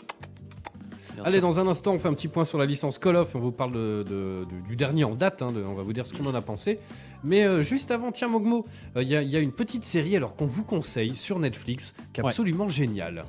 Bien 1.14 1.24
Allez, 1.24 1.38
sûr. 1.38 1.48
dans 1.48 1.60
un 1.60 1.66
instant, 1.68 1.92
on 1.92 1.98
fait 1.98 2.08
un 2.08 2.14
petit 2.14 2.28
point 2.28 2.44
sur 2.44 2.58
la 2.58 2.64
licence 2.64 2.98
Call 2.98 3.16
of. 3.16 3.34
On 3.34 3.40
vous 3.40 3.52
parle 3.52 3.72
de- 3.72 4.02
de- 4.08 4.46
de- 4.50 4.66
du 4.66 4.76
dernier 4.76 5.04
en 5.04 5.14
date. 5.14 5.42
hein, 5.42 5.52
on 5.68 5.74
va 5.74 5.82
vous 5.82 5.92
dire 5.92 6.06
ce 6.06 6.14
qu'on 6.14 6.26
en 6.26 6.34
a 6.34 6.40
pensé. 6.40 6.78
Mais 7.22 7.44
euh, 7.44 7.62
juste 7.62 7.90
avant, 7.90 8.10
tiens, 8.12 8.28
Mogmo, 8.28 8.64
euh, 8.96 9.02
il 9.02 9.08
y, 9.08 9.16
a- 9.16 9.22
il 9.22 9.28
y 9.28 9.36
a 9.36 9.40
une 9.40 9.52
petite 9.52 9.84
série 9.84 10.16
alors 10.16 10.34
qu'on 10.36 10.46
vous 10.46 10.64
conseille 10.64 11.14
sur 11.14 11.38
Netflix 11.38 11.92
qui 12.12 12.20
est 12.20 12.24
Ouais. 12.24 12.30
absolument 12.30 12.68
géniale. 12.68 13.24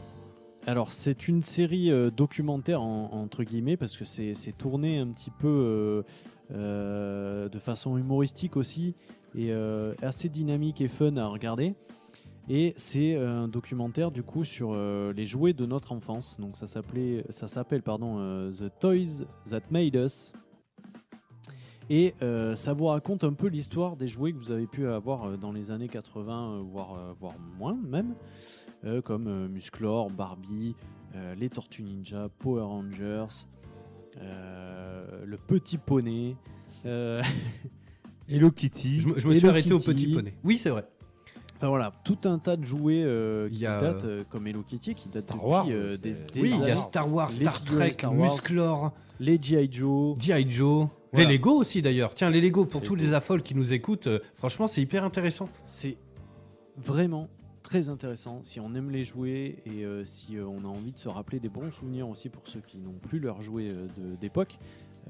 Alors, 0.65 0.93
c'est 0.93 1.27
une 1.27 1.43
série 1.43 1.91
euh, 1.91 2.09
documentaire, 2.09 2.81
en- 2.81 3.09
entre 3.11 3.43
guillemets, 3.43 3.75
parce 3.75 3.97
que 3.97 4.05
c'est 4.05 4.33
tourné 4.57 4.97
un 4.99 5.07
petit 5.07 5.29
peu 5.31 6.03
de 6.49 7.59
façon 7.59 7.97
humoristique 7.97 8.55
aussi, 8.57 8.95
et 9.35 9.51
assez 10.01 10.29
dynamique 10.29 10.79
et 10.81 10.87
fun 10.87 11.17
à 11.17 11.27
regarder. 11.27 11.73
Et 12.49 12.73
c'est 12.77 13.15
euh, 13.15 13.43
un 13.43 13.47
documentaire, 13.47 14.11
du 14.11 14.21
coup, 14.23 14.43
sur 14.43 14.71
euh, 14.73 15.13
les 15.13 15.25
jouets 15.25 15.53
de 15.53 15.65
notre 15.65 15.91
enfance. 15.93 16.37
Donc, 16.39 16.55
ça 16.57 16.67
s'appelait- 16.67 17.23
ça 17.29 17.47
s'appelle 17.47 17.81
pardon, 17.81 18.17
euh, 18.19 18.51
The 18.51 18.71
Toys 18.79 19.25
That 19.49 19.61
Made 19.71 19.95
Us. 19.95 20.33
Et 21.89 22.13
euh, 22.21 22.55
ça 22.55 22.73
vous 22.73 22.85
raconte 22.85 23.23
un 23.23 23.33
peu 23.33 23.47
l'histoire 23.47 23.95
des 23.97 24.07
jouets 24.07 24.31
que 24.33 24.37
vous 24.37 24.51
avez 24.51 24.67
pu 24.67 24.87
avoir 24.87 25.23
euh, 25.25 25.37
dans 25.37 25.51
les 25.51 25.69
années 25.71 25.89
80, 25.89 26.53
euh, 26.59 26.61
voire, 26.61 26.93
euh, 26.95 27.13
voire 27.17 27.35
moins 27.57 27.77
même 27.87 28.15
euh, 28.85 29.01
comme 29.01 29.27
euh, 29.27 29.47
Musclor, 29.49 30.09
Barbie, 30.09 30.75
euh, 31.15 31.35
les 31.35 31.49
Tortues 31.49 31.83
Ninja, 31.83 32.29
Power 32.39 32.61
Rangers, 32.63 33.25
euh, 34.21 35.25
le 35.25 35.37
Petit 35.37 35.77
Poney. 35.77 36.35
euh, 36.85 37.21
Hello 38.29 38.51
Kitty. 38.51 39.01
Je, 39.01 39.07
me- 39.09 39.19
je 39.19 39.27
me 39.27 39.33
suis 39.33 39.47
arrêté 39.49 39.73
au 39.73 39.79
petit 39.93 40.05
poney. 40.13 40.33
Oui, 40.43 40.57
c'est 40.57 40.69
vrai. 40.69 40.85
Enfin 41.63 41.69
voilà, 41.69 41.93
tout 42.03 42.17
un 42.25 42.39
tas 42.39 42.57
de 42.57 42.65
jouets 42.65 43.03
euh, 43.05 43.47
qui 43.49 43.59
y 43.59 43.65
a, 43.65 43.79
datent, 43.79 44.03
euh, 44.03 44.25
comme 44.29 44.45
Hello 44.47 44.63
Kitty, 44.63 44.95
qui 44.95 45.07
datent 45.07 45.21
Star 45.21 45.37
depuis 45.37 45.49
Wars, 45.49 45.65
euh, 45.71 45.95
des, 45.95 46.11
des 46.11 46.41
Oui, 46.41 46.53
il 46.53 46.67
y 46.67 46.71
a. 46.71 46.75
Star 46.75 47.09
Wars, 47.09 47.29
Les 47.29 47.35
Star 47.35 47.63
Trek, 47.63 47.91
Star 47.93 48.13
Wars. 48.13 48.31
Musclor, 48.33 48.91
les 49.21 49.41
G.I. 49.41 49.69
Joe. 49.71 50.17
G.I. 50.19 50.49
Joe. 50.49 50.89
Voilà. 51.13 51.29
Les 51.29 51.37
Lego 51.37 51.51
aussi 51.51 51.81
d'ailleurs. 51.81 52.15
Tiens, 52.15 52.29
les 52.29 52.41
Lego 52.41 52.65
pour 52.65 52.81
Les 52.81 52.87
tous 52.87 52.95
Lego. 52.95 53.07
les 53.07 53.13
affoles 53.13 53.43
qui 53.43 53.55
nous 53.55 53.71
écoutent. 53.71 54.07
euh, 54.07 54.19
franchement, 54.33 54.67
c'est 54.67 54.81
hyper 54.81 55.05
intéressant. 55.05 55.47
C'est 55.63 55.95
vraiment 56.75 57.29
très 57.63 57.89
intéressant 57.89 58.41
si 58.43 58.59
on 58.59 58.75
aime 58.75 58.91
les 58.91 59.03
jouets 59.03 59.55
et 59.65 59.83
euh, 59.83 60.05
si 60.05 60.37
euh, 60.37 60.45
on 60.45 60.63
a 60.65 60.67
envie 60.67 60.91
de 60.91 60.99
se 60.99 61.09
rappeler 61.09 61.39
des 61.39 61.49
bons 61.49 61.71
souvenirs 61.71 62.07
aussi 62.07 62.29
pour 62.29 62.47
ceux 62.47 62.59
qui 62.59 62.77
n'ont 62.77 62.99
plus 63.07 63.19
leurs 63.19 63.41
jouets 63.41 63.69
euh, 63.69 63.87
d'époque. 64.19 64.59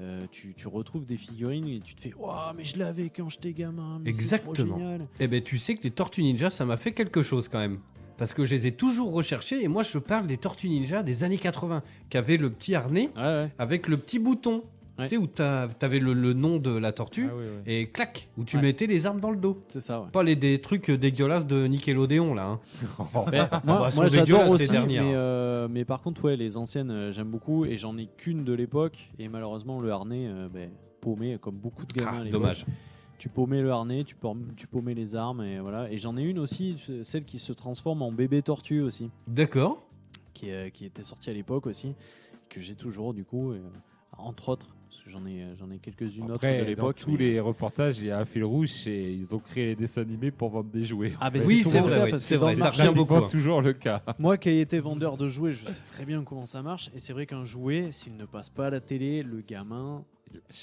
Euh, 0.00 0.26
tu, 0.30 0.54
tu 0.54 0.66
retrouves 0.68 1.04
des 1.04 1.16
figurines 1.16 1.68
et 1.68 1.80
tu 1.80 1.94
te 1.94 2.00
fais 2.00 2.12
Waouh, 2.14 2.54
mais 2.56 2.64
je 2.64 2.78
l'avais 2.78 3.10
quand 3.10 3.28
j'étais 3.28 3.52
gamin. 3.52 4.00
mais 4.02 4.10
Exactement. 4.10 4.76
trop. 4.76 5.06
Eh 5.20 5.28
ben, 5.28 5.42
tu 5.42 5.58
sais 5.58 5.74
que 5.76 5.82
les 5.84 5.90
Tortues 5.92 6.22
Ninja, 6.22 6.50
ça 6.50 6.64
m'a 6.64 6.76
fait 6.76 6.92
quelque 6.92 7.22
chose 7.22 7.48
quand 7.48 7.58
même. 7.60 7.78
Parce 8.16 8.32
que 8.32 8.44
je 8.44 8.54
les 8.54 8.68
ai 8.68 8.72
toujours 8.72 9.12
recherchés 9.12 9.62
et 9.64 9.66
moi 9.68 9.82
je 9.82 9.98
parle 9.98 10.28
des 10.28 10.36
Tortues 10.36 10.68
Ninja 10.68 11.02
des 11.02 11.24
années 11.24 11.36
80 11.38 11.82
qui 12.10 12.16
avaient 12.16 12.36
le 12.36 12.48
petit 12.50 12.74
harnais 12.76 13.10
Ouais, 13.16 13.22
ouais. 13.22 13.52
avec 13.58 13.88
le 13.88 13.96
petit 13.96 14.20
bouton. 14.20 14.62
Ouais. 14.98 15.04
Tu 15.06 15.10
sais, 15.10 15.16
où 15.16 15.26
t'avais 15.26 15.98
le, 15.98 16.12
le 16.12 16.32
nom 16.34 16.58
de 16.58 16.70
la 16.70 16.92
tortue 16.92 17.28
Ah, 17.28 17.62
et 17.66 17.88
clac, 17.88 18.28
où 18.38 18.44
tu 18.44 18.56
Ouais. 18.56 18.62
mettais 18.62 18.86
les 18.86 19.06
armes 19.06 19.18
dans 19.20 19.32
le 19.32 19.36
dos. 19.36 19.60
C'est 19.68 19.80
ça, 19.80 20.00
ouais. 20.00 20.06
Pas 20.12 20.22
les 20.22 20.36
des 20.36 20.60
trucs 20.60 20.88
dégueulasses 20.90 21.46
de 21.48 21.66
Nickelodeon 21.66 22.32
là. 22.32 22.46
hein. 22.46 22.60
Ben, 23.30 23.48
bah, 23.50 23.62
moi, 23.64 23.90
sont 23.90 23.96
moi, 24.02 24.08
j'adore 24.08 24.44
les 24.44 24.50
aussi, 24.50 24.68
dernières. 24.70 25.02
mais, 25.02 25.12
euh, 25.14 25.66
mais 25.68 25.84
par 25.84 26.00
contre, 26.00 26.24
ouais, 26.24 26.36
les 26.36 26.56
anciennes, 26.56 26.90
euh, 26.92 27.10
j'aime 27.12 27.28
beaucoup 27.28 27.64
et 27.64 27.76
j'en 27.76 27.98
ai 27.98 28.06
qu'une 28.06 28.44
de 28.44 28.52
l'époque. 28.52 29.10
Et 29.18 29.28
malheureusement, 29.28 29.80
le 29.80 29.90
harnais, 29.90 30.26
euh, 30.28 30.48
ben, 30.48 30.70
paumé, 31.00 31.38
comme 31.40 31.56
beaucoup 31.56 31.84
de 31.86 31.92
gamins. 31.92 32.10
Ah, 32.14 32.20
à 32.20 32.24
l'époque. 32.24 32.40
dommage. 32.40 32.64
Tu 33.18 33.28
paumais 33.28 33.62
le 33.62 33.70
harnais, 33.72 34.04
tu, 34.04 34.14
paum- 34.14 34.52
tu 34.56 34.66
paumais 34.68 34.94
les 34.94 35.16
armes, 35.16 35.42
et 35.42 35.58
voilà. 35.58 35.90
Et 35.90 35.98
j'en 35.98 36.16
ai 36.16 36.22
une 36.22 36.38
aussi, 36.38 36.76
celle 37.02 37.24
qui 37.24 37.38
se 37.38 37.52
transforme 37.52 38.02
en 38.02 38.12
bébé 38.12 38.42
tortue 38.42 38.80
aussi, 38.80 39.10
D'accord. 39.26 39.82
qui, 40.34 40.50
qui 40.72 40.84
était 40.84 41.02
sortie 41.04 41.30
à 41.30 41.32
l'époque 41.32 41.66
aussi, 41.66 41.94
que 42.48 42.60
j'ai 42.60 42.74
toujours 42.74 43.14
du 43.14 43.24
coup, 43.24 43.54
et, 43.54 43.56
euh, 43.56 43.60
entre 44.18 44.50
autres, 44.50 44.74
j'en 45.06 45.24
ai, 45.26 45.46
j'en 45.58 45.70
ai 45.70 45.78
quelques-unes 45.78 46.24
autres 46.24 46.32
de 46.32 46.34
Après, 46.34 46.58
dans 46.62 46.66
l'époque. 46.68 46.96
tous 47.00 47.10
mais- 47.12 47.18
les 47.18 47.40
reportages, 47.40 47.98
il 47.98 48.06
y 48.06 48.10
a 48.10 48.18
un 48.18 48.24
fil 48.24 48.44
rouge 48.44 48.86
et 48.86 49.12
ils 49.12 49.34
ont 49.34 49.38
créé 49.38 49.66
les 49.66 49.76
dessins 49.76 50.02
animés 50.02 50.30
pour 50.30 50.50
vendre 50.50 50.70
des 50.70 50.84
jouets. 50.84 51.12
Ah, 51.20 51.30
ben, 51.30 51.42
Oui, 51.46 51.62
c'est 51.64 51.80
vrai, 51.80 52.10
que 52.12 52.18
c'est 52.18 52.34
dans 52.38 52.46
vrai, 52.46 52.56
ça 52.56 52.70
revient 52.70 52.92
beaucoup, 52.94 53.14
hein. 53.16 53.26
toujours 53.30 53.60
le 53.62 53.72
cas. 53.72 54.02
Moi 54.18 54.36
qui 54.38 54.48
ai 54.50 54.60
été 54.60 54.78
vendeur 54.80 55.16
de 55.16 55.28
jouets, 55.28 55.52
je 55.52 55.66
sais 55.68 55.82
très 55.86 56.04
bien 56.04 56.22
comment 56.24 56.46
ça 56.46 56.62
marche. 56.62 56.90
Et 56.94 56.98
c'est 57.00 57.12
vrai 57.12 57.26
qu'un 57.26 57.44
jouet, 57.44 57.90
s'il 57.92 58.16
ne 58.16 58.24
passe 58.24 58.48
pas 58.50 58.66
à 58.66 58.70
la 58.70 58.80
télé, 58.80 59.22
le 59.22 59.40
gamin, 59.40 60.04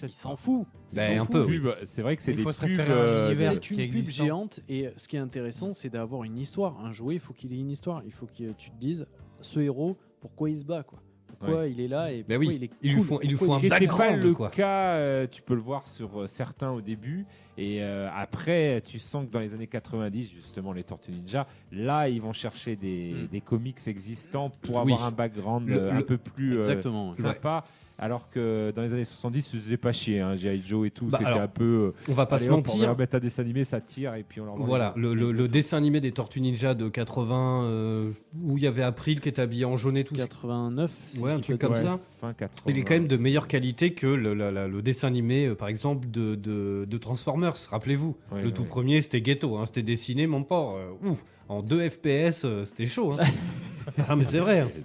il 0.04 0.10
s'en 0.12 0.36
fout. 0.36 0.66
Il 0.92 0.96
Ben, 0.96 1.16
s'en 1.18 1.24
un 1.24 1.26
fout. 1.26 1.34
peu, 1.34 1.46
oui. 1.46 1.62
C'est 1.86 2.02
vrai 2.02 2.16
que 2.18 2.22
c'est 2.24 2.34
des 2.34 2.44
pubs. 2.44 2.52
euh, 2.70 3.32
c'est- 3.34 3.54
une 3.54 3.60
pub 3.60 3.80
existant. 3.80 4.26
géante 4.26 4.60
et 4.68 4.90
ce 4.98 5.08
qui 5.08 5.16
est 5.16 5.20
intéressant, 5.20 5.72
c'est 5.74 5.90
d'avoir 5.90 6.24
une 6.26 6.38
histoire. 6.38 6.80
Un 6.84 6.92
jouet, 6.92 7.16
il 7.16 7.20
faut 7.22 7.34
qu'il 7.34 7.54
ait 7.54 7.60
une 7.60 7.70
histoire. 7.72 8.02
Il 8.06 8.12
faut 8.12 8.26
que 8.26 8.52
tu 8.54 8.70
te 8.72 8.78
dises, 8.78 9.06
ce 9.40 9.60
héros, 9.62 9.98
pourquoi 10.20 10.50
il 10.50 10.60
se 10.60 10.66
bat, 10.66 10.84
quoi. 10.84 11.00
Pourquoi 11.46 11.68
il 11.68 11.80
est 11.82 11.88
là 11.88 12.12
et 12.12 12.24
Ben 12.28 12.38
oui, 12.38 12.54
il 12.56 12.64
est 12.64 12.72
ils 12.82 12.90
lui 12.92 12.98
cool, 12.98 13.06
font- 13.06 13.20
ils 13.22 13.30
lui 13.30 13.38
font 13.38 13.54
un 13.56 13.60
cool. 13.60 13.70
background, 13.70 14.24
le 14.24 14.34
quoi. 14.34 14.50
cas, 14.50 14.94
euh, 14.96 15.28
tu 15.30 15.42
peux 15.42 15.56
le 15.56 15.62
voir 15.62 15.88
sur 15.88 16.22
euh, 16.22 16.28
certains 16.28 16.72
au 16.72 16.82
début, 16.82 17.26
et 17.58 17.82
euh, 17.84 18.10
après, 18.16 18.82
tu 18.86 19.00
sens 19.00 19.26
que 19.26 19.32
dans 19.32 19.40
les 19.40 19.54
années 19.54 19.68
90, 19.68 20.30
justement, 20.34 20.74
les 20.74 20.84
Tortues 20.84 21.12
Ninja, 21.12 21.48
là, 21.72 22.08
ils 22.10 22.22
vont 22.22 22.34
chercher 22.34 22.76
des, 22.76 23.14
Mm. 23.14 23.28
des 23.28 23.42
comics 23.42 23.88
existants 23.88 24.50
pour 24.62 24.76
Oui. 24.84 24.94
avoir 24.94 25.06
un 25.06 25.12
background 25.12 25.68
Le- 25.68 25.92
un 25.92 26.00
le- 26.00 26.06
peu 26.06 26.18
plus 26.18 26.56
Exactement. 26.58 27.14
sympa. 27.14 27.64
Alors 28.04 28.32
que 28.32 28.72
dans 28.76 28.82
les 28.82 28.94
années 28.94 29.06
70, 29.06 29.42
ça 29.44 29.58
faisait 29.60 29.78
pas 29.78 29.92
chier, 29.92 30.20
hein, 30.22 30.36
G.I. 30.36 30.60
Joe 30.66 30.88
et 30.88 30.90
tout, 30.90 31.06
Bah, 31.06 31.20
c'était 31.20 31.30
un 31.30 31.48
peu. 31.48 31.94
On 32.10 32.14
va 32.14 32.24
euh, 32.24 32.26
pas 32.26 32.38
allez, 32.38 32.46
se 32.46 32.50
hop, 32.50 32.66
on 32.68 32.72
va 32.80 32.88
mentir. 32.88 33.16
un 33.16 33.20
dessin 33.20 33.44
animé, 33.44 33.64
ça 33.64 33.80
tire, 33.80 34.16
et 34.16 34.24
puis 34.24 34.42
on 34.42 34.46
leur 34.46 34.56
Voilà, 34.58 34.94
le, 34.96 35.10
le- 35.10 35.14
le 35.14 35.22
Exactement. 35.28 35.48
dessin 35.52 35.78
animé 35.78 36.02
des 36.02 36.12
Tortues 36.12 36.42
Ninja 36.42 36.74
de 36.74 36.90
80, 36.90 37.64
euh, 37.66 38.12
où 38.44 38.58
il 38.58 38.64
y 38.64 38.68
avait 38.68 38.82
April 38.82 39.22
qui 39.22 39.30
était 39.30 39.42
habillé 39.44 39.66
en 39.66 39.78
jaune 39.78 39.98
et 39.98 40.04
tout. 40.04 40.16
89. 40.16 40.92
si 41.10 41.20
Ouais, 41.20 41.30
je 41.32 41.36
un 41.36 41.40
truc 41.42 41.62
comme 41.62 41.74
Ouais, 41.74 41.78
ça. 41.84 42.00
Fin 42.20 42.34
80. 42.34 42.64
Il 42.74 42.80
est 42.80 42.82
quand 42.84 42.96
même 42.96 43.08
de 43.08 43.18
meilleure 43.18 43.48
qualité 43.48 43.94
que 43.94 44.08
le, 44.08 44.34
la- 44.34 44.50
la- 44.50 44.68
le 44.68 44.82
dessin 44.82 45.08
animé, 45.08 45.46
euh, 45.46 45.54
par 45.56 45.68
exemple, 45.68 46.10
de, 46.10 46.34
de, 46.34 46.86
de 46.90 46.98
Transformers. 46.98 47.54
Rappelez-vous, 47.70 48.18
Ouais, 48.32 48.42
le 48.42 48.48
ouais, 48.48 48.52
tout 48.52 48.64
premier, 48.64 49.02
c'était 49.02 49.22
ghetto. 49.22 49.58
hein, 49.58 49.66
c'était 49.68 49.84
dessiné, 49.84 50.26
mon 50.26 50.42
port. 50.42 50.76
euh, 50.76 51.08
ouf, 51.08 51.24
en 51.50 51.62
2 51.62 51.88
FPS, 51.88 52.46
euh, 52.46 52.66
c'était 52.66 52.88
chaud. 52.88 53.14
hein. 53.14 53.24
ah, 54.10 54.16
mais 54.16 54.24
c'est 54.26 54.40
vrai. 54.40 54.66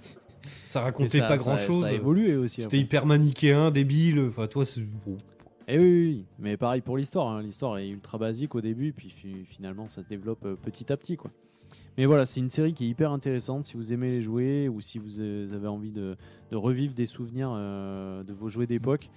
Ça 0.79 0.83
racontait 0.83 1.19
ça- 1.19 1.27
pas 1.27 1.37
ça- 1.37 1.43
grand 1.43 1.57
chose. 1.57 1.81
Ça 1.81 1.87
a 1.87 1.93
évolué 1.93 2.35
aussi. 2.35 2.61
C'était 2.61 2.79
hyper 2.79 3.05
manichéen, 3.05 3.71
débile. 3.71 4.19
Enfin, 4.29 4.47
toi, 4.47 4.65
c'est. 4.65 4.81
bon. 4.81 5.17
Et 5.69 5.77
oui, 5.77 5.83
oui, 5.83 6.05
oui. 6.07 6.25
mais 6.39 6.55
pareil 6.57 6.81
pour 6.81 6.97
l'histoire. 6.97 7.27
hein. 7.27 7.41
L'histoire 7.41 7.77
est 7.77 7.89
ultra 7.89 8.17
basique 8.17 8.55
au 8.55 8.61
début, 8.61 8.93
puis 8.93 9.09
fi- 9.09 9.43
finalement 9.45 9.87
ça 9.89 10.01
se 10.01 10.07
développe 10.07 10.45
euh, 10.45 10.55
petit 10.55 10.91
à 10.93 10.97
petit. 10.97 11.17
quoi. 11.17 11.29
Mais 11.97 12.05
voilà, 12.05 12.25
c'est 12.25 12.39
une 12.39 12.49
série 12.49 12.73
qui 12.73 12.85
est 12.85 12.87
hyper 12.89 13.11
intéressante 13.11 13.65
si 13.65 13.75
vous 13.75 13.91
aimez 13.91 14.11
les 14.11 14.21
jouets 14.21 14.67
ou 14.69 14.79
si 14.81 14.97
vous 14.99 15.19
euh, 15.19 15.53
avez 15.53 15.67
envie 15.67 15.91
de, 15.91 16.15
de 16.51 16.55
revivre 16.55 16.93
des 16.93 17.05
souvenirs 17.07 17.51
euh, 17.53 18.23
de 18.23 18.31
vos 18.33 18.47
jouets 18.47 18.67
d'époque. 18.67 19.09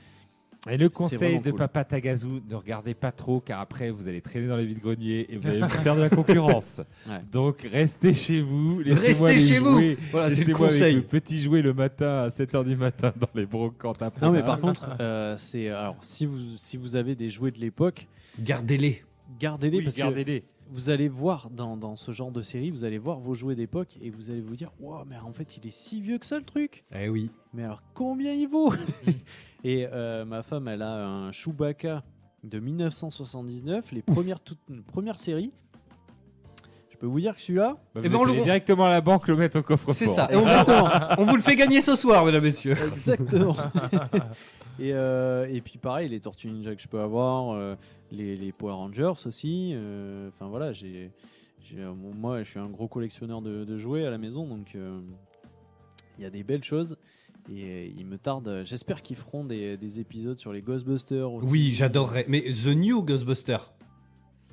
Et 0.69 0.77
le 0.77 0.89
conseil 0.91 1.41
de 1.41 1.51
cool. 1.51 1.59
Papa 1.59 1.85
Tagazu, 1.85 2.43
ne 2.49 2.55
regardez 2.55 2.93
pas 2.95 3.13
trop 3.13 3.41
car 3.41 3.61
après 3.61 3.91
vous 3.91 4.09
allez 4.09 4.21
traîner 4.21 4.47
dans 4.47 4.57
les 4.57 4.67
vides-greniers 4.67 5.33
et 5.33 5.39
vous 5.39 5.49
allez 5.49 5.63
faire 5.69 5.97
de 5.97 6.01
la 6.03 6.11
concurrence. 6.11 6.81
Ouais. 7.09 7.21
Donc 7.33 7.63
restez 7.73 8.13
chez 8.13 8.43
vous, 8.43 8.81
laissez-moi 8.81 9.29
Restez 9.29 9.43
les 9.43 9.49
chez 9.49 9.59
vous. 9.59 9.73
jouets, 9.73 9.97
Voilà, 10.11 10.29
c'est 10.29 10.35
le 10.35 10.41
laissez-moi 10.49 10.69
avec 10.69 10.79
conseil. 10.81 10.95
le 10.97 11.03
petit 11.03 11.41
jouet 11.41 11.63
le 11.63 11.73
matin 11.73 12.25
à 12.25 12.29
7h 12.29 12.65
du 12.65 12.77
matin 12.77 13.13
dans 13.19 13.29
les 13.35 13.47
brocantes 13.47 14.03
après. 14.03 14.27
Non, 14.27 14.33
mais 14.33 14.43
par 14.43 14.61
contre, 14.61 14.91
euh, 15.01 15.35
c'est 15.39 15.69
alors 15.71 15.97
si 16.03 16.27
vous 16.27 16.39
si 16.59 16.77
vous 16.77 16.97
avez 16.97 17.15
des 17.15 17.31
jouets 17.31 17.51
de 17.53 17.59
l'époque, 17.59 18.07
Gardez-les. 18.39 19.03
gardez-les 19.41 19.79
Oui, 19.79 19.85
parce 19.85 19.97
que 19.97 20.01
gardez-les. 20.03 20.45
vous 20.71 20.91
allez 20.91 21.09
voir 21.09 21.49
dans, 21.51 21.77
dans 21.79 21.97
ce 21.97 22.13
genre 22.13 22.31
de 22.33 22.43
série, 22.43 22.71
vous 22.71 22.85
allez 22.85 22.99
voir 22.99 23.19
vos 23.19 23.33
jouets 23.35 23.55
d'époque 23.57 23.97
et 24.03 24.11
vous 24.11 24.31
allez 24.31 24.43
vous 24.43 24.57
dire, 24.57 24.71
wow, 24.79 25.05
mais 25.09 25.17
en 25.17 25.33
fait 25.33 25.57
il 25.57 25.67
est 25.67 25.73
si 25.73 26.01
vieux 26.03 26.19
que 26.19 26.27
ça 26.27 26.39
le 26.39 26.45
truc. 26.45 26.85
Eh 26.95 27.09
oui. 27.09 27.31
Mais 27.55 27.65
alors 27.65 27.83
combien 27.95 28.33
il 28.35 28.47
vaut? 28.47 28.73
Et 29.65 29.87
euh, 29.93 30.25
ma 30.25 30.43
femme, 30.43 30.69
elle 30.69 30.83
a 30.83 31.07
un 31.07 31.33
Chewbacca 31.33 32.03
de 32.45 32.59
1979, 32.59 33.93
les 33.93 34.03
premières 34.03 34.41
toutes 34.41 34.59
premières 34.87 35.19
séries. 35.19 35.53
Je 36.91 36.97
peux 36.97 37.07
vous 37.07 37.21
dire 37.21 37.35
que 37.35 37.41
celui-là, 37.41 37.77
Bah, 37.95 38.01
Eh 38.05 38.09
vous 38.09 38.15
ben, 38.15 38.21
on 38.21 38.23
êtes 38.23 38.27
le- 38.29 38.33
allé 38.37 38.45
directement 38.45 38.85
à 38.87 38.91
la 38.91 39.01
banque 39.01 39.29
le 39.29 39.37
mettre 39.37 39.59
au 39.59 39.63
coffre-fort. 39.63 39.95
C'est 39.95 40.07
ça. 40.07 40.29
Et 40.31 40.37
on, 40.37 40.43
vous, 40.43 41.19
on 41.19 41.25
vous 41.27 41.37
le 41.37 41.43
fait 41.43 41.57
gagner 41.57 41.81
ce 41.83 41.97
soir, 41.97 42.25
mesdames, 42.25 42.43
messieurs. 42.43 42.77
Exactement. 42.93 43.55
et, 44.79 44.93
euh, 44.93 45.47
et 45.51 45.61
puis 45.61 45.79
pareil, 45.79 46.09
les 46.09 46.21
Tortues 46.21 46.49
Ninja 46.51 46.75
que 46.75 46.83
je 46.83 46.89
peux 46.89 47.01
avoir, 47.01 47.51
euh, 47.55 47.75
les, 48.13 48.37
les 48.37 48.53
Power 48.53 48.73
Rangers 48.73 49.13
aussi. 49.27 49.73
euh, 49.75 50.29
Enfin 50.29 50.49
voilà, 50.49 50.73
j'ai, 50.73 51.11
j'ai- 51.61 51.81
euh, 51.81 51.93
moi 51.95 52.43
je 52.43 52.51
suis 52.51 52.59
un 52.61 52.69
gros 52.69 52.89
collectionneur 52.89 53.41
de, 53.43 53.65
de 53.65 53.79
jouets 53.79 54.05
à 54.07 54.11
la 54.11 54.19
maison, 54.19 54.47
donc 54.47 54.75
euh, 54.75 55.01
il 56.19 56.23
y 56.25 56.27
a 56.27 56.31
des 56.31 56.43
belles 56.43 56.65
choses. 56.65 56.97
Et 57.53 57.65
euh, 57.65 57.89
il 57.99 58.07
me 58.07 58.17
tarde, 58.17 58.63
j'espère 58.65 59.03
qu'ils 59.03 59.17
feront 59.17 59.45
des, 59.45 59.77
des 59.77 59.99
épisodes 60.01 60.39
sur 60.39 60.53
les 60.53 60.63
Ghostbusters 60.63 61.33
aussi. 61.33 61.49
Oui, 61.49 61.73
j'adorerais. 61.75 62.25
Mais 62.29 62.43
The 62.43 62.69
New 62.69 63.03
Ghostbuster. 63.03 63.59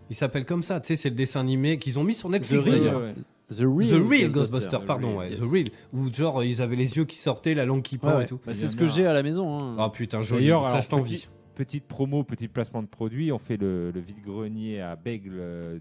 Il 0.10 0.16
s'appelle 0.16 0.46
comme 0.46 0.64
ça. 0.64 0.80
Tu 0.80 0.88
sais, 0.88 0.96
c'est 0.96 1.10
le 1.10 1.16
dessin 1.16 1.42
animé 1.42 1.78
qu'ils 1.78 2.00
ont 2.00 2.04
mis 2.04 2.14
sur 2.16 2.30
The 2.30 2.34
Netflix. 2.34 2.66
Real. 2.66 3.16
The 3.50 3.60
Real, 3.60 3.90
The 3.90 4.10
Real 4.10 4.32
Ghostbuster. 4.32 4.32
Ghostbuster, 4.32 4.80
pardon, 4.86 5.18
ouais, 5.20 5.30
Yes. 5.30 5.40
The 5.40 5.44
Real. 5.44 5.70
Où 5.94 6.12
genre 6.12 6.44
ils 6.44 6.62
avaient 6.62 6.76
les 6.76 6.98
yeux 6.98 7.06
qui 7.06 7.18
sortaient, 7.18 7.54
la 7.54 7.66
langue 7.66 7.82
qui 7.84 7.98
ouais. 8.02 8.24
et 8.24 8.26
tout. 8.26 8.40
Bah, 8.46 8.54
c'est 8.54 8.68
ce 8.68 8.76
que 8.76 8.88
j'ai 8.88 9.06
à 9.06 9.14
la 9.14 9.22
maison. 9.24 9.58
hein. 9.60 9.76
Ah 9.80 9.90
putain, 9.90 10.22
joli. 10.24 10.42
D'ailleurs, 10.44 10.64
ça 10.64 10.70
alors, 10.70 10.82
je 10.82 10.90
t'envie. 10.90 11.16
petit- 11.18 11.28
petite 11.56 11.86
promo, 11.88 12.24
petit 12.24 12.48
placement 12.48 12.82
de 12.84 12.88
produit, 12.88 13.32
on 13.32 13.40
fait 13.40 13.58
le, 13.58 13.92
le 13.92 14.00
vide-grenier 14.00 14.82
à 14.82 14.96
Bègle 14.96 15.36
euh, 15.40 15.80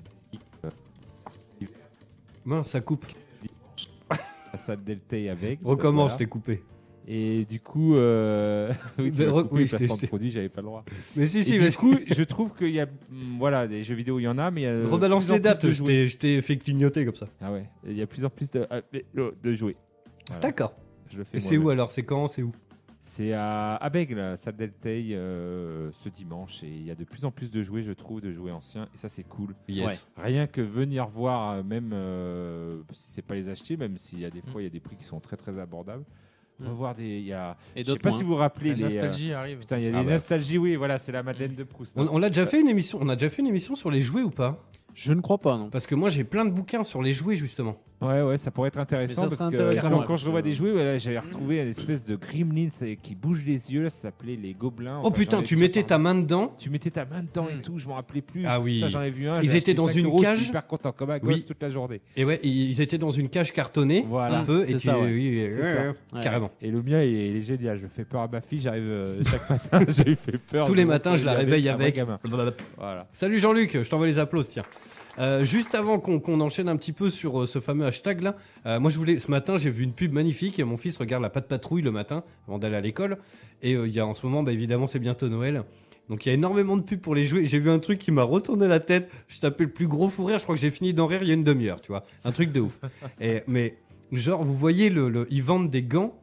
Mince, 2.44 2.68
ça 2.68 2.80
coupe. 2.80 3.06
à 4.52 4.56
Stade 4.56 4.84
Deltay 4.84 5.28
avec. 5.28 5.58
Recommence, 5.64 6.02
Voilà. 6.10 6.12
je 6.14 6.18
t'ai 6.18 6.26
coupé. 6.26 6.62
Et 7.08 7.44
du 7.44 7.60
coup, 7.60 7.94
euh... 7.94 8.72
oui, 8.98 9.12
tu 9.12 9.24
coupé 9.30 9.64
placement 9.66 9.96
de 9.96 10.06
produit, 10.06 10.30
j'avais 10.30 10.48
pas 10.48 10.60
le 10.60 10.66
droit. 10.66 10.84
Mais 11.14 11.26
si, 11.26 11.38
Et 11.38 11.42
si, 11.42 11.58
du 11.58 11.70
coup, 11.72 11.94
je 12.10 12.22
trouve 12.24 12.52
qu'il 12.54 12.70
y 12.70 12.80
a, 12.80 12.84
hum, 13.10 13.36
voilà, 13.38 13.68
des 13.68 13.84
jeux 13.84 13.94
vidéo, 13.94 14.18
il 14.18 14.24
y 14.24 14.28
en 14.28 14.38
a, 14.38 14.50
mais 14.50 14.62
il 14.62 14.64
y 14.64 14.66
a 14.66 14.80
de 14.82 14.86
rebalance 14.86 15.28
les 15.28 15.38
dates. 15.38 15.70
Je 15.70 16.16
t'ai- 16.16 16.40
fait 16.42 16.56
clignoter 16.56 17.04
comme 17.04 17.14
ça. 17.14 17.28
Ah 17.40 17.52
ouais, 17.52 17.68
il 17.86 17.96
y 17.96 18.02
a 18.02 18.06
plus 18.06 18.24
en 18.24 18.30
plus 18.30 18.50
de, 18.50 18.66
ah, 18.70 18.80
oh, 19.18 19.30
de. 19.42 19.54
Voilà, 19.54 20.40
D'accord. 20.40 20.74
Je 21.08 21.18
le 21.18 21.24
fais 21.24 21.36
Et 21.36 21.40
c'est 21.40 21.56
où 21.56 21.70
alors? 21.70 21.92
C'est 21.92 22.02
quand? 22.02 22.26
C'est 22.26 22.42
où? 22.42 22.52
C'est 23.00 23.32
à, 23.32 23.76
à 23.76 23.88
Bègle, 23.88 24.18
à 24.18 24.36
Stade 24.36 24.56
Deltay, 24.56 25.10
euh, 25.12 25.90
ce 25.92 26.08
dimanche, 26.08 26.64
et 26.64 26.68
il 26.68 26.82
y 26.84 26.90
a 26.90 26.96
de 26.96 27.04
plus 27.04 27.24
en 27.24 27.30
plus 27.30 27.52
de 27.52 27.62
jouets, 27.62 27.82
je 27.82 27.92
trouve, 27.92 28.20
de 28.20 28.32
jouets 28.32 28.50
anciens, 28.50 28.88
et 28.92 28.96
ça 28.96 29.08
c'est 29.08 29.22
cool. 29.22 29.54
Yes. 29.68 30.08
Rien 30.16 30.48
que 30.48 30.60
venir 30.60 31.06
voir, 31.06 31.52
euh, 31.52 31.62
même 31.62 31.92
euh, 31.92 32.80
si 32.90 33.12
c'est 33.12 33.22
pas 33.22 33.36
les 33.36 33.48
acheter, 33.48 33.76
même 33.76 33.96
s'il 33.96 34.18
y 34.18 34.24
a 34.24 34.30
des 34.30 34.40
Mm. 34.40 34.50
fois 34.50 34.60
il 34.60 34.64
y 34.64 34.66
a 34.66 34.70
des 34.70 34.80
prix 34.80 34.96
qui 34.96 35.04
sont 35.04 35.20
très 35.20 35.36
très 35.36 35.56
abordables. 35.56 36.02
On 36.58 36.64
Mm. 36.64 36.66
va 36.68 36.72
voir 36.72 36.94
des, 36.94 37.04
il 37.18 37.26
y 37.26 37.32
a, 37.34 37.56
Et 37.74 37.84
je 37.84 37.92
sais 37.92 37.98
pas 37.98 38.08
moins. 38.08 38.18
si 38.18 38.24
vous 38.24 38.30
vous 38.30 38.36
rappelez 38.36 38.70
La 38.70 38.76
les, 38.76 38.82
euh, 38.82 38.86
nostalgie 38.86 39.32
arrive. 39.32 39.58
putain, 39.58 39.76
il 39.78 39.84
y 39.84 39.86
a 39.88 39.90
Ah 39.94 40.00
des 40.00 40.06
bah. 40.06 40.12
nostalgies, 40.12 40.56
oui, 40.58 40.74
voilà, 40.76 40.98
c'est 40.98 41.12
la 41.12 41.22
Madeleine 41.22 41.54
de 41.54 41.64
Proust. 41.64 41.98
hein. 41.98 42.06
On, 42.10 42.16
on 42.16 42.18
l'a 42.18 42.28
déjà 42.28 42.46
fait 42.46 42.60
une 42.60 42.68
émission. 42.68 42.98
On 43.02 43.08
a 43.10 43.14
déjà 43.16 43.28
fait 43.30 43.42
une 43.42 43.48
émission 43.48 43.74
sur 43.76 43.90
les 43.90 44.00
jouets 44.00 44.22
ou 44.22 44.30
pas? 44.30 44.64
Je 44.94 45.12
ne 45.12 45.20
crois 45.20 45.36
pas, 45.38 45.58
non. 45.58 45.68
Parce 45.68 45.86
que 45.86 45.94
moi 45.94 46.08
j'ai 46.08 46.24
plein 46.24 46.46
de 46.46 46.50
bouquins 46.50 46.82
sur 46.82 47.02
les 47.02 47.12
jouets 47.12 47.36
justement. 47.36 47.76
Ouais, 48.02 48.20
ouais, 48.20 48.36
ça 48.36 48.50
pourrait 48.50 48.68
être 48.68 48.78
intéressant 48.78 49.22
parce 49.22 49.36
que 49.36 49.42
quand, 49.80 49.98
ouais, 49.98 50.04
quand 50.06 50.16
je 50.18 50.26
revois 50.26 50.42
des 50.42 50.52
jouets, 50.52 50.72
voilà, 50.72 50.98
j'avais 50.98 51.18
retrouvé 51.18 51.62
une 51.62 51.68
espèce 51.68 52.04
de 52.04 52.16
gremlins 52.16 52.68
euh, 52.82 52.94
qui 53.02 53.14
bouge 53.14 53.42
les 53.46 53.72
yeux, 53.72 53.84
là, 53.84 53.90
ça 53.90 54.02
s'appelait 54.02 54.36
les 54.36 54.52
gobelins. 54.52 54.98
Oh 55.02 55.06
Enfin, 55.06 55.16
putain, 55.16 55.42
tu 55.42 55.56
mettais 55.56 55.82
ta 55.82 55.96
main 55.96 56.14
dedans. 56.14 56.54
Tu 56.58 56.68
mettais 56.68 56.90
ta 56.90 57.06
main 57.06 57.22
dedans 57.22 57.46
et 57.50 57.54
Mm. 57.56 57.62
tout, 57.62 57.78
je 57.78 57.88
m'en 57.88 57.94
rappelais 57.94 58.20
plus. 58.20 58.44
Ah 58.46 58.60
oui. 58.60 58.84
J'en 58.88 59.00
ai 59.00 59.08
vu 59.08 59.28
un. 59.30 59.40
Ils 59.40 59.56
étaient 59.56 59.72
dans 59.72 59.86
5 59.88 59.96
une 59.96 60.20
cage. 60.20 60.48
hyper 60.48 60.66
content 60.66 60.92
comme 60.92 61.08
un 61.10 61.18
gosse 61.18 61.46
toute 61.46 61.62
la 61.62 61.70
journée. 61.70 62.02
Et 62.16 62.24
ouais, 62.26 62.38
ils 62.42 62.80
étaient 62.82 62.98
dans 62.98 63.10
une 63.10 63.30
cage 63.30 63.52
cartonnée. 63.54 64.04
Voilà. 64.06 64.40
Un 64.40 64.44
peu. 64.44 64.68
Et 64.68 64.76
ça, 64.78 64.98
ouais. 64.98 65.12
oui, 65.12 65.46
Ouais. 65.56 66.22
Carrément. 66.22 66.50
Et 66.60 66.70
le 66.70 66.82
mien, 66.82 67.02
il 67.02 67.38
est, 67.38 67.42
génial. 67.42 67.78
Je 67.80 67.86
fais 67.86 68.04
peur 68.04 68.20
à 68.20 68.28
ma 68.28 68.42
fille. 68.42 68.60
J'arrive 68.60 68.84
euh, 68.84 69.24
chaque 69.24 69.48
matin. 69.72 69.80
J'ai 69.88 70.14
fait 70.14 70.36
peur. 70.38 70.66
Tous 70.66 70.74
les 70.74 70.84
matins, 70.84 71.16
je 71.16 71.24
la 71.24 71.32
réveille 71.32 71.68
avec. 71.70 71.98
Voilà. 72.76 73.06
Salut 73.14 73.38
Jean-Luc, 73.38 73.82
je 73.82 73.88
t'envoie 73.88 74.06
les 74.06 74.18
applaudissements, 74.18 74.52
tiens. 74.64 74.64
Euh, 75.18 75.44
juste 75.44 75.74
avant 75.74 75.98
qu'on 75.98 76.40
enchaîne 76.40 76.68
un 76.68 76.76
petit 76.76 76.92
peu 76.92 77.08
sur 77.10 77.42
euh, 77.42 77.46
ce 77.46 77.58
fameux 77.58 77.86
hashtag 77.86 78.20
là. 78.22 78.36
Euh, 78.66 78.78
moi, 78.80 78.90
je 78.90 78.98
voulais. 78.98 79.18
Ce 79.18 79.30
matin, 79.30 79.56
j'ai 79.56 79.70
vu 79.70 79.84
une 79.84 79.92
pub 79.92 80.12
magnifique. 80.12 80.60
Mon 80.60 80.76
fils 80.76 80.96
regarde 80.98 81.22
la 81.22 81.30
patte 81.30 81.48
patrouille 81.48 81.82
le 81.82 81.90
matin 81.92 82.22
avant 82.46 82.58
d'aller 82.58 82.76
à 82.76 82.80
l'école. 82.80 83.18
Et 83.62 83.72
il 83.72 83.88
y 83.92 84.00
a 84.00 84.06
en 84.06 84.14
ce 84.14 84.26
moment, 84.26 84.42
bah, 84.42 84.52
évidemment, 84.52 84.86
c'est 84.86 84.98
bientôt 84.98 85.28
Noël. 85.28 85.64
Donc 86.08 86.24
il 86.24 86.28
y 86.28 86.32
a 86.32 86.34
énormément 86.34 86.76
de 86.76 86.82
pubs 86.82 87.00
pour 87.00 87.14
les 87.14 87.24
jouets. 87.26 87.44
J'ai 87.46 87.58
vu 87.58 87.70
un 87.70 87.78
truc 87.78 87.98
qui 87.98 88.12
m'a 88.12 88.22
retourné 88.22 88.68
la 88.68 88.78
tête. 88.78 89.10
Je 89.28 89.40
tapais 89.40 89.64
le 89.64 89.70
plus 89.70 89.88
gros 89.88 90.08
fou 90.08 90.24
rire. 90.24 90.38
Je 90.38 90.44
crois 90.44 90.54
que 90.54 90.60
j'ai 90.60 90.70
fini 90.70 90.92
d'en 90.94 91.06
rire 91.06 91.20
il 91.22 91.28
y 91.28 91.30
a 91.30 91.34
une 91.34 91.42
demi-heure, 91.44 91.80
tu 91.80 91.88
vois. 91.92 92.04
Un 92.24 92.30
truc 92.32 92.52
de 92.52 92.60
ouf. 92.60 92.78
Et, 93.20 93.42
mais 93.48 93.76
genre, 94.12 94.44
vous 94.44 94.54
voyez, 94.54 94.88
le, 94.90 95.08
le- 95.08 95.26
ils 95.30 95.42
vendent 95.42 95.70
des 95.70 95.82
gants 95.82 96.16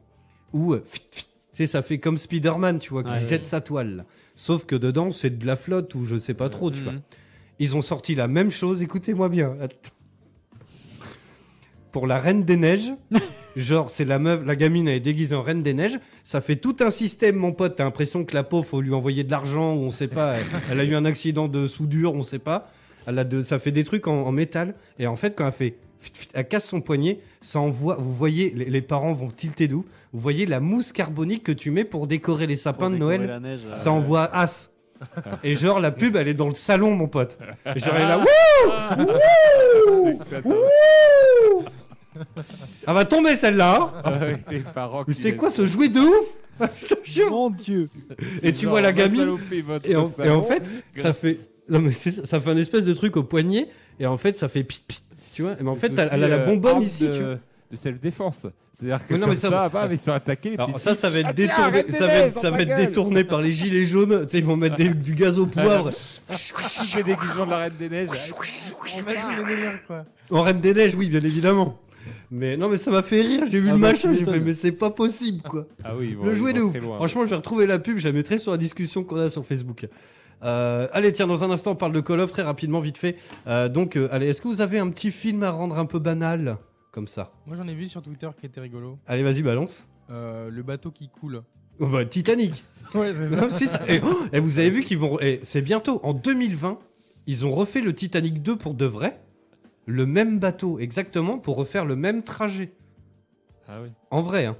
où, 0.54 0.74
tu 0.76 1.20
sais, 1.52 1.66
ça 1.66 1.82
fait 1.82 1.98
comme 1.98 2.16
Spider-Man, 2.16 2.78
tu 2.78 2.90
vois, 2.90 3.02
qui 3.02 3.10
Ouais. 3.10 3.26
jette 3.26 3.46
sa 3.46 3.60
toile. 3.60 4.06
Sauf 4.36 4.64
que 4.64 4.74
dedans, 4.76 5.10
c'est 5.10 5.36
de 5.38 5.46
la 5.46 5.56
flotte 5.56 5.94
ou 5.96 6.06
je 6.06 6.18
sais 6.18 6.34
pas 6.34 6.48
trop, 6.48 6.70
tu 6.70 6.80
vois. 6.80 6.94
Ils 7.58 7.76
ont 7.76 7.82
sorti 7.82 8.14
la 8.14 8.28
même 8.28 8.50
chose, 8.50 8.82
écoutez-moi 8.82 9.28
bien. 9.28 9.56
Pour 11.92 12.06
la 12.06 12.18
Reine 12.18 12.44
des 12.44 12.56
Neiges, 12.56 12.92
genre 13.56 13.88
c'est 13.88 14.04
la 14.04 14.18
meuf, 14.18 14.44
la 14.44 14.56
gamine 14.56 14.88
elle 14.88 14.96
est 14.96 15.00
déguisée 15.00 15.36
en 15.36 15.42
Reine 15.42 15.62
des 15.62 15.74
Neiges, 15.74 15.98
ça 16.24 16.40
fait 16.40 16.56
tout 16.56 16.76
un 16.80 16.90
système 16.90 17.36
mon 17.36 17.52
pote, 17.52 17.76
t'as 17.76 17.84
l'impression 17.84 18.24
que 18.24 18.34
la 18.34 18.42
pauvre 18.42 18.66
faut 18.66 18.80
lui 18.80 18.92
envoyer 18.92 19.22
de 19.22 19.30
l'argent 19.30 19.74
ou 19.74 19.80
on 19.80 19.90
sait 19.92 20.08
pas, 20.08 20.34
elle, 20.34 20.44
elle 20.72 20.80
a 20.80 20.84
eu 20.84 20.96
un 20.96 21.04
accident 21.04 21.46
de 21.46 21.66
soudure, 21.68 22.14
on 22.14 22.22
sait 22.22 22.40
pas. 22.40 22.70
Elle 23.06 23.18
a 23.18 23.24
de, 23.24 23.42
ça 23.42 23.58
fait 23.58 23.70
des 23.70 23.84
trucs 23.84 24.08
en, 24.08 24.22
en 24.22 24.32
métal. 24.32 24.74
Et 24.98 25.06
en 25.06 25.14
fait 25.14 25.36
quand 25.36 25.46
elle 25.46 25.52
fait 25.52 25.76
elle 26.32 26.48
casse 26.48 26.66
son 26.66 26.80
poignet, 26.80 27.20
ça 27.40 27.60
envoie, 27.60 27.94
vous 27.96 28.12
voyez, 28.12 28.50
les, 28.50 28.66
les 28.66 28.82
parents 28.82 29.14
vont 29.14 29.28
tilter 29.28 29.68
d'où? 29.68 29.84
Vous 30.12 30.20
voyez 30.20 30.46
la 30.46 30.60
mousse 30.60 30.92
carbonique 30.92 31.42
que 31.42 31.52
tu 31.52 31.70
mets 31.70 31.84
pour 31.84 32.06
décorer 32.06 32.46
les 32.46 32.56
sapins 32.56 32.90
de 32.90 32.96
Noël? 32.96 33.40
ça 33.74 33.90
envoie 33.92 34.24
as. 34.34 34.70
Et 35.42 35.54
genre, 35.54 35.80
la 35.80 35.90
pub, 35.90 36.16
elle 36.16 36.28
est 36.28 36.34
dans 36.34 36.48
le 36.48 36.54
salon, 36.54 36.92
mon 36.94 37.08
pote. 37.08 37.36
Et 37.74 37.78
genre, 37.78 37.94
elle 37.96 38.02
est 38.02 38.08
là, 38.08 38.18
wouh 38.18 39.02
Wouh 40.04 40.18
Wouh 40.44 41.64
Elle 42.86 42.94
va 42.94 43.04
tomber 43.04 43.36
celle-là. 43.36 43.92
hein. 44.04 44.12
c'est 45.10 45.36
quoi 45.36 45.50
ce 45.50 45.66
jouet 45.66 45.88
de 45.88 46.00
ouf 46.00 46.26
Je 46.80 46.94
te 46.94 46.94
jure. 47.04 47.30
Mon 47.30 47.50
dieu 47.50 47.88
Et 48.42 48.52
tu 48.52 48.62
Genre, 48.62 48.70
vois 48.70 48.80
la 48.80 48.92
gamine. 48.92 49.36
Et 49.52 49.64
en, 49.66 49.80
et 49.84 49.96
en 49.96 50.08
salon. 50.08 50.42
fait, 50.42 50.62
ça 50.94 51.12
fait. 51.12 51.36
Non, 51.68 51.80
mais 51.80 51.90
c'est 51.92 52.12
ça, 52.12 52.38
fait 52.38 52.50
un 52.50 52.56
espèce 52.56 52.84
de 52.84 52.92
truc 52.92 53.16
au 53.16 53.24
poignet. 53.24 53.68
Et 53.98 54.06
en 54.06 54.16
fait, 54.16 54.38
ça 54.38 54.46
fait 54.48 54.62
pit 54.62 54.84
pit. 54.86 55.02
Tu 55.32 55.42
vois 55.42 55.56
Mais 55.60 55.68
en 55.68 55.74
fait, 55.74 55.90
elle, 55.98 56.22
a 56.24 56.28
la 56.28 56.36
euh, 56.36 56.46
bonbonne 56.46 56.74
arme 56.76 56.82
ici, 56.84 57.08
de, 57.08 57.12
tu 57.16 57.22
vois. 57.24 57.38
De 57.74 57.78
self-défense. 57.78 58.46
C'est-à-dire 58.72 59.06
que 59.06 59.12
Mais 59.14 59.18
non, 59.20 59.26
comme 59.26 59.34
mais 59.34 59.40
ça- 59.40 59.50
ça, 59.50 59.68
bam, 59.68 59.92
ils 59.92 59.98
sont 59.98 60.12
attaqués. 60.12 60.50
les 60.50 60.54
Alors 60.56 60.68
petites 60.72 60.82
ça, 60.82 60.94
ça 60.94 61.08
va 61.10 61.18
être 61.20 61.26
Ah, 61.28 61.32
tiens, 61.34 61.46
détourné, 61.46 61.92
ça 61.92 62.06
va 62.06 62.12
être, 62.14 62.40
ça 62.40 62.50
va 62.50 62.64
détourné 62.64 63.24
par 63.24 63.40
les 63.42 63.52
gilets 63.52 63.84
jaunes. 63.84 64.24
Tu 64.26 64.32
sais, 64.32 64.38
ils 64.38 64.44
vont 64.44 64.56
mettre 64.56 64.76
des- 64.76 64.88
du 64.88 65.14
gaz 65.14 65.38
au 65.38 65.46
poivre. 65.46 65.90
Le 66.96 67.02
déguisement 67.02 67.44
de 67.46 67.50
la 67.50 67.58
Reine 67.58 67.72
des 67.78 67.88
Neiges. 67.88 68.08
Imagine 68.98 69.36
le 69.38 69.44
délire, 69.44 69.78
quoi. 69.86 70.04
En 70.30 70.42
Reine 70.42 70.60
des 70.60 70.74
Neiges, 70.74 70.94
oui, 70.96 71.08
bien 71.08 71.20
évidemment. 71.22 71.78
Mais 72.30 72.56
non, 72.56 72.68
mais 72.68 72.76
ça 72.78 72.90
m'a 72.90 73.02
fait 73.02 73.20
rire. 73.22 73.44
J'ai 73.50 73.60
vu 73.60 73.70
Ah 73.70 73.74
le 73.74 73.78
bah, 73.80 73.92
machin, 73.92 74.12
j'ai 74.12 74.24
fait, 74.24 74.40
mais 74.40 74.52
c'est 74.52 74.72
pas 74.72 74.90
possible, 74.90 75.42
quoi. 75.42 75.66
Ah 75.84 75.92
oui, 75.96 76.14
vont- 76.14 76.24
le 76.24 76.34
jouet 76.34 76.52
de 76.52 76.60
ouf. 76.60 76.76
loin. 76.80 76.96
Franchement, 76.96 77.24
je 77.24 77.30
vais 77.30 77.36
retrouver 77.36 77.66
la 77.66 77.78
pub, 77.78 77.98
je 77.98 78.08
la 78.08 78.12
mettrai 78.12 78.38
sur 78.38 78.50
la 78.50 78.58
discussion 78.58 79.04
qu'on 79.04 79.16
a 79.18 79.28
sur 79.28 79.44
Facebook. 79.46 79.86
Euh, 80.42 80.88
allez, 80.92 81.12
tiens, 81.12 81.26
dans 81.28 81.44
un 81.44 81.50
instant, 81.50 81.70
on 81.70 81.76
parle 81.76 81.92
de 81.92 82.00
Call 82.00 82.20
of 82.20 82.32
très 82.32 82.42
rapidement, 82.42 82.80
vite 82.80 82.98
fait. 82.98 83.16
Euh, 83.46 83.68
donc, 83.68 83.96
euh, 83.96 84.08
allez, 84.10 84.26
est-ce 84.26 84.42
que 84.42 84.48
vous 84.48 84.60
avez 84.60 84.78
un 84.78 84.88
petit 84.90 85.10
film 85.12 85.42
à 85.44 85.50
rendre 85.50 85.78
un 85.78 85.86
peu 85.86 85.98
banal? 86.00 86.56
Comme 86.94 87.08
ça 87.08 87.32
Moi, 87.46 87.56
j'en 87.56 87.66
ai 87.66 87.74
vu 87.74 87.88
sur 87.88 88.00
Twitter 88.02 88.28
qui 88.38 88.46
était 88.46 88.60
rigolo. 88.60 88.98
Allez, 89.08 89.24
vas-y, 89.24 89.42
balance. 89.42 89.88
Euh, 90.10 90.48
le 90.48 90.62
bateau 90.62 90.92
qui 90.92 91.08
coule. 91.08 91.42
Oh, 91.80 91.88
bah, 91.88 92.04
Titanic. 92.04 92.62
Ouais, 92.94 93.12
c'est 93.12 93.30
Non, 93.30 93.48
si, 93.50 93.66
ça- 93.66 93.80
et, 93.88 94.00
oh, 94.04 94.18
et 94.32 94.38
vous 94.38 94.58
avez 94.60 94.70
vu 94.70 94.84
qu'ils 94.84 94.98
vont. 94.98 95.18
et 95.20 95.40
c'est 95.42 95.62
bientôt, 95.62 95.98
en 96.04 96.12
2020, 96.14 96.78
ils 97.26 97.44
ont 97.46 97.50
refait 97.52 97.80
le 97.80 97.92
Titanic 97.94 98.42
2 98.42 98.54
pour 98.56 98.74
de 98.74 98.84
vrai. 98.84 99.20
Le 99.86 100.06
même 100.06 100.38
bateau, 100.38 100.78
exactement, 100.78 101.38
pour 101.38 101.56
refaire 101.56 101.84
le 101.84 101.96
même 101.96 102.22
trajet. 102.22 102.72
Ah 103.66 103.78
oui. 103.82 103.88
En 104.10 104.22
vrai, 104.22 104.46
hein. 104.46 104.56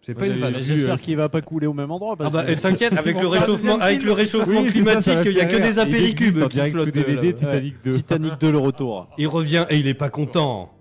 C'est 0.00 0.14
pas 0.14 0.26
une 0.26 0.38
vanne. 0.38 0.56
J'espère 0.60 0.94
euh, 0.94 0.96
qu'il 0.96 1.16
va 1.16 1.28
pas 1.28 1.42
couler 1.42 1.66
au 1.66 1.74
même 1.74 1.90
endroit. 1.90 2.14
Ah 2.14 2.16
Parce 2.16 2.32
bah, 2.32 2.44
que- 2.44 2.50
et 2.50 2.56
t'inquiète, 2.56 2.94
avec 2.96 3.20
le 3.20 3.26
réchauffement, 3.36 3.78
avec 3.78 4.02
le 4.02 4.12
Oui, 4.12 4.66
climatique, 4.70 5.18
il 5.26 5.32
y 5.32 5.40
a 5.40 5.46
que 5.46 5.56
rire. 5.56 5.66
des 5.66 5.78
apéricubes 5.78 6.48
qui 6.48 6.58
flottent. 6.70 6.86
tout 6.86 6.90
DVD 6.90 7.34
Titanic 7.34 7.74
2. 7.84 7.90
Titanic 7.92 8.40
2 8.40 8.50
le 8.50 8.58
retour. 8.58 9.08
Il 9.18 9.28
revient 9.28 9.66
et 9.70 9.78
il 9.78 9.86
est 9.86 9.94
pas 9.94 10.08
content. 10.10 10.72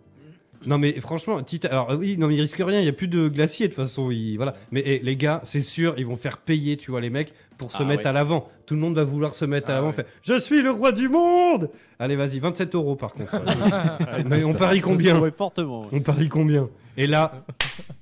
Non 0.66 0.78
mais 0.78 0.94
franchement, 1.00 1.42
Tita- 1.42 1.68
alors 1.70 1.92
oui, 1.98 2.18
non 2.18 2.28
mais 2.28 2.36
il 2.36 2.42
risque 2.42 2.58
rien, 2.66 2.80
il 2.80 2.86
y 2.86 2.90
a 2.90 2.94
plus 2.94 3.08
de 3.08 3.28
glacier 3.30 3.68
de 3.68 3.74
toute 3.74 3.84
façon, 3.84 4.10
il- 4.12 4.36
voilà. 4.38 4.56
Mais 4.72 4.82
eh, 4.86 5.00
les 5.00 5.16
gars, 5.16 5.40
c'est 5.44 5.62
sûr, 5.62 5.94
ils 5.98 6.06
vont 6.06 6.16
faire 6.16 6.38
payer, 6.40 6.78
tu 6.78 6.92
vois 6.92 7.00
les 7.02 7.10
mecs 7.10 7.34
pour 7.58 7.72
se 7.72 7.84
Ah 7.84 7.86
mettre 7.86 8.04
ouais. 8.04 8.08
à 8.08 8.14
l'avant. 8.14 8.50
Tout 8.66 8.74
le 8.74 8.80
monde 8.82 8.96
va 8.96 9.04
vouloir 9.04 9.34
se 9.34 9.46
mettre 9.46 9.70
à 9.70 9.74
Ah 9.74 9.76
l'avant, 9.76 9.88
ouais. 9.88 9.94
faire 9.94 10.06
je 10.24 10.40
suis 10.40 10.62
le 10.62 10.72
roi 10.72 10.92
du 10.92 11.10
monde. 11.10 11.70
Allez, 12.00 12.16
vas-y, 12.16 12.40
27 12.40 12.76
euros 12.76 12.96
par 12.96 13.14
contre. 13.14 13.42
mais 14.30 14.44
on 14.44 14.54
parie 14.54 14.80
Ça 14.80 14.86
combien 14.86 15.32
fortement. 15.32 15.88
On 15.92 16.00
parie 16.02 16.30
combien? 16.30 16.70
Et 16.98 17.08
là, 17.08 17.46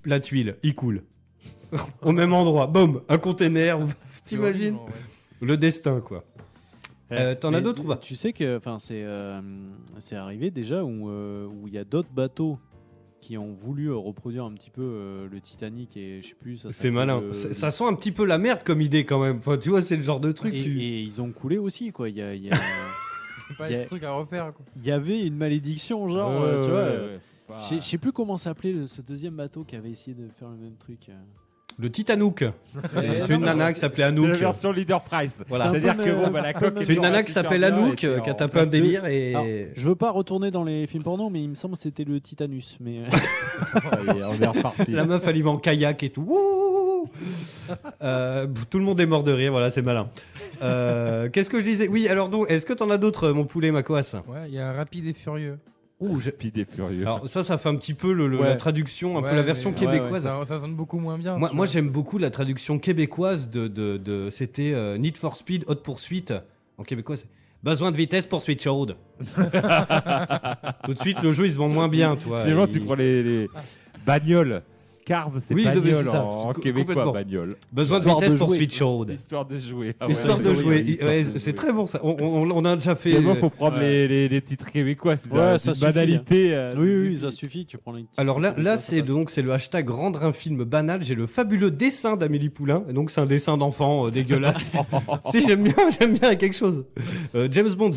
la 0.05 0.19
tuile, 0.19 0.55
il 0.63 0.75
coule. 0.75 1.03
Au 2.01 2.11
même 2.11 2.33
endroit, 2.33 2.67
boum, 2.67 3.01
un 3.09 3.17
container, 3.17 3.79
t'imagines? 4.23 4.77
Le 5.41 5.57
destin 5.57 5.99
quoi. 5.99 6.23
Euh, 7.11 7.35
T'en 7.35 7.53
as 7.53 7.61
d'autres 7.61 7.83
ou 7.83 7.87
pas? 7.87 7.97
Tu 7.97 8.15
sais 8.15 8.33
que, 8.33 8.57
enfin, 8.57 8.79
c'est 8.79 9.03
euh, 9.03 9.39
c'est 9.99 10.15
arrivé 10.15 10.49
déjà 10.51 10.83
où 10.83 11.09
euh, 11.09 11.45
où 11.45 11.67
il 11.67 11.73
y 11.73 11.77
a 11.77 11.83
d'autres 11.83 12.09
bateaux 12.11 12.57
qui 13.21 13.37
ont 13.37 13.53
voulu 13.53 13.87
euh, 13.89 13.95
reproduire 13.95 14.45
un 14.45 14.53
petit 14.53 14.69
peu 14.71 14.81
euh, 14.83 15.27
le 15.31 15.39
Titanic 15.39 15.95
et 15.97 16.21
je 16.21 16.29
sais 16.29 16.35
plus. 16.35 16.57
ça 16.57 16.71
C'est 16.71 16.91
malin. 16.91 17.21
le- 17.21 17.33
Ça- 17.33 17.53
Ça 17.53 17.71
sent 17.71 17.83
un 17.85 17.93
petit 17.93 18.11
peu 18.11 18.25
la 18.25 18.37
merde 18.39 18.61
comme 18.63 18.81
idée 18.81 19.05
quand 19.05 19.21
même. 19.21 19.37
Enfin, 19.37 19.57
tu 19.57 19.69
vois, 19.69 19.81
c'est 19.81 19.95
le 19.97 20.01
genre 20.03 20.19
de 20.19 20.31
truc. 20.31 20.53
Et, 20.53 20.63
tu- 20.63 20.81
et 20.81 21.01
ils 21.01 21.21
ont 21.21 21.31
coulé 21.31 21.57
aussi 21.59 21.91
quoi. 21.91 22.09
Il 22.09 22.15
y, 22.17 22.21
a- 22.21 22.33
y 22.35 22.49
a- 22.51 22.55
C'est 23.47 23.57
pas 23.57 23.69
Y 23.69 23.73
a- 23.73 23.77
un 23.77 23.79
petit 23.81 23.87
truc 23.87 24.03
à 24.03 24.11
refaire, 24.13 24.53
quoi. 24.53 24.65
il 24.75 24.83
y 24.83 24.91
avait 24.91 25.27
une 25.27 25.35
malédiction 25.37 26.07
genre, 26.09 26.41
Ouais, 26.41 26.53
tu 26.53 26.65
ouais, 26.65 26.67
vois. 26.71 26.83
ouais, 26.83 27.19
ouais. 27.49 27.55
Je 27.77 27.79
sais- 27.81 27.97
plus 27.99 28.11
comment 28.11 28.37
s'appelait 28.37 28.87
ce 28.87 29.01
deuxième 29.03 29.35
bateau 29.35 29.63
qui 29.63 29.75
avait 29.75 29.91
essayé 29.91 30.15
de 30.15 30.27
faire 30.39 30.49
le 30.49 30.57
même 30.57 30.75
truc. 30.77 31.09
Le 31.77 31.91
Titanook. 31.91 32.45
C'est 33.27 33.33
une 33.33 33.41
nana 33.41 33.73
qui 33.73 33.79
s'appelait 33.79 34.03
C'est 34.03 34.09
Anouk. 34.09 34.29
la 34.29 34.35
version 34.35 34.71
leader 34.71 35.01
price. 35.01 35.43
Voilà. 35.49 35.71
C'est-à-dire 35.71 35.97
que 35.97 36.11
bon, 36.11 36.29
bah, 36.31 36.41
la 36.41 36.49
un 36.49 36.53
peu 36.53 36.71
coque. 36.71 36.83
C'est 36.83 36.93
une 36.93 37.01
nana 37.01 37.23
qui 37.23 37.31
s'appelle 37.31 37.63
Anouk 37.63 37.95
qui 37.95 38.05
a 38.07 38.33
tapé 38.33 38.59
un 38.61 38.65
délire 38.65 39.05
et. 39.05 39.35
Alors, 39.35 39.45
je 39.75 39.87
veux 39.87 39.95
pas 39.95 40.11
retourner 40.11 40.51
dans 40.51 40.63
les 40.63 40.87
films 40.87 41.03
porno, 41.03 41.29
mais 41.29 41.43
il 41.43 41.49
me 41.49 41.55
semble 41.55 41.75
que 41.75 41.81
c'était 41.81 42.05
le 42.05 42.19
Titanus. 42.21 42.77
Mais 42.79 43.01
on 44.05 44.41
est 44.41 44.47
reparti. 44.47 44.91
La 44.91 45.05
meuf, 45.05 45.23
elle 45.27 45.37
y 45.37 45.41
va 45.41 45.49
en 45.51 45.57
kayak 45.57 46.03
et 46.03 46.09
tout. 46.09 47.09
Euh, 48.01 48.47
tout 48.69 48.79
le 48.79 48.85
monde 48.85 48.99
est 48.99 49.05
mort 49.05 49.23
de 49.23 49.31
rire, 49.31 49.51
voilà, 49.51 49.69
c'est 49.69 49.81
malin. 49.81 50.09
Euh, 50.61 51.29
Qu'est-ce 51.29 51.49
que 51.49 51.59
je 51.59 51.65
disais? 51.65 51.87
Oui, 51.87 52.07
alors 52.07 52.29
donc, 52.29 52.49
est-ce 52.49 52.65
que 52.65 52.73
t'en 52.73 52.89
as 52.89 52.97
d'autres, 52.97 53.29
mon 53.31 53.45
poulet, 53.45 53.71
ma 53.71 53.83
coasse? 53.83 54.15
Ouais, 54.27 54.47
il 54.47 54.53
y 54.53 54.59
a 54.59 54.69
un 54.69 54.73
rapide 54.73 55.07
et 55.07 55.13
furieux. 55.13 55.57
Ouh, 56.01 56.19
j'ai- 56.19 56.31
Rapide 56.31 56.57
et 56.57 56.65
furieux. 56.65 57.01
Alors 57.03 57.29
ça, 57.29 57.41
ça 57.41 57.57
fait 57.57 57.69
un 57.69 57.75
petit 57.75 57.93
peu 57.93 58.11
le- 58.11 58.27
le- 58.27 58.37
Ouais. 58.39 58.47
la 58.47 58.55
traduction, 58.55 59.17
un 59.17 59.21
peu 59.21 59.33
la 59.35 59.41
version 59.43 59.71
mais- 59.71 59.77
québécoise. 59.77 60.23
Ça, 60.23 60.43
ça 60.45 60.59
sonne 60.59 60.75
beaucoup 60.75 60.99
moins 60.99 61.17
bien. 61.17 61.37
Moi, 61.37 61.65
j'aime 61.65 61.89
beaucoup 61.89 62.17
la 62.17 62.29
traduction 62.31 62.79
québécoise 62.79 63.49
de, 63.49 63.67
de, 63.67 63.95
de- 63.97 64.29
c'était 64.29 64.73
euh, 64.73 64.97
Need 64.97 65.17
for 65.17 65.35
Speed 65.35 65.63
Haute 65.67 65.83
Poursuite. 65.83 66.33
En 66.77 66.83
québécois, 66.83 67.15
c'est 67.15 67.27
besoin 67.63 67.91
de 67.91 67.97
vitesse 67.97 68.25
poursuite 68.27 68.61
chaude. 68.61 68.97
Tout 70.85 70.93
de 70.93 70.99
suite, 70.99 71.21
le 71.23 71.31
jeu 71.31 71.45
il 71.47 71.53
se 71.53 71.57
vend 71.57 71.69
moins 71.69 71.87
bien. 71.87 72.15
Finalement, 72.17 72.65
Il- 72.65 72.71
tu 72.73 72.79
prends 72.81 72.95
les, 72.95 73.23
les 73.23 73.49
bagnoles. 74.05 74.61
Cars, 75.05 75.29
c'est 75.39 75.53
Oui, 75.53 75.63
bagnole 75.63 76.03
ça, 76.05 76.23
en, 76.25 76.49
en 76.49 76.53
c'est 76.55 76.61
québécois, 76.61 77.11
bagnole. 77.13 77.55
Besoin 77.71 77.99
de 77.99 78.05
vitesse 78.05 78.31
de 78.33 78.37
jouer. 78.37 78.45
poursuite 78.47 78.73
chaude. 78.73 79.11
Histoire 79.11 79.45
de 79.45 79.59
jouer. 79.59 79.95
Ah 79.99 80.07
ouais, 80.07 80.11
Histoire 80.11 80.41
de 80.41 80.53
jouer. 80.53 80.97
Ouais, 81.01 81.25
c'est 81.37 81.53
très 81.53 81.71
bon 81.71 81.85
ça. 81.85 81.99
On, 82.03 82.15
on- 82.19 82.49
on 82.51 82.65
a 82.65 82.75
déjà 82.75 82.95
fait. 82.95 83.15
Euh, 83.15 83.35
faut 83.35 83.49
prendre 83.51 83.77
les, 83.77 84.07
les, 84.07 84.27
les 84.27 84.41
titres 84.41 84.71
québécois. 84.71 85.15
C'est 85.15 85.31
Ouais, 85.31 85.37
la- 85.37 85.57
ça 85.59 85.71
une 85.71 85.75
suffit. 85.75 85.85
banalité. 85.93 86.55
euh, 86.55 86.71
oui, 86.75 87.09
oui, 87.09 87.17
ça 87.19 87.29
suffit. 87.31 87.65
Tu 87.65 87.77
prends 87.77 87.91
les. 87.93 88.05
Alors 88.17 88.39
là, 88.39 88.53
là 88.57 88.77
c'est 88.77 89.01
donc 89.03 89.29
c'est 89.29 89.41
le 89.43 89.53
hashtag 89.53 89.89
rendre 89.89 90.23
un 90.23 90.31
film 90.31 90.63
banal. 90.63 91.03
J'ai 91.03 91.15
le 91.15 91.27
fabuleux 91.27 91.71
dessin 91.71 92.17
d'Amélie 92.17 92.49
Poulain. 92.49 92.83
Et 92.89 92.93
donc 92.93 93.11
c'est 93.11 93.21
un 93.21 93.25
dessin 93.27 93.57
d'enfant 93.57 94.07
euh, 94.07 94.09
dégueulasse. 94.11 94.71
si 95.31 95.41
j'aime 95.45 95.63
bien, 95.63 95.75
j'aime 95.99 96.17
bien 96.17 96.35
quelque 96.35 96.55
chose. 96.55 96.83
Euh, 97.35 97.47
James 97.51 97.69
Bond 97.73 97.91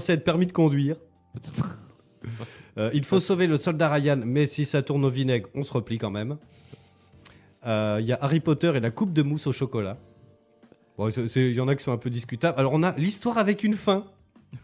007 0.00 0.24
permis 0.24 0.46
de 0.46 0.52
conduire. 0.52 0.96
Euh, 2.76 2.90
il 2.92 3.04
faut 3.04 3.20
sauver 3.20 3.46
le 3.46 3.56
soldat 3.56 3.88
Ryan, 3.88 4.20
mais 4.24 4.46
si 4.46 4.64
ça 4.64 4.82
tourne 4.82 5.04
au 5.04 5.10
vinaigre, 5.10 5.48
on 5.54 5.62
se 5.62 5.72
replie 5.72 5.98
quand 5.98 6.10
même. 6.10 6.36
Euh, 7.66 7.98
Il 8.00 8.06
y 8.06 8.12
a 8.12 8.18
Harry 8.20 8.40
Potter 8.40 8.72
et 8.74 8.80
la 8.80 8.90
coupe 8.90 9.12
de 9.12 9.22
mousse 9.22 9.46
au 9.46 9.52
chocolat. 9.52 9.96
Bon, 10.98 11.08
il 11.08 11.52
y 11.54 11.60
en 11.60 11.68
a 11.68 11.74
qui 11.74 11.82
sont 11.84 11.92
un 11.92 11.96
peu 11.98 12.10
discutables. 12.10 12.58
Alors 12.58 12.72
on 12.74 12.82
a 12.82 12.92
l'histoire 12.96 13.38
avec 13.38 13.64
une 13.64 13.74
fin. 13.74 14.04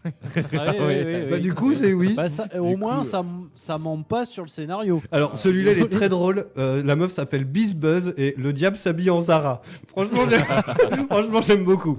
Ah 0.05 0.71
oui, 0.71 0.77
oui, 0.79 0.95
oui, 1.05 1.13
Bah, 1.23 1.27
oui. 1.33 1.41
du 1.41 1.53
coup, 1.53 1.73
c'est 1.73 1.91
oui. 1.91 2.13
Bah, 2.15 2.29
ça- 2.29 2.47
au 2.57 2.77
moins, 2.77 3.03
ça, 3.03 3.25
ça 3.55 3.77
ment 3.77 4.01
pas 4.03 4.25
sur 4.25 4.43
le 4.43 4.47
scénario. 4.47 5.01
Alors 5.11 5.37
celui-là 5.37 5.73
il 5.73 5.79
est 5.79 5.89
très 5.89 6.07
drôle. 6.17 6.47
Euh, 6.57 6.81
la 6.83 6.95
meuf 6.95 7.11
s'appelle 7.11 7.43
Biz 7.43 7.75
Buzz 7.75 8.13
et 8.15 8.33
le 8.37 8.53
diable 8.53 8.77
s'habille 8.77 9.09
en 9.09 9.19
Zara. 9.19 9.61
Franchement, 9.89 10.21
j'aime- 10.29 11.05
franchement 11.09 11.41
j'aime 11.41 11.63
beaucoup. 11.65 11.97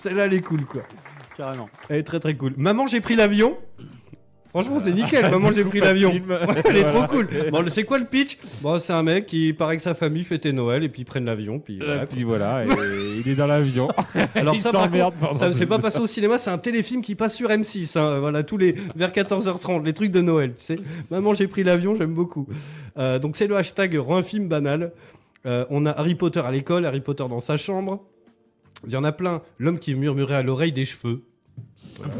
Celle-là 0.00 0.26
elle 0.26 0.34
est 0.34 0.40
cool 0.40 0.64
quoi. 0.64 0.82
Carrément. 1.36 1.68
Elle 1.88 1.98
est 1.98 2.02
très 2.02 2.18
très 2.18 2.34
cool. 2.36 2.54
Maman 2.56 2.88
j'ai 2.88 3.00
pris 3.00 3.14
l'avion. 3.14 3.56
Franchement, 4.52 4.78
c'est 4.78 4.92
nickel. 4.92 5.30
Maman, 5.30 5.50
j'ai 5.50 5.64
pris 5.64 5.80
l'avion. 5.80 6.12
Elle 6.66 6.76
est 6.76 6.84
trop 6.84 7.06
cool. 7.06 7.28
Bon, 7.50 7.64
c'est 7.68 7.84
quoi 7.84 7.98
le 7.98 8.04
pitch? 8.04 8.36
Bon, 8.60 8.78
c'est 8.78 8.92
un 8.92 9.02
mec 9.02 9.24
qui 9.26 9.54
paraît 9.54 9.76
que 9.76 9.82
sa 9.82 9.94
famille 9.94 10.24
fêtait 10.24 10.52
Noël 10.52 10.84
et 10.84 10.90
puis 10.90 11.02
ils 11.02 11.04
prennent 11.06 11.24
l'avion. 11.24 11.58
Puis 11.58 11.78
voilà, 11.78 12.06
puis 12.06 12.22
voilà, 12.22 12.64
et 12.64 12.68
il 13.24 13.30
est 13.30 13.34
dans 13.34 13.46
l'avion. 13.46 13.88
Alors 14.34 14.54
il 14.54 14.60
ça, 14.60 14.70
par 14.70 14.90
contre, 14.90 15.36
ça 15.38 15.48
deux 15.48 15.54
c'est 15.54 15.66
pas 15.66 15.78
passé 15.78 16.00
au 16.00 16.06
cinéma, 16.06 16.36
c'est 16.36 16.50
un 16.50 16.58
téléfilm 16.58 17.00
qui 17.00 17.14
passe 17.14 17.34
sur 17.34 17.48
M6. 17.48 17.98
hein, 17.98 18.18
voilà, 18.20 18.42
tous 18.42 18.58
les 18.58 18.74
vers 18.94 19.10
14h30, 19.10 19.84
les 19.84 19.94
trucs 19.94 20.10
de 20.10 20.20
Noël. 20.20 20.54
Tu 20.56 20.64
sais, 20.64 20.76
maman, 21.10 21.34
j'ai 21.34 21.46
pris 21.46 21.62
l'avion, 21.62 21.94
j'aime 21.94 22.14
beaucoup. 22.14 22.46
Euh, 22.98 23.18
donc 23.18 23.36
c'est 23.36 23.46
le 23.46 23.56
hashtag 23.56 23.96
rend 23.96 24.18
un 24.18 24.22
film 24.22 24.48
banal. 24.48 24.92
Euh, 25.46 25.64
on 25.70 25.86
a 25.86 25.90
Harry 25.90 26.14
Potter 26.14 26.40
à 26.40 26.50
l'école, 26.50 26.84
Harry 26.84 27.00
Potter 27.00 27.24
dans 27.28 27.40
sa 27.40 27.56
chambre. 27.56 28.04
Il 28.86 28.92
y 28.92 28.96
en 28.96 29.04
a 29.04 29.12
plein. 29.12 29.42
L'homme 29.58 29.78
qui 29.78 29.94
murmurait 29.94 30.36
à 30.36 30.42
l'oreille 30.42 30.72
des 30.72 30.84
cheveux. 30.84 31.22
Voilà. 31.96 32.14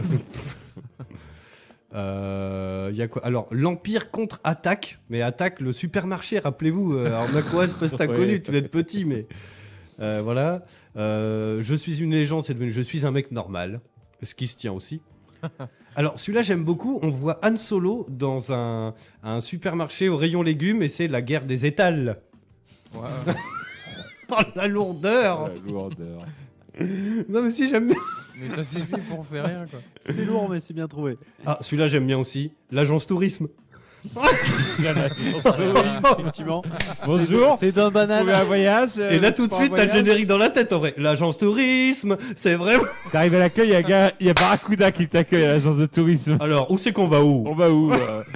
Euh, 1.94 2.90
y 2.94 3.02
a 3.02 3.08
quoi? 3.08 3.24
Alors, 3.24 3.48
l'Empire 3.50 4.10
contre-attaque, 4.10 4.98
mais 5.10 5.22
attaque 5.22 5.60
le 5.60 5.72
supermarché, 5.72 6.38
rappelez-vous. 6.38 6.96
Alors, 6.98 7.26
sais 7.28 7.74
pas 7.78 7.88
si 7.88 7.96
t'as 7.96 8.06
connu, 8.06 8.42
tu 8.42 8.56
être 8.56 8.70
petit, 8.70 9.04
mais. 9.04 9.26
Euh, 10.00 10.20
voilà. 10.22 10.64
Euh, 10.96 11.62
je 11.62 11.74
suis 11.74 12.00
une 12.00 12.12
légende, 12.12 12.44
c'est 12.44 12.54
devenu 12.54 12.70
je 12.70 12.80
suis 12.80 13.06
un 13.06 13.10
mec 13.10 13.30
normal. 13.30 13.80
Ce 14.22 14.34
qui 14.34 14.46
se 14.46 14.56
tient 14.56 14.72
aussi. 14.72 15.00
Alors, 15.96 16.18
celui-là, 16.18 16.42
j'aime 16.42 16.64
beaucoup. 16.64 16.98
On 17.02 17.10
voit 17.10 17.40
Han 17.42 17.56
Solo 17.56 18.06
dans 18.08 18.52
un, 18.52 18.94
un 19.22 19.40
supermarché 19.40 20.08
au 20.08 20.16
rayon 20.16 20.42
légumes 20.42 20.82
et 20.82 20.88
c'est 20.88 21.08
la 21.08 21.20
guerre 21.20 21.44
des 21.44 21.66
étals. 21.66 22.20
oh, 22.94 24.34
la 24.54 24.66
lourdeur 24.66 25.48
La 25.48 25.54
lourdeur. 25.70 26.26
Non, 26.80 27.42
mais 27.42 27.50
si, 27.50 27.68
j'aime 27.68 27.88
bien. 27.88 27.96
Mais 28.38 28.56
ça 28.56 28.64
suffit 28.64 28.86
pour 29.08 29.26
faire 29.26 29.44
rien 29.44 29.66
quoi. 29.70 29.80
C'est 30.00 30.24
lourd, 30.24 30.48
mais 30.48 30.58
c'est 30.60 30.72
bien 30.72 30.88
trouvé. 30.88 31.18
Ah, 31.44 31.58
celui-là, 31.60 31.86
j'aime 31.86 32.06
bien 32.06 32.18
aussi. 32.18 32.52
L'agence 32.70 33.06
tourisme. 33.06 33.48
Effectivement. 36.18 36.62
Bonjour. 37.06 37.56
C'est 37.58 37.70
d'un 37.72 37.90
trouvez 37.90 38.02
un 38.02 38.24
banal. 38.24 38.44
voyage 38.46 38.94
euh, 38.98 39.12
Et 39.12 39.18
là, 39.20 39.30
tout 39.32 39.46
de 39.46 39.54
suite, 39.54 39.72
t'as 39.74 39.84
le 39.84 39.92
générique 39.92 40.26
dans 40.26 40.38
la 40.38 40.50
tête, 40.50 40.72
en 40.72 40.80
vrai. 40.80 40.94
L'agence 40.96 41.38
tourisme, 41.38 42.16
c'est 42.34 42.54
vraiment. 42.54 42.82
T'arrives 43.12 43.36
à 43.36 43.38
l'accueil, 43.38 43.68
il 43.68 43.88
y 43.88 43.92
a 43.92 44.12
y 44.18 44.30
a 44.30 44.34
Barracuda 44.34 44.90
qui 44.90 45.06
t'accueille 45.06 45.44
à 45.44 45.52
l'agence 45.52 45.76
de 45.76 45.86
tourisme. 45.86 46.36
Alors, 46.40 46.70
où 46.70 46.78
c'est 46.78 46.92
qu'on 46.92 47.06
va 47.06 47.22
où 47.22 47.44
On 47.46 47.54
va 47.54 47.70
où 47.70 47.92
euh 47.92 48.22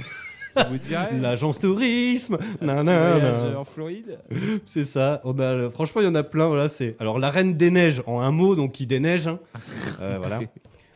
vous 0.65 0.77
dirait? 0.77 1.17
L'agence 1.19 1.59
tourisme, 1.59 2.37
nanana. 2.61 3.59
en 3.59 3.65
Floride? 3.65 4.19
C'est 4.65 4.83
ça. 4.83 5.21
On 5.23 5.37
a, 5.39 5.53
le- 5.55 5.69
franchement, 5.69 6.01
il 6.01 6.05
y 6.05 6.07
en 6.07 6.15
a 6.15 6.23
plein. 6.23 6.47
Voilà, 6.47 6.69
c'est 6.69 6.95
alors 6.99 7.19
la 7.19 7.29
reine 7.29 7.55
des 7.55 7.71
neiges 7.71 8.01
en 8.07 8.19
un 8.21 8.31
mot, 8.31 8.55
donc 8.55 8.73
qui 8.73 8.85
déneige. 8.87 9.27
hein. 9.27 9.39
Euh, 10.01 10.17
voilà. 10.19 10.39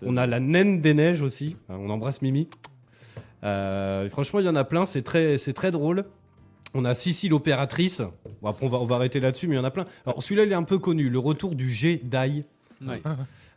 On 0.05 0.18
a 0.18 0.26
la 0.28 0.39
naine 0.39 0.82
des 0.82 0.93
neiges 0.93 1.22
aussi. 1.22 1.55
Euh, 1.70 1.76
On 1.80 1.89
embrasse 1.89 2.22
Mimi. 2.22 2.47
Euh, 3.43 4.09
franchement, 4.09 4.39
il 4.39 4.45
y 4.45 4.49
en 4.49 4.55
a 4.55 4.64
plein. 4.64 4.86
C'est 4.86 5.01
très, 5.01 5.38
c'est 5.38 5.53
très 5.53 5.72
drôle. 5.72 6.05
On 6.74 6.86
a 6.86 6.93
Sissi 6.93 7.28
l'opératrice. 7.30 8.01
Bon, 8.41 8.49
après, 8.49 8.66
on 8.66 8.70
va, 8.70 8.78
on 8.80 8.86
va 8.86 8.95
arrêter 8.95 9.20
là-dessus, 9.20 9.47
mais 9.47 9.55
il 9.55 9.57
y 9.57 9.62
en 9.62 9.66
a 9.66 9.72
plein. 9.72 9.86
Alors, 10.05 10.22
celui-là, 10.24 10.43
il 10.45 10.51
est 10.51 10.55
un 10.55 10.64
peu 10.64 10.78
connu. 10.80 11.09
Le 11.09 11.20
retour 11.20 11.55
du 11.55 11.70
Jedi. 11.70 12.43
Ouais. 12.86 13.01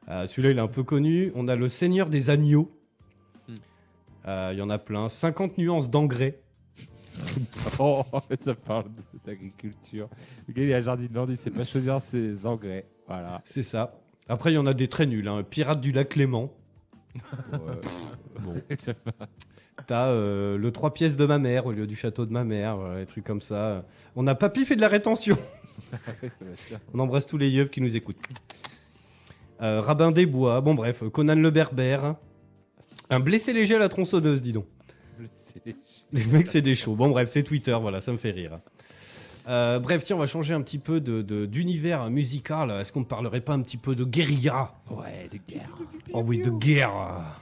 Euh, 0.08 0.26
celui-là, 0.26 0.50
il 0.50 0.58
est 0.58 0.62
un 0.62 0.66
peu 0.68 0.82
connu. 0.82 1.30
On 1.34 1.48
a 1.48 1.56
le 1.56 1.68
Seigneur 1.68 2.08
des 2.08 2.28
agneaux. 2.30 2.70
Euh, 4.26 4.50
Il 4.52 4.58
y 4.58 4.62
en 4.62 4.70
a 4.70 4.78
plein. 4.78 5.08
50 5.08 5.58
nuances 5.58 5.90
d'engrais. 5.90 6.40
Oh, 7.78 8.02
en 8.12 8.20
fait, 8.20 8.40
ça 8.42 8.54
parle 8.54 8.84
de- 8.86 9.18
d'agriculture. 9.24 10.08
Le 10.48 10.54
gars, 10.54 10.62
il 10.64 10.70
est 10.70 10.74
à 10.74 10.80
Jardinland, 10.80 11.26
il 11.28 11.36
sait 11.36 11.50
pas 11.50 11.64
choisir 11.64 12.00
ses 12.00 12.44
engrais. 12.46 12.86
Voilà. 13.06 13.40
C'est 13.44 13.62
ça. 13.62 14.00
Après, 14.28 14.50
il 14.50 14.54
y 14.54 14.58
en 14.58 14.66
a 14.66 14.74
des 14.74 14.88
très 14.88 15.06
nuls. 15.06 15.28
Hein. 15.28 15.44
Pirate 15.48 15.80
du 15.80 15.92
lac 15.92 16.08
Clément. 16.08 16.52
bon. 18.40 18.54
T'as 19.86 20.06
euh, 20.08 20.56
le 20.56 20.70
trois 20.72 20.94
pièces 20.94 21.16
de 21.16 21.26
ma 21.26 21.38
mère 21.38 21.66
au 21.66 21.72
lieu 21.72 21.86
du 21.86 21.94
château 21.96 22.26
de 22.26 22.32
ma 22.32 22.42
mère, 22.44 22.76
voilà, 22.76 23.00
des 23.00 23.06
trucs 23.06 23.24
comme 23.24 23.40
ça. 23.42 23.84
On 24.16 24.26
a 24.26 24.34
Papy 24.34 24.64
fait 24.64 24.76
de 24.76 24.80
la 24.80 24.88
rétention. 24.88 25.36
On 26.94 26.98
embrasse 27.00 27.26
tous 27.26 27.38
les 27.38 27.50
yeux 27.50 27.66
qui 27.66 27.80
nous 27.80 27.94
écoutent. 27.94 28.18
Euh, 29.62 29.80
Rabin 29.80 30.10
des 30.10 30.26
Bois, 30.26 30.60
bon 30.60 30.74
bref, 30.74 31.02
Conan 31.12 31.34
le 31.36 31.50
Berbère. 31.50 32.16
Un 33.10 33.20
blessé 33.20 33.52
léger 33.52 33.76
à 33.76 33.78
la 33.78 33.88
tronçonneuse, 33.88 34.42
dis 34.42 34.52
donc. 34.52 34.66
Les 36.12 36.24
mecs, 36.26 36.46
c'est 36.46 36.62
des 36.62 36.74
shows. 36.74 36.94
Bon, 36.96 37.08
bref, 37.10 37.28
c'est 37.30 37.42
Twitter, 37.42 37.76
voilà, 37.80 38.00
ça 38.00 38.12
me 38.12 38.16
fait 38.16 38.30
rire. 38.32 38.58
Euh, 39.46 39.78
bref, 39.78 40.02
tiens, 40.04 40.16
on 40.16 40.18
va 40.20 40.26
changer 40.26 40.54
un 40.54 40.62
petit 40.62 40.78
peu 40.78 41.00
de- 41.00 41.20
de- 41.22 41.44
d'univers 41.46 42.08
musical. 42.10 42.70
Est-ce 42.70 42.92
qu'on 42.92 43.00
ne 43.00 43.04
parlerait 43.04 43.40
pas 43.42 43.52
un 43.52 43.60
petit 43.60 43.76
peu 43.76 43.94
de 43.94 44.04
guérilla? 44.04 44.72
Ouais, 44.90 45.28
de 45.30 45.38
guerre. 45.46 45.68
Oh 46.12 46.22
oui, 46.26 46.40
de 46.42 46.50
guerre. 46.50 47.36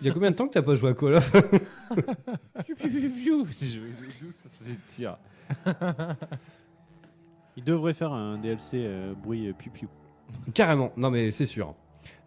Il 0.00 0.06
y 0.06 0.10
a 0.10 0.12
combien 0.12 0.30
de 0.30 0.36
temps 0.36 0.48
que 0.48 0.54
t'as 0.54 0.62
pas 0.62 0.74
joué 0.74 0.90
à 0.90 0.94
Call 0.94 1.14
of? 1.14 1.32
Je 2.68 3.80
D'où 4.20 4.30
ça 4.30 4.48
se 4.48 4.70
tire 4.88 5.16
Il 7.56 7.64
devrait 7.64 7.94
faire 7.94 8.12
un 8.12 8.38
DLC 8.38 8.78
euh, 8.84 9.14
bruit 9.14 9.48
euh, 9.48 9.52
piou-piou. 9.52 9.88
Carrément, 10.54 10.92
non 10.96 11.10
mais 11.10 11.30
c'est 11.30 11.46
sûr. 11.46 11.74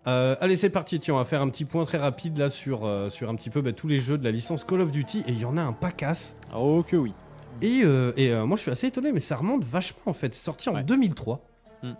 Euh, 0.07 0.35
allez, 0.39 0.55
c'est 0.55 0.69
parti. 0.69 0.99
Tiens, 0.99 1.15
on 1.15 1.17
va 1.17 1.25
faire 1.25 1.41
un 1.41 1.49
petit 1.49 1.65
point 1.65 1.85
très 1.85 1.97
rapide 1.97 2.37
là 2.37 2.49
sur, 2.49 2.85
euh, 2.85 3.09
sur 3.09 3.29
un 3.29 3.35
petit 3.35 3.49
peu 3.49 3.61
bah, 3.61 3.73
tous 3.73 3.87
les 3.87 3.99
jeux 3.99 4.17
de 4.17 4.23
la 4.23 4.31
licence 4.31 4.63
Call 4.63 4.81
of 4.81 4.91
Duty. 4.91 5.23
Et 5.27 5.31
il 5.31 5.39
y 5.39 5.45
en 5.45 5.57
a 5.57 5.61
un 5.61 5.73
pas 5.73 5.91
casse. 5.91 6.35
Oh 6.55 6.83
que 6.87 6.95
oui. 6.95 7.13
Et, 7.61 7.81
euh, 7.83 8.13
et 8.15 8.33
moi, 8.45 8.55
je 8.55 8.61
suis 8.61 8.71
assez 8.71 8.87
étonné, 8.87 9.11
mais 9.11 9.19
ça 9.19 9.35
remonte 9.35 9.63
vachement 9.63 10.01
en 10.05 10.13
fait. 10.13 10.33
Sorti 10.33 10.69
en 10.69 10.75
Ouais. 10.75 10.83
2003. 10.83 11.41
Hmm. 11.83 11.93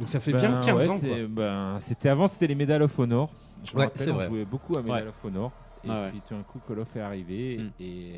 Donc 0.00 0.08
ça 0.08 0.18
fait 0.18 0.32
Ben, 0.32 0.40
bien 0.40 0.60
15 0.60 0.74
ouais, 0.76 0.88
ans. 0.88 0.98
Quoi. 0.98 1.08
ben, 1.28 1.76
C'était 1.80 2.08
avant, 2.08 2.26
c'était 2.26 2.48
les 2.48 2.56
Medal 2.56 2.82
of 2.82 2.98
Honor. 2.98 3.32
Je 3.64 3.76
Ouais, 3.76 3.84
rappelle, 3.84 4.10
on 4.12 4.20
jouait 4.22 4.44
beaucoup 4.44 4.76
à 4.76 4.82
Medal 4.82 5.08
of 5.08 5.24
Honor. 5.24 5.52
Et 5.84 5.88
Ah 5.90 6.08
puis 6.10 6.20
tout 6.26 6.34
d'un 6.34 6.42
coup, 6.42 6.58
Call 6.66 6.80
of 6.80 6.96
est 6.96 7.00
arrivé. 7.00 7.58
Mm. 7.58 7.70
Et 7.82 8.12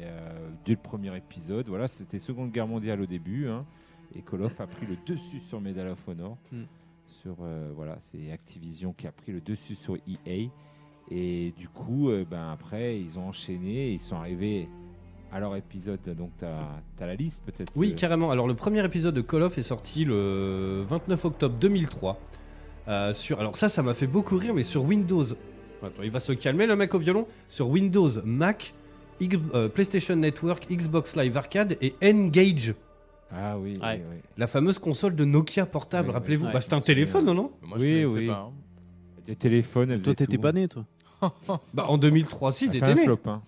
dès 0.65 0.73
le 0.73 0.79
premier 0.79 1.15
épisode, 1.15 1.69
voilà, 1.69 1.87
c'était 1.87 2.19
Seconde 2.19 2.51
Guerre 2.51 2.67
mondiale 2.67 3.03
au 3.03 3.07
début. 3.07 3.49
hein, 3.49 3.67
et 4.17 4.23
Call 4.23 4.43
of 4.43 4.59
a 4.61 4.67
pris 4.67 4.87
le 4.87 4.97
dessus 5.07 5.41
sur 5.41 5.61
Medal 5.61 5.89
of 5.89 5.99
Honor. 6.09 6.39
Mm. 6.51 6.63
Sur, 7.23 7.37
euh, 7.43 7.71
voilà, 7.75 7.97
c'est 7.99 8.31
Activision 8.33 8.93
qui 8.97 9.07
a 9.07 9.13
pris 9.13 9.33
le 9.33 9.41
dessus 9.41 9.75
sur 9.75 9.97
EA. 9.97 10.49
Et 11.11 11.53
du 11.59 11.69
coup, 11.69 12.09
euh, 12.11 12.25
ben, 12.29 12.51
après, 12.53 12.99
ils 13.01 13.19
ont 13.19 13.29
enchaîné. 13.29 13.91
Ils 13.91 13.99
sont 13.99 14.17
arrivés 14.17 14.69
à 15.33 15.41
leur 15.41 15.55
épisode. 15.57 16.01
Donc, 16.17 16.31
tu 16.39 16.45
as, 16.45 17.07
la 17.07 17.15
liste 17.15 17.43
peut-être 17.45 17.73
Oui, 17.77 17.93
euh, 17.93 17.95
carrément. 17.97 18.31
Alors, 18.31 18.47
le 18.47 18.55
premier 18.55 18.85
épisode 18.85 19.15
de 19.15 19.21
Call 19.21 19.43
of 19.43 19.59
est 19.59 19.63
sorti 19.63 20.05
le 20.05 20.83
29 20.85 21.25
octobre 21.25 21.57
2003. 21.61 22.19
Euh, 22.89 23.13
sur, 23.13 23.41
alors, 23.41 23.57
ça, 23.57 23.69
ça 23.69 23.83
m'a 23.83 23.95
fait 23.95 24.07
beaucoup 24.07 24.37
rire, 24.37 24.55
mais 24.55 24.63
sur 24.63 24.85
Windows. 24.85 25.25
Attends, 25.83 26.03
il 26.03 26.11
va 26.11 26.21
se 26.21 26.33
calmer, 26.33 26.67
le 26.67 26.77
mec 26.77 26.95
au 26.95 26.99
violon. 26.99 27.27
Sur 27.49 27.69
Windows, 27.69 28.11
Mac, 28.25 28.73
X- 29.21 29.37
euh, 29.55 29.69
PlayStation 29.69 30.17
Network, 30.17 30.67
Xbox 30.71 31.17
Live 31.17 31.37
Arcade 31.37 31.77
et 31.81 31.95
Engage, 32.05 32.75
Ah 33.33 33.59
oui, 33.59 33.75
oui, 33.77 33.81
Ouais. 33.83 34.03
oui. 34.11 34.17
la 34.37 34.47
fameuse 34.47 34.79
console 34.79 35.15
de 35.15 35.25
Nokia 35.25 35.67
portable. 35.67 36.09
Oui, 36.09 36.11
oui. 36.13 36.15
Rappelez-vous, 36.15 36.47
Ouais, 36.47 36.53
bah, 36.53 36.61
c'était 36.61 36.75
un 36.75 36.81
téléphone, 36.81 37.25
non, 37.27 37.35
non 37.35 37.51
Moi, 37.63 37.79
Oui, 37.79 38.01
je 38.01 38.05
connaissais 38.07 38.19
oui. 38.21 38.27
pas. 38.29 38.49
hein. 38.49 38.53
Des 39.27 39.37
téléphones. 39.37 39.91
elles 39.93 40.03
Toi, 40.03 40.15
t'étais 40.15 40.39
pas 40.39 40.53
né, 40.53 40.67
toi 40.69 40.85
Bah, 41.75 41.87
en 41.89 41.99
2003, 41.99 42.53
si, 42.53 42.69
t'étais 42.71 42.85
un 42.87 42.95
né. 42.95 43.05
flop, 43.05 43.19
hein. 43.27 43.43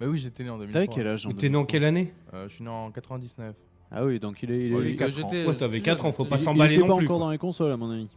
Bah 0.00 0.06
oui, 0.08 0.18
j'étais 0.18 0.44
né 0.44 0.50
en 0.50 0.58
2003. 0.58 0.80
T'avais 0.80 0.92
quel 0.94 1.06
âge 1.08 1.26
en 1.26 1.30
T'es 1.32 1.48
né 1.48 1.56
en 1.56 1.60
2003? 1.62 1.66
quelle 1.66 1.84
année 1.84 2.12
Euh, 2.34 2.48
Je 2.48 2.54
suis 2.54 2.64
né 2.64 2.70
en 2.70 2.90
99. 2.90 3.54
Ah 3.90 4.04
oui, 4.04 4.18
donc 4.20 4.42
il 4.42 4.50
est. 4.50 4.66
Il, 4.66 4.72
est- 4.72 4.74
Oh, 4.74 4.80
il- 4.80 4.84
les 4.88 4.94
gars, 4.94 5.06
il- 5.08 5.12
j'étais- 5.12 5.46
Ouais, 5.46 5.54
t'avais 5.54 5.80
4 5.80 6.04
ans, 6.06 6.12
faut 6.12 6.24
pas 6.24 6.36
il- 6.36 6.42
s'emballer 6.42 6.74
il 6.74 6.78
était 6.80 6.86
non 6.88 6.94
pas 6.94 6.98
plus. 6.98 7.06
encore 7.06 7.18
dans 7.20 7.30
les 7.30 7.38
consoles, 7.38 7.72
à 7.72 7.76
mon 7.76 7.90
avis. 7.90 8.08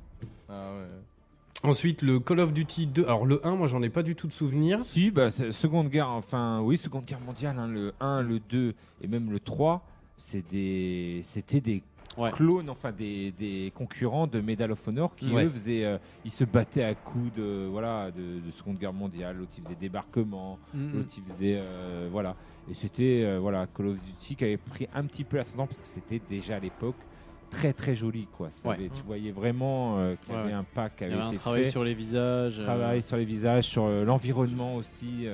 Ah 0.49 0.73
ouais. 0.75 1.69
Ensuite, 1.69 2.01
le 2.01 2.19
Call 2.19 2.39
of 2.39 2.53
Duty 2.53 2.87
2. 2.87 3.03
Alors, 3.05 3.25
le 3.25 3.45
1, 3.45 3.55
moi, 3.55 3.67
j'en 3.67 3.81
ai 3.83 3.89
pas 3.89 4.01
du 4.03 4.15
tout 4.15 4.27
de 4.27 4.31
souvenir. 4.33 4.81
Si, 4.83 5.11
bah, 5.11 5.29
c'est- 5.31 5.51
Seconde 5.51 5.89
Guerre, 5.89 6.09
enfin, 6.09 6.59
oui, 6.61 6.77
Seconde 6.77 7.05
Guerre 7.05 7.19
mondiale, 7.21 7.57
hein, 7.59 7.67
le 7.67 7.93
1, 7.99 8.21
le 8.23 8.39
2 8.39 8.73
et 9.01 9.07
même 9.07 9.31
le 9.31 9.39
3, 9.39 9.85
c'est 10.00 10.00
des, 10.49 11.21
c'était 11.23 11.61
des 11.61 11.83
Ouais. 12.17 12.29
clones, 12.31 12.69
enfin 12.69 12.91
des, 12.91 13.31
des 13.31 13.71
concurrents 13.73 14.27
de 14.27 14.41
Medal 14.41 14.69
of 14.73 14.85
Honor 14.85 15.15
qui 15.15 15.31
Ouais. 15.31 15.45
eux 15.45 15.49
faisaient, 15.49 15.85
euh, 15.85 15.97
ils 16.25 16.31
se 16.31 16.43
battaient 16.43 16.83
à 16.83 16.93
coups 16.93 17.33
de, 17.37 17.67
voilà, 17.71 18.11
de, 18.11 18.45
de 18.45 18.51
Seconde 18.51 18.77
Guerre 18.79 18.91
mondiale. 18.91 19.37
L'autre 19.37 19.53
il 19.57 19.63
faisait 19.63 19.77
débarquement, 19.79 20.59
Mm, 20.73 20.91
l'autre 20.93 21.13
il 21.17 21.23
faisait, 21.23 21.55
euh, 21.57 22.09
voilà. 22.11 22.35
Et 22.69 22.73
c'était, 22.73 23.23
euh, 23.23 23.39
voilà, 23.39 23.65
Call 23.65 23.87
of 23.87 24.03
Duty 24.03 24.35
qui 24.35 24.43
avait 24.43 24.57
pris 24.57 24.87
un 24.93 25.05
petit 25.05 25.23
peu 25.23 25.37
l'ascendant 25.37 25.65
parce 25.67 25.81
que 25.81 25.87
c'était 25.87 26.19
déjà 26.29 26.57
à 26.57 26.59
l'époque 26.59 26.97
très 27.49 27.71
très 27.71 27.95
joli, 27.95 28.27
quoi. 28.37 28.49
Ça 28.51 28.67
Ouais. 28.69 28.75
avait- 28.75 28.89
tu 28.89 29.03
voyais 29.03 29.31
vraiment 29.31 29.97
euh, 29.97 30.15
qu'il 30.25 30.33
y 30.33 30.37
avait 30.37 30.47
ouais. 30.49 30.53
un 30.53 30.65
pack 30.65 30.97
qui 30.97 31.03
Il 31.05 31.11
y 31.11 31.13
avait 31.13 31.21
avait 31.21 31.35
un 31.35 31.39
travail 31.39 31.63
fait. 31.63 31.71
sur 31.71 31.83
les 31.85 31.93
visages. 31.93 32.59
euh, 32.59 32.63
Travail 32.65 33.03
sur 33.03 33.15
les 33.15 33.25
visages, 33.25 33.63
sur 33.65 33.85
euh, 33.85 34.03
l'environnement 34.03 34.75
aussi. 34.75 35.27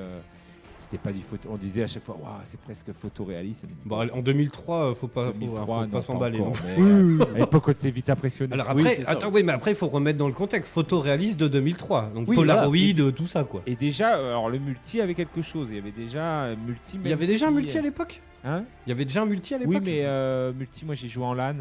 C'était 0.89 1.01
pas 1.01 1.11
du 1.11 1.21
photo. 1.21 1.49
On 1.51 1.57
disait 1.57 1.83
à 1.83 1.87
chaque 1.87 2.03
fois, 2.03 2.15
Waouh, 2.21 2.31
c'est 2.45 2.59
presque 2.59 2.93
photoréaliste. 2.93 3.65
Bon, 3.85 4.07
en 4.09 4.21
2003, 4.21 4.91
euh, 4.91 4.93
faut 4.93 5.07
pas, 5.09 5.31
faut- 5.33 5.39
2003, 5.39 5.83
faut 5.83 5.89
pas 5.89 6.01
s'emballer. 6.01 6.39
à 7.35 7.39
l'époque, 7.39 7.67
on 7.67 7.71
était 7.71 7.91
vite 7.91 8.09
impressionné. 8.09 8.53
Alors 8.53 8.69
après, 8.69 9.05
attends, 9.05 9.29
oui, 9.31 9.43
mais 9.43 9.51
après, 9.51 9.71
il 9.71 9.75
faut 9.77 9.87
remettre 9.87 10.17
dans 10.17 10.27
le 10.27 10.33
contexte. 10.33 10.71
Photoréaliste 10.71 11.37
de 11.37 11.47
2003. 11.49 12.11
Donc 12.15 12.29
Oui, 12.29 12.35
Polaroid, 12.35 12.67
voilà. 12.67 13.03
euh, 13.03 13.11
tout 13.11 13.27
ça, 13.27 13.43
quoi. 13.43 13.61
Et 13.65 13.75
déjà, 13.75 14.17
euh, 14.17 14.29
alors 14.31 14.49
le 14.49 14.59
multi 14.59 15.01
avait 15.01 15.13
quelque 15.13 15.41
chose. 15.41 15.67
Il 15.71 15.75
y 15.75 15.79
avait 15.79 15.91
déjà 15.91 16.43
euh, 16.43 16.55
multi. 16.55 16.97
Il 17.03 17.09
y 17.09 17.13
avait 17.13 17.27
déjà 17.27 17.47
un 17.49 17.51
multi 17.51 17.77
à 17.77 17.81
l'époque 17.81 18.21
Hein 18.45 18.63
Il 18.85 18.89
y 18.89 18.91
avait 18.93 19.03
déjà 19.05 19.23
un 19.23 19.25
multi 19.25 19.55
à 19.55 19.57
l'époque 19.57 19.73
Oui, 19.73 19.81
mais 19.83 20.05
euh, 20.05 20.53
multi, 20.53 20.85
moi 20.85 20.95
j'ai 20.95 21.09
joué 21.09 21.25
en 21.25 21.33
LAN. 21.33 21.55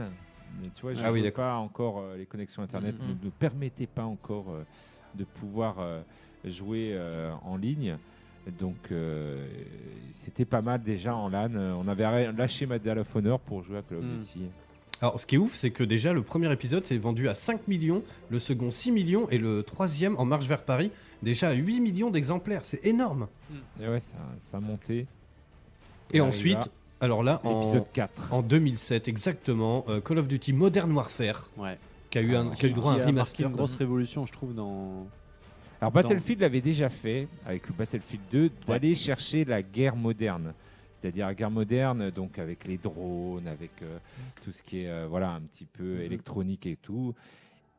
Mais 0.62 0.68
tu 0.74 0.82
vois, 0.82 0.94
je 0.94 1.00
Ah 1.04 1.10
oui, 1.10 1.28
pas 1.32 1.56
encore. 1.56 1.98
euh, 2.00 2.16
les 2.16 2.26
connexions 2.26 2.62
internet 2.62 2.94
Mhm. 3.00 3.08
ne, 3.20 3.24
ne 3.26 3.30
permettaient 3.30 3.88
pas 3.88 4.04
encore 4.04 4.46
euh, 4.50 4.62
de 5.16 5.24
pouvoir 5.24 5.76
euh, 5.80 6.00
jouer 6.44 6.90
euh, 6.92 7.32
en 7.44 7.56
ligne. 7.56 7.96
Donc 8.58 8.76
euh, 8.92 9.46
c'était 10.12 10.44
pas 10.44 10.62
mal 10.62 10.82
déjà 10.82 11.14
en 11.16 11.28
LAN. 11.28 11.50
Euh, 11.54 11.72
On 11.74 11.88
avait 11.88 12.32
lâché 12.32 12.66
Medal 12.66 12.98
of 13.00 13.14
Honor 13.16 13.40
pour 13.40 13.62
jouer 13.62 13.78
à 13.78 13.82
Call 13.82 13.98
of 13.98 14.04
Mm. 14.04 14.18
Duty. 14.22 14.40
Alors, 15.02 15.20
ce 15.20 15.26
qui 15.26 15.34
est 15.34 15.38
ouf, 15.38 15.54
c'est 15.54 15.70
que 15.72 15.84
déjà, 15.84 16.14
le 16.14 16.22
premier 16.22 16.50
épisode 16.50 16.86
s'est 16.86 16.96
vendu 16.96 17.28
à 17.28 17.34
5 17.34 17.68
millions, 17.68 18.02
le 18.30 18.38
second 18.38 18.70
6 18.70 18.92
millions 18.92 19.28
et 19.28 19.36
le 19.36 19.62
troisième, 19.62 20.16
En 20.16 20.24
Marche 20.24 20.46
vers 20.46 20.62
Paris, 20.62 20.90
déjà 21.22 21.48
à 21.48 21.52
8 21.52 21.80
millions 21.80 22.10
d'exemplaires. 22.10 22.62
C'est 22.64 22.82
énorme. 22.86 23.26
Et 23.78 23.86
ouais, 23.88 24.00
ça, 24.00 24.14
ça 24.38 24.56
a 24.56 24.60
monté. 24.60 25.06
Et 26.14 26.22
ensuite, 26.22 26.70
alors 27.00 27.22
là, 27.22 27.42
en, 27.44 27.60
Épisode 27.60 27.84
4. 27.92 28.32
en 28.32 28.40
2007, 28.40 29.06
exactement, 29.08 29.84
euh, 29.88 30.00
Call 30.00 30.16
of 30.18 30.28
Duty 30.28 30.54
Modern 30.54 30.90
Warfare, 30.92 31.50
Ouais. 31.58 31.76
qui 32.08 32.16
a 32.16 32.22
eu, 32.22 32.34
un, 32.34 32.50
qui 32.52 32.64
a 32.64 32.68
eu 32.70 32.72
droit 32.72 32.92
à 32.92 32.96
Qui 32.96 33.02
un 33.02 33.08
a 33.08 33.12
marqué 33.12 33.18
remaster. 33.42 33.46
une 33.48 33.52
grosse 33.54 33.74
révolution, 33.74 34.24
je 34.24 34.32
trouve, 34.32 34.54
dans. 34.54 35.06
Alors 35.80 35.92
Battlefield 35.92 36.40
l'avait 36.40 36.60
déjà 36.60 36.88
fait 36.88 37.28
avec 37.44 37.68
le 37.68 37.74
Battlefield 37.74 38.22
2 38.30 38.50
d'aller 38.66 38.94
chercher 38.94 39.44
la 39.44 39.62
guerre 39.62 39.96
moderne. 39.96 40.54
C'est-à-dire 40.92 41.26
la 41.26 41.34
guerre 41.34 41.50
moderne, 41.50 42.10
donc 42.10 42.38
avec 42.38 42.64
les 42.66 42.78
drones, 42.78 43.46
avec 43.46 43.70
euh, 43.82 43.98
tout 44.42 44.52
ce 44.52 44.62
qui 44.62 44.84
est 44.84 44.88
euh, 44.88 45.06
voilà 45.08 45.32
un 45.32 45.42
petit 45.42 45.66
peu 45.66 46.00
électronique 46.00 46.66
et 46.66 46.76
tout. 46.76 47.14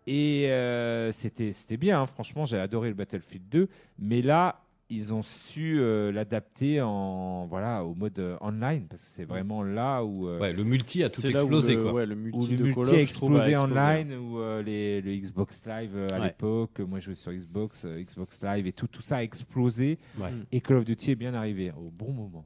Et 0.05 0.51
euh, 0.51 1.11
c'était 1.11 1.51
c'était 1.53 1.77
bien, 1.77 2.01
hein. 2.01 2.05
franchement, 2.05 2.45
j'ai 2.45 2.59
adoré 2.59 2.89
le 2.89 2.93
Battlefield 2.93 3.49
2. 3.49 3.69
Mais 3.97 4.21
là, 4.21 4.61
ils 4.89 5.13
ont 5.13 5.21
su 5.21 5.79
euh, 5.79 6.11
l'adapter 6.13 6.81
en 6.81 7.45
voilà 7.47 7.83
au 7.83 7.93
mode 7.93 8.17
euh, 8.19 8.37
online 8.39 8.85
parce 8.89 9.01
que 9.03 9.09
c'est 9.09 9.25
vraiment 9.25 9.61
là 9.63 10.03
où 10.03 10.27
euh, 10.29 10.39
Ouais, 10.39 10.53
le 10.53 10.63
multi 10.63 11.03
a 11.03 11.09
tout 11.09 11.21
où 11.21 11.27
explosé, 11.27 11.75
le, 11.75 11.81
quoi. 11.83 11.93
ouais, 11.93 12.05
le 12.05 12.15
où 12.15 12.17
multi 12.17 12.51
le 12.51 12.57
de 12.57 12.63
Call 12.73 12.75
multi 12.77 12.91
a 12.91 12.95
of, 12.95 13.01
explosé 13.01 13.57
online, 13.57 14.13
où 14.13 14.39
euh, 14.39 14.63
les, 14.63 15.01
le 15.01 15.13
Xbox 15.15 15.61
Live 15.65 15.91
euh, 15.95 16.07
à 16.13 16.19
Ouais. 16.19 16.27
l'époque, 16.27 16.79
moi 16.79 16.99
je 16.99 17.05
jouais 17.07 17.15
sur 17.15 17.33
Xbox, 17.33 17.83
euh, 17.85 18.01
Xbox 18.01 18.39
Live 18.41 18.65
et 18.67 18.71
tout, 18.71 18.87
tout 18.87 19.01
ça 19.01 19.17
a 19.17 19.23
explosé. 19.23 19.97
Ouais. 20.17 20.31
Mm. 20.31 20.45
Et 20.53 20.61
Call 20.61 20.77
of 20.77 20.85
Duty 20.85 21.11
est 21.11 21.15
bien 21.15 21.33
arrivé 21.33 21.71
au 21.77 21.89
bon 21.91 22.13
moment. 22.13 22.45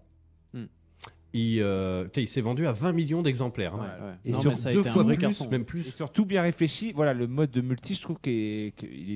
Il, 1.34 1.62
euh, 1.62 2.08
il 2.18 2.28
s'est 2.28 2.41
vendu 2.41 2.68
à 2.68 2.74
20 2.74 2.91
millions 2.91 3.22
d'exemplaires. 3.22 3.76
hein. 3.76 3.80
Ouais, 3.99 4.06
ouais. 4.08 4.14
Et 4.26 4.32
Non, 4.34 4.41
sur 4.41 4.52
mais 4.52 4.58
ça 4.58 4.70
a 4.70 4.74
Deux 4.74 4.82
été 4.82 4.90
un 4.90 4.94
fois 4.94 5.06
plus, 5.06 5.18
carton. 5.18 5.49
même 5.49 5.62
Et 5.62 5.64
plus. 5.64 5.84
surtout 5.95 6.26
bien 6.26 6.41
réfléchi, 6.41 6.91
voilà 6.94 7.14
le 7.14 7.26
mode 7.28 7.52
de 7.52 7.62
multi, 7.62 7.95
je 7.95 8.02
trouve 8.02 8.18
qu'il 8.20 8.34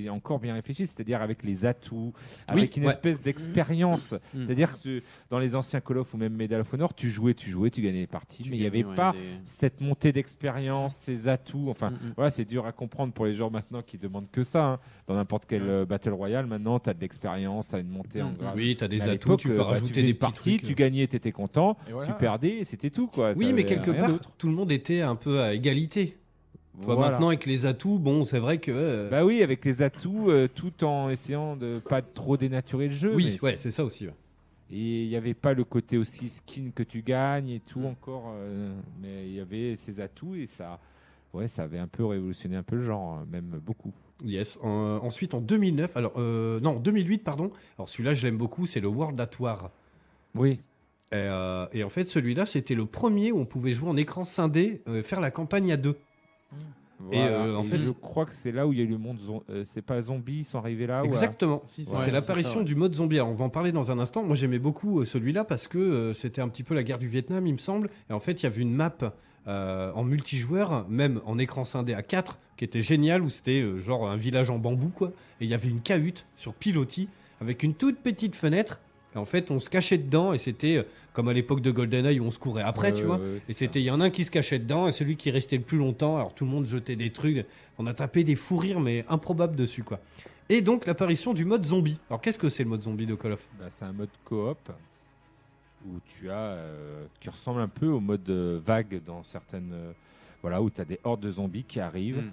est, 0.06 0.10
encore 0.10 0.40
bien 0.40 0.54
réfléchi, 0.54 0.88
c'est-à-dire 0.88 1.22
avec 1.22 1.44
les 1.44 1.66
atouts, 1.66 2.14
avec 2.48 2.78
une 2.78 2.84
ouais. 2.84 2.90
espèce 2.90 3.22
d'expérience. 3.22 4.14
Mm. 4.34 4.44
C'est-à-dire 4.46 4.78
que 4.78 4.82
tu- 4.82 5.04
dans 5.30 5.40
les 5.40 5.56
anciens 5.56 5.82
Call 5.82 5.98
of 5.98 6.14
ou 6.14 6.18
même 6.18 6.34
Medal 6.34 6.62
of 6.62 6.74
Honor, 6.74 6.94
tu 6.94 7.10
jouais, 7.10 7.34
tu 7.34 7.50
jouais, 7.50 7.70
tu 7.70 7.82
gagnais 7.82 8.00
les 8.00 8.08
parties, 8.08 8.44
Tu 8.44 8.50
mais 8.50 8.58
il 8.58 8.62
n'y 8.62 8.66
avait 8.68 8.84
ouais, 8.86 8.96
pas 8.96 9.12
des- 9.12 9.18
cette 9.44 9.82
montée 9.82 10.12
d'expérience, 10.12 10.96
ces 10.96 11.28
atouts. 11.28 11.68
Enfin, 11.70 11.90
Mm, 11.92 11.94
mm. 11.96 12.14
voilà, 12.16 12.32
c'est 12.32 12.46
dur 12.46 12.66
à 12.66 12.72
comprendre 12.72 13.12
pour 13.14 13.26
les 13.26 13.36
gens 13.36 13.50
maintenant 13.50 13.82
qui 13.82 13.98
demandent 13.98 14.30
que 14.32 14.44
ça. 14.44 14.66
hein. 14.66 14.80
Dans 15.08 15.16
n'importe 15.16 15.46
quel 15.48 15.64
euh, 15.64 15.86
Battle 15.86 16.12
Royale, 16.14 16.46
maintenant, 16.46 16.80
tu 16.80 16.90
as 16.90 16.94
de 16.94 17.00
l'expérience, 17.02 17.68
tu 17.68 17.76
as 17.76 17.80
une 17.80 17.90
montée 17.90 18.22
en 18.22 18.30
Mm, 18.30 18.34
mm. 18.34 18.38
grade. 18.38 18.54
Oui, 18.56 18.76
t'as 18.80 18.88
des 18.88 18.98
Mais 19.00 19.04
à 19.10 19.12
atouts, 19.12 19.38
tu 19.38 19.50
peux 19.50 19.56
euh, 19.56 19.58
bah, 19.58 19.64
rajouter 19.66 20.02
des 20.04 20.14
parties, 20.14 20.58
trucs. 20.58 20.70
tu 20.70 20.76
gagnais, 20.76 21.08
tu 21.08 21.16
étais 21.16 21.32
content, 21.32 21.78
Et 21.90 21.94
voilà. 22.06 22.14
tu 22.14 22.19
perdais, 22.19 22.57
et 22.57 22.64
c'était 22.65 22.90
tout. 22.90 23.07
Quoi. 23.07 23.34
Oui, 23.36 23.53
mais 23.53 23.64
quelque 23.65 23.91
part, 23.91 24.11
tout 24.38 24.48
le 24.48 24.53
monde 24.53 24.72
était 24.72 25.02
un 25.02 25.15
peu 25.15 25.41
à 25.41 25.53
égalité. 25.53 26.18
Toi, 26.84 26.95
Voilà. 26.95 27.11
maintenant, 27.11 27.27
avec 27.30 27.45
les 27.45 27.65
atouts, 27.65 27.99
bon, 27.99 28.26
c'est 28.26 28.40
vrai 28.40 28.57
que. 28.57 28.72
euh, 28.73 29.10
Bah 29.10 29.23
oui, 29.23 29.41
avec 29.41 29.64
les 29.64 29.82
atouts, 29.82 30.30
euh, 30.30 30.48
tout 30.53 30.84
en 30.84 31.10
essayant 31.10 31.56
de 31.56 31.80
pas 31.80 32.02
trop 32.02 32.36
dénaturer 32.36 32.88
le 32.90 32.94
jeu. 32.94 33.15
oui, 33.15 33.38
ouais, 33.41 33.56
c'est 33.57 33.72
ça 33.72 33.86
aussi. 33.86 34.07
ouais. 34.07 34.14
Et 34.72 35.03
il 35.03 35.07
n'y 35.10 35.15
avait 35.15 35.36
pas 35.36 35.53
le 35.53 35.64
côté 35.64 35.98
aussi 35.98 36.27
skin 36.27 36.72
que 36.73 36.84
tu 36.84 37.02
gagnes 37.02 37.49
et 37.49 37.60
tout 37.61 37.80
Mm. 37.80 37.86
encore. 37.86 38.34
euh, 38.36 38.73
mais 39.02 39.26
il 39.27 39.34
y 39.36 39.40
avait 39.40 39.76
ces 39.77 39.99
atouts 40.02 40.36
et 40.36 40.48
ça, 40.48 40.80
ouais, 41.34 41.48
ça 41.48 41.64
avait 41.64 41.77
un 41.80 41.88
peu 41.88 42.03
révolutionné 42.03 42.56
un 42.57 42.64
peu 42.64 42.76
le 42.76 42.84
genre, 42.84 43.19
hein, 43.19 43.27
même 43.32 43.60
beaucoup. 43.65 43.94
Yes. 44.26 44.57
En- 44.64 44.99
ensuite, 45.03 45.34
en 45.34 45.40
2009, 45.41 45.95
alors, 45.95 46.14
non, 46.18 46.72
en 46.72 46.80
2008, 46.80 47.23
pardon. 47.23 47.52
Alors, 47.77 47.88
celui-là, 47.88 48.14
je 48.15 48.26
l'aime 48.26 48.38
beaucoup, 48.38 48.65
c'est 48.65 48.80
le 48.82 48.88
World 48.88 49.19
at 49.22 49.30
War. 49.40 49.69
Oui. 50.34 50.60
Et, 51.11 51.15
euh, 51.18 51.65
et 51.72 51.84
en 51.84 51.90
fait, 51.90 52.07
celui-là, 52.07 52.45
c'était 52.45 52.76
le 52.76 52.86
premier 52.86 53.32
où 53.32 53.40
on 53.40 53.45
pouvait 53.45 53.72
jouer 53.72 53.90
en 53.90 53.95
écran 53.98 54.23
scindé, 54.23 54.82
euh, 54.90 55.03
faire 55.03 55.22
la 55.22 55.32
campagne 55.32 55.72
à 55.72 55.77
deux. 55.77 55.98
Et, 57.11 57.18
Voilà. 57.18 57.26
euh, 57.45 57.56
en 57.57 57.64
Et 57.64 57.68
fait- 57.68 57.77
je 57.77 57.91
crois 57.91 58.26
que 58.26 58.34
c'est 58.34 58.52
là 58.53 58.65
où 58.65 58.73
il 58.73 58.80
y 58.80 58.82
a 58.82 58.86
eu 58.86 58.88
le 58.88 58.98
monde. 58.98 59.19
euh, 59.49 59.64
c'est 59.65 59.82
pas 59.82 60.02
zombies, 60.02 60.40
ils 60.40 60.44
sont 60.45 60.57
arrivés 60.57 60.88
là. 60.88 61.03
ou, 61.03 61.07
Exactement. 61.07 61.61
Si, 61.65 61.84
si. 61.86 61.91
Ouais, 61.91 61.98
c'est 61.99 62.06
c'est 62.06 62.11
l'apparition 62.11 62.52
ça, 62.53 62.57
ouais. 62.60 62.64
du 62.64 62.76
mode 62.76 62.95
zombie. 62.95 63.18
Alors, 63.18 63.30
on 63.30 63.34
va 63.34 63.45
en 63.45 63.49
parler 63.49 63.72
dans 63.73 63.91
un 63.91 63.99
instant. 63.99 64.23
Moi, 64.23 64.36
j'aimais 64.36 64.60
beaucoup 64.60 65.02
euh, 65.02 65.06
celui-là 65.06 65.44
parce 65.44 65.68
que 65.68 65.77
euh, 65.77 66.14
c'était 66.14 66.41
un 66.41 66.48
petit 66.48 66.64
peu 66.64 66.73
la 66.73 66.84
guerre 66.84 66.98
du 66.98 67.07
Vietnam, 67.07 67.45
il 67.45 67.53
me 67.53 67.57
semble. 67.60 67.90
Et 68.10 68.14
en 68.14 68.19
fait, 68.22 68.41
il 68.41 68.44
y 68.44 68.48
avait 68.48 68.61
une 68.61 68.73
map 68.73 68.95
euh, 69.48 69.91
en 69.94 70.03
multijoueur, 70.03 70.88
même 70.90 71.22
en 71.26 71.38
écran 71.38 71.65
scindé 71.65 71.94
à 71.94 72.02
4, 72.02 72.40
qui 72.57 72.64
était 72.64 72.82
géniale, 72.82 73.22
où 73.22 73.30
c'était 73.30 73.61
euh, 73.61 73.77
genre 73.80 74.10
un 74.10 74.15
village 74.18 74.49
en 74.49 74.57
bambou, 74.57 74.90
quoi. 74.90 75.10
Et 75.41 75.44
il 75.45 75.49
y 75.49 75.53
avait 75.53 75.69
une 75.69 75.82
cahute 75.82 76.26
sur 76.38 76.53
pilotis 76.53 77.10
avec 77.41 77.61
une 77.61 77.76
toute 77.76 77.99
petite 77.99 78.36
fenêtre. 78.38 78.80
Et 79.16 79.18
en 79.18 79.26
fait, 79.26 79.50
on 79.50 79.60
se 79.60 79.70
cachait 79.70 79.98
dedans 79.98 80.34
et 80.34 80.38
c'était 80.38 80.78
euh, 80.78 80.84
comme 81.14 81.30
à 81.30 81.34
l'époque 81.34 81.62
de 81.62 81.72
GoldenEye 81.72 82.20
où 82.20 82.26
on 82.26 82.32
se 82.32 82.40
courait 82.40 82.64
après, 82.64 82.92
tu 82.94 83.04
vois. 83.04 83.20
Et 83.48 83.54
c'était, 83.54 83.80
il 83.80 83.86
y 83.86 83.92
en 83.92 84.02
a 84.02 84.06
un 84.06 84.10
qui 84.10 84.26
se 84.26 84.32
cachait 84.32 84.60
dedans 84.60 84.88
et 84.88 84.92
celui 84.92 85.16
qui 85.16 85.32
restait 85.32 85.58
le 85.58 85.64
plus 85.64 85.78
longtemps. 85.78 86.18
Alors 86.18 86.36
tout 86.36 86.44
le 86.46 86.52
monde 86.52 86.68
jetait 86.68 86.96
des 86.98 87.12
trucs. 87.12 87.46
On 87.78 87.88
a 87.88 87.94
tapé 87.94 88.24
des 88.24 88.36
fous 88.36 88.58
rires, 88.58 88.80
mais 88.80 89.06
improbables 89.08 89.56
dessus, 89.56 89.84
quoi. 89.84 90.00
Et 90.50 90.62
donc 90.62 90.86
l'apparition 90.86 91.34
du 91.34 91.46
mode 91.46 91.66
zombie. 91.66 91.98
Alors 92.10 92.22
qu'est-ce 92.22 92.38
que 92.38 92.50
c'est 92.50 92.64
le 92.64 92.70
mode 92.70 92.82
zombie 92.82 93.06
de 93.06 93.16
Call 93.16 93.32
of? 93.32 93.50
Bah, 93.60 93.66
c'est 93.70 93.86
un 93.86 93.94
mode 93.94 94.10
coop 94.26 94.72
où 95.88 96.00
tu 96.06 96.30
as 96.30 96.36
euh, 96.36 97.06
qui 97.20 97.30
ressemble 97.30 97.62
un 97.62 97.68
peu 97.68 97.88
au 97.88 98.00
mode 98.00 98.28
euh, 98.30 98.60
vague 98.64 99.02
dans 99.06 99.24
certaines 99.24 99.72
euh, 99.74 99.92
voilà 100.42 100.62
où 100.62 100.70
tu 100.70 100.82
as 100.82 100.86
des 100.86 101.00
hordes 101.04 101.22
de 101.22 101.32
zombies 101.32 101.64
qui 101.64 101.80
arrivent 101.80 102.24
Mm. 102.24 102.32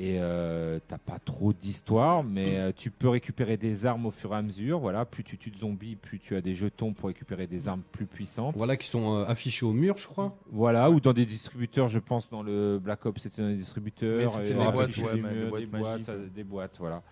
Et 0.00 0.18
euh, 0.20 0.78
t'as 0.86 0.96
pas 0.98 1.18
trop 1.18 1.52
d'histoire 1.52 2.22
mais 2.22 2.56
euh, 2.56 2.70
tu 2.74 2.92
peux 2.92 3.08
récupérer 3.08 3.56
des 3.56 3.84
armes 3.84 4.06
au 4.06 4.12
fur 4.12 4.32
et 4.32 4.36
à 4.36 4.42
mesure 4.42 4.78
voilà 4.78 5.04
plus 5.04 5.24
tu 5.24 5.36
tues 5.36 5.50
de 5.50 5.56
zombies 5.58 5.96
plus 5.96 6.20
tu 6.20 6.36
as 6.36 6.40
des 6.40 6.54
jetons 6.54 6.92
pour 6.92 7.08
récupérer 7.08 7.48
des 7.48 7.66
armes 7.66 7.82
plus 7.90 8.06
puissantes 8.06 8.54
Voilà, 8.56 8.76
qui 8.76 8.86
sont 8.86 9.16
euh, 9.16 9.24
affichés 9.24 9.66
au 9.66 9.72
mur, 9.72 9.96
je 9.98 10.06
crois. 10.06 10.36
voilà 10.52 10.88
ou 10.90 11.00
dans 11.00 11.12
des 11.12 11.26
distributeurs 11.26 11.88
je 11.88 11.98
pense 11.98 12.30
dans 12.30 12.44
le 12.44 12.78
Black 12.78 13.04
Ops 13.06 13.22
c'était 13.22 13.42
dans 13.42 13.48
des 13.48 13.56
distributeurs 13.56 14.18
Mais 14.20 14.28
c'était 14.28 14.50
et 14.52 14.54
des 14.54 14.70
boîtes, 14.72 14.96
ouais, 14.96 15.14
des 15.16 15.20
boîtes 15.20 15.60
des 15.60 15.66
boîtes, 15.66 15.82
magiques, 15.90 16.06
ça- 16.06 16.12
ouais. 16.14 16.28
des 16.32 16.44
boîtes 16.44 16.76
voilà 16.78 17.02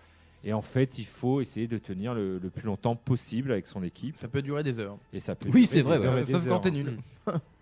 et 0.45 0.53
en 0.53 0.61
fait 0.61 0.97
il 0.97 1.05
faut 1.05 1.41
essayer 1.41 1.67
de 1.67 1.77
tenir 1.79 2.13
le, 2.13 2.37
le 2.39 2.49
plus 2.49 2.67
longtemps 2.67 2.95
possible 2.95 3.51
avec 3.51 3.67
son 3.67 3.83
équipe 3.83 4.15
Ça 4.15 4.29
peut 4.29 4.41
durer 4.41 4.63
des 4.63 4.79
heures. 4.79 4.97
et 5.11 5.19
ça 5.19 5.35
peut 5.35 5.47
Oui, 5.47 5.63
durer 5.63 5.65
c'est 5.65 5.81
vrai, 5.81 5.97
des 5.99 6.05
heures 6.05 6.15
ouais. 6.15 6.25
Sauf 6.25 6.47
quand 6.47 6.59
t'es 6.59 6.71
nul. 6.71 6.95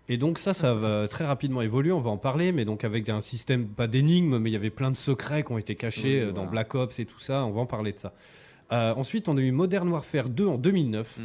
Et 0.08 0.18
donc 0.18 0.38
ça, 0.38 0.52
ça 0.52 0.72
va 0.74 1.08
très 1.08 1.24
rapidement 1.26 1.62
évoluer. 1.62 1.90
On 1.92 1.98
va 1.98 2.10
en 2.10 2.16
parler, 2.16 2.52
mais 2.52 2.64
donc 2.64 2.84
avec 2.84 3.08
un 3.08 3.20
système 3.20 3.66
pas 3.66 3.86
d'énigmes, 3.88 4.38
mais 4.38 4.50
il 4.50 4.52
y 4.52 4.56
avait 4.56 4.70
plein 4.70 4.90
de 4.90 4.96
secrets 4.96 5.42
qui 5.42 5.52
ont 5.52 5.58
été 5.58 5.74
cachés 5.74 6.20
Oui, 6.20 6.20
euh, 6.20 6.26
dans 6.28 6.42
voilà. 6.46 6.50
Black 6.50 6.74
Ops 6.76 6.98
et 7.00 7.04
tout 7.06 7.18
ça. 7.20 7.44
On 7.44 7.50
va 7.50 7.60
en 7.62 7.66
parler 7.66 7.92
de 7.92 7.98
ça. 7.98 8.12
Euh, 8.72 8.94
ensuite, 8.94 9.28
on 9.28 9.36
a 9.36 9.40
eu 9.40 9.50
Modern 9.50 9.88
Warfare 9.88 10.28
2 10.28 10.46
en 10.46 10.58
2009. 10.58 11.18
Mm. 11.18 11.22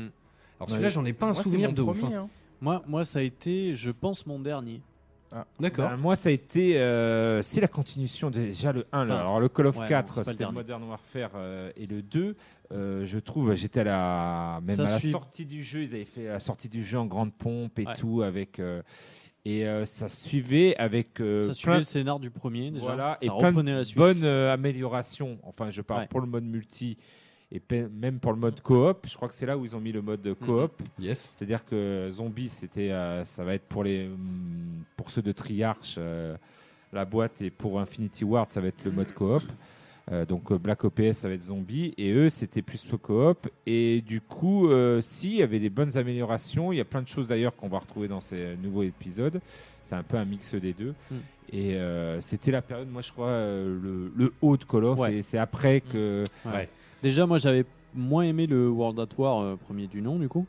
Alors 0.59 0.69
celui-là, 0.69 0.89
j'en 0.89 1.05
ai 1.05 1.13
pas 1.13 1.27
un 1.27 1.33
Moi, 1.33 1.43
souvenir 1.43 1.73
de 1.73 1.81
ouf. 1.81 1.99
premier, 2.01 2.15
hein. 2.15 2.23
hein. 2.25 2.29
Moi, 2.59 2.83
moi, 2.87 3.05
ça 3.05 3.19
a 3.19 3.21
été, 3.23 3.75
je 3.75 3.91
pense, 3.91 4.25
mon 4.25 4.39
dernier. 4.39 4.81
D'accord. 5.59 5.89
Ben, 5.89 5.97
moi, 5.97 6.15
ça 6.15 6.29
a 6.29 6.31
été. 6.31 6.77
euh, 6.79 7.41
c'est 7.41 7.61
la 7.61 7.67
continuation 7.67 8.29
déjà 8.29 8.71
le 8.71 8.85
1. 8.91 9.05
là. 9.05 9.13
Enfin, 9.15 9.21
Alors, 9.21 9.39
le 9.39 9.49
Call 9.49 9.67
of 9.67 9.75
ouais, 9.77 9.83
non, 9.83 9.89
4, 9.89 10.07
c'est 10.07 10.13
pas 10.15 10.21
le 10.21 10.31
c'était 10.31 10.43
le. 10.45 10.51
Modern 10.51 10.83
Warfare. 10.83 11.31
euh, 11.35 11.71
et 11.75 11.85
le 11.87 12.01
2, 12.01 12.35
euh, 12.71 13.05
je 13.05 13.19
trouve, 13.19 13.53
j'étais 13.55 13.81
à 13.81 13.83
la. 13.85 14.59
Même 14.63 14.75
Ça 14.75 14.83
à 14.83 14.85
la 14.91 14.99
suit. 14.99 15.09
sortie 15.11 15.45
du 15.45 15.63
jeu, 15.63 15.83
ils 15.83 15.95
avaient 15.95 16.05
fait 16.05 16.25
la 16.25 16.39
sortie 16.39 16.69
du 16.69 16.83
jeu 16.83 16.97
en 16.99 17.05
grande 17.05 17.33
pompe 17.33 17.79
et 17.79 17.85
Ouais. 17.87 17.95
tout. 17.95 18.21
avec 18.23 18.59
euh, 18.59 18.81
Et 19.45 19.65
euh, 19.67 19.85
ça 19.85 20.07
suivait 20.09 20.75
avec. 20.77 21.19
euh, 21.21 21.47
ça 21.47 21.53
suivait 21.53 21.71
plein 21.71 21.77
le 21.79 21.83
scénar 21.85 22.19
du 22.19 22.29
premier 22.29 22.69
déjà. 22.71 22.83
Voilà, 22.85 23.17
ça 23.21 23.27
et 23.27 23.39
plein 23.39 23.51
de 23.63 23.71
la 23.71 23.83
suite. 23.83 23.97
bonnes 23.97 24.23
euh, 24.23 24.53
améliorations. 24.53 25.39
Enfin, 25.43 25.69
je 25.71 25.81
parle 25.81 26.01
Ouais. 26.01 26.07
pour 26.07 26.19
le 26.21 26.27
mode 26.27 26.43
multi 26.43 26.97
et 27.51 27.61
même 27.71 28.19
pour 28.19 28.31
le 28.31 28.39
mode 28.39 28.61
coop. 28.61 29.05
Je 29.07 29.15
crois 29.15 29.27
que 29.27 29.33
c'est 29.33 29.45
là 29.45 29.57
où 29.57 29.65
ils 29.65 29.75
ont 29.75 29.79
mis 29.79 29.91
le 29.91 30.01
mode 30.01 30.35
coop. 30.39 30.71
Yes. 30.99 31.29
C'est-à-dire 31.31 31.65
que 31.65 32.09
Zombie, 32.11 32.49
c'était, 32.49 32.91
euh, 32.91 33.25
ça 33.25 33.43
va 33.43 33.53
être 33.55 33.65
pour 33.65 33.83
les, 33.83 34.05
hum, 34.05 34.83
pour 34.95 35.11
ceux 35.11 35.21
de 35.21 35.31
Triarch, 35.31 35.95
euh, 35.97 36.35
la 36.93 37.05
boîte, 37.05 37.41
et 37.41 37.49
pour 37.49 37.79
Infinity 37.79 38.23
Ward, 38.23 38.49
ça 38.49 38.61
va 38.61 38.67
être 38.67 38.83
le 38.85 38.91
mode 38.91 39.13
coop. 39.13 39.43
Euh, 40.11 40.25
donc 40.25 40.51
euh, 40.51 40.57
Black 40.57 40.83
OPS, 40.83 41.13
ça 41.13 41.27
va 41.27 41.35
être 41.35 41.43
Zombie, 41.43 41.93
et 41.97 42.11
eux, 42.13 42.29
c'était 42.29 42.61
plus 42.61 42.89
le 42.89 42.97
coop. 42.97 43.49
Et 43.65 44.01
du 44.01 44.21
coup, 44.21 44.69
si, 45.01 45.31
il 45.31 45.37
y 45.37 45.43
avait 45.43 45.59
des 45.59 45.69
bonnes 45.69 45.97
améliorations. 45.97 46.71
Il 46.71 46.77
y 46.77 46.81
a 46.81 46.85
plein 46.85 47.01
de 47.01 47.07
choses 47.07 47.27
d'ailleurs 47.27 47.55
qu'on 47.55 47.69
va 47.69 47.79
retrouver 47.79 48.07
dans 48.07 48.21
ces 48.21 48.55
nouveaux 48.63 48.83
épisodes. 48.83 49.41
C'est 49.83 49.95
un 49.95 50.03
peu 50.03 50.17
un 50.17 50.25
mix 50.25 50.55
des 50.55 50.73
deux. 50.73 50.93
Mm. 51.09 51.15
Et 51.53 51.75
euh, 51.75 52.21
c'était 52.21 52.51
la 52.51 52.61
période, 52.61 52.89
moi 52.89 53.01
je 53.01 53.11
crois, 53.11 53.27
euh, 53.27 53.77
le, 53.81 54.11
le 54.15 54.33
haut 54.41 54.55
de 54.55 54.63
Call 54.63 54.85
of. 54.85 54.99
Ouais. 54.99 55.15
Et 55.15 55.21
c'est 55.21 55.37
après 55.37 55.81
que. 55.81 56.23
Ouais. 56.45 56.69
Déjà, 57.01 57.25
moi, 57.25 57.37
j'avais 57.37 57.65
moins 57.93 58.23
aimé 58.23 58.47
le 58.47 58.69
World 58.69 58.99
at 58.99 59.07
War 59.17 59.41
euh, 59.41 59.55
premier 59.57 59.87
du 59.87 60.01
nom, 60.01 60.19
du 60.19 60.29
coup. 60.29 60.45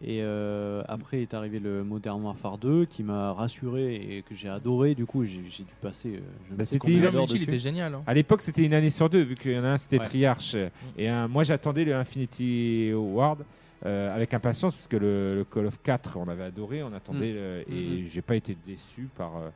Et 0.00 0.18
euh, 0.22 0.82
après 0.86 1.22
est 1.22 1.32
arrivé 1.34 1.60
le 1.60 1.82
Modern 1.84 2.22
Warfare 2.22 2.58
2 2.58 2.84
qui 2.84 3.02
m'a 3.02 3.32
rassuré 3.32 3.94
et 4.18 4.22
que 4.22 4.34
j'ai 4.34 4.48
adoré. 4.48 4.94
Du 4.94 5.06
coup, 5.06 5.24
j'ai 5.24 5.44
j'ai 5.48 5.62
dû 5.64 5.72
passer. 5.80 6.16
euh, 6.16 6.20
je 6.46 6.52
ne 6.52 6.56
Bah, 6.58 6.64
sais 6.64 6.72
c'était 6.72 6.92
combien 6.92 7.10
d'heures 7.12 7.26
dessus. 7.26 7.44
était 7.44 7.58
génial. 7.58 7.94
hein. 7.94 8.02
À 8.06 8.12
l'époque, 8.12 8.42
c'était 8.42 8.64
une 8.64 8.74
année 8.74 8.90
sur 8.90 9.08
deux, 9.08 9.22
vu 9.22 9.34
qu'il 9.34 9.52
y 9.52 9.58
en 9.58 9.64
a 9.64 9.68
un, 9.68 9.78
c'était 9.78 9.98
Ouais. 10.00 10.04
Triarch. 10.04 10.56
Et 10.98 11.08
un, 11.08 11.28
moi, 11.28 11.42
j'attendais 11.42 11.84
le 11.84 11.94
Infinity 11.94 12.90
Ward 12.94 13.44
euh, 13.86 14.14
avec 14.14 14.34
impatience, 14.34 14.74
parce 14.74 14.88
que 14.88 14.96
le, 14.96 15.36
le 15.36 15.44
Call 15.44 15.66
of 15.66 15.80
4, 15.82 16.16
on 16.18 16.28
avait 16.28 16.44
adoré, 16.44 16.82
on 16.82 16.92
attendait, 16.92 17.32
Mm. 17.32 17.34
le- 17.34 17.64
et 17.72 18.00
Mhm. 18.02 18.06
j'ai 18.06 18.22
pas 18.22 18.36
été 18.36 18.56
déçu 18.66 19.08
par. 19.16 19.36
euh, 19.36 19.50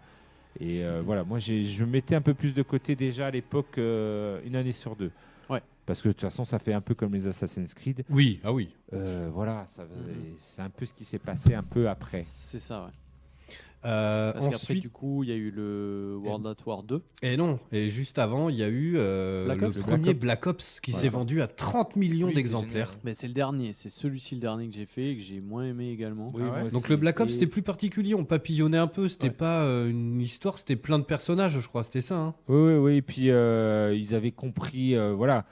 et 0.61 0.79
Mm. 0.79 0.83
euh, 0.87 1.03
voilà, 1.05 1.25
moi, 1.25 1.41
j'ai- 1.41 1.65
je 1.65 1.85
mettais 1.85 2.15
un 2.15 2.21
peu 2.23 2.33
plus 2.35 2.55
de 2.55 2.63
côté 2.63 2.95
déjà 2.95 3.27
à 3.27 3.31
l'époque, 3.31 3.77
euh, 3.79 4.41
une 4.47 4.57
année 4.57 4.73
sur 4.73 4.97
deux. 4.97 5.11
Parce 5.89 6.03
que 6.03 6.09
de 6.09 6.13
toute 6.13 6.21
façon, 6.21 6.45
ça 6.45 6.59
fait 6.59 6.75
un 6.75 6.83
peu 6.83 6.95
comme 6.95 7.15
les 7.15 7.27
Assassin's 7.27 7.73
Creed. 7.73 8.05
Oui, 8.11 8.41
ah 8.45 8.53
oui. 8.53 8.69
Euh, 8.93 9.31
voilà, 9.33 9.65
Mhm. 9.79 9.87
c'est 10.39 10.61
un 10.61 10.69
peu 10.69 10.85
ce 10.85 10.93
qui 10.93 11.07
s'est 11.07 11.19
passé 11.19 11.55
un 11.55 11.63
peu 11.63 11.89
après. 11.89 12.23
C'est 12.27 12.59
ça, 12.59 12.83
ouais. 12.83 12.91
Euh, 13.85 14.33
Parce 14.33 14.47
qu'après, 14.47 14.57
ensuite, 14.57 14.83
du 14.83 14.91
coup, 14.91 15.23
il 15.23 15.31
y 15.31 15.33
a 15.33 15.37
eu 15.37 15.51
le 15.53 16.19
World 16.23 16.45
at 16.49 16.57
War 16.67 16.83
2. 16.83 17.01
et 17.23 17.37
non, 17.37 17.61
et 17.71 17.89
juste 17.91 18.19
avant, 18.19 18.49
il 18.49 18.57
y 18.57 18.63
a 18.65 18.69
eu 18.69 18.95
euh, 18.97 19.45
Black 19.47 19.61
le 19.61 19.67
Ops. 19.69 19.81
premier 19.81 19.99
Black 20.03 20.09
Ops. 20.15 20.21
Black 20.21 20.47
Ops 20.49 20.81
qui 20.81 20.91
Voilà. 20.91 21.03
s'est 21.05 21.09
vendu 21.09 21.41
à 21.43 21.47
30 21.47 21.95
millions 21.97 22.27
Oui, 22.27 22.35
d'exemplaires. 22.35 22.91
Mais 23.05 23.15
c'est 23.15 23.29
le 23.29 23.35
dernier, 23.35 23.73
c'est 23.73 23.89
celui-ci 23.89 24.35
le 24.35 24.41
dernier 24.41 24.69
que 24.69 24.75
j'ai 24.75 24.85
fait 24.85 25.13
et 25.13 25.17
que 25.17 25.23
j'ai 25.23 25.41
moins 25.41 25.65
aimé 25.65 25.91
également. 25.91 26.31
Oui, 26.35 26.43
Ah 26.45 26.65
ouais 26.65 26.71
Donc 26.71 26.89
le 26.89 26.97
Black 26.97 27.21
Ops 27.21 27.31
Et- 27.31 27.35
c'était 27.35 27.47
plus 27.47 27.63
particulier, 27.63 28.15
on 28.17 28.25
papillonnait 28.25 28.77
un 28.79 28.89
peu, 28.89 29.07
c'était 29.09 29.29
Ouais. 29.29 29.33
pas 29.33 29.63
euh, 29.63 29.89
une 29.89 30.21
histoire, 30.21 30.59
c'était 30.59 30.77
plein 30.77 30.99
de 30.99 31.05
personnages, 31.05 31.59
je 31.61 31.67
crois, 31.69 31.85
c'était 31.85 32.01
ça. 32.03 32.17
Hein. 32.19 32.35
Oui, 32.49 32.57
oui, 32.59 32.75
oui. 32.79 32.97
Et 32.97 33.03
puis 33.03 33.31
euh, 33.31 33.95
ils 33.97 34.13
avaient 34.15 34.33
compris, 34.33 34.97
euh, 34.97 35.15
voilà, 35.15 35.39
euh, 35.39 35.43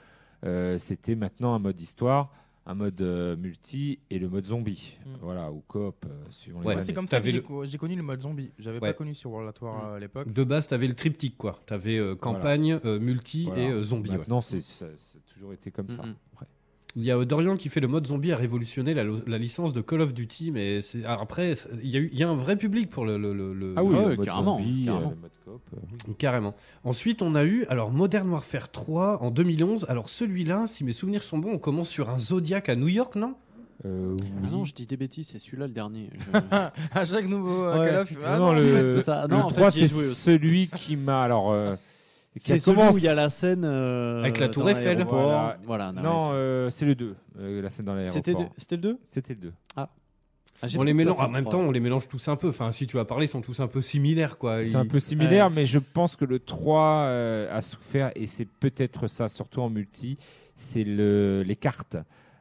c'était 0.77 1.15
maintenant 1.15 1.53
un 1.53 1.59
mode 1.59 1.79
histoire, 1.79 2.31
un 2.65 2.73
mode 2.73 2.99
euh, 3.01 3.37
multi 3.37 3.99
et 4.09 4.19
le 4.19 4.27
mode 4.27 4.45
zombie. 4.45 4.97
Mm. 5.05 5.09
Voilà, 5.21 5.51
ou 5.51 5.63
coop, 5.67 6.05
euh, 6.05 6.09
suivant 6.29 6.61
Ouais, 6.63 6.75
les 6.75 6.81
c'est 6.81 6.93
comme 6.93 7.07
ça 7.07 7.19
que 7.21 7.25
j'ai 7.25 7.31
le- 7.31 7.41
co- 7.41 7.63
j'ai 7.63 7.77
connu 7.77 7.95
le 7.95 8.03
mode 8.03 8.21
zombie. 8.21 8.51
J'avais 8.59 8.79
Ouais. 8.81 8.89
pas 8.89 8.93
connu 8.93 9.15
sur 9.15 9.31
World 9.31 9.53
at 9.55 9.63
War 9.63 9.93
à 9.93 9.99
l'époque. 9.99 10.31
De 10.33 10.43
base, 10.43 10.67
t'avais 10.67 10.87
le 10.87 10.93
triptyque 10.95 11.37
quoi. 11.37 11.59
T'avais 11.65 11.97
euh, 11.97 12.15
campagne, 12.15 12.77
euh, 12.83 12.99
multi 12.99 13.45
Voilà. 13.45 13.61
et 13.61 13.71
euh, 13.71 13.83
zombie. 13.83 14.09
ouais. 14.09 14.17
Maintenant, 14.17 14.41
c'est 14.41 14.61
ça, 14.61 14.87
ça 14.97 15.17
a 15.17 15.33
toujours 15.33 15.53
été 15.53 15.71
comme 15.71 15.89
ça. 15.89 16.03
Mhm. 16.03 16.15
Après. 16.33 16.45
Il 16.99 17.03
y 17.05 17.11
a 17.11 17.25
Dorian 17.25 17.57
qui 17.57 17.69
fait 17.69 17.79
le 17.79 17.87
mode 17.87 18.07
zombie 18.07 18.31
a 18.31 18.35
révolutionné 18.35 18.95
la, 18.95 19.37
licence 19.37 19.71
de 19.71 19.81
Call 19.81 20.01
of 20.01 20.15
Duty, 20.15 20.49
mais 20.49 20.81
c'est- 20.81 21.05
alors 21.05 21.21
après 21.21 21.53
il 21.83 21.89
y, 21.91 21.95
a 21.95 21.99
eu- 21.99 22.09
il 22.11 22.17
y 22.17 22.23
a 22.23 22.29
un 22.29 22.33
vrai 22.35 22.55
public 22.55 22.89
pour 22.89 23.05
le, 23.05 23.19
le- 23.19 23.33
le- 23.33 23.53
le- 23.53 23.73
Ah 23.77 23.83
oui, 23.83 23.95
Ah 23.99 24.09
le 24.09 24.15
mode 24.15 24.25
carrément, 24.25 24.57
zombie, 24.57 24.85
euh, 24.87 24.91
carrément. 24.93 25.09
le 25.11 25.15
mode 25.15 25.31
coop. 25.45 25.61
euh, 25.75 25.77
oui. 26.07 26.15
Carrément. 26.17 26.55
Ensuite, 26.83 27.21
on 27.21 27.35
a 27.35 27.45
eu 27.45 27.65
alors 27.69 27.91
Modern 27.91 28.27
Warfare 28.29 28.71
3 28.71 29.21
en 29.21 29.29
2011. 29.29 29.85
Alors 29.89 30.09
celui-là, 30.09 30.65
si 30.67 30.83
mes 30.83 30.91
souvenirs 30.91 31.21
sont 31.21 31.37
bons, 31.37 31.51
on 31.53 31.59
commence 31.59 31.89
sur 31.89 32.09
un 32.09 32.17
Zodiac 32.17 32.67
à 32.67 32.75
New 32.75 32.87
York, 32.87 33.15
non? 33.15 33.35
Euh, 33.85 34.15
oui. 34.19 34.27
Ah 34.43 34.47
non, 34.51 34.65
je 34.65 34.73
dis 34.73 34.87
des 34.87 34.97
bêtises, 34.97 35.27
c'est 35.27 35.37
celui-là 35.39 35.67
le 35.67 35.73
dernier. 35.73 36.09
Je- 36.33 36.39
à 36.99 37.05
chaque 37.05 37.27
nouveau 37.27 37.63
euh, 37.65 37.79
Ouais. 37.79 37.85
Call 37.89 37.95
of. 37.99 38.13
Ah 38.25 38.39
non, 38.39 38.45
non, 38.47 38.53
le, 38.53 38.95
c'est 38.97 39.03
ça. 39.03 39.27
le 39.27 39.35
Non, 39.35 39.43
en 39.43 39.49
fait, 39.49 39.55
3, 39.55 39.69
j'y 39.69 39.83
ai 39.83 39.87
c'est 39.87 40.13
celui 40.15 40.67
qui 40.67 40.95
m'a 40.95 41.21
alors. 41.21 41.51
euh, 41.51 41.75
C'est 42.39 42.59
celui 42.59 42.81
où 42.81 42.97
il 42.97 43.03
y 43.03 43.07
a 43.07 43.15
la 43.15 43.29
scène 43.29 43.63
euh, 43.65 44.21
Avec 44.21 44.39
la 44.39 44.49
tour 44.49 44.69
Eiffel. 44.69 44.97
l'aéroport. 44.97 45.21
Voilà. 45.65 45.91
Voilà. 45.91 45.91
non, 45.91 46.29
euh, 46.31 46.69
c'est 46.71 46.85
le 46.85 46.95
2, 46.95 47.15
euh, 47.39 47.61
la 47.61 47.69
scène 47.69 47.85
dans 47.85 47.93
l'aéroport. 47.95 48.13
deux- 48.23 48.45
c'était 48.57 48.75
le 48.75 48.81
2 48.81 48.97
C'était 49.05 49.33
le 49.33 49.39
2. 49.39 49.53
Ah, 50.59 50.67
j'ai 50.67 50.79
On 50.79 50.83
les 50.83 50.93
mélange 50.95 51.19
en 51.19 51.29
même 51.29 51.45
temps, 51.45 51.59
on 51.59 51.69
les 51.71 51.79
mélange 51.79 52.07
tous 52.07 52.27
un 52.29 52.35
peu. 52.35 52.49
Enfin, 52.49 52.71
si 52.71 52.87
tu 52.87 52.97
vas 52.97 53.05
parler, 53.05 53.27
ils 53.27 53.29
sont 53.29 53.41
tous 53.41 53.59
un 53.59 53.67
peu 53.67 53.79
similaires 53.81 54.39
quoi. 54.39 54.63
C'est 54.65 54.71
Ils- 54.71 54.75
un 54.77 54.85
peu 54.87 54.99
similaire, 54.99 55.51
mais 55.51 55.67
je 55.67 55.77
pense 55.77 56.15
que 56.15 56.25
le 56.25 56.39
3 56.39 57.03
euh, 57.05 57.55
a 57.55 57.61
souffert, 57.61 58.11
et 58.15 58.25
c'est 58.25 58.47
peut-être 58.59 59.05
ça, 59.07 59.29
surtout 59.29 59.61
en 59.61 59.69
multi, 59.69 60.17
c'est 60.55 60.83
le, 60.83 61.43
les 61.45 61.55
cartes, 61.55 61.97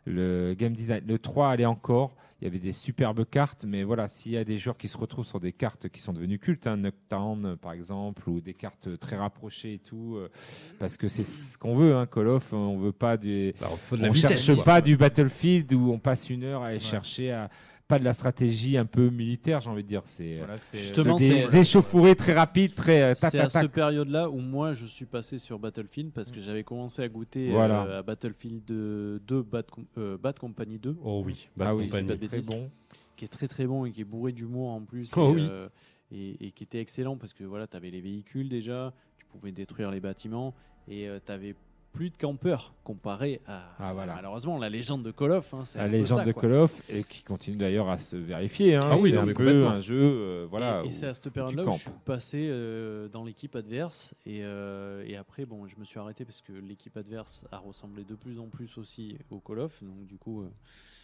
le 0.07 0.55
game 0.55 0.73
design. 0.73 1.03
Le 1.07 1.19
3 1.19 1.51
allait 1.51 1.67
encore, 1.67 2.17
il 2.41 2.45
y 2.45 2.49
avait 2.49 2.59
des 2.59 2.73
superbes 2.73 3.25
cartes, 3.25 3.65
mais 3.67 3.83
voilà, 3.83 4.09
s'il 4.09 4.33
y 4.33 4.37
a 4.37 4.45
des 4.45 4.59
joueurs 4.59 4.77
qui 4.77 4.89
se 4.89 4.99
retrouvent 4.99 5.27
sur 5.27 5.41
des 5.41 5.53
cartes 5.53 5.89
qui 5.89 6.01
sont 6.01 6.13
devenues 6.13 6.39
cultes, 6.39 6.67
hein, 6.67 6.81
euh, 6.85 7.57
par 7.57 7.73
exemple, 7.73 8.29
ou 8.29 8.41
des 8.41 8.55
cartes 8.55 8.99
très 8.99 9.17
rapprochées 9.17 9.75
et 9.75 9.79
tout, 9.79 10.17
euh, 10.17 10.31
parce 10.79 10.97
que 10.97 11.09
c'est 11.09 11.25
ce 11.25 11.57
qu'on 11.57 11.75
veut, 11.75 11.97
hein, 11.97 12.07
Call 12.07 12.29
of, 12.29 12.53
on 12.53 12.79
veut 12.79 12.93
pas 12.93 13.17
des... 13.17 13.55
Bah, 13.61 13.69
on 13.71 14.11
vitesse. 14.11 14.45
cherche 14.45 14.55
quoi. 14.57 14.65
pas 14.65 14.81
du 14.81 14.97
Battlefield 14.97 15.73
où 15.73 15.91
on 15.91 15.99
passe 15.99 16.29
une 16.29 16.45
heure 16.45 16.63
à 16.63 16.69
aller 16.69 16.81
chercher 16.81 17.33
à... 17.33 17.51
Pas 17.89 18.01
de 18.01 18.05
la 18.05 18.15
stratégie 18.15 18.77
un 18.77 18.85
peu 18.85 19.11
militaire, 19.11 19.61
j'ai 19.61 19.71
envie 19.71 19.85
de 19.85 19.89
dire. 19.89 20.03
C'est 20.07 20.39
Voilà, 20.39 20.57
c'est- 20.57 20.79
Justement, 20.79 21.17
des 21.17 21.57
échauffourées 21.57 22.17
très 22.17 22.33
rapides, 22.35 22.75
très 22.75 23.01
euh, 23.03 23.15
tac, 23.15 23.31
C'est 23.31 23.39
à 23.39 23.49
cette 23.49 23.71
période-là 23.71 24.29
où 24.29 24.39
moi 24.41 24.73
je 24.75 24.87
suis 24.87 25.05
passé 25.07 25.39
sur 25.39 25.61
Battlefield 25.61 26.11
parce 26.13 26.33
que 26.33 26.41
j'avais 26.41 26.65
commencé 26.65 27.03
à 27.03 27.09
goûter 27.09 27.51
Voilà. 27.51 27.85
euh, 27.85 27.99
à 28.01 28.03
Battlefield 28.03 28.65
2 28.65 29.21
Bad, 29.43 29.71
Com- 29.71 29.87
euh, 29.99 30.19
Bad 30.19 30.37
Company 30.37 30.79
2 30.81 30.97
Oh 31.05 31.23
oui, 31.25 31.49
Bad 31.57 31.69
Ah 31.69 31.75
oui, 31.77 31.89
Company. 31.89 32.19
très 32.29 32.41
bon. 32.41 32.71
qui 33.17 33.25
est 33.25 33.29
très 33.29 33.47
très 33.47 33.67
bon 33.67 33.85
et 33.87 33.93
qui 33.93 34.01
est 34.01 34.05
bourré 34.05 34.33
d'humour 34.33 34.71
en 34.71 34.81
plus 34.83 35.13
Oh 35.17 35.31
et, 35.31 35.35
oui. 35.37 35.47
euh, 35.49 35.69
et, 36.11 36.49
et 36.49 36.51
qui 36.51 36.65
était 36.65 36.81
excellent 36.81 37.17
parce 37.17 37.33
que 37.35 37.45
voilà 37.45 37.69
tu 37.69 37.77
avais 37.77 37.91
les 37.91 38.01
véhicules 38.01 38.49
déjà 38.49 38.93
tu 39.17 39.27
pouvais 39.27 39.53
détruire 39.53 39.93
les 39.93 40.01
bâtiments 40.01 40.55
et 40.89 41.09
tu 41.25 41.33
avais 41.33 41.55
plus 41.97 42.11
de 42.11 42.17
campeurs 42.19 42.75
comparé 42.85 43.41
à 43.47 43.71
Ah, 43.79 43.93
voilà. 43.95 44.15
malheureusement 44.17 44.59
la 44.59 44.69
légende 44.69 45.03
de 45.03 45.11
Call 45.11 45.33
of 45.33 45.55
hein, 45.55 45.63
La 45.77 45.89
légende 45.89 46.19
ça, 46.19 46.25
de 46.27 46.33
quoi. 46.33 46.43
Call 46.43 46.53
of 46.53 46.83
et 46.91 47.03
qui 47.05 47.23
continue 47.23 47.57
d'ailleurs 47.57 47.89
à 47.89 47.99
se 47.99 48.17
vérifier. 48.17 48.75
Hein. 48.77 48.89
Ah 48.93 48.97
oui, 49.01 49.11
c'est 49.11 49.17
un 49.17 49.27
peu 49.33 49.67
un 49.67 49.81
jeu, 49.81 49.99
euh, 49.99 50.47
voilà. 50.51 50.83
et, 50.85 50.91
c'est 50.91 51.07
à 51.07 51.15
cette 51.15 51.31
période-là 51.31 51.65
où 51.67 51.73
je 51.73 51.79
suis 51.79 51.91
passé 52.05 52.49
euh, 52.51 53.09
dans 53.09 53.25
l'équipe 53.25 53.57
adverse 53.57 54.15
et, 54.27 54.41
euh, 54.45 55.05
et 55.07 55.17
après 55.17 55.47
bon 55.47 55.67
je 55.67 55.77
me 55.79 55.85
suis 55.85 55.99
arrêté 55.99 56.25
parce 56.25 56.43
que 56.43 56.53
l'équipe 56.53 56.97
adverse 56.97 57.47
a 57.51 57.59
ressemblé 57.59 58.05
de 58.05 58.15
plus 58.15 58.39
en 58.39 58.47
plus 58.47 58.77
aussi 58.79 59.17
au 59.31 59.41
Call 59.41 59.61
of 59.61 59.83
donc 59.83 60.07
du 60.07 60.17
coup 60.19 60.43
euh, 60.43 60.49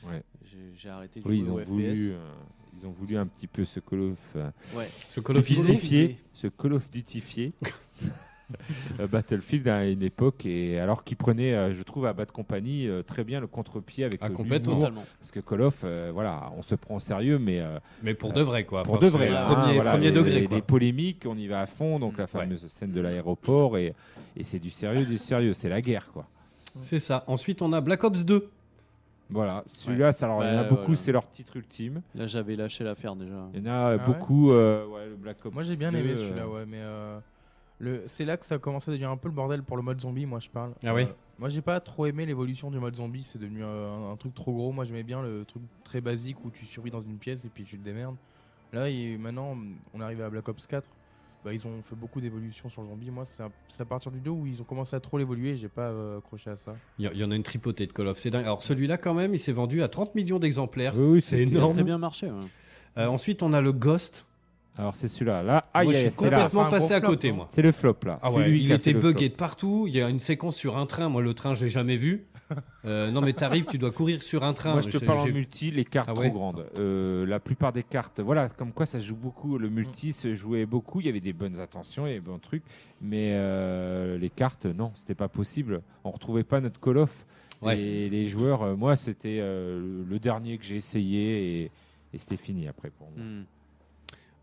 Ouais. 0.09 0.23
j'ai- 0.44 0.73
j'ai 0.77 0.89
arrêté 0.89 1.20
de 1.20 1.28
Oui, 1.28 1.39
ils 1.39 1.51
ont 1.51 1.55
au 1.55 1.59
FPS. 1.60 1.69
voulu, 1.69 2.10
euh, 2.12 2.19
ils 2.78 2.86
ont 2.86 2.90
voulu 2.90 3.16
un 3.16 3.27
petit 3.27 3.47
peu 3.47 3.64
ce 3.64 3.81
Call 3.81 4.01
of, 4.01 4.19
euh, 4.36 4.51
Ouais. 4.77 4.89
Ce 5.09 5.20
Call 5.20 5.36
of 5.39 5.47
ce 6.35 6.48
Call 6.48 6.73
of. 6.74 6.90
euh, 9.00 9.06
Battlefield 9.06 9.68
à 9.68 9.86
une 9.88 10.02
époque 10.02 10.46
et 10.46 10.78
alors 10.78 11.04
qu'il 11.04 11.16
prenait, 11.16 11.54
euh, 11.54 11.74
je 11.74 11.82
trouve, 11.82 12.06
à 12.06 12.12
Bad 12.12 12.30
Company 12.32 12.86
euh, 12.86 13.02
très 13.02 13.24
bien 13.24 13.40
le 13.40 13.46
contre-pied 13.46 14.04
avec 14.04 14.20
Ah, 14.22 14.28
le 14.28 14.34
complètement. 14.34 14.76
Totalement. 14.78 15.04
parce 15.20 15.30
que 15.30 15.40
Call 15.40 15.62
of, 15.62 15.82
euh, 15.84 16.10
voilà, 16.12 16.50
on 16.56 16.62
se 16.62 16.74
prend 16.74 16.96
au 16.96 17.00
sérieux, 17.00 17.38
mais 17.38 17.60
euh, 17.60 17.78
Mais 18.02 18.14
pour 18.14 18.32
de 18.32 18.42
vrai 18.42 18.64
quoi. 18.64 18.82
pour 18.82 18.94
Enfin, 18.94 19.06
de 19.06 19.10
vrai, 19.10 19.28
là, 19.30 19.42
Premier, 19.44 19.70
hein, 19.70 19.74
voilà, 19.74 19.90
premier 19.92 20.06
les, 20.06 20.12
degré 20.12 20.40
les- 20.40 20.46
quoi. 20.46 20.56
les 20.56 20.62
polémiques, 20.62 21.24
on 21.26 21.36
y 21.36 21.46
va 21.48 21.60
à 21.60 21.66
fond, 21.66 21.98
donc 21.98 22.16
la 22.18 22.24
Ouais. 22.24 22.28
fameuse 22.28 22.66
scène 22.68 22.90
de 22.92 23.00
l'aéroport 23.00 23.76
et, 23.78 23.94
et 24.36 24.44
c'est 24.44 24.58
du 24.58 24.70
sérieux, 24.70 25.04
du 25.04 25.18
sérieux, 25.18 25.54
c'est 25.54 25.68
la 25.68 25.80
guerre 25.80 26.10
quoi. 26.12 26.26
C'est 26.82 26.98
ça. 27.00 27.24
Ensuite, 27.26 27.60
on 27.62 27.72
a 27.72 27.80
Black 27.80 28.02
Ops 28.04 28.24
2. 28.24 28.48
Voilà, 29.30 29.62
celui-là, 29.66 30.10
alors, 30.20 30.44
il 30.44 30.52
y 30.52 30.56
en 30.56 30.58
a 30.58 30.64
beaucoup, 30.64 30.82
voilà. 30.88 30.96
c'est 30.96 31.12
leur 31.12 31.30
titre 31.30 31.56
ultime. 31.56 32.02
Là, 32.14 32.26
j'avais 32.26 32.54
lâché 32.54 32.84
l'affaire 32.84 33.16
déjà. 33.16 33.48
Il 33.54 33.60
y 33.64 33.68
en 33.68 33.72
a 33.72 33.74
Ah 33.74 33.90
ouais 33.96 33.98
beaucoup, 34.04 34.50
euh, 34.52 34.84
ouais, 34.86 35.06
le 35.08 35.16
Black 35.16 35.38
Ops. 35.46 35.54
Moi 35.54 35.62
j'ai 35.64 35.76
bien 35.76 35.90
2, 35.90 35.98
aimé 35.98 36.16
celui-là, 36.16 36.46
ouais, 36.46 36.64
mais 36.66 36.80
euh. 36.80 37.18
C'est 38.06 38.24
là 38.24 38.36
que 38.36 38.46
ça 38.46 38.56
a 38.56 38.59
commencé 38.59 38.90
à 38.90 38.92
devenir 38.92 39.10
un 39.10 39.16
peu 39.16 39.28
le 39.28 39.34
bordel 39.34 39.62
pour 39.62 39.76
le 39.76 39.82
mode 39.82 40.00
zombie, 40.00 40.26
moi 40.26 40.38
je 40.40 40.48
parle. 40.48 40.72
Ah 40.84 40.94
oui. 40.94 41.02
Euh, 41.02 41.06
Moi 41.38 41.48
j'ai 41.48 41.62
pas 41.62 41.80
trop 41.80 42.06
aimé 42.06 42.26
l'évolution 42.26 42.70
du 42.70 42.78
mode 42.78 42.94
zombie, 42.96 43.22
c'est 43.22 43.38
devenu 43.38 43.62
euh, 43.64 43.90
un, 43.90 44.12
un 44.12 44.16
truc 44.16 44.34
trop 44.34 44.52
gros. 44.52 44.72
Moi 44.72 44.84
j'aimais 44.84 45.02
bien 45.02 45.22
le 45.22 45.44
truc 45.44 45.62
très 45.84 46.00
basique 46.00 46.44
où 46.44 46.50
tu 46.50 46.64
survis 46.66 46.90
dans 46.90 47.02
une 47.02 47.18
pièce 47.18 47.44
et 47.44 47.48
puis 47.48 47.64
tu 47.64 47.78
te 47.78 47.84
démerdes. 47.84 48.16
Là, 48.72 48.88
il- 48.88 49.18
maintenant, 49.18 49.56
on 49.94 50.00
est 50.00 50.04
arrivé 50.04 50.22
à 50.22 50.30
Black 50.30 50.48
Ops 50.48 50.66
4. 50.66 50.88
Bah, 51.44 51.52
ils 51.52 51.66
ont 51.66 51.82
fait 51.82 51.96
beaucoup 51.96 52.20
d'évolutions 52.20 52.68
sur 52.68 52.82
le 52.82 52.88
zombie. 52.88 53.10
Moi, 53.10 53.24
c'est 53.24 53.42
à, 53.82 53.84
partir 53.84 54.12
du 54.12 54.20
2 54.20 54.30
où 54.30 54.46
ils 54.46 54.60
ont 54.62 54.64
commencé 54.64 54.94
à 54.94 55.00
trop 55.00 55.18
l'évoluer. 55.18 55.56
J'ai 55.56 55.68
pas 55.68 55.90
euh, 55.90 56.18
accroché 56.18 56.50
à 56.50 56.56
ça. 56.56 56.76
Il 57.00 57.12
y, 57.12 57.24
en 57.24 57.30
a 57.32 57.34
une 57.34 57.42
tripotée 57.42 57.86
de 57.88 57.92
Call 57.92 58.06
of. 58.06 58.16
C'est 58.18 58.30
dingue. 58.30 58.44
Alors 58.44 58.62
celui-là 58.62 58.96
quand 58.96 59.12
même, 59.12 59.34
il 59.34 59.40
s'est 59.40 59.50
vendu 59.52 59.82
à 59.82 59.88
30 59.88 60.14
millions 60.14 60.38
d'exemplaires. 60.38 60.96
Oui, 60.96 61.04
oui, 61.14 61.20
C'est 61.20 61.36
c'est 61.38 61.42
Il 61.42 61.48
a 61.48 61.59
énorme. 61.59 61.72
très 61.74 61.82
bien 61.82 61.98
marché. 61.98 62.30
ouais. 62.30 62.46
Euh, 62.98 63.09
ensuite, 63.09 63.42
on 63.42 63.52
a 63.52 63.60
le 63.60 63.72
Ghost. 63.72 64.24
Alors 64.78 64.96
c'est 64.96 65.08
celui-là. 65.08 65.42
Là, 65.42 65.64
ah, 65.74 65.84
Moi, 65.84 65.92
je 65.92 65.98
suis 65.98 66.10
c'est 66.12 66.30
là. 66.30 66.44
complètement 66.44 66.60
Fait 66.64 66.66
un 66.66 66.78
gros 66.78 66.80
passé 66.88 66.94
à 66.94 67.00
flop, 67.00 67.08
côté, 67.10 67.28
hein. 67.30 67.34
moi. 67.34 67.46
C'est 67.50 67.62
le 67.62 67.72
flop 67.72 67.96
là. 68.04 68.18
Ah 68.22 68.30
C'est 68.30 68.36
ouais, 68.38 68.48
lui 68.48 68.60
il 68.62 68.66
qui 68.66 68.72
a 68.72 68.76
était 68.76 68.92
le 68.92 69.00
flop. 69.00 69.12
de 69.12 69.28
partout. 69.28 69.84
Il 69.86 69.94
y 69.94 70.00
a 70.00 70.08
une 70.08 70.20
séquence 70.20 70.56
sur 70.56 70.78
un 70.78 70.86
train. 70.86 71.08
Moi, 71.10 71.20
le 71.22 71.34
train, 71.34 71.54
j'ai 71.54 71.68
jamais 71.68 71.96
vu. 71.96 72.26
Euh, 72.84 73.10
non, 73.10 73.22
mais 73.22 73.32
t'arrives, 73.32 73.64
tu 73.64 73.78
dois 73.78 73.90
courir 73.92 74.22
sur 74.22 74.44
un 74.44 74.52
train. 74.52 74.72
Moi, 74.72 74.82
je 74.82 74.88
te 74.88 74.98
J'ai- 74.98 75.06
parle 75.06 75.18
en 75.20 75.24
j'ai- 75.26 75.32
multi, 75.32 75.70
les 75.70 75.84
cartes 75.86 76.08
Ah 76.10 76.14
trop 76.14 76.28
grandes. 76.30 76.66
Euh, 76.76 77.24
la 77.26 77.40
plupart 77.40 77.72
des 77.72 77.82
cartes, 77.82 78.20
voilà, 78.20 78.48
comme 78.50 78.72
quoi 78.72 78.84
ça 78.84 79.00
se 79.00 79.06
joue 79.06 79.16
beaucoup. 79.16 79.56
Le 79.56 79.70
multi 79.70 80.12
se 80.12 80.34
jouait 80.34 80.66
beaucoup. 80.66 81.00
Il 81.00 81.06
y 81.06 81.08
avait 81.08 81.20
des 81.20 81.32
bonnes 81.32 81.58
intentions, 81.60 82.06
il 82.06 82.10
y 82.10 82.12
avait 82.12 82.20
des 82.20 82.26
bons 82.26 82.38
trucs, 82.38 82.64
mais 83.00 83.30
euh, 83.32 84.18
les 84.18 84.28
cartes, 84.28 84.66
non, 84.66 84.92
c'était 84.94 85.14
pas 85.14 85.28
possible. 85.28 85.80
On 86.04 86.10
retrouvait 86.10 86.44
pas 86.44 86.60
notre 86.60 86.78
Call 86.80 86.98
of. 86.98 87.24
Ouais. 87.62 87.78
Et 87.80 88.10
les 88.10 88.28
joueurs, 88.28 88.62
euh, 88.62 88.76
moi, 88.76 88.96
c'était 88.96 89.38
euh, 89.40 90.02
le 90.06 90.18
dernier 90.18 90.58
que 90.58 90.64
j'ai 90.64 90.76
essayé 90.76 91.62
et, 91.62 91.70
et 92.12 92.18
c'était 92.18 92.36
fini 92.36 92.68
après 92.68 92.90
pour 92.90 93.08
moi. 93.16 93.24
Hmm. 93.24 93.44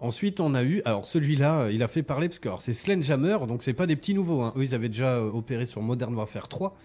Ensuite, 0.02 0.40
on 0.40 0.54
a 0.56 0.64
eu, 0.64 0.82
alors 0.86 1.06
celui-là, 1.06 1.62
euh, 1.64 1.72
il 1.74 1.84
a 1.84 1.88
fait 1.90 2.04
parler 2.04 2.30
parce 2.30 2.40
que 2.40 2.48
c'est 2.60 2.74
Sledgehammer, 2.74 3.38
donc 3.48 3.64
c'est 3.64 3.74
pas 3.74 3.86
des 3.86 3.96
petits 3.98 4.14
nouveaux. 4.14 4.42
hein. 4.42 4.54
Eux, 4.56 4.64
ils 4.64 4.74
avaient 4.74 4.88
déjà 4.90 5.16
euh, 5.16 5.30
opéré 5.32 5.66
sur 5.66 5.82
Modern 5.82 6.14
Warfare 6.16 6.48
3. 6.48 6.76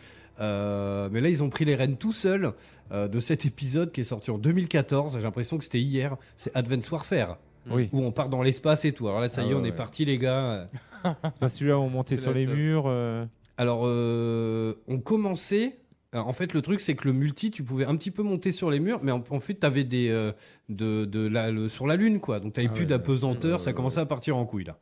Euh, 0.41 1.09
mais 1.13 1.21
là, 1.21 1.29
ils 1.29 1.45
ont 1.45 1.49
pris 1.51 1.65
les 1.65 1.77
rênes 1.77 1.97
tout 1.97 2.13
seuls 2.13 2.53
euh, 2.93 3.07
de 3.07 3.21
cet 3.21 3.47
épisode 3.47 3.93
qui 3.93 4.01
est 4.01 4.05
sorti 4.05 4.33
en 4.33 4.39
2014. 4.39 5.15
J'ai 5.17 5.23
l'impression 5.23 5.59
que 5.59 5.65
c'était 5.65 5.81
hier. 5.81 6.17
C'est 6.37 6.51
Advance 6.57 6.91
Warfare, 6.91 7.39
Oui. 7.71 7.89
où 7.93 8.01
on 8.03 8.11
part 8.11 8.29
dans 8.29 8.43
l'espace 8.43 8.85
et 8.85 8.91
tout. 8.93 9.07
Alors 9.07 9.21
là, 9.21 9.29
ça 9.29 9.43
Ah 9.43 9.45
y 9.47 9.51
est, 9.51 9.55
ouais, 9.55 9.61
on 9.61 9.65
est 9.65 9.71
parti, 9.73 10.05
les 10.05 10.19
gars. 10.19 10.69
C'est 11.05 11.39
pas 11.39 11.49
celui-là 11.49 11.79
où 11.79 11.83
on 11.83 11.91
montait 11.91 12.17
sur 12.17 12.33
les 12.33 12.47
top. 12.47 12.55
murs. 12.57 12.85
euh, 12.89 13.25
Alors, 13.57 13.83
euh, 13.85 14.75
on 14.89 14.99
commençait. 14.99 15.77
Alors, 16.15 16.29
en 16.29 16.33
fait, 16.33 16.55
le 16.55 16.63
truc, 16.63 16.81
c'est 16.81 16.95
que 16.95 17.07
le 17.07 17.13
multi, 17.13 17.51
tu 17.51 17.63
pouvais 17.63 17.85
un 17.85 17.95
petit 17.97 18.11
peu 18.11 18.23
monter 18.23 18.53
sur 18.53 18.71
les 18.71 18.81
murs, 18.81 19.01
mais 19.03 19.13
en, 19.13 19.23
en 19.31 19.41
fait, 19.41 19.59
tu 19.61 19.67
avais 19.67 19.85
des. 19.85 20.09
euh, 20.09 20.33
de, 20.71 21.05
de 21.05 21.27
la, 21.27 21.51
le- 21.51 21.69
sur 21.69 21.87
la 21.87 21.97
Lune, 21.97 22.21
quoi. 22.21 22.41
Donc, 22.41 22.55
tu 22.55 22.61
Ah 22.65 22.69
plus 22.69 22.81
ouais, 22.83 22.87
d'apesanteur, 22.87 23.59
ouais, 23.59 23.65
ça 23.65 23.71
ouais, 23.71 23.75
commençait 23.75 23.97
ouais. 23.97 24.03
à 24.03 24.07
partir 24.07 24.37
en 24.37 24.47
couille, 24.47 24.65
là. 24.65 24.79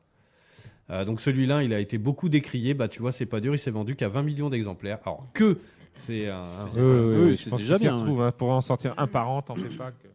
Euh, 0.91 1.05
donc, 1.05 1.21
celui-là, 1.21 1.63
il 1.63 1.73
a 1.75 1.81
été 1.81 1.99
beaucoup 1.99 2.29
décrié. 2.29 2.75
Bah, 2.75 2.87
tu 2.89 3.01
vois, 3.01 3.13
c'est 3.13 3.27
pas 3.27 3.41
dur, 3.41 3.55
il 3.55 3.59
s'est 3.59 3.71
vendu 3.71 3.97
qu'à 3.97 4.09
20 4.09 4.23
millions 4.23 4.51
d'exemplaires. 4.51 4.99
Alors, 5.05 5.27
que. 5.35 5.59
C'est 5.97 6.29
un. 6.29 6.45
Oui, 6.77 7.37
je 7.37 7.49
pense 7.51 7.61
déjà 7.61 7.79
bien, 7.79 7.97
retrouve. 7.97 8.23
hein. 8.23 8.33
Pour 8.33 8.51
en 8.51 8.61
sortir 8.61 8.95
un 8.97 9.07
par 9.07 9.29
an, 9.31 9.43
t'en 9.43 9.55
fais 9.55 9.75
pas. 9.77 9.91
que- 9.91 10.09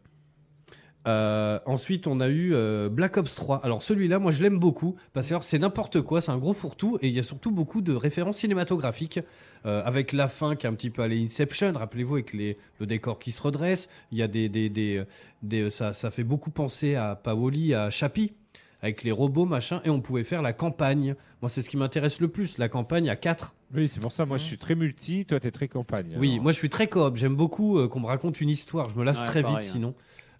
Euh, 1.06 1.58
ensuite, 1.64 2.06
on 2.06 2.20
a 2.20 2.28
eu 2.28 2.50
euh, 2.52 2.88
Black 2.90 3.16
Ops 3.16 3.34
3. 3.34 3.64
Alors 3.64 3.80
celui-là, 3.82 4.18
moi 4.18 4.30
je 4.30 4.42
l'aime 4.42 4.58
beaucoup 4.58 4.96
parce 5.14 5.28
que 5.28 5.34
c'est 5.42 5.58
n'importe 5.58 6.02
quoi, 6.02 6.20
c'est 6.20 6.32
un 6.32 6.36
gros 6.36 6.52
fourre-tout 6.52 6.98
et 7.00 7.08
il 7.08 7.14
y 7.14 7.18
a 7.18 7.22
surtout 7.22 7.50
beaucoup 7.50 7.80
de 7.80 7.94
références 7.94 8.36
cinématographiques 8.38 9.20
euh, 9.66 9.82
avec 9.84 10.12
la 10.12 10.28
fin 10.28 10.56
qui 10.56 10.66
est 10.66 10.68
un 10.68 10.74
petit 10.74 10.90
peu 10.90 11.02
à 11.02 11.08
l'Inception. 11.08 11.72
Rappelez-vous 11.74 12.14
avec 12.14 12.32
les, 12.32 12.56
le 12.80 12.86
décor 12.86 13.18
qui 13.18 13.30
se 13.32 13.42
redresse. 13.42 13.88
Il 14.12 14.18
y 14.18 14.22
a 14.22 14.28
des, 14.28 14.48
des, 14.48 14.68
des, 14.68 15.02
des- 15.42 15.70
ça, 15.70 15.92
ça 15.92 16.10
fait 16.10 16.24
beaucoup 16.24 16.50
penser 16.50 16.94
à 16.94 17.14
Paoli, 17.16 17.74
à 17.74 17.90
Chappie 17.90 18.32
avec 18.80 19.02
les 19.02 19.10
robots 19.10 19.44
machin 19.44 19.80
et 19.84 19.90
on 19.90 20.00
pouvait 20.00 20.22
faire 20.22 20.40
la 20.40 20.52
campagne. 20.52 21.16
Moi, 21.42 21.48
c'est 21.48 21.62
ce 21.62 21.68
qui 21.68 21.76
m'intéresse 21.76 22.20
le 22.20 22.28
plus, 22.28 22.58
la 22.58 22.68
campagne 22.68 23.10
à 23.10 23.16
4 23.16 23.54
Oui, 23.74 23.88
c'est 23.88 23.98
pour 23.98 24.12
ça, 24.12 24.24
moi 24.24 24.38
je 24.38 24.44
suis 24.44 24.56
très 24.58 24.76
multi, 24.76 25.24
toi 25.24 25.40
t'es 25.40 25.50
très 25.50 25.66
campagne. 25.66 26.14
oui, 26.16 26.32
Alors, 26.34 26.42
moi 26.44 26.52
je 26.52 26.58
suis 26.58 26.70
très 26.70 26.86
coop. 26.86 27.16
J'aime 27.16 27.34
beaucoup 27.34 27.78
euh, 27.78 27.88
qu'on 27.88 27.98
me 28.00 28.06
raconte 28.06 28.40
une 28.40 28.48
histoire. 28.48 28.88
Je 28.88 28.96
me 28.96 29.02
lasse 29.04 29.20
Ouais, 29.20 29.26
très 29.26 29.42
pareil, 29.42 29.58
vite 29.58 29.68
hein. 29.68 29.72
sinon. 29.72 29.94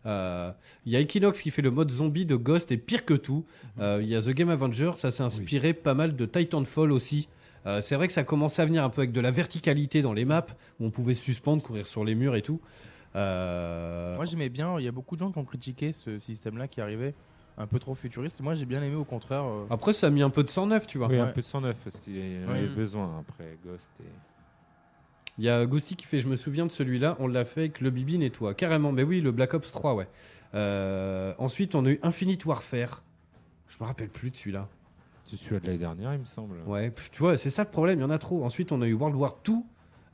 Euh, 0.06 0.52
Il 0.86 0.92
y 0.92 0.96
a 0.96 1.00
Equinox 1.00 1.42
qui 1.42 1.50
fait 1.50 1.62
le 1.62 1.72
mode 1.72 1.90
zombie 1.90 2.24
de 2.26 2.36
Ghost 2.36 2.70
et 2.70 2.76
pire 2.76 3.04
que 3.04 3.14
tout. 3.14 3.44
Euh, 3.80 3.98
Il 4.00 4.08
y 4.08 4.14
a 4.14 4.22
The 4.22 4.30
Game 4.30 4.50
Avenger, 4.50 4.92
ça 4.94 5.10
s'est 5.10 5.24
inspiré 5.24 5.72
pas 5.74 5.94
mal 5.94 6.14
de 6.14 6.24
Titanfall 6.24 6.92
aussi. 6.92 7.26
Euh, 7.68 7.80
c'est 7.82 7.94
vrai 7.94 8.06
que 8.08 8.12
ça 8.14 8.24
commençait 8.24 8.62
à 8.62 8.64
venir 8.64 8.82
un 8.82 8.88
peu 8.90 9.02
avec 9.02 9.12
de 9.12 9.20
la 9.20 9.30
verticalité 9.30 10.02
dans 10.02 10.12
les 10.14 10.24
maps 10.24 10.46
où 10.80 10.86
on 10.86 10.90
pouvait 10.90 11.14
se 11.14 11.22
suspendre, 11.22 11.62
courir 11.62 11.86
sur 11.86 12.04
les 12.04 12.14
murs 12.14 12.34
et 12.34 12.42
tout. 12.42 12.60
Euh, 13.14 14.16
Moi 14.16 14.24
j'aimais 14.24 14.48
bien, 14.48 14.78
il 14.78 14.84
y 14.84 14.88
a 14.88 14.92
beaucoup 14.92 15.14
de 15.16 15.20
gens 15.20 15.30
qui 15.32 15.38
ont 15.38 15.44
critiqué 15.44 15.92
ce 15.92 16.18
système-là 16.18 16.66
qui 16.68 16.80
arrivait 16.80 17.14
un 17.58 17.66
peu 17.66 17.78
trop 17.78 17.94
futuriste. 17.94 18.40
Moi 18.40 18.54
j'ai 18.54 18.64
bien 18.64 18.82
aimé 18.82 18.94
au 18.96 19.04
contraire. 19.04 19.44
euh, 19.44 19.66
Après, 19.70 19.92
ça 19.92 20.06
a 20.06 20.10
mis 20.10 20.22
un 20.22 20.30
peu 20.30 20.44
de 20.44 20.50
sang 20.50 20.66
neuf, 20.66 20.86
tu 20.86 20.98
vois. 20.98 21.08
Oui, 21.08 21.18
un 21.18 21.26
Ouais. 21.26 21.32
peu 21.32 21.40
de 21.42 21.46
109 21.46 21.76
parce 21.84 22.00
qu'il 22.00 22.12
en 22.46 22.50
Ouais. 22.52 22.58
avait 22.58 22.68
besoin 22.68 23.18
après 23.20 23.58
Ghost. 23.66 23.90
Et... 24.00 24.04
Il 25.38 25.44
y 25.44 25.48
a 25.50 25.66
Ghosty 25.66 25.94
qui 25.96 26.06
fait 26.06 26.20
Je 26.20 26.28
me 26.28 26.36
souviens 26.36 26.66
de 26.66 26.70
celui-là, 26.72 27.16
on 27.18 27.26
l'a 27.26 27.44
fait 27.44 27.60
avec 27.60 27.80
le 27.80 27.90
Bibine 27.90 28.22
et 28.22 28.30
toi. 28.30 28.54
Carrément, 28.54 28.92
mais 28.92 29.02
oui, 29.02 29.20
le 29.20 29.30
Black 29.32 29.54
Ops 29.54 29.70
3, 29.72 29.94
ouais. 29.94 30.08
Euh, 30.54 31.34
ensuite, 31.38 31.74
on 31.74 31.84
a 31.84 31.90
eu 31.90 32.00
Infinite 32.02 32.44
Warfare. 32.46 33.02
Je 33.68 33.76
me 33.80 33.86
rappelle 33.86 34.08
plus 34.08 34.30
de 34.30 34.36
celui-là. 34.36 34.68
C'est 35.30 35.36
celui 35.36 35.60
de 35.60 35.66
l'année 35.66 35.78
dernière, 35.78 36.14
il 36.14 36.20
me 36.20 36.24
semble. 36.24 36.56
Ouais, 36.66 36.92
tu 37.12 37.18
vois, 37.18 37.36
c'est 37.36 37.50
ça 37.50 37.64
le 37.64 37.68
problème, 37.70 37.98
il 37.98 38.02
y 38.02 38.04
en 38.04 38.10
a 38.10 38.18
trop. 38.18 38.44
Ensuite, 38.44 38.72
on 38.72 38.80
a 38.82 38.86
eu 38.86 38.94
World 38.94 39.14
War 39.16 39.36
2. 39.44 39.52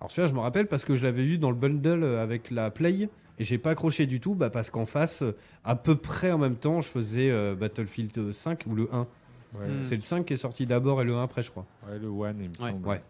Alors 0.00 0.10
celui-là, 0.10 0.26
je 0.28 0.34
me 0.34 0.40
rappelle 0.40 0.66
parce 0.66 0.84
que 0.84 0.94
je 0.96 1.04
l'avais 1.04 1.24
eu 1.24 1.38
dans 1.38 1.50
le 1.50 1.56
bundle 1.56 2.02
euh, 2.02 2.22
avec 2.22 2.50
la 2.50 2.70
Play 2.70 3.08
et 3.38 3.44
j'ai 3.44 3.58
pas 3.58 3.70
accroché 3.70 4.06
du 4.06 4.18
tout 4.20 4.34
bah, 4.34 4.50
parce 4.50 4.70
qu'en 4.70 4.86
face, 4.86 5.22
euh, 5.22 5.36
à 5.64 5.76
peu 5.76 5.94
près 5.96 6.32
en 6.32 6.38
même 6.38 6.56
temps, 6.56 6.80
je 6.80 6.88
faisais 6.88 7.30
euh, 7.30 7.54
Battlefield 7.54 8.32
5 8.32 8.64
ou 8.66 8.74
le 8.74 8.88
1. 8.92 9.00
Ouais, 9.00 9.06
Mm. 9.68 9.84
C'est 9.88 9.94
le 9.94 10.02
5 10.02 10.26
qui 10.26 10.34
est 10.34 10.36
sorti 10.36 10.66
d'abord 10.66 11.00
et 11.00 11.04
le 11.04 11.14
1 11.14 11.22
après, 11.22 11.42
je 11.44 11.50
crois. 11.52 11.64
ouais, 11.88 11.96
le 11.98 12.08
One, 12.08 12.36
il 12.40 12.48
me 12.48 12.64
Ouais. 12.64 12.72
semble. 12.72 12.88
Ouais. 12.88 13.02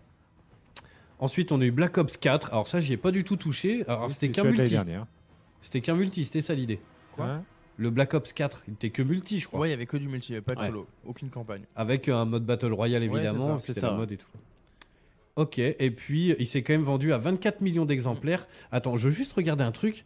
Ensuite, 1.18 1.52
on 1.52 1.60
a 1.60 1.64
eu 1.64 1.70
Black 1.70 1.96
Ops 1.96 2.16
4. 2.18 2.50
Alors 2.52 2.68
ça, 2.68 2.80
j'y 2.80 2.92
ai 2.92 2.96
pas 2.98 3.10
du 3.12 3.24
tout 3.24 3.36
touché. 3.36 3.82
Alors 3.88 4.06
Oui, 4.08 4.12
c'était 4.12 4.28
qu'un 4.28 4.44
multi. 4.44 4.76
C'était 5.62 5.80
qu'un 5.80 5.94
multi, 5.94 6.24
c'était 6.26 6.42
ça 6.42 6.54
l'idée. 6.54 6.80
Quoi? 7.12 7.24
Hein 7.26 7.44
Le 7.76 7.90
Black 7.90 8.14
Ops 8.14 8.32
4, 8.32 8.64
il 8.68 8.74
était 8.74 8.90
que 8.90 9.02
multi, 9.02 9.40
je 9.40 9.48
crois. 9.48 9.60
Ouais, 9.60 9.68
il 9.68 9.70
y 9.72 9.74
avait 9.74 9.86
que 9.86 9.96
du 9.96 10.08
multi, 10.08 10.28
il 10.30 10.34
y 10.34 10.36
avait 10.36 10.44
pas 10.44 10.54
de 10.54 10.60
Ouais. 10.60 10.66
solo, 10.66 10.86
aucune 11.04 11.28
campagne. 11.30 11.62
Avec 11.74 12.08
un 12.08 12.24
mode 12.24 12.44
Battle 12.46 12.72
Royale 12.72 13.02
Ouais, 13.02 13.08
évidemment, 13.08 13.58
c'est 13.58 13.74
ça, 13.74 13.82
la 13.82 13.88
ça. 13.88 13.96
mode 13.96 14.12
et 14.12 14.16
tout. 14.16 14.28
Ok, 15.36 15.58
et 15.58 15.90
puis 15.90 16.34
il 16.38 16.46
s'est 16.46 16.62
quand 16.62 16.72
même 16.74 16.82
vendu 16.82 17.12
à 17.12 17.18
24 17.18 17.60
millions 17.60 17.84
d'exemplaires. 17.84 18.46
Attends, 18.70 18.96
je 18.96 19.08
veux 19.08 19.14
juste 19.14 19.32
regarder 19.32 19.64
un 19.64 19.72
truc. 19.72 20.04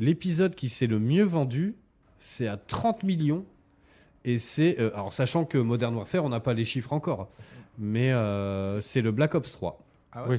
L'épisode 0.00 0.56
qui 0.56 0.68
s'est 0.68 0.88
le 0.88 0.98
mieux 0.98 1.22
vendu, 1.22 1.76
c'est 2.18 2.48
à 2.48 2.56
30 2.56 3.04
millions. 3.04 3.44
Et 4.24 4.38
c'est. 4.38 4.80
euh, 4.80 4.90
alors, 4.94 5.12
sachant 5.12 5.44
que 5.44 5.56
Modern 5.58 5.94
Warfare, 5.94 6.24
on 6.24 6.28
n'a 6.30 6.40
pas 6.40 6.52
les 6.52 6.64
chiffres 6.64 6.92
encore. 6.92 7.28
Mais 7.78 8.10
euh, 8.12 8.80
c'est 8.80 9.02
le 9.02 9.12
Black 9.12 9.36
Ops 9.36 9.52
3. 9.52 9.78
Ah 10.10 10.24
Oui. 10.28 10.38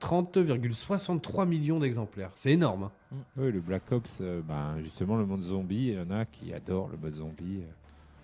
30,63 0.00 1.46
millions 1.48 1.78
d'exemplaires. 1.78 2.30
C'est 2.34 2.52
énorme. 2.52 2.84
hein. 3.12 3.16
Oui, 3.36 3.50
le 3.52 3.60
Black 3.60 3.90
Ops, 3.92 4.18
euh, 4.20 4.40
ben, 4.46 4.76
justement, 4.82 5.16
le 5.16 5.26
mode 5.26 5.42
zombie, 5.42 5.88
il 5.88 5.94
y 5.94 5.98
en 5.98 6.10
a 6.10 6.24
qui 6.24 6.52
adorent 6.52 6.88
le 6.88 6.98
mode 6.98 7.14
zombie. 7.14 7.58
euh, 7.62 7.70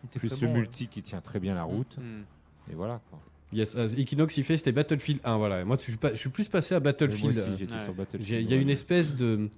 Il 0.03 0.07
était 0.07 0.19
plus 0.21 0.29
très 0.29 0.41
le 0.43 0.47
bon, 0.49 0.53
ouais. 0.55 0.61
multi 0.61 0.87
qui 0.89 1.03
tient 1.03 1.21
très 1.21 1.41
bien 1.41 1.55
la 1.55 1.65
route. 1.65 1.97
Mm. 1.99 2.73
Et 2.73 2.75
voilà. 2.75 3.01
Quoi. 3.11 3.19
Yes, 3.53 3.75
euh, 3.77 3.87
Equinox, 3.97 4.37
il 4.37 4.45
fait, 4.45 4.57
c'était 4.57 4.73
Battlefield 4.73 5.21
1. 5.25 5.37
Voilà. 5.39 5.61
Et 5.61 5.65
Moi, 5.65 5.77
je 5.77 5.83
suis, 5.83 5.97
pas- 5.97 6.11
je 6.13 6.19
suis 6.19 6.31
plus 6.31 6.49
passé 6.49 6.75
à 6.75 6.81
Mais 6.81 6.85
Moi 6.85 6.93
Battlefield. 6.93 7.39
aussi, 7.39 7.49
euh, 7.51 7.57
j'étais 7.57 7.75
ouais. 7.75 7.85
sur 7.85 7.95
Battlefield. 7.95 8.27
J'ai- 8.27 8.41
Il 8.41 8.51
y 8.51 8.55
a 8.55 8.61
une 8.61 8.71
espèce 8.71 9.15
de. 9.17 9.49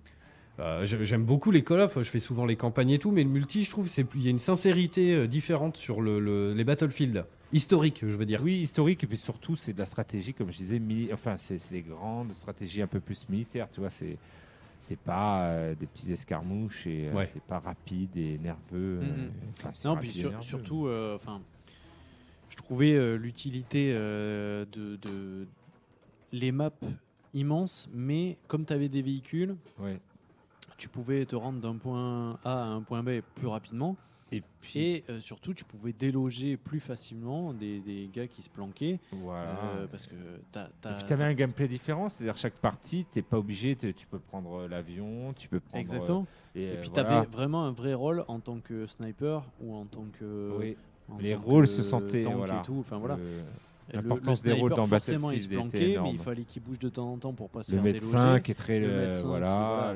Euh, 0.58 0.84
j'ai- 0.86 1.04
J'aime 1.04 1.24
beaucoup 1.24 1.50
les 1.50 1.62
Call 1.64 1.80
of, 1.80 1.98
je 2.02 2.08
fais 2.10 2.18
souvent 2.20 2.46
les 2.46 2.56
campagnes 2.56 2.90
et 2.90 2.98
tout, 2.98 3.10
mais 3.10 3.22
le 3.24 3.30
multi, 3.30 3.62
je 3.64 3.70
trouve, 3.70 3.88
c'est 3.88 4.04
plus- 4.04 4.20
il 4.20 4.24
y 4.24 4.28
a 4.28 4.30
une 4.30 4.38
sincérité 4.38 5.14
euh, 5.14 5.26
différente 5.26 5.76
sur 5.76 6.00
le, 6.00 6.18
le- 6.20 6.54
les 6.54 6.64
Battlefield 6.64 7.24
historiques, 7.52 8.00
je 8.02 8.16
veux 8.16 8.26
dire. 8.26 8.40
Oui, 8.42 8.56
historique, 8.60 9.04
et 9.04 9.06
puis 9.06 9.16
surtout, 9.18 9.54
c'est 9.56 9.72
de 9.72 9.78
la 9.78 9.86
stratégie, 9.86 10.32
comme 10.34 10.50
je 10.50 10.56
disais, 10.58 10.80
enfin, 11.12 11.36
c'est 11.36 11.58
des 11.72 11.82
grandes 11.82 12.32
stratégies 12.34 12.82
un 12.82 12.86
peu 12.86 13.00
plus 13.00 13.28
militaires, 13.28 13.68
tu 13.72 13.80
vois, 13.80 13.90
c'est. 13.90 14.16
C'est 14.78 14.98
pas 14.98 15.46
euh, 15.48 15.74
des 15.74 15.86
petits 15.86 16.12
escarmouches 16.12 16.86
et 16.86 17.08
euh, 17.08 17.12
Ouais. 17.14 17.24
c'est 17.24 17.42
pas 17.42 17.58
rapide 17.58 18.14
et 18.14 18.38
nerveux. 18.38 19.00
Euh, 19.02 19.28
enfin, 19.58 19.72
Non, 19.88 19.96
puis 19.96 20.10
et 20.10 20.12
sur- 20.12 20.30
nerveux. 20.30 20.44
surtout, 20.44 20.86
euh, 20.86 21.16
enfin, 21.16 21.40
je 22.50 22.56
trouvais 22.56 22.92
euh, 22.92 23.16
l'utilité 23.16 23.90
euh, 23.94 24.66
de, 24.72 24.96
de 24.96 25.46
les 26.30 26.52
maps 26.52 26.70
immenses, 27.32 27.88
mais 27.92 28.36
comme 28.48 28.66
tu 28.66 28.72
avais 28.74 28.90
des 28.90 29.00
véhicules, 29.00 29.56
Ouais. 29.80 29.98
Tu 30.76 30.88
pouvais 30.88 31.24
te 31.26 31.36
rendre 31.36 31.60
d'un 31.60 31.76
point 31.76 32.38
A 32.44 32.62
à 32.62 32.66
un 32.66 32.82
point 32.82 33.02
B 33.02 33.20
plus 33.34 33.46
rapidement. 33.46 33.96
Et 34.32 34.42
puis, 34.60 34.80
Et 34.80 35.04
euh, 35.08 35.20
surtout, 35.20 35.54
tu 35.54 35.64
pouvais 35.64 35.92
déloger 35.92 36.56
plus 36.56 36.80
facilement 36.80 37.52
des, 37.52 37.78
des 37.78 38.10
gars 38.12 38.26
qui 38.26 38.42
se 38.42 38.50
planquaient. 38.50 38.98
voilà. 39.12 39.50
euh, 39.76 39.86
parce 39.88 40.08
que 40.08 40.14
t'as. 40.50 40.66
Et 40.66 40.70
t'as- 40.82 40.94
puis 40.96 41.04
tu 41.06 41.12
avais 41.12 41.22
un 41.24 41.32
gameplay 41.34 41.68
différent, 41.68 42.08
c'est-à-dire 42.08 42.36
chaque 42.36 42.58
partie, 42.58 43.06
t'es 43.12 43.22
pas 43.22 43.38
obligé, 43.38 43.76
tu 43.76 44.04
peux 44.10 44.18
prendre 44.18 44.62
euh, 44.62 44.68
l'avion, 44.68 45.32
tu 45.38 45.48
peux 45.48 45.60
prendre. 45.60 45.80
Exactement. 45.80 46.26
euh, 46.56 46.60
Et 46.60 46.68
euh, 46.70 46.80
puis, 46.80 46.90
tu 46.90 47.00
voilà. 47.00 47.18
avais 47.18 47.26
vraiment 47.28 47.64
un 47.66 47.70
vrai 47.70 47.94
rôle 47.94 48.24
en 48.26 48.40
tant 48.40 48.58
que 48.58 48.86
sniper 48.88 49.44
ou 49.60 49.76
en 49.76 49.84
tant 49.86 50.04
que. 50.18 50.56
Oui, 50.58 50.76
en 51.08 51.18
les 51.18 51.34
tant 51.34 51.40
rôles 51.42 51.66
que 51.66 51.70
se 51.70 51.82
sentaient, 51.84 52.22
tank 52.22 52.34
voilà. 52.34 52.58
et 52.58 52.62
tout. 52.66 52.78
Enfin, 52.80 52.98
voilà. 52.98 53.14
Et 53.92 53.96
le- 53.96 54.02
l'importance 54.02 54.42
le 54.44 54.50
des 54.52 54.60
rôles 54.60 54.74
dans 54.74 54.86
forcément, 54.88 55.30
il 55.30 55.40
se 55.40 55.48
planquait, 55.48 55.98
mais 56.02 56.10
il 56.10 56.18
fallait 56.18 56.42
qu'il 56.42 56.64
bouge 56.64 56.80
de 56.80 56.88
temps 56.88 57.12
en 57.12 57.16
temps 57.16 57.32
pour 57.32 57.48
pas 57.48 57.62
se 57.62 57.70
le 57.70 57.76
faire 57.76 57.84
médecin 57.84 58.24
déloger. 58.24 58.42
qui 58.42 58.50
est 58.50 58.54
très. 58.56 58.80
Le 58.80 59.12
qui, 59.12 59.22
voilà. 59.24 59.94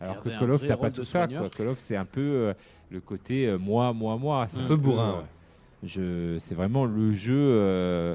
Il 0.00 0.04
Alors 0.04 0.22
que 0.22 0.28
Call 0.28 0.50
of, 0.50 0.66
t'as 0.66 0.76
pas 0.76 0.90
tout 0.90 1.04
ça. 1.04 1.26
Quoi. 1.26 1.48
Call 1.50 1.68
of, 1.68 1.78
c'est 1.78 1.96
un 1.96 2.04
peu 2.04 2.20
euh, 2.20 2.54
le 2.90 3.00
côté 3.00 3.46
euh, 3.46 3.58
moi, 3.58 3.92
moi, 3.92 4.16
moi. 4.18 4.46
C'est 4.48 4.60
Un 4.60 4.66
peu 4.66 4.76
bourrin, 4.76 5.14
euh, 5.14 5.18
ouais. 5.20 5.26
je, 5.84 6.38
c'est 6.38 6.54
vraiment 6.54 6.84
le 6.84 7.14
jeu. 7.14 7.34
euh, 7.36 8.14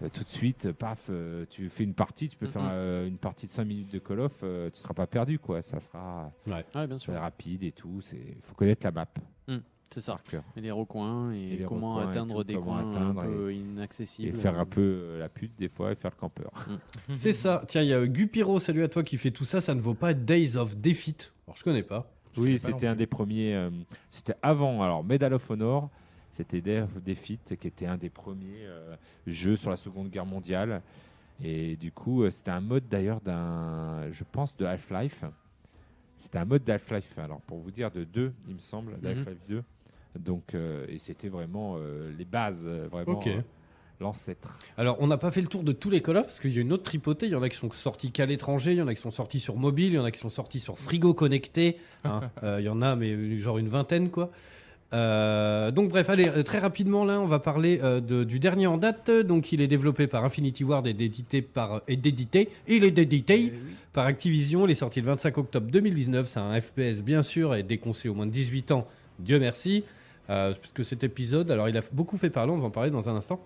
euh, 0.00 0.08
tout 0.12 0.22
de 0.22 0.28
suite, 0.28 0.70
paf, 0.70 1.06
euh, 1.10 1.44
tu 1.50 1.68
fais 1.68 1.82
une 1.82 1.92
partie, 1.92 2.28
tu 2.28 2.36
peux 2.36 2.46
Mhm. 2.46 2.52
faire 2.52 2.62
euh, 2.70 3.08
une 3.08 3.18
partie 3.18 3.46
de 3.46 3.50
5 3.50 3.64
minutes 3.64 3.92
de 3.92 3.98
Call 3.98 4.20
of, 4.20 4.32
euh, 4.44 4.70
tu 4.70 4.78
seras 4.78 4.94
pas 4.94 5.08
perdu, 5.08 5.38
quoi. 5.40 5.60
Ça 5.60 5.80
sera 5.80 6.30
Ouais, 6.46 6.64
bien 6.86 6.98
sûr. 6.98 7.12
très 7.12 7.20
rapide 7.20 7.64
et 7.64 7.72
tout. 7.72 8.00
C'est, 8.00 8.36
faut 8.44 8.54
connaître 8.54 8.86
la 8.86 8.92
map 8.92 9.06
C'est 9.90 10.00
ça. 10.00 10.18
cœur. 10.30 10.42
Et 10.56 10.60
les 10.60 10.70
recoins 10.70 11.32
et, 11.32 11.38
Et 11.38 11.56
les 11.58 11.64
comment 11.64 11.94
recoins 11.96 12.08
atteindre 12.10 12.44
des 12.44 12.54
comment 12.54 12.66
coins 12.66 12.90
atteindre 12.90 13.20
un 13.20 13.24
peu 13.24 13.54
inaccessibles. 13.54 14.28
Et 14.28 14.32
faire 14.32 14.58
un 14.58 14.66
peu 14.66 14.80
euh, 14.80 15.18
la 15.18 15.28
pute 15.28 15.52
des 15.58 15.68
fois 15.68 15.92
et 15.92 15.94
faire 15.94 16.10
le 16.10 16.20
campeur. 16.20 16.50
C'est 17.14 17.32
ça. 17.32 17.64
Tiens, 17.68 17.82
il 17.82 17.88
y 17.88 17.94
a 17.94 18.06
Gupiro, 18.06 18.60
salut 18.60 18.82
à 18.82 18.88
toi 18.88 19.02
qui 19.02 19.16
fait 19.16 19.30
tout 19.30 19.44
ça. 19.44 19.60
Ça 19.60 19.74
ne 19.74 19.80
vaut 19.80 19.94
pas 19.94 20.14
Days 20.14 20.56
of 20.56 20.76
Defeat. 20.76 21.32
Alors, 21.46 21.56
je 21.56 21.64
connais 21.64 21.82
pas. 21.82 22.10
Je 22.34 22.40
Oui, 22.40 22.58
c'était 22.58 22.86
un 22.86 22.96
des 22.96 23.06
premiers. 23.06 23.54
euh, 23.54 23.70
c'était 24.10 24.34
avant. 24.42 24.82
Alors, 24.82 25.02
Medal 25.02 25.32
of 25.32 25.50
Honor, 25.50 25.88
c'était 26.32 26.60
Day 26.60 26.80
of 26.80 27.02
Defeat, 27.02 27.56
qui 27.58 27.66
était 27.66 27.86
un 27.86 27.96
des 27.96 28.10
premiers 28.10 28.66
euh, 28.66 28.94
jeux 29.26 29.56
sur 29.56 29.70
la 29.70 29.76
Seconde 29.76 30.10
Guerre 30.10 30.26
mondiale. 30.26 30.82
Et 31.42 31.76
du 31.76 31.92
coup, 31.92 32.22
euh, 32.24 32.30
c'était 32.30 32.50
un 32.50 32.60
mode 32.60 32.88
d'ailleurs 32.88 33.20
d'un, 33.20 34.10
je 34.12 34.24
pense, 34.30 34.56
de 34.56 34.64
Half-Life. 34.66 35.24
C'était 36.16 36.38
un 36.38 36.44
mode 36.44 36.64
d'Half-Life. 36.64 37.16
Alors, 37.18 37.40
pour 37.42 37.58
vous 37.58 37.70
dire, 37.70 37.90
de 37.92 38.02
2, 38.02 38.32
il 38.48 38.54
me 38.54 38.58
semble, 38.58 38.98
d'Half-Life 39.00 39.46
2. 39.48 39.62
Donc, 40.18 40.54
euh, 40.54 40.84
et 40.88 40.98
c'était 40.98 41.28
vraiment 41.28 41.76
euh, 41.78 42.10
les 42.18 42.24
bases, 42.24 42.64
euh, 42.66 42.88
vraiment 42.90 43.12
euh, 43.38 43.42
l'ancêtre. 44.00 44.58
Alors, 44.76 44.96
on 45.00 45.06
n'a 45.06 45.16
pas 45.18 45.30
fait 45.30 45.40
le 45.40 45.46
tour 45.48 45.62
de 45.62 45.72
tous 45.72 45.90
les 45.90 46.02
Call 46.02 46.16
of 46.18 46.24
parce 46.24 46.40
qu'il 46.40 46.52
y 46.52 46.58
a 46.58 46.60
une 46.60 46.72
autre 46.72 46.82
tripotée. 46.84 47.26
Il 47.26 47.32
y 47.32 47.36
en 47.36 47.42
a 47.42 47.48
qui 47.48 47.56
sont 47.56 47.70
sortis 47.70 48.10
qu'à 48.12 48.26
l'étranger, 48.26 48.72
il 48.72 48.78
y 48.78 48.82
en 48.82 48.88
a 48.88 48.94
qui 48.94 49.00
sont 49.00 49.10
sortis 49.10 49.40
sur 49.40 49.56
mobile, 49.56 49.92
il 49.92 49.94
y 49.94 49.98
en 49.98 50.04
a 50.04 50.10
qui 50.10 50.18
sont 50.20 50.28
sortis 50.30 50.60
sur 50.60 50.78
frigo 50.78 51.14
connecté. 51.14 51.78
hein. 52.04 52.20
Euh, 52.42 52.58
Il 52.60 52.64
y 52.64 52.68
en 52.68 52.82
a, 52.82 52.94
mais 52.96 53.38
genre 53.38 53.58
une 53.58 53.68
vingtaine, 53.68 54.10
quoi. 54.10 54.30
Euh, 54.94 55.70
donc 55.70 55.90
bref, 55.90 56.08
allez, 56.08 56.30
très 56.44 56.58
rapidement 56.58 57.04
là, 57.04 57.20
on 57.20 57.26
va 57.26 57.38
parler 57.40 57.78
euh, 57.82 58.00
de- 58.00 58.24
du 58.24 58.38
dernier 58.38 58.66
en 58.66 58.78
date. 58.78 59.10
Donc 59.10 59.52
il 59.52 59.60
est 59.60 59.66
développé 59.66 60.06
par 60.06 60.24
Infinity 60.24 60.64
Ward 60.64 60.86
et 60.86 60.90
édité 60.90 61.42
par 61.42 61.82
et 61.88 61.96
d'édité. 61.96 62.48
Il 62.68 62.84
est 62.84 62.96
édité 62.98 63.52
par 63.92 64.06
Activision. 64.06 64.66
Il 64.66 64.70
est 64.70 64.74
sorti 64.74 65.00
le 65.00 65.06
25 65.08 65.36
octobre 65.38 65.70
2019. 65.70 66.26
C'est 66.26 66.40
un 66.40 66.58
FPS 66.58 67.02
bien 67.02 67.22
sûr 67.22 67.54
et 67.54 67.62
déconcé 67.62 68.08
au 68.08 68.14
moins 68.14 68.24
de 68.26 68.30
18 68.30 68.70
ans. 68.72 68.86
Dieu 69.18 69.38
merci. 69.38 69.84
Euh, 70.30 70.52
parce 70.52 70.72
que 70.72 70.82
cet 70.82 71.04
épisode, 71.04 71.50
alors 71.50 71.68
il 71.68 71.76
a 71.76 71.82
beaucoup 71.92 72.18
fait 72.18 72.30
parler. 72.30 72.52
On 72.52 72.58
va 72.58 72.66
en 72.66 72.70
parler 72.70 72.90
dans 72.90 73.08
un 73.08 73.16
instant. 73.16 73.40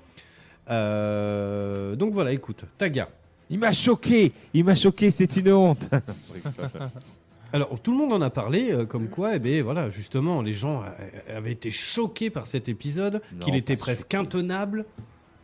Euh, 0.70 1.96
donc 1.96 2.12
voilà, 2.12 2.32
écoute, 2.32 2.64
Taga. 2.78 3.08
Il 3.50 3.58
m'a 3.58 3.72
choqué 3.72 4.32
Il 4.54 4.64
m'a 4.64 4.74
choqué, 4.74 5.10
c'est 5.10 5.36
une 5.36 5.52
honte. 5.52 5.88
Alors, 7.54 7.78
tout 7.80 7.90
le 7.92 7.98
monde 7.98 8.14
en 8.14 8.22
a 8.22 8.30
parlé, 8.30 8.72
euh, 8.72 8.86
comme 8.86 9.08
quoi, 9.08 9.36
eh 9.36 9.38
ben, 9.38 9.62
voilà, 9.62 9.90
justement, 9.90 10.40
les 10.40 10.54
gens 10.54 10.82
euh, 10.84 11.36
avaient 11.36 11.52
été 11.52 11.70
choqués 11.70 12.30
par 12.30 12.46
cet 12.46 12.66
épisode, 12.70 13.20
qu'il 13.40 13.54
était 13.56 13.76
presque 13.76 14.14
intenable. 14.14 14.86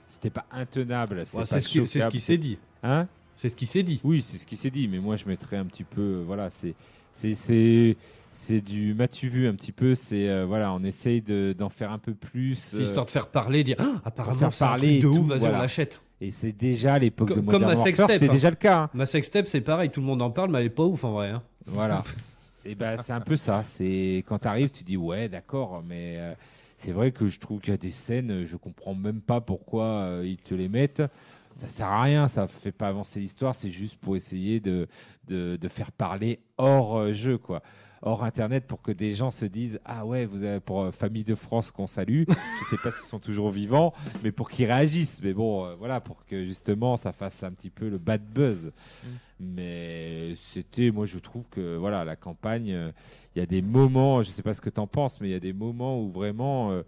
C'était 0.06 0.30
pas 0.30 0.46
intenable. 0.50 1.24
C'est 1.26 1.36
Ouais, 1.36 1.44
ce 1.44 1.58
ce 1.60 2.08
qui 2.08 2.20
s'est 2.20 2.38
dit. 2.38 2.56
Hein 2.82 3.06
C'est 3.36 3.50
ce 3.50 3.56
qui 3.56 3.66
s'est 3.66 3.82
dit. 3.82 4.00
Oui, 4.04 4.22
c'est 4.22 4.38
ce 4.38 4.46
qui 4.46 4.56
s'est 4.56 4.70
dit, 4.70 4.88
mais 4.88 4.98
moi 5.00 5.16
je 5.16 5.26
mettrais 5.26 5.58
un 5.58 5.66
petit 5.66 5.84
peu. 5.84 6.22
Voilà, 6.26 6.48
c'est. 6.48 6.74
c'est- 7.12 7.96
C'est 8.30 8.60
du 8.60 8.94
m'as-tu 8.94 9.28
vu 9.28 9.48
un 9.48 9.54
petit 9.54 9.72
peu. 9.72 9.94
C'est 9.94 10.28
euh, 10.28 10.44
voilà, 10.46 10.72
on 10.72 10.82
essaye 10.84 11.22
de- 11.22 11.54
d'en 11.56 11.68
faire 11.70 11.90
un 11.90 11.98
peu 11.98 12.14
plus. 12.14 12.54
C'est 12.56 12.76
euh, 12.78 12.82
histoire 12.82 13.06
de 13.06 13.10
faire 13.10 13.28
parler, 13.28 13.64
dire 13.64 13.76
ah, 13.78 14.00
apparemment 14.04 14.50
faire 14.50 14.68
un 14.68 14.70
parler 14.70 15.00
truc 15.00 15.12
de 15.12 15.18
ouf, 15.18 15.26
vas-y 15.28 15.38
voilà. 15.40 15.58
on 15.58 15.62
l'achète. 15.62 16.02
et 16.20 16.30
c'est 16.30 16.52
déjà 16.52 16.98
l'époque 16.98 17.28
de 17.28 17.40
Modern 17.40 17.50
comme 17.50 17.62
ma 17.62 17.74
Warfare, 17.74 18.08
c'est 18.10 18.28
hein. 18.28 18.32
déjà 18.32 18.50
le 18.50 18.56
cas. 18.56 18.78
hein. 18.82 18.90
Ma 18.94 19.06
sextape 19.06 19.46
c'est 19.48 19.60
pareil, 19.62 19.90
tout 19.90 20.00
le 20.00 20.06
monde 20.06 20.20
en 20.22 20.30
parle, 20.30 20.50
mais 20.50 20.58
elle 20.60 20.66
est 20.66 20.70
pas 20.70 20.84
ouf 20.84 21.04
en 21.04 21.12
vrai. 21.12 21.30
hein. 21.30 21.42
Voilà. 21.66 22.04
et 22.66 22.74
ben 22.74 22.96
c'est 22.98 23.12
un 23.12 23.20
peu 23.20 23.36
ça. 23.36 23.62
C'est 23.64 24.22
quand 24.26 24.38
t'arrives, 24.38 24.70
tu 24.70 24.84
dis 24.84 24.96
ouais, 24.96 25.28
d'accord, 25.28 25.82
mais 25.86 26.16
euh, 26.18 26.34
c'est 26.76 26.92
vrai 26.92 27.10
que 27.12 27.28
je 27.28 27.40
trouve 27.40 27.60
qu'il 27.60 27.70
y 27.70 27.74
a 27.74 27.78
des 27.78 27.92
scènes, 27.92 28.44
je 28.46 28.56
comprends 28.56 28.94
même 28.94 29.20
pas 29.22 29.40
pourquoi 29.40 29.84
euh, 29.84 30.22
ils 30.26 30.36
te 30.38 30.54
les 30.54 30.68
mettent. 30.68 31.02
Ça 31.56 31.68
sert 31.68 31.88
à 31.88 32.02
rien, 32.02 32.28
ça 32.28 32.46
fait 32.46 32.70
pas 32.70 32.86
avancer 32.86 33.18
l'histoire. 33.18 33.52
C'est 33.54 33.72
juste 33.72 33.96
pour 33.98 34.14
essayer 34.16 34.60
de 34.60 34.86
de, 35.26 35.56
de 35.56 35.68
faire 35.68 35.90
parler 35.90 36.38
hors 36.56 37.12
jeu, 37.14 37.36
quoi. 37.38 37.62
Hors 38.02 38.22
internet 38.24 38.66
pour 38.66 38.82
que 38.82 38.92
des 38.92 39.14
gens 39.14 39.30
se 39.30 39.44
disent 39.44 39.80
ah 39.84 40.06
ouais 40.06 40.26
vous 40.26 40.44
avez 40.44 40.60
pour 40.60 40.82
euh, 40.82 40.90
famille 40.92 41.24
de 41.24 41.34
France 41.34 41.70
qu'on 41.70 41.86
salue 41.86 42.24
je 42.28 42.64
sais 42.64 42.76
pas 42.82 42.92
s'ils 42.92 43.06
sont 43.06 43.18
toujours 43.18 43.50
vivants 43.50 43.92
mais 44.22 44.32
pour 44.32 44.50
qu'ils 44.50 44.66
réagissent. 44.66 45.20
Mais 45.22 45.32
bon 45.32 45.66
euh, 45.66 45.74
voilà 45.76 46.00
pour 46.00 46.24
que 46.24 46.44
justement 46.44 46.96
ça 46.96 47.12
fasse 47.12 47.42
un 47.42 47.52
petit 47.52 47.70
peu 47.70 47.88
le 47.88 47.98
bad 47.98 48.22
buzz. 48.24 48.72
Mais 49.40 50.34
c'était, 50.34 50.90
moi 50.90 51.06
je 51.06 51.18
trouve 51.18 51.48
que 51.48 51.76
voilà, 51.76 52.04
la 52.04 52.16
campagne, 52.16 52.72
euh, 52.72 52.92
il 53.34 53.38
y 53.38 53.42
a 53.42 53.46
des 53.46 53.62
moments, 53.62 54.22
je 54.22 54.30
sais 54.30 54.42
pas 54.42 54.54
ce 54.54 54.60
que 54.60 54.70
tu 54.70 54.80
en 54.80 54.86
penses, 54.86 55.20
mais 55.20 55.28
il 55.28 55.32
y 55.32 55.36
a 55.36 55.40
des 55.40 55.52
moments 55.52 56.00
où 56.02 56.10
vraiment 56.10 56.72
euh, 56.72 56.82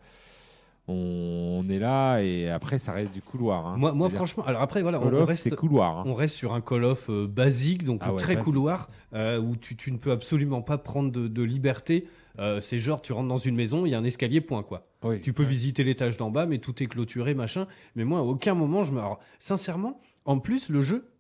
on, 0.91 1.65
est 1.71 1.79
là 1.79 2.21
et 2.21 2.49
après 2.51 2.79
ça 2.79 2.93
reste 2.93 3.13
du 3.13 3.23
couloir. 3.23 3.67
hein. 3.67 3.77
Moi, 3.77 4.09
franchement, 4.11 4.45
alors 4.45 4.63
après 4.63 4.83
voilà, 4.83 5.01
on, 5.01 5.25
reste 5.25 5.55
couloir. 5.55 5.99
hein. 5.99 6.05
On 6.07 6.15
reste 6.15 6.35
sur 6.35 6.53
un 6.53 6.61
Call 6.61 6.85
of 6.85 7.09
euh, 7.11 7.27
basique, 7.27 7.85
donc 7.85 8.01
Ah 8.05 8.13
ouais, 8.13 8.19
très 8.19 8.35
basique. 8.35 8.45
couloir, 8.45 8.91
euh, 9.15 9.41
où 9.41 9.57
tu, 9.57 9.77
tu 9.77 9.93
ne 9.93 9.99
peux 9.99 10.11
absolument 10.11 10.63
pas 10.63 10.79
prendre 10.79 11.11
de, 11.11 11.29
de 11.29 11.43
liberté. 11.43 12.07
Euh, 12.39 12.61
c'est 12.61 12.79
genre, 12.79 13.03
tu 13.03 13.13
rentres 13.13 13.29
dans 13.29 13.37
une 13.37 13.57
maison, 13.57 13.87
il 13.87 13.91
y 13.91 13.95
a 13.95 13.99
un 13.99 14.05
escalier, 14.05 14.41
point 14.41 14.63
quoi. 14.63 14.87
Oui. 15.03 15.21
Tu 15.21 15.33
peux 15.33 15.43
visiter 15.43 15.85
l'étage 15.85 16.17
d'en 16.17 16.31
bas, 16.31 16.47
mais 16.47 16.59
tout 16.59 16.83
est 16.83 16.87
clôturé, 16.87 17.35
machin. 17.35 17.67
Mais 17.97 18.05
moi, 18.05 18.21
à 18.21 18.23
aucun 18.23 18.55
moment, 18.55 18.85
je 18.85 18.93
me. 18.93 18.99
Alors, 18.99 19.19
sincèrement, 19.39 19.99
en 20.25 20.39
plus, 20.39 20.69
le 20.71 20.81
jeu, 20.81 21.11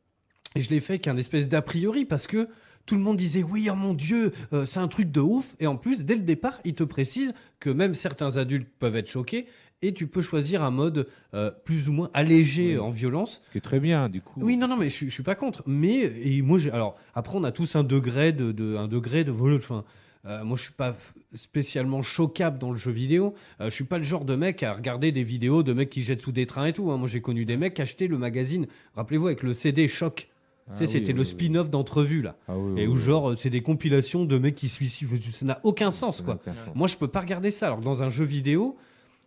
je 0.57 0.69
l'ai 0.71 0.81
fait 0.81 0.99
qu'un 0.99 1.17
espèce 1.17 1.49
d'a 1.49 1.63
priori 1.63 2.05
parce 2.05 2.27
que 2.27 2.49
tout 2.91 2.97
le 2.97 3.03
monde 3.03 3.19
disait 3.19 3.45
oui, 3.45 3.69
oh 3.71 3.77
mon 3.77 3.95
dieu, 3.95 4.33
euh, 4.53 4.65
c'est 4.65 4.81
un 4.81 4.89
truc 4.89 5.13
de 5.13 5.21
ouf. 5.21 5.55
Et 5.61 5.69
en 5.69 5.77
plus, 5.77 6.05
dès 6.05 6.17
le 6.17 6.23
départ, 6.23 6.59
il 6.65 6.75
te 6.75 6.83
précise 6.83 7.33
que 7.61 7.71
même 7.71 7.95
certains 7.95 8.37
adultes 8.37 8.67
peuvent 8.81 8.97
être 8.97 9.09
choqués 9.09 9.47
et 9.81 9.95
tu 9.95 10.09
peux 10.09 10.21
choisir 10.23 10.65
un 10.65 10.73
mode 10.73 11.07
euh, 11.33 11.53
plus 11.65 11.89
ou 11.89 11.93
moins 11.93 12.11
allégé 12.15 12.73
Oui. 12.73 12.79
en 12.79 12.91
violence. 12.91 13.41
Ce 13.45 13.51
qui 13.53 13.59
est 13.59 13.61
très 13.61 13.79
bien 13.79 14.09
du 14.09 14.21
coup. 14.23 14.41
Oui, 14.43 14.57
non, 14.57 14.67
non, 14.67 14.77
mais 14.77 14.89
je, 14.89 14.95
suis- 14.95 15.09
je 15.09 15.15
suis 15.15 15.23
pas 15.23 15.37
contre. 15.37 15.63
Mais 15.69 16.01
et 16.01 16.43
moi, 16.43 16.59
j'ai- 16.59 16.73
alors 16.73 16.97
après, 17.15 17.37
on 17.39 17.45
a 17.45 17.53
tous 17.53 17.77
un 17.77 17.85
degré 17.85 18.33
de, 18.33 18.51
de 18.51 18.75
un 18.75 18.89
degré 18.89 19.23
de 19.23 19.31
vol. 19.31 19.55
Enfin, 19.55 19.85
euh, 20.27 20.43
moi, 20.45 20.57
je 20.57 20.63
suis 20.65 20.73
pas 20.73 20.97
spécialement 21.35 22.03
choquable 22.03 22.59
dans 22.59 22.73
le 22.73 22.77
jeu 22.77 22.91
vidéo. 22.91 23.35
Euh, 23.61 23.67
je 23.67 23.75
suis 23.75 23.85
pas 23.85 23.99
le 23.99 24.05
genre 24.05 24.25
de 24.25 24.35
mec 24.35 24.63
à 24.65 24.75
regarder 24.75 25.13
des 25.13 25.23
vidéos 25.23 25.63
de 25.63 25.73
mecs 25.73 25.91
qui 25.91 26.03
jettent 26.03 26.23
sous 26.23 26.33
des 26.33 26.45
trains 26.47 26.67
et 26.67 26.73
tout. 26.73 26.91
hein. 26.91 26.97
Moi, 26.99 27.07
j'ai 27.09 27.21
connu 27.21 27.45
des 27.45 27.57
mecs 27.57 27.75
qui 27.75 27.83
achetaient 27.83 28.09
le 28.09 28.19
magazine. 28.19 28.67
Rappelez-vous 28.97 29.29
avec 29.29 29.43
le 29.45 29.53
CD 29.55 29.87
Choc. 29.89 30.29
Ah 30.71 30.75
tu 30.79 30.79
sais, 30.79 30.85
oui, 30.85 30.93
c'était 30.93 31.13
oui, 31.13 31.19
le 31.19 31.21
oui. 31.21 31.27
spin-off 31.27 31.69
d'entrevue 31.71 32.23
là. 32.23 32.37
Ah 32.49 32.57
oui, 32.57 32.81
Et 32.81 32.87
oui, 32.87 32.93
où 32.93 32.97
oui. 32.97 33.01
genre, 33.03 33.37
c'est 33.37 33.51
des 33.51 33.63
compilations 33.63 34.25
de 34.25 34.39
mecs 34.39 34.55
qui 34.55 34.69
suicident. 34.69 35.17
Ça 35.33 35.45
n'a 35.45 35.61
aucun 35.65 35.91
sens 35.91 36.19
Ça 36.19 36.25
quoi. 36.25 36.35
aucun 36.35 36.55
sens. 36.55 36.75
Moi, 36.75 36.87
je 36.89 36.97
peux 36.97 37.09
pas 37.09 37.21
regarder 37.21 37.51
ça. 37.51 37.67
Alors 37.67 37.81
dans 37.81 38.03
un 38.03 38.09
jeu 38.11 38.25
vidéo, 38.25 38.77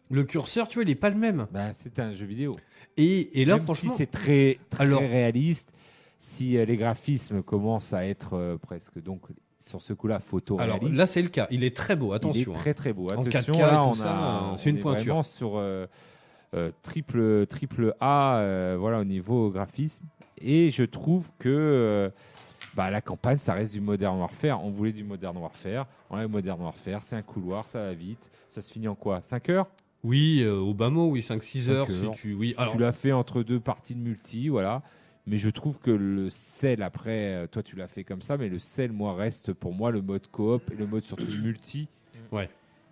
le 0.10 0.24
curseur, 0.24 0.68
tu 0.68 0.76
vois, 0.76 0.84
il 0.84 0.90
est 0.90 0.96
pas 0.96 1.10
le 1.10 1.18
même. 1.18 1.48
Bah, 1.52 1.74
c'est 1.74 2.00
un 2.00 2.14
jeu 2.14 2.26
vidéo. 2.26 2.56
Et, 2.98 3.42
et 3.42 3.46
là, 3.46 3.56
Même 3.56 3.64
franchement, 3.66 3.92
si 3.92 3.98
c'est 3.98 4.06
très, 4.12 4.60
très 4.70 4.84
Alors- 4.86 5.02
réaliste, 5.02 5.70
si 6.20 6.58
euh, 6.58 6.66
les 6.66 6.78
graphismes 6.78 7.42
commencent 7.44 7.92
à 7.94 8.06
être 8.06 8.34
euh, 8.36 8.58
presque 8.58 9.02
donc 9.02 9.22
sur 9.60 9.82
ce 9.82 9.94
coup-là 9.94 10.20
photo 10.20 10.58
alors 10.60 10.78
réaliste. 10.80 10.98
là, 10.98 11.06
c'est 11.06 11.22
le 11.22 11.30
cas. 11.30 11.48
Il 11.52 11.64
est 11.64 11.76
très 11.76 11.96
beau. 11.96 12.14
Attention. 12.14 12.42
Il 12.42 12.48
est 12.50 12.52
hein. 12.56 12.60
très 12.60 12.74
très 12.74 12.94
beau. 12.94 13.10
En 13.10 13.22
Attention, 13.26 13.54
4K 13.54 13.60
là, 13.62 13.78
tout 13.82 13.88
on 13.88 13.94
ça, 13.94 14.12
a, 14.12 14.54
euh, 14.54 14.56
c'est 14.58 14.70
une 14.70 14.76
on 14.76 14.80
est 14.80 14.82
pointure. 14.82 15.04
vraiment 15.06 15.24
sur 15.24 15.54
euh, 15.58 15.88
triple 16.82 17.46
triple 17.48 17.96
A, 18.00 18.38
euh, 18.38 18.76
voilà 18.80 19.00
au 19.00 19.04
niveau 19.04 19.50
graphisme. 19.50 20.06
Et 20.38 20.72
je 20.72 20.84
trouve 20.84 21.32
que 21.40 21.50
euh, 21.50 22.10
bah, 22.76 22.90
la 22.90 23.02
campagne, 23.02 23.38
ça 23.38 23.54
reste 23.54 23.74
du 23.74 23.82
Modern 23.82 24.20
Warfare. 24.20 24.64
On 24.64 24.70
voulait 24.70 24.92
du 24.92 25.04
Modern 25.04 25.38
Warfare. 25.38 25.88
On 26.10 26.18
a 26.18 26.22
le 26.22 26.28
Modern 26.28 26.62
Warfare. 26.62 27.04
C'est 27.04 27.16
un 27.16 27.22
couloir, 27.22 27.68
ça 27.68 27.80
va 27.80 27.94
vite. 27.94 28.30
Ça 28.50 28.62
se 28.62 28.72
finit 28.72 28.88
en 28.88 28.96
quoi? 28.96 29.22
5 29.24 29.50
heures? 29.50 29.68
Oui, 30.04 30.42
euh, 30.42 30.58
au 30.58 30.74
bas 30.74 30.90
mot, 30.90 31.10
oui, 31.10 31.22
5-6 31.22 31.70
heures. 31.70 31.90
Si 31.90 32.12
tu, 32.12 32.34
oui, 32.34 32.54
alors, 32.58 32.74
Tu 32.74 32.80
l'as 32.80 32.92
fait 32.92 33.14
entre 33.14 33.42
deux 33.42 33.60
parties 33.60 33.96
de 33.96 34.02
multi, 34.02 34.50
voilà. 34.50 34.82
Mais 35.26 35.38
je 35.38 35.50
trouve 35.50 35.80
que 35.80 35.92
le 35.92 36.30
sel, 36.30 36.84
après, 36.84 37.34
euh, 37.34 37.48
toi 37.48 37.64
tu 37.64 37.78
l'as 37.78 37.88
fait 37.88 38.04
comme 38.04 38.22
ça, 38.22 38.36
mais 38.36 38.50
le 38.50 38.60
sel, 38.60 38.92
moi, 38.92 39.16
reste 39.16 39.54
pour 39.54 39.74
moi 39.74 39.90
le 39.90 40.02
mode 40.02 40.28
coop 40.28 40.62
et 40.70 40.76
le 40.76 40.86
mode 40.86 41.06
surtout 41.06 41.32
multi. 41.42 41.88
Ouais. 42.34 42.50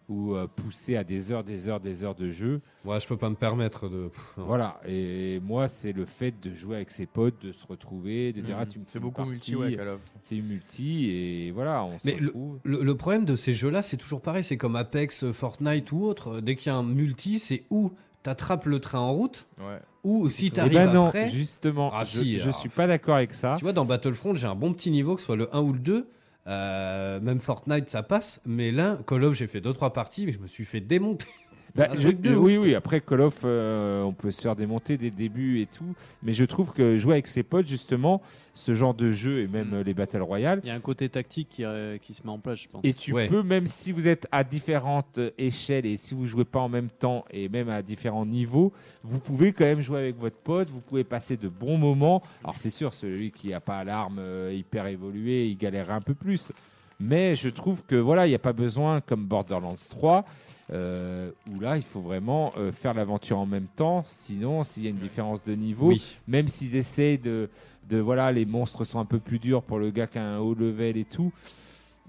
Ou 0.09 0.35
euh, 0.35 0.45
poussé 0.47 0.97
à 0.97 1.05
des 1.05 1.31
heures, 1.31 1.43
des 1.43 1.69
heures, 1.69 1.79
des 1.79 2.03
heures 2.03 2.15
de 2.15 2.31
jeu. 2.31 2.59
ouais, 2.83 2.99
je 2.99 3.07
peux 3.07 3.15
pas 3.15 3.29
me 3.29 3.35
permettre 3.35 3.87
de. 3.87 4.09
Voilà. 4.35 4.81
Et 4.85 5.39
moi, 5.41 5.69
c'est 5.69 5.93
le 5.93 6.03
fait 6.05 6.33
de 6.41 6.53
jouer 6.53 6.75
avec 6.77 6.91
ses 6.91 7.05
potes, 7.05 7.41
de 7.45 7.53
se 7.53 7.65
retrouver, 7.65 8.33
de 8.33 8.41
dire, 8.41 8.57
ah, 8.59 8.65
tu 8.65 8.79
me 8.79 8.83
fais 8.83 8.91
C'est 8.93 8.99
beaucoup 8.99 9.15
partie, 9.17 9.31
multi, 9.31 9.55
ouais. 9.55 9.77
C'est 10.21 10.35
une 10.35 10.47
multi, 10.47 11.09
et 11.11 11.51
voilà, 11.51 11.85
on 11.85 11.97
se 11.97 12.05
Mais 12.05 12.17
le, 12.17 12.27
retrouve. 12.27 12.59
le- 12.63 12.83
le 12.83 12.95
problème 12.97 13.23
de 13.23 13.37
ces 13.37 13.53
jeux-là, 13.53 13.81
c'est 13.83 13.95
toujours 13.97 14.19
pareil. 14.21 14.43
C'est 14.43 14.57
comme 14.57 14.75
Apex, 14.75 15.23
euh, 15.23 15.31
Fortnite 15.31 15.91
ou 15.93 16.03
autre. 16.03 16.41
Dès 16.41 16.55
qu'il 16.55 16.67
y 16.67 16.75
a 16.75 16.77
un 16.77 16.83
multi, 16.83 17.39
c'est 17.39 17.63
où 17.69 17.91
t'attrapes 18.23 18.65
le 18.65 18.79
train 18.79 18.99
en 18.99 19.13
route, 19.13 19.47
Ouais. 19.59 19.79
ou 20.03 20.29
si 20.29 20.47
Eh 20.47 20.51
t'arrives 20.51 20.73
ben 20.73 20.91
non, 20.91 21.05
après. 21.05 21.29
justement, 21.29 21.89
Ah, 21.93 22.03
je, 22.03 22.19
si, 22.19 22.37
je 22.37 22.43
alors. 22.43 22.59
suis 22.59 22.69
pas 22.69 22.85
d'accord 22.87 23.15
avec 23.15 23.33
ça. 23.33 23.55
Tu 23.57 23.63
vois, 23.63 23.71
dans 23.73 23.85
Battlefront, 23.85 24.35
j'ai 24.35 24.47
un 24.47 24.55
bon 24.55 24.73
petit 24.73 24.91
niveau, 24.91 25.15
que 25.15 25.21
ce 25.21 25.27
soit 25.27 25.37
le 25.37 25.55
1 25.55 25.61
ou 25.61 25.71
le 25.71 25.79
2. 25.79 26.07
Euh, 26.47 27.19
même 27.19 27.39
Fortnite, 27.39 27.89
ça 27.89 28.03
passe. 28.03 28.41
Mais 28.45 28.71
là, 28.71 28.97
Call 29.07 29.23
of, 29.23 29.35
j'ai 29.35 29.47
fait 29.47 29.61
2-3 29.61 29.93
parties, 29.93 30.25
mais 30.25 30.31
je 30.31 30.39
me 30.39 30.47
suis 30.47 30.65
fait 30.65 30.81
démonter. 30.81 31.27
Bah, 31.75 31.89
je- 31.97 32.09
de 32.09 32.29
euh, 32.31 32.35
ouf, 32.35 32.43
oui, 32.45 32.57
oui. 32.57 32.75
Après 32.75 32.99
Call 32.99 33.21
of, 33.21 33.39
euh, 33.45 34.03
on 34.03 34.11
peut 34.13 34.31
se 34.31 34.41
faire 34.41 34.55
démonter 34.55 34.97
dès 34.97 35.05
le 35.05 35.11
début 35.15 35.61
et 35.61 35.65
tout. 35.67 35.93
Mais 36.21 36.33
je 36.33 36.43
trouve 36.43 36.73
que 36.73 36.97
jouer 36.97 37.13
avec 37.13 37.27
ses 37.27 37.43
potes, 37.43 37.67
justement, 37.67 38.21
ce 38.53 38.73
genre 38.73 38.93
de 38.93 39.11
jeu 39.11 39.39
et 39.39 39.47
même 39.47 39.73
euh, 39.73 39.83
les 39.83 39.93
Battle 39.93 40.21
Royale, 40.21 40.59
Il 40.63 40.67
y 40.67 40.71
a 40.71 40.75
un 40.75 40.79
côté 40.81 41.07
tactique 41.07 41.47
qui, 41.49 41.63
euh, 41.63 41.97
qui 41.97 42.13
se 42.13 42.23
met 42.25 42.29
en 42.31 42.39
place, 42.39 42.59
je 42.63 42.67
pense. 42.67 42.81
et 42.83 42.93
tu 42.93 43.13
Ouais. 43.13 43.27
peux, 43.29 43.41
même 43.41 43.67
si 43.67 43.91
vous 43.93 44.07
êtes 44.07 44.27
à 44.31 44.43
différentes 44.43 45.19
échelles 45.37 45.85
et 45.85 45.95
si 45.97 46.13
vous 46.13 46.25
jouez 46.25 46.43
pas 46.45 46.59
en 46.59 46.69
même 46.69 46.89
temps 46.89 47.23
et 47.31 47.47
même 47.47 47.69
à 47.69 47.81
différents 47.81 48.25
niveaux, 48.25 48.73
vous 49.03 49.19
pouvez 49.19 49.53
quand 49.53 49.65
même 49.65 49.81
jouer 49.81 49.99
avec 49.99 50.19
votre 50.19 50.35
pote, 50.37 50.69
vous 50.69 50.81
pouvez 50.81 51.03
passer 51.05 51.37
de 51.37 51.47
bons 51.47 51.77
moments. 51.77 52.21
Alors 52.43 52.55
c'est 52.57 52.69
sûr, 52.69 52.93
celui 52.93 53.31
qui 53.31 53.49
n'a 53.49 53.61
pas 53.61 53.83
l'arme 53.85 54.21
hyper 54.51 54.87
évoluée, 54.87 55.47
il 55.47 55.57
galère 55.57 55.89
un 55.91 56.01
peu 56.01 56.13
plus. 56.13 56.51
Mais 56.99 57.35
je 57.35 57.49
trouve 57.49 57.81
que 57.87 57.95
voilà, 57.95 58.27
il 58.27 58.29
n'y 58.29 58.35
a 58.35 58.39
pas 58.39 58.53
besoin, 58.53 59.01
comme 59.01 59.25
Borderlands 59.25 59.75
3, 59.89 60.23
euh, 60.73 61.31
où 61.51 61.59
là, 61.59 61.77
il 61.77 61.83
faut 61.83 62.01
vraiment 62.01 62.53
euh, 62.57 62.71
faire 62.71 62.93
l'aventure 62.93 63.37
en 63.37 63.45
même 63.45 63.67
temps. 63.75 64.03
Sinon, 64.07 64.63
s'il 64.63 64.83
y 64.83 64.87
a 64.87 64.89
une 64.89 64.95
différence 64.97 65.43
de 65.43 65.53
niveau, 65.53 65.89
Oui. 65.89 66.01
même 66.27 66.47
s'ils 66.47 66.75
essayent 66.75 67.17
de, 67.17 67.49
de 67.89 67.97
voilà, 67.97 68.31
les 68.31 68.45
monstres 68.45 68.83
sont 68.85 68.99
un 68.99 69.05
peu 69.05 69.19
plus 69.19 69.39
durs 69.39 69.63
pour 69.63 69.79
le 69.79 69.89
gars 69.91 70.07
qui 70.07 70.17
a 70.17 70.23
un 70.25 70.39
haut 70.39 70.53
level 70.53 70.97
et 70.97 71.03
tout. 71.05 71.31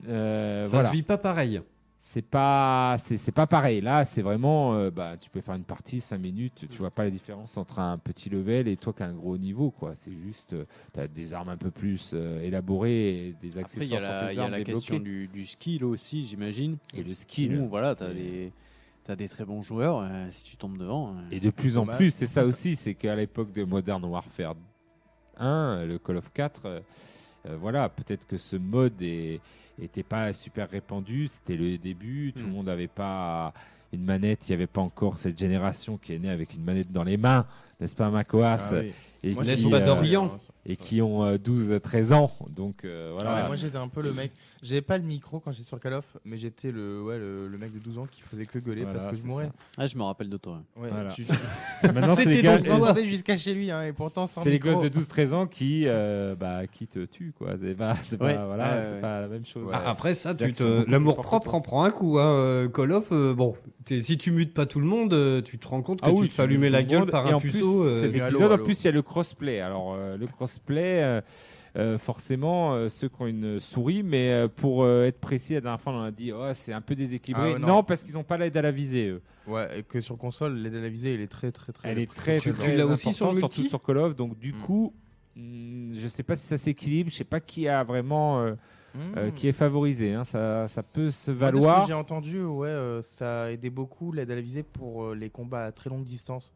Euh, 0.08 0.64
ça 0.64 0.70
voilà, 0.70 0.88
se 0.88 0.94
vit 0.94 1.02
pas 1.02 1.18
pareil. 1.18 1.60
C'est 2.04 2.22
pas 2.28 2.96
c'est 2.98 3.16
c'est 3.16 3.30
pas 3.30 3.46
pareil. 3.46 3.80
Là, 3.80 4.04
c'est 4.04 4.22
vraiment 4.22 4.74
euh, 4.74 4.90
bah 4.90 5.16
tu 5.20 5.30
peux 5.30 5.40
faire 5.40 5.54
une 5.54 5.62
partie 5.62 6.00
5 6.00 6.18
minutes, 6.18 6.66
tu 6.68 6.78
vois 6.78 6.90
pas 6.90 7.04
la 7.04 7.10
différence 7.10 7.56
entre 7.56 7.78
un 7.78 7.96
petit 7.96 8.28
level 8.28 8.66
et 8.66 8.76
toi 8.76 8.92
qui 8.92 9.04
as 9.04 9.06
un 9.06 9.12
gros 9.14 9.38
niveau 9.38 9.70
quoi. 9.70 9.92
C'est 9.94 10.10
juste 10.10 10.56
tu 10.92 11.00
as 11.00 11.06
des 11.06 11.32
armes 11.32 11.50
un 11.50 11.56
peu 11.56 11.70
plus 11.70 12.10
euh, 12.12 12.42
élaborées 12.42 13.28
et 13.28 13.34
des 13.40 13.56
Après, 13.56 13.72
il 13.76 13.84
y 13.86 13.92
a 13.92 13.96
accessoires 13.98 14.00
sur 14.00 14.10
la, 14.10 14.26
tes 14.26 14.34
il 14.34 14.36
y 14.36 14.40
a 14.40 14.48
la 14.48 14.64
question 14.64 14.98
du, 14.98 15.28
du 15.28 15.46
skill 15.46 15.84
aussi, 15.84 16.24
j'imagine. 16.26 16.76
et 16.92 17.04
le 17.04 17.14
skill. 17.14 17.56
Où, 17.60 17.68
voilà, 17.68 17.94
t'as 17.94 18.10
Et- 18.10 18.14
des, 18.14 18.52
t'as 19.04 19.14
des 19.14 19.28
très 19.28 19.44
bons 19.44 19.62
joueurs. 19.62 20.00
euh, 20.00 20.26
si 20.30 20.42
tu 20.42 20.56
tombes 20.56 20.78
devant. 20.78 21.10
euh, 21.10 21.20
Et 21.30 21.38
de 21.38 21.50
plus 21.50 21.76
en 21.78 21.86
plus, 21.86 22.10
c'est 22.10 22.26
ça 22.26 22.44
aussi, 22.44 22.74
c'est 22.74 22.94
qu'à 22.94 23.14
l'époque 23.14 23.52
de 23.52 23.62
Modern 23.62 24.04
Warfare 24.04 24.56
1, 25.38 25.84
le 25.86 25.98
Call 25.98 26.16
of 26.16 26.32
4, 26.32 26.62
euh, 26.64 26.80
euh, 27.46 27.56
voilà, 27.60 27.88
peut-être 27.88 28.26
que 28.26 28.36
ce 28.36 28.56
mode 28.56 29.00
n'était 29.78 30.02
pas 30.02 30.32
super 30.32 30.68
répandu, 30.70 31.28
c'était 31.28 31.56
le 31.56 31.78
début, 31.78 32.32
tout 32.32 32.40
le 32.40 32.46
Mm. 32.46 32.52
monde 32.52 32.66
n'avait 32.66 32.88
pas 32.88 33.52
une 33.92 34.04
manette, 34.04 34.40
il 34.48 34.52
n'y 34.52 34.54
avait 34.54 34.66
pas 34.66 34.80
encore 34.80 35.18
cette 35.18 35.38
génération 35.38 35.98
qui 36.02 36.14
est 36.14 36.18
née 36.18 36.30
avec 36.30 36.54
une 36.54 36.64
manette 36.64 36.90
dans 36.92 37.04
les 37.04 37.16
mains, 37.16 37.46
n'est-ce 37.80 37.94
pas, 37.96 38.10
Macoas 38.10 38.56
Ah 38.72 38.74
oui. 38.80 38.92
et, 39.22 39.34
Moi, 39.34 39.44
qui, 39.44 39.72
euh, 39.72 39.84
d'Orient 39.84 40.30
et 40.64 40.76
qui 40.76 41.02
ont 41.02 41.24
euh, 41.24 41.38
12-13 41.38 42.12
ans. 42.12 42.30
Donc 42.48 42.84
euh, 42.84 43.08
Ah 43.10 43.14
voilà. 43.14 43.34
ouais, 43.42 43.46
moi 43.48 43.56
j'étais 43.56 43.76
un 43.78 43.88
peu 43.88 44.00
le 44.00 44.12
mec. 44.12 44.30
J'avais 44.62 44.80
pas 44.80 44.96
le 44.96 45.02
micro 45.02 45.40
quand 45.40 45.50
j'étais 45.50 45.64
sur 45.66 45.80
Call 45.80 45.94
of, 45.94 46.04
mais 46.24 46.36
j'étais 46.36 46.70
le, 46.70 47.02
ouais, 47.02 47.18
le, 47.18 47.48
le 47.48 47.58
mec 47.58 47.72
de 47.74 47.80
12 47.80 47.98
ans 47.98 48.06
qui 48.08 48.22
faisait 48.22 48.46
que 48.46 48.60
gueuler 48.60 48.84
Voilà, 48.84 49.00
parce 49.00 49.10
que 49.10 49.16
je 49.20 49.26
mourais. 49.26 49.46
ça. 49.46 49.52
Ah, 49.78 49.86
je 49.88 49.96
me 49.98 50.04
rappelle 50.04 50.28
de 50.28 50.36
toi. 50.36 50.62
Ouais, 50.76 50.88
Voilà. 50.88 51.10
tu- 51.10 51.26
Maintenant, 51.82 52.14
c'est 52.14 52.26
les, 52.26 52.42
gars- 52.42 53.04
jusqu'à 53.04 53.36
chez 53.36 53.54
lui, 53.54 53.72
hein, 53.72 53.82
et 53.82 53.92
pourtant 53.92 54.28
sans 54.28 54.40
c'est 54.42 54.50
les 54.50 54.60
gosses 54.60 54.84
de 54.84 54.88
12-13 54.88 55.32
ans 55.34 55.46
qui, 55.48 55.82
euh, 55.86 56.36
bah, 56.36 56.68
qui 56.68 56.86
te 56.86 57.04
tuent. 57.06 57.32
quoi. 57.36 57.54
C'est 57.60 57.74
pas, 57.74 57.96
c'est 58.04 58.16
pas- 58.18 58.26
Ouais, 58.26 58.38
voilà, 58.46 58.76
ouais, 58.76 58.82
c'est 58.84 58.94
ouais. 58.94 59.00
pas 59.00 59.20
la 59.20 59.26
même 59.26 59.44
chose. 59.44 59.64
Ouais. 59.64 59.74
Ah, 59.74 59.90
après 59.90 60.14
ça, 60.14 60.32
tu 60.32 60.44
l'amour 60.86 61.20
propre 61.22 61.54
en 61.56 61.60
prend 61.60 61.82
un 61.82 61.90
coup. 61.90 62.20
Hein. 62.20 62.68
Call 62.72 62.92
of, 62.92 63.08
euh, 63.10 63.34
bon, 63.34 63.56
si 63.86 64.18
tu 64.18 64.30
mutes 64.32 64.54
pas 64.54 64.66
tout 64.66 64.80
le 64.80 64.86
monde, 64.86 65.12
euh, 65.12 65.42
tu 65.42 65.58
te 65.58 65.66
rends 65.68 65.82
compte 65.82 66.00
que 66.00 66.06
Ah 66.08 66.12
oui, 66.12 66.22
tu 66.22 66.28
te 66.28 66.34
fais 66.34 66.42
allumer 66.42 66.68
la 66.68 66.82
le 66.82 66.86
gueule 66.88 67.06
par 67.06 67.26
un 67.26 67.38
puceau. 67.40 67.84
euh, 67.84 68.04
épisode, 68.12 68.52
en 68.52 68.58
plus, 68.58 68.82
il 68.82 68.86
y 68.86 68.88
a 68.88 68.92
le 68.92 69.02
crossplay. 69.02 69.60
Alors, 69.60 69.94
euh, 69.94 70.16
le 70.16 70.26
crossplay, 70.26 71.20
euh, 71.76 71.98
forcément, 71.98 72.74
euh, 72.74 72.88
ceux 72.88 73.08
qui 73.08 73.14
ont 73.20 73.26
une 73.26 73.58
souris, 73.60 74.02
mais 74.02 74.30
euh, 74.30 74.48
pour 74.48 74.84
euh, 74.84 75.06
être 75.06 75.18
précis, 75.20 75.54
la 75.54 75.60
dernière 75.62 75.80
fois, 75.80 75.92
on 75.94 76.02
a 76.02 76.10
dit, 76.10 76.32
oh, 76.32 76.50
c'est 76.54 76.72
un 76.72 76.80
peu 76.80 76.94
déséquilibré. 76.94 77.50
Ah 77.50 77.52
ouais, 77.54 77.58
non. 77.58 77.66
non. 77.68 77.82
parce 77.82 78.02
qu'ils 78.04 78.14
n'ont 78.14 78.24
pas 78.24 78.36
l'aide 78.36 78.56
à 78.56 78.62
la 78.62 78.70
visée, 78.70 79.08
eux. 79.08 79.22
Ouais, 79.46 79.78
et 79.78 79.82
que 79.82 80.00
sur 80.00 80.16
console, 80.18 80.54
l'aide 80.58 80.74
à 80.76 80.80
la 80.80 80.88
visée, 80.88 81.14
il 81.14 81.20
est 81.20 81.26
très 81.26 81.50
très 81.50 81.72
très. 81.72 81.90
Elle 81.90 81.98
est 81.98 82.12
très, 82.12 82.38
Tu- 82.38 82.52
très 82.52 82.70
tu 82.72 82.76
l'as 82.76 82.86
aussi 82.86 83.12
sur 83.12 83.36
surtout 83.36 83.64
sur 83.64 83.82
Call 83.82 83.98
of. 83.98 84.14
Donc, 84.16 84.38
du 84.38 84.52
Mm. 84.52 84.62
coup, 84.66 84.92
hmm, 85.36 85.94
je 85.98 86.08
sais 86.08 86.22
pas 86.22 86.36
si 86.36 86.46
ça 86.46 86.56
s'équilibre. 86.58 87.10
Je 87.10 87.16
sais 87.16 87.24
pas 87.24 87.40
qui 87.40 87.66
a 87.66 87.82
vraiment, 87.82 88.40
euh, 88.42 88.52
Mmh. 88.94 88.98
euh, 89.16 89.30
qui 89.30 89.48
est 89.48 89.52
favorisé. 89.52 90.12
hein. 90.14 90.24
Ça, 90.24 90.68
ça 90.68 90.82
peut 90.82 91.10
se 91.10 91.26
ce 91.26 91.30
valoir. 91.30 91.82
que 91.82 91.88
j'ai 91.88 91.94
entendu, 91.94 92.42
ouais, 92.44 92.68
euh, 92.68 93.00
ça 93.02 93.44
a 93.44 93.50
aidé 93.50 93.70
beaucoup 93.70 94.12
l'aide 94.12 94.30
à 94.30 94.34
la 94.34 94.40
visée 94.40 94.62
pour 94.62 95.04
euh, 95.04 95.14
les 95.14 95.30
combats 95.30 95.64
à 95.66 95.72
très 95.72 95.88
longue 95.90 96.04
distance. 96.04 96.52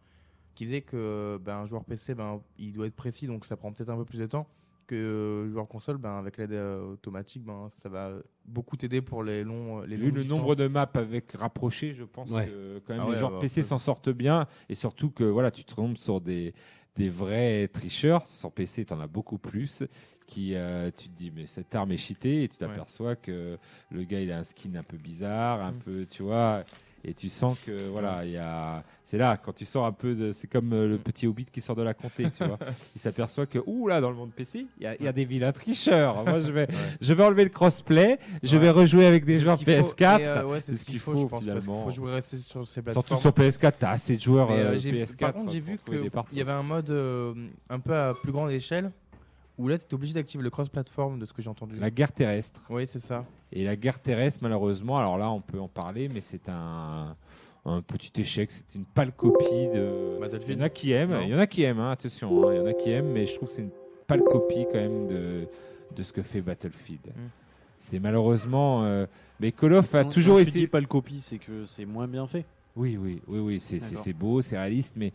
Qui 0.55 0.65
disait 0.65 0.81
que 0.83 1.39
ben, 1.45 1.57
un 1.59 1.67
joueur 1.67 1.85
PC, 1.85 2.15
ben, 2.15 2.41
il 2.59 2.73
doit 2.73 2.87
être 2.87 2.97
précis, 2.97 3.27
donc 3.27 3.45
ça 3.45 3.57
prend 3.57 3.73
peut-être 3.73 3.91
un 3.91 3.97
peu 3.97 4.05
plus 4.07 4.19
de 4.19 4.27
temps. 4.27 4.47
Que 4.87 4.95
euh, 4.95 5.51
joueur 5.51 5.67
console, 5.67 5.99
ben, 5.99 6.13
avec 6.19 6.37
l'aide 6.39 6.53
euh, 6.53 6.93
automatique, 6.93 7.43
ben, 7.45 7.67
ça 7.71 7.89
va 7.89 8.13
beaucoup 8.47 8.77
t'aider 8.77 9.03
pour 9.03 9.23
les 9.23 9.43
longs. 9.43 9.81
Les 9.83 9.97
Vu 9.97 10.11
le 10.11 10.21
distances. 10.21 10.39
nombre 10.39 10.55
de 10.55 10.67
maps 10.69 10.89
avec 10.95 11.33
rapproché, 11.33 11.93
je 11.95 12.05
pense 12.05 12.31
Ouais. 12.31 12.47
que 12.47 12.79
quand 12.87 12.95
même 12.95 13.03
Ah 13.03 13.07
les 13.09 13.13
ouais, 13.15 13.19
joueurs 13.19 13.33
ouais, 13.35 13.41
PC 13.41 13.63
s'en 13.63 13.79
sortent 13.79 14.09
bien 14.11 14.47
et 14.69 14.75
surtout 14.75 15.11
que 15.11 15.25
voilà, 15.25 15.51
tu 15.51 15.65
tombes 15.65 15.97
sur 15.97 16.21
des 16.21 16.55
des 16.97 17.09
vrais 17.09 17.69
tricheurs. 17.69 18.27
Sur 18.27 18.53
PC, 18.53 18.85
tu 18.85 18.93
en 18.93 19.01
as 19.01 19.07
beaucoup 19.07 19.39
plus 19.39 19.83
qui 20.27 20.55
euh, 20.57 20.91
tu 20.97 21.09
te 21.09 21.17
dis 21.17 21.31
mais 21.35 21.47
cette 21.47 21.73
arme 21.75 21.93
est 21.93 21.97
cheatée 21.97 22.43
et 22.43 22.49
tu 22.49 22.57
t'aperçois 22.57 23.15
que 23.15 23.59
le 23.93 24.03
gars 24.05 24.21
il 24.21 24.33
a 24.33 24.39
un 24.39 24.45
skin 24.45 24.75
un 24.75 24.83
peu 24.83 24.97
bizarre, 24.97 25.61
un 25.63 25.71
Mm. 25.73 25.79
peu 25.85 26.07
tu 26.11 26.23
vois 26.25 26.65
et 27.09 27.15
tu 27.15 27.29
sens 27.29 27.57
que 27.65 27.89
voilà, 27.89 28.25
il 28.25 28.33
y 28.33 28.37
a 28.37 28.83
c'est 29.05 29.17
là 29.19 29.37
quand 29.37 29.53
tu 29.55 29.65
sors 29.65 29.87
un 29.87 29.93
peu 29.93 30.15
de 30.17 30.33
c'est 30.33 30.49
comme 30.49 30.73
euh, 30.73 30.89
le 30.89 30.99
petit 30.99 31.27
hobbit 31.29 31.45
qui 31.47 31.61
sort 31.61 31.77
de 31.77 31.83
la 31.83 31.95
comté, 31.95 32.27
tu 32.37 32.45
vois. 32.45 32.59
Il 32.97 33.01
s'aperçoit 33.01 33.47
que 33.47 33.61
ouh 33.65 33.87
là 33.87 34.01
dans 34.01 34.11
le 34.11 34.17
monde 34.17 34.33
PC, 34.35 34.67
il 34.81 34.83
y 34.83 34.87
a, 34.87 34.97
il 34.97 35.05
y 35.05 35.09
a 35.09 35.13
des 35.13 35.25
vilains 35.25 35.53
tricheurs. 35.53 36.25
Moi 36.25 36.41
je 36.41 36.51
vais 36.51 36.67
je 37.01 37.13
vais 37.15 37.23
enlever 37.23 37.45
le 37.45 37.51
crossplay, 37.51 38.19
je 38.43 38.57
Ouais. 38.57 38.63
vais 38.63 38.71
rejouer 38.71 39.07
avec 39.07 39.25
des 39.25 39.39
joueurs 39.41 39.57
qu'il 39.57 39.67
faut. 39.67 39.73
PS4. 39.89 40.21
Et, 40.21 40.27
euh, 40.27 40.45
ouais, 40.47 40.61
c'est 40.61 40.75
ce 40.75 40.85
qu'il 40.85 40.99
faut, 40.99 41.13
faut, 41.17 41.27
pense, 41.29 41.43
finalement. 41.43 41.85
faut 41.85 41.91
jouer 41.93 42.13
rester 42.15 42.39
sur 42.39 42.67
ces 42.67 42.83
plateformes. 42.83 43.07
Surtout 43.07 43.21
sur 43.21 43.31
PS4, 43.31 43.73
t'as 43.79 43.91
assez 43.91 44.17
de 44.17 44.23
joueurs 44.23 44.51
euh, 44.51 44.75
euh, 44.75 44.79
j'ai- 44.79 44.91
PS4. 45.05 45.17
par 45.19 45.33
contre, 45.35 45.53
j'ai 45.53 45.61
vu 45.61 45.77
qu'il 45.79 46.39
y 46.39 46.41
avait 46.41 46.53
un 46.53 46.63
mode 46.65 46.91
euh, 46.91 47.33
un 47.71 47.79
peu 47.79 47.95
à 47.95 48.15
plus 48.15 48.33
grande 48.33 48.51
échelle 48.51 48.91
où 49.59 49.69
là, 49.69 49.79
tu 49.79 49.85
étais 49.85 49.95
obligé 49.95 50.13
d'activer 50.15 50.43
le 50.43 50.51
cross-platform 50.51 51.19
de 51.19 51.27
ce 51.27 51.33
que 51.33 51.41
j'ai 51.43 51.49
entendu. 51.51 51.77
la 51.79 51.91
guerre 51.91 52.13
terrestre. 52.13 52.61
Oui, 52.71 52.87
c'est 52.87 52.99
ça. 53.01 53.25
Et 53.53 53.65
la 53.65 53.77
guerre 53.77 54.01
terrestre, 54.01 54.41
malheureusement, 54.43 54.99
alors 54.99 55.17
là, 55.19 55.31
on 55.31 55.41
peut 55.41 55.59
en 55.61 55.69
parler, 55.69 56.09
mais 56.09 56.21
c'est 56.21 56.49
un, 56.49 57.17
un 57.65 57.81
petit 57.83 58.21
échec. 58.21 58.51
C'est 58.51 58.75
une 58.75 58.85
pâle 58.85 59.13
copie 59.13 59.69
de. 59.75 60.19
Battlefield. 60.21 60.59
Il 60.59 60.59
y 60.59 60.63
en 60.63 60.67
a 60.67 60.69
qui 60.69 60.93
aiment, 60.93 61.19
il 61.23 61.29
y 61.29 61.35
en 61.35 61.39
a 61.39 61.47
qui 61.47 61.63
aiment, 61.63 61.81
hein, 61.81 61.91
attention, 61.93 62.49
hein, 62.49 62.53
il 62.55 62.59
y 62.59 62.61
en 62.61 62.67
a 62.67 62.73
qui 62.75 62.91
aiment, 62.91 63.13
mais 63.13 63.27
je 63.27 63.35
trouve 63.35 63.49
que 63.49 63.55
c'est 63.55 63.63
une 63.63 63.71
pâle 64.07 64.23
copie 64.25 64.67
quand 64.71 64.79
même 64.79 65.07
de, 65.09 65.47
de 65.95 66.03
ce 66.03 66.13
que 66.13 66.23
fait 66.23 66.43
Battlefield. 66.43 67.07
Mm. 67.07 67.21
C'est 67.79 67.99
malheureusement. 67.99 68.85
euh, 68.85 69.07
mais 69.41 69.53
Call 69.53 69.75
of 69.75 69.95
a 69.95 70.03
Quand- 70.03 70.09
toujours 70.11 70.37
quand 70.39 70.43
tu 70.45 70.49
essayé. 70.49 70.65
dis 70.67 70.71
pas 70.71 70.81
le 70.81 70.87
copie, 70.87 71.19
c'est 71.19 71.39
que 71.39 71.65
c'est 71.67 71.85
moins 71.85 72.07
bien 72.09 72.27
fait. 72.27 72.45
Oui, 72.75 72.99
oui, 73.01 73.21
oui, 73.27 73.39
oui, 73.39 73.59
c'est 73.61 74.13
beau, 74.13 74.43
c'est 74.43 74.57
réaliste, 74.59 74.95
mais 74.97 75.13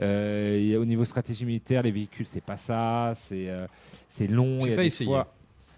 euh, 0.00 0.78
au 0.80 0.84
niveau 0.84 1.04
stratégie 1.04 1.44
militaire, 1.44 1.82
les 1.82 1.90
véhicules, 1.92 2.26
c'est 2.26 2.40
pas 2.44 2.56
ça, 2.56 3.12
c'est 3.14 3.48
euh, 3.48 3.66
c'est 4.08 4.26
long, 4.26 4.58
il 4.62 4.70
y 4.70 4.72
a 4.72 4.76
pas 4.76 4.82
des 4.82 4.86
essayé. 4.88 5.08
fois. 5.10 5.32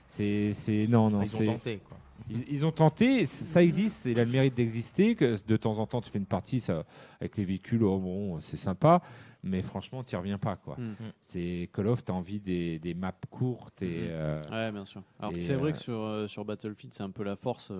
C'est 0.07 0.53
c'est- 0.55 0.87
non, 0.89 1.11
non, 1.11 1.21
Ils 1.23 1.35
ont 1.35 1.39
c'est 1.39 1.47
tenté, 1.47 1.77
quoi. 1.87 1.97
ils, 2.31 2.45
ils 2.51 2.65
ont 2.67 2.73
tenté, 2.73 3.27
ça 3.27 3.63
existe, 3.63 4.07
il 4.07 4.19
a 4.19 4.25
le 4.25 4.31
mérite 4.31 4.55
d'exister, 4.55 5.15
que 5.15 5.37
de 5.47 5.57
temps 5.57 5.79
en 5.79 5.87
temps 5.87 6.01
tu 6.01 6.11
fais 6.11 6.19
une 6.19 6.25
partie 6.27 6.61
ça, 6.61 6.85
avec 7.21 7.37
les 7.37 7.45
véhicules, 7.45 7.83
oh, 7.85 7.99
bon, 7.99 8.41
c'est 8.41 8.57
sympa, 8.57 9.03
mais 9.45 9.61
franchement 9.63 10.03
tu 10.03 10.17
reviens 10.17 10.39
pas 10.39 10.57
quoi. 10.57 10.77
Mm. 10.79 10.95
C'est 11.23 11.69
Call 11.75 11.89
of, 11.89 12.05
t'as 12.05 12.15
envie 12.15 12.41
des, 12.41 12.79
des 12.79 12.95
maps 12.95 13.13
courtes 13.31 13.83
et 13.83 13.87
Mhm. 13.87 13.93
euh, 14.09 14.43
Ouais, 14.51 14.73
bien 14.73 14.85
sûr. 14.87 15.03
Alors 15.21 15.33
c'est 15.41 15.55
vrai 15.55 15.71
euh, 15.71 15.73
que 15.73 15.79
sur, 15.79 16.01
euh, 16.01 16.27
sur 16.27 16.45
Battlefield, 16.47 16.95
c'est 16.95 17.03
un 17.03 17.11
peu 17.11 17.23
la 17.23 17.37
force. 17.37 17.71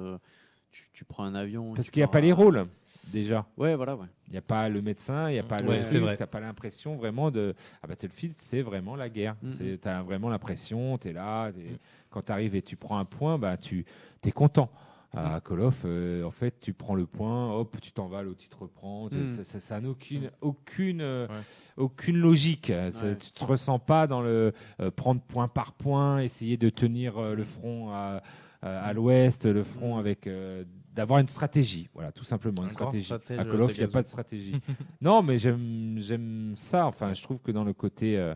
Tu, 0.71 0.89
tu 0.93 1.05
prends 1.05 1.25
un 1.25 1.35
avion. 1.35 1.75
parce 1.75 1.87
tu 1.87 1.93
qu'il 1.93 2.01
n'y 2.01 2.05
a 2.05 2.09
pas 2.09 2.21
les 2.21 2.33
rôles 2.33 2.67
déjà. 3.13 3.47
Ouais, 3.57 3.75
voilà, 3.75 3.97
ouais. 3.97 4.07
Il 4.27 4.33
n'y 4.33 4.39
a 4.39 4.43
pas 4.43 4.69
le 4.69 4.83
médecin, 4.83 5.31
il 5.31 5.35
n'y 5.35 5.39
a 5.39 5.43
pas 5.43 5.63
Ouais, 5.63 5.81
le 5.93 5.99
vrai. 6.01 6.17
t'as 6.17 6.27
pas 6.27 6.41
l'impression 6.41 6.97
vraiment 6.97 7.31
de. 7.31 7.55
À 7.83 7.87
Battlefield, 7.87 8.35
c'est 8.37 8.63
vraiment 8.63 8.97
la 8.97 9.09
guerre. 9.09 9.37
Mhm. 9.43 9.53
C'est 9.53 9.79
T'as 9.81 10.03
vraiment 10.03 10.29
l'impression, 10.29 10.99
tu 10.99 11.09
es 11.09 11.13
là, 11.13 11.51
t'es- 11.53 11.61
Mhm. 11.61 11.77
quand 12.11 12.23
tu 12.23 12.33
arrives 12.33 12.55
et 12.55 12.63
tu 12.63 12.77
prends 12.77 12.99
un 12.99 13.05
point, 13.05 13.39
bah, 13.39 13.57
tu 13.57 13.85
es 14.25 14.33
content. 14.33 14.71
À 15.17 15.41
Call 15.41 15.61
of, 15.63 15.83
euh, 15.87 16.23
en 16.23 16.31
fait, 16.31 16.61
tu 16.61 16.75
prends 16.75 16.95
le 16.95 17.07
point, 17.07 17.51
hop, 17.55 17.79
tu 17.81 17.93
t'en 17.93 18.09
vas, 18.09 18.21
l'autre 18.23 18.43
il 18.45 18.49
te 18.51 18.57
reprend. 18.57 19.09
Mhm. 19.11 19.27
Ça, 19.29 19.43
ça, 19.45 19.59
ça 19.59 19.81
n'a 19.81 19.89
aucune, 19.89 20.31
aucune, 20.43 21.01
euh, 21.01 21.27
Ouais. 21.29 21.35
aucune 21.79 22.19
logique. 22.19 22.67
Ça- 22.93 23.05
Ouais. 23.07 23.17
Tu 23.17 23.33
te 23.33 23.43
ressens 23.43 23.79
pas 23.79 24.07
dans 24.07 24.21
le 24.21 24.53
euh, 24.81 24.91
prendre 24.91 25.23
point 25.23 25.49
par 25.49 25.73
point, 25.73 26.19
essayer 26.19 26.59
de 26.59 26.69
tenir 26.69 27.17
euh, 27.17 27.35
le 27.35 27.43
front 27.43 27.89
à, 27.91 28.23
à- 28.63 28.81
à 28.81 28.93
l'ouest, 28.93 29.47
le 29.47 29.63
front 29.65 29.97
avec. 29.99 30.27
euh, 30.27 30.65
d'avoir 30.95 31.21
une 31.21 31.29
stratégie, 31.29 31.89
voilà, 31.95 32.11
tout 32.11 32.25
simplement 32.25 32.65
une 32.65 32.71
stratégie. 32.71 33.13
À 33.13 33.45
Call 33.45 33.63
of, 33.63 33.73
il 33.77 33.79
n'y 33.79 33.85
a 33.85 33.89
pas 33.89 34.03
de 34.03 34.09
stratégie. 34.09 34.57
non, 35.01 35.23
mais 35.23 35.39
j'aime 35.39 35.97
j'aime 36.01 36.55
ça. 36.57 36.87
Enfin, 36.87 37.15
je 37.15 37.23
trouve 37.23 37.41
que 37.41 37.53
dans 37.53 37.63
le 37.63 37.73
côté, 37.73 38.19
euh, 38.19 38.35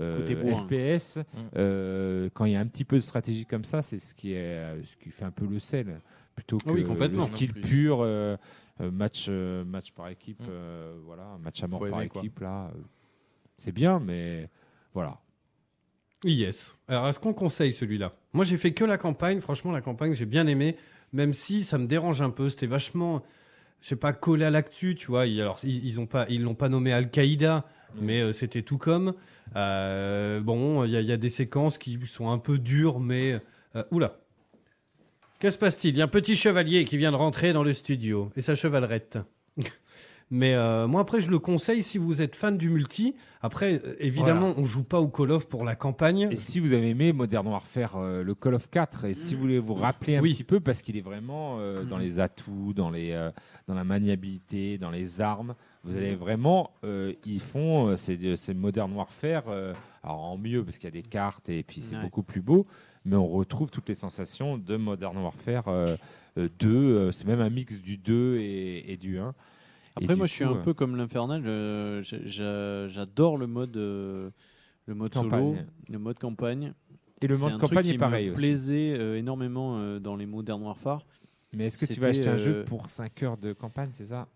euh, 0.00 0.18
Côté. 0.18 0.34
FPS, 0.36 1.16
Mm. 1.18 1.38
euh, 1.56 2.28
quand 2.34 2.44
il 2.44 2.52
y 2.52 2.56
a 2.56 2.60
un 2.60 2.66
petit 2.66 2.84
peu 2.84 2.96
de 2.96 3.00
stratégie 3.00 3.46
comme 3.46 3.64
ça, 3.64 3.80
c'est 3.80 3.98
ce 3.98 4.14
qui 4.14 4.32
est 4.34 4.36
euh, 4.58 4.84
ce 4.84 4.96
qui 4.98 5.08
fait 5.08 5.24
un 5.24 5.30
peu 5.30 5.46
le 5.46 5.58
sel, 5.58 5.98
plutôt 6.34 6.58
que 6.58 6.64
Ah 6.68 6.72
oui, 6.72 6.82
complètement. 6.82 7.22
le 7.22 7.26
skill 7.28 7.54
pur, 7.54 8.00
euh, 8.02 8.36
euh, 8.82 8.90
match 8.90 9.30
match 9.30 9.92
par 9.92 10.08
équipe, 10.08 10.42
Mm. 10.42 10.46
euh, 10.50 10.98
voilà, 11.06 11.38
match 11.42 11.62
à 11.62 11.68
mort 11.68 11.80
par 11.88 12.06
quoi. 12.08 12.20
équipe 12.20 12.40
là, 12.40 12.66
euh, 12.66 12.80
c'est 13.56 13.72
bien, 13.72 13.98
mais 13.98 14.50
voilà. 14.92 15.18
Yes. 16.24 16.76
Alors, 16.88 17.08
est-ce 17.08 17.18
qu'on 17.18 17.34
conseille 17.34 17.72
celui-là? 17.72 18.14
Moi, 18.32 18.44
j'ai 18.44 18.56
fait 18.56 18.72
que 18.72 18.84
la 18.84 18.96
campagne. 18.98 19.40
Franchement, 19.40 19.72
la 19.72 19.80
campagne, 19.82 20.14
j'ai 20.14 20.26
bien 20.26 20.46
aimé. 20.46 20.76
Même 21.12 21.32
si 21.32 21.64
ça 21.64 21.78
me 21.78 21.86
dérange 21.86 22.22
un 22.22 22.30
peu. 22.30 22.48
C'était 22.48 22.66
vachement, 22.66 23.22
je 23.82 23.88
sais 23.88 23.96
pas, 23.96 24.12
collé 24.12 24.44
à 24.44 24.50
l'actu, 24.50 24.94
tu 24.94 25.06
vois. 25.08 25.26
Ils- 25.26 25.40
Alors, 25.40 25.58
ils, 25.64 25.84
ils 25.86 26.00
ont 26.00 26.06
pas, 26.06 26.26
ils 26.28 26.42
l'ont 26.42 26.54
pas 26.54 26.68
nommé 26.68 26.92
Al-Qaïda, 26.92 27.64
mais 28.00 28.20
euh, 28.20 28.32
c'était 28.32 28.62
tout 28.62 28.78
comme. 28.78 29.14
Euh, 29.54 30.40
bon, 30.40 30.84
il 30.84 30.90
y, 30.92 30.96
a- 30.96 31.00
il 31.02 31.06
y 31.06 31.12
a 31.12 31.16
des 31.18 31.28
séquences 31.28 31.76
qui 31.78 31.98
sont 32.06 32.30
un 32.30 32.38
peu 32.38 32.58
dures, 32.58 33.00
mais. 33.00 33.40
euh, 33.76 33.84
oula. 33.90 34.18
Que 35.40 35.50
se 35.50 35.58
passe-t-il? 35.58 35.94
Il 35.94 35.98
y 35.98 36.00
a 36.00 36.04
un 36.04 36.08
petit 36.08 36.36
chevalier 36.36 36.84
qui 36.86 36.96
vient 36.96 37.10
de 37.12 37.16
rentrer 37.16 37.52
dans 37.52 37.62
le 37.64 37.72
studio 37.74 38.30
et 38.34 38.40
sa 38.40 38.54
chevalerette. 38.54 39.18
Mais 40.30 40.54
euh, 40.54 40.86
moi 40.88 41.02
après 41.02 41.20
je 41.20 41.30
le 41.30 41.38
conseille 41.38 41.82
si 41.82 41.98
vous 41.98 42.20
êtes 42.22 42.34
fan 42.34 42.56
du 42.56 42.70
multi. 42.70 43.14
Après 43.42 43.80
euh, 43.84 43.94
évidemment 44.00 44.54
on 44.56 44.64
joue 44.64 44.82
pas 44.82 45.00
au 45.00 45.08
Call 45.08 45.30
of 45.30 45.48
pour 45.48 45.64
la 45.64 45.76
campagne. 45.76 46.28
Et 46.30 46.36
si 46.36 46.60
vous 46.60 46.72
avez 46.72 46.88
aimé 46.90 47.12
Modern 47.12 47.46
Warfare, 47.46 47.96
euh, 47.96 48.22
le 48.22 48.34
Call 48.34 48.54
of 48.54 48.68
4, 48.70 49.04
et 49.04 49.14
si 49.14 49.34
vous 49.34 49.40
voulez 49.42 49.58
vous 49.58 49.74
rappeler 49.74 50.16
un 50.16 50.22
Oui. 50.22 50.32
petit 50.32 50.44
peu, 50.44 50.60
parce 50.60 50.80
qu'il 50.82 50.96
est 50.96 51.02
vraiment 51.02 51.56
euh, 51.58 51.84
dans 51.84 51.98
les 51.98 52.20
atouts, 52.20 52.72
dans, 52.74 52.90
les, 52.90 53.12
euh, 53.12 53.30
dans 53.68 53.74
la 53.74 53.84
maniabilité, 53.84 54.78
dans 54.78 54.90
les 54.90 55.20
armes, 55.20 55.54
vous 55.84 55.96
allez 55.96 56.14
vraiment, 56.14 56.70
euh, 56.84 57.12
ils 57.26 57.40
font, 57.40 57.88
euh, 57.88 57.96
c'est 57.98 58.18
c'est 58.36 58.54
Modern 58.54 58.90
Warfare, 58.94 59.44
euh, 59.48 59.74
alors 60.02 60.22
en 60.24 60.38
mieux, 60.38 60.64
parce 60.64 60.78
qu'il 60.78 60.86
y 60.86 60.92
a 60.98 61.02
des 61.02 61.06
cartes 61.06 61.50
et 61.50 61.62
puis 61.62 61.82
c'est 61.82 61.96
Ouais. 61.96 62.02
beaucoup 62.02 62.22
plus 62.22 62.40
beau, 62.40 62.66
mais 63.04 63.16
on 63.16 63.28
retrouve 63.28 63.70
toutes 63.70 63.88
les 63.90 63.94
sensations 63.94 64.56
de 64.56 64.76
Modern 64.78 65.18
Warfare 65.18 65.68
euh, 65.68 65.96
euh, 66.38 66.48
2, 66.58 66.68
euh, 66.68 67.12
c'est 67.12 67.26
même 67.26 67.40
un 67.42 67.50
mix 67.50 67.80
du 67.82 67.98
2 67.98 68.38
et, 68.38 68.90
et 68.92 68.96
du 68.96 69.18
1. 69.18 69.34
Après, 69.96 70.16
moi, 70.16 70.26
je 70.26 70.32
suis 70.32 70.44
un 70.44 70.54
euh, 70.54 70.62
peu 70.62 70.74
comme 70.74 70.96
l'Infernal. 70.96 71.42
j'a- 72.02 72.18
j'a- 72.26 72.88
J'adore 72.88 73.36
le 73.38 73.46
mode, 73.46 73.76
euh, 73.76 74.30
le 74.86 74.94
mode 74.94 75.14
solo, 75.14 75.28
Campagne. 75.30 75.66
le 75.90 75.98
mode 75.98 76.18
campagne. 76.18 76.74
Et 77.22 77.26
le 77.28 77.34
C'est 77.36 77.40
mode 77.42 77.52
un 77.52 77.58
truc 77.58 77.70
campagne 77.70 77.84
qui 77.86 77.92
est 77.92 77.98
pareil 77.98 78.30
me 78.30 78.34
plaisait 78.34 78.94
euh, 78.98 79.16
énormément 79.16 79.78
euh, 79.78 80.00
dans 80.00 80.16
les 80.16 80.26
Modern 80.26 80.62
Warfare. 80.62 81.06
Mais 81.52 81.66
est-ce 81.66 81.78
que 81.78 81.86
tu 81.86 82.00
vas 82.00 82.08
acheter 82.08 82.28
un 82.28 82.36
jeu 82.36 82.64
pour 82.64 82.88
5 82.90 83.22
heures 83.22 83.36
de 83.36 83.52
campagne, 83.52 83.90
c'est 83.92 84.06
ça? 84.06 84.26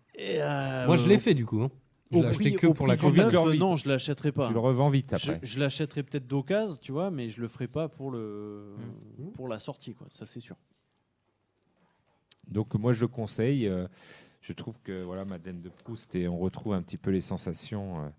Moi 0.87 0.95
je 0.95 1.07
l'ai 1.07 1.17
fait 1.19 1.33
du 1.33 1.45
coup. 1.45 1.61
hein. 1.61 1.71
Je 2.11 2.17
Au 2.17 2.23
prix, 2.31 2.53
que 2.55 2.65
au 2.65 2.73
pour 2.73 2.87
prix 2.87 2.97
la 2.97 3.51
vie. 3.51 3.59
non, 3.59 3.75
je 3.75 3.87
l'achèterai 3.87 4.31
pas. 4.31 4.47
Tu 4.47 4.53
le 4.53 4.59
revends 4.59 4.89
vite 4.89 5.13
Je, 5.19 5.31
après. 5.33 5.39
je 5.45 5.59
l'achèterai 5.59 6.01
peut-être 6.01 6.25
d'occasion, 6.25 6.75
tu 6.81 6.91
vois, 6.91 7.11
mais 7.11 7.29
je 7.29 7.39
le 7.39 7.47
ferai 7.47 7.67
pas 7.67 7.87
pour 7.87 8.09
le 8.09 8.73
Mmh. 9.19 9.31
pour 9.33 9.47
la 9.47 9.59
sortie, 9.59 9.93
quoi. 9.93 10.07
Ça, 10.09 10.25
c'est 10.25 10.39
sûr. 10.39 10.55
Donc 12.47 12.73
moi 12.75 12.93
je 12.93 13.01
le 13.01 13.07
conseille. 13.09 13.67
euh, 13.67 13.87
je 14.41 14.53
trouve 14.53 14.79
que 14.83 15.03
voilà 15.03 15.25
Madeleine 15.25 15.61
de 15.61 15.69
Proust 15.69 16.15
et 16.15 16.27
on 16.27 16.37
retrouve 16.37 16.73
un 16.73 16.81
petit 16.81 16.97
peu 16.97 17.11
les 17.11 17.21
sensations 17.21 17.99
euh, 18.03 18.09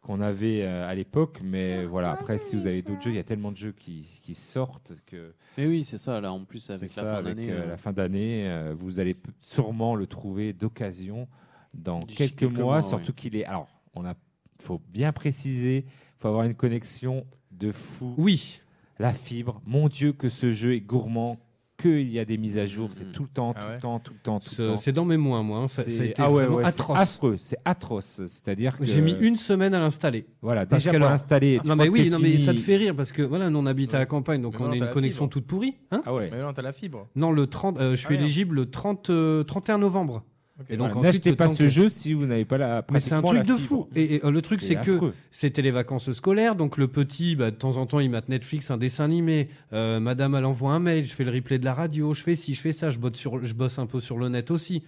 qu'on 0.00 0.20
avait 0.20 0.62
euh, 0.62 0.88
à 0.88 0.94
l'époque. 0.94 1.40
Mais 1.42 1.84
voilà 1.84 2.12
après 2.12 2.38
si 2.38 2.56
vous 2.56 2.66
avez 2.66 2.82
d'autres 2.82 3.02
jeux, 3.02 3.10
il 3.10 3.16
y 3.16 3.20
a 3.20 3.24
tellement 3.24 3.52
de 3.52 3.56
jeux 3.56 3.72
qui, 3.72 4.06
qui 4.22 4.34
sortent 4.34 4.92
que 5.06 5.34
Mais 5.56 5.66
oui, 5.66 5.84
c'est 5.84 5.98
ça. 5.98 6.20
Là, 6.20 6.32
en 6.32 6.44
plus 6.44 6.68
avec 6.70 6.82
la 6.82 6.88
ça, 6.88 7.02
fin 7.02 7.08
avec 7.14 7.36
d'année. 7.36 7.52
euh, 7.52 7.62
euh, 7.62 7.66
la 7.68 7.76
fin 7.76 7.92
d'année, 7.92 8.48
euh, 8.48 8.74
vous 8.76 8.98
allez 9.00 9.14
sûrement 9.40 9.94
le 9.94 10.06
trouver 10.06 10.52
d'occasion 10.52 11.28
dans 11.74 12.00
quelques, 12.00 12.36
quelques 12.40 12.52
mois. 12.52 12.64
mois, 12.64 12.82
surtout 12.82 13.08
ouais. 13.12 13.14
qu'il 13.14 13.36
est. 13.36 13.44
Alors 13.44 13.68
on 13.94 14.04
a, 14.04 14.14
faut 14.60 14.80
bien 14.88 15.12
préciser, 15.12 15.86
faut 16.18 16.28
avoir 16.28 16.44
une 16.44 16.54
connexion 16.54 17.24
de 17.52 17.70
fou. 17.70 18.14
Oui. 18.18 18.60
La 18.98 19.12
fibre, 19.12 19.60
mon 19.64 19.88
Dieu 19.88 20.12
que 20.12 20.28
ce 20.28 20.52
jeu 20.52 20.74
est 20.74 20.80
gourmand. 20.80 21.38
Que 21.82 21.88
il 21.88 22.10
y 22.10 22.18
a 22.18 22.24
des 22.24 22.36
mises 22.38 22.58
à 22.58 22.66
jour. 22.66 22.88
C'est 22.92 23.08
Mm. 23.08 23.12
tout 23.12 23.22
le 23.22 23.28
temps, 23.28 23.52
tout 23.54 23.60
Ah 23.62 23.68
ouais 23.68 23.74
le 23.76 23.80
temps, 23.80 23.98
tout 23.98 24.12
le 24.12 24.18
temps, 24.20 24.38
tout 24.40 24.46
le 24.50 24.54
C'est 24.56 24.64
temps. 24.66 24.76
c'est 24.76 24.92
dans 24.92 25.04
mes 25.04 25.16
moins, 25.16 25.42
moi. 25.42 25.58
hein. 25.60 25.68
Ça, 25.68 25.82
ça 25.82 26.02
a 26.02 26.04
été 26.04 26.22
ah 26.22 26.28
atroce. 26.64 26.98
affreux, 26.98 27.36
c'est 27.38 27.58
atroce. 27.64 28.22
C'est-à-dire 28.26 28.78
que 28.78 28.84
J'ai 28.84 29.00
mis 29.00 29.12
une 29.20 29.36
semaine 29.36 29.74
à 29.74 29.80
l'installer. 29.80 30.26
voilà 30.40 30.64
déjà 30.64 30.90
pour 30.90 31.00
l'installer. 31.00 31.58
tu 31.62 31.68
Non 31.68 31.76
mais 31.76 31.88
oui, 31.88 32.08
non 32.10 32.18
mais 32.18 32.36
ça 32.38 32.52
te 32.54 32.60
fait 32.60 32.76
rire 32.76 32.94
parce 32.96 33.12
que 33.12 33.22
voilà, 33.22 33.50
nous 33.50 33.58
on 33.58 33.66
habite 33.66 33.94
à 33.94 33.98
la 33.98 34.06
campagne, 34.06 34.40
donc 34.42 34.54
Mais 34.54 34.60
on 34.64 34.66
non, 34.66 34.72
a 34.72 34.76
une 34.76 34.90
connexion 34.90 35.24
fibre. 35.24 35.32
toute 35.32 35.46
pourrie. 35.46 35.74
Hein 35.90 36.02
Ah 36.06 36.14
ouais. 36.14 36.28
Mais 36.32 36.40
non, 36.40 36.52
t'as 36.52 36.62
la 36.62 36.72
fibre. 36.72 37.08
non, 37.16 37.32
le 37.32 37.46
30, 37.46 37.78
euh, 37.78 37.90
je 37.92 37.96
suis 37.96 38.16
Ah, 38.16 38.20
éligible 38.20 38.54
le 38.56 38.66
30, 38.70 39.10
euh, 39.10 39.42
31 39.44 39.78
novembre. 39.78 40.24
Et 40.68 40.76
donc 40.76 40.92
Voilà, 40.92 41.08
ensuite, 41.08 41.24
N'achetez 41.24 41.36
pas 41.36 41.48
ce 41.48 41.58
que- 41.64 41.66
jeu 41.68 41.88
si 41.88 42.12
vous 42.12 42.26
n'avez 42.26 42.44
pas 42.44 42.58
la. 42.58 42.84
Mais 42.92 43.00
c'est 43.00 43.14
un 43.14 43.22
truc 43.22 43.40
de 43.44 43.54
fibre. 43.54 43.58
fou. 43.58 43.88
Et, 43.96 44.16
et, 44.16 44.24
euh, 44.24 44.30
le 44.30 44.42
truc, 44.42 44.60
c'est 44.60 44.76
que 44.76 45.12
c'était 45.30 45.62
les 45.62 45.70
vacances 45.70 46.12
scolaires, 46.12 46.54
donc 46.54 46.76
le 46.76 46.88
petit, 46.88 47.36
bah, 47.36 47.50
de 47.50 47.56
temps 47.56 47.78
en 47.78 47.86
temps, 47.86 48.00
il 48.00 48.10
mate 48.10 48.28
Netflix, 48.28 48.70
un 48.70 48.76
dessin 48.76 49.04
animé. 49.04 49.48
Euh, 49.72 49.98
madame, 49.98 50.34
elle 50.34 50.44
envoie 50.44 50.72
un 50.72 50.78
mail, 50.78 51.04
je 51.06 51.12
fais 51.14 51.24
le 51.24 51.30
replay 51.32 51.58
de 51.58 51.64
la 51.64 51.74
radio, 51.74 52.12
je 52.14 52.22
fais 52.22 52.34
ci, 52.36 52.54
je 52.54 52.60
fais 52.60 52.72
ça, 52.72 52.90
je 52.90 52.98
bosse, 52.98 53.14
sur, 53.16 53.44
je 53.44 53.54
bosse 53.54 53.78
un 53.78 53.86
peu 53.86 53.98
sur 53.98 54.18
le 54.18 54.28
net 54.28 54.50
aussi. 54.50 54.82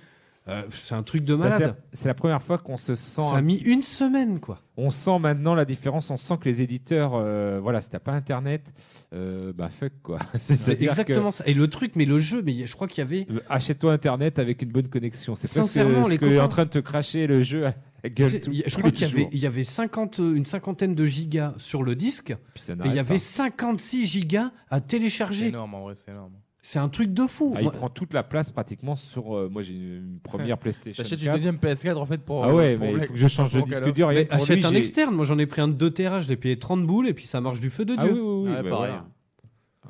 Euh, 0.46 0.62
c'est 0.70 0.94
un 0.94 1.02
truc 1.02 1.24
de 1.24 1.34
Bah, 1.34 1.50
c'est 1.50 1.58
malade. 1.60 1.76
la- 1.78 1.84
c'est 1.94 2.06
la 2.08 2.12
première 2.14 2.42
fois 2.42 2.58
qu'on 2.58 2.76
se 2.76 2.94
sent. 2.94 3.22
ça 3.30 3.36
a 3.36 3.40
mis 3.40 3.56
une 3.60 3.82
semaine, 3.82 4.40
quoi. 4.40 4.60
On 4.76 4.90
sent 4.90 5.18
maintenant 5.18 5.54
la 5.54 5.64
différence. 5.64 6.10
On 6.10 6.18
sent 6.18 6.34
que 6.38 6.44
les 6.44 6.60
éditeurs, 6.60 7.12
euh, 7.14 7.60
voilà, 7.62 7.80
si 7.80 7.88
t'as 7.88 7.98
pas 7.98 8.12
internet, 8.12 8.70
euh, 9.14 9.54
bah 9.56 9.70
fuck 9.70 9.92
quoi. 10.02 10.18
C'est 10.38 10.82
exactement 10.82 11.30
ça. 11.30 11.44
Et 11.46 11.54
le 11.54 11.66
truc, 11.68 11.92
mais 11.96 12.04
le 12.04 12.18
jeu, 12.18 12.42
mais 12.42 12.66
je 12.66 12.74
crois 12.74 12.88
qu'il 12.88 12.98
y 12.98 13.06
avait. 13.06 13.26
euh, 13.30 13.40
Achète-toi 13.48 13.90
internet 13.94 14.38
avec 14.38 14.60
une 14.60 14.70
bonne 14.70 14.88
connexion. 14.88 15.34
C'est 15.34 15.48
presque 15.50 15.66
Sincèrement, 15.68 16.04
ce 16.04 16.10
les 16.10 16.18
que 16.18 16.26
est 16.26 16.40
en 16.40 16.48
train 16.48 16.64
de 16.66 16.70
te 16.70 16.78
cracher 16.78 17.26
le 17.26 17.40
jeu 17.40 17.66
gueule. 18.04 18.30
C'est- 18.30 18.40
tout- 18.40 18.52
je 18.54 18.76
crois 18.76 18.90
qu'il 18.90 19.08
y 19.08 19.10
avait, 19.10 19.28
il 19.32 19.38
y 19.38 19.46
avait 19.46 19.64
50, 19.64 20.20
euh, 20.20 20.34
une 20.34 20.44
cinquantaine 20.44 20.94
de 20.94 21.06
gigas 21.06 21.54
sur 21.56 21.82
le 21.82 21.94
disque, 21.96 22.36
Puis 22.52 22.62
ça 22.64 22.74
et 22.74 22.76
il 22.84 22.94
y 22.94 22.98
avait 22.98 23.14
pas. 23.14 23.18
56 23.18 24.06
gigas 24.06 24.50
à 24.70 24.76
C'est 24.80 24.88
télécharger. 24.88 25.46
énorme, 25.46 25.74
en 25.74 25.84
vrai, 25.84 25.94
c'est 25.94 26.10
énorme. 26.10 26.32
C'est 26.66 26.78
un 26.78 26.89
truc 26.89 27.12
de 27.12 27.27
fou. 27.27 27.53
Ah, 27.55 27.61
il 27.61 27.65
Moi- 27.65 27.73
prend 27.73 27.91
toute 27.91 28.15
la 28.15 28.23
place 28.23 28.51
pratiquement 28.51 28.97
sur. 28.97 29.36
euh, 29.36 29.51
moi, 29.53 29.61
j'ai 29.61 29.74
une 29.74 30.19
première 30.23 30.57
PlayStation. 30.59 31.03
T'achètes 31.03 31.20
une 31.20 31.27
4. 31.27 31.35
deuxième 31.36 31.57
PS4 31.57 31.97
en 31.99 32.07
fait 32.07 32.23
pour. 32.23 32.43
Ah 32.43 32.55
ouais, 32.55 32.74
pour 32.77 32.86
mais 32.86 32.93
il 32.95 33.01
faut 33.03 33.12
que 33.12 33.19
je 33.19 33.28
change 33.28 33.53
de 33.53 33.61
disque 33.61 33.93
dur. 33.93 34.09
Mais 34.09 34.24
pour 34.24 34.35
achète 34.36 34.57
lui, 34.57 34.65
un 34.65 34.73
externe. 34.73 35.15
Moi, 35.15 35.27
j'en 35.27 35.39
ai 35.39 35.45
pris 35.45 35.61
un 35.61 35.69
de 35.69 35.74
2 35.74 35.91
Tera, 35.91 36.23
je 36.23 36.28
l'ai 36.28 36.36
payé 36.39 36.59
30 36.59 36.86
boules, 36.86 37.07
et 37.07 37.12
puis 37.12 37.27
ça 37.27 37.43
marche 37.43 37.61
du 37.61 37.69
feu 37.69 37.85
de 37.85 37.95
Ah 37.99 38.05
Dieu. 38.05 38.12
oui, 38.15 38.19
oui, 38.19 38.45
oui. 38.49 38.51
Ouais, 38.51 38.62
bah 38.62 38.70
pareil. 38.70 38.93
voilà. 38.93 39.07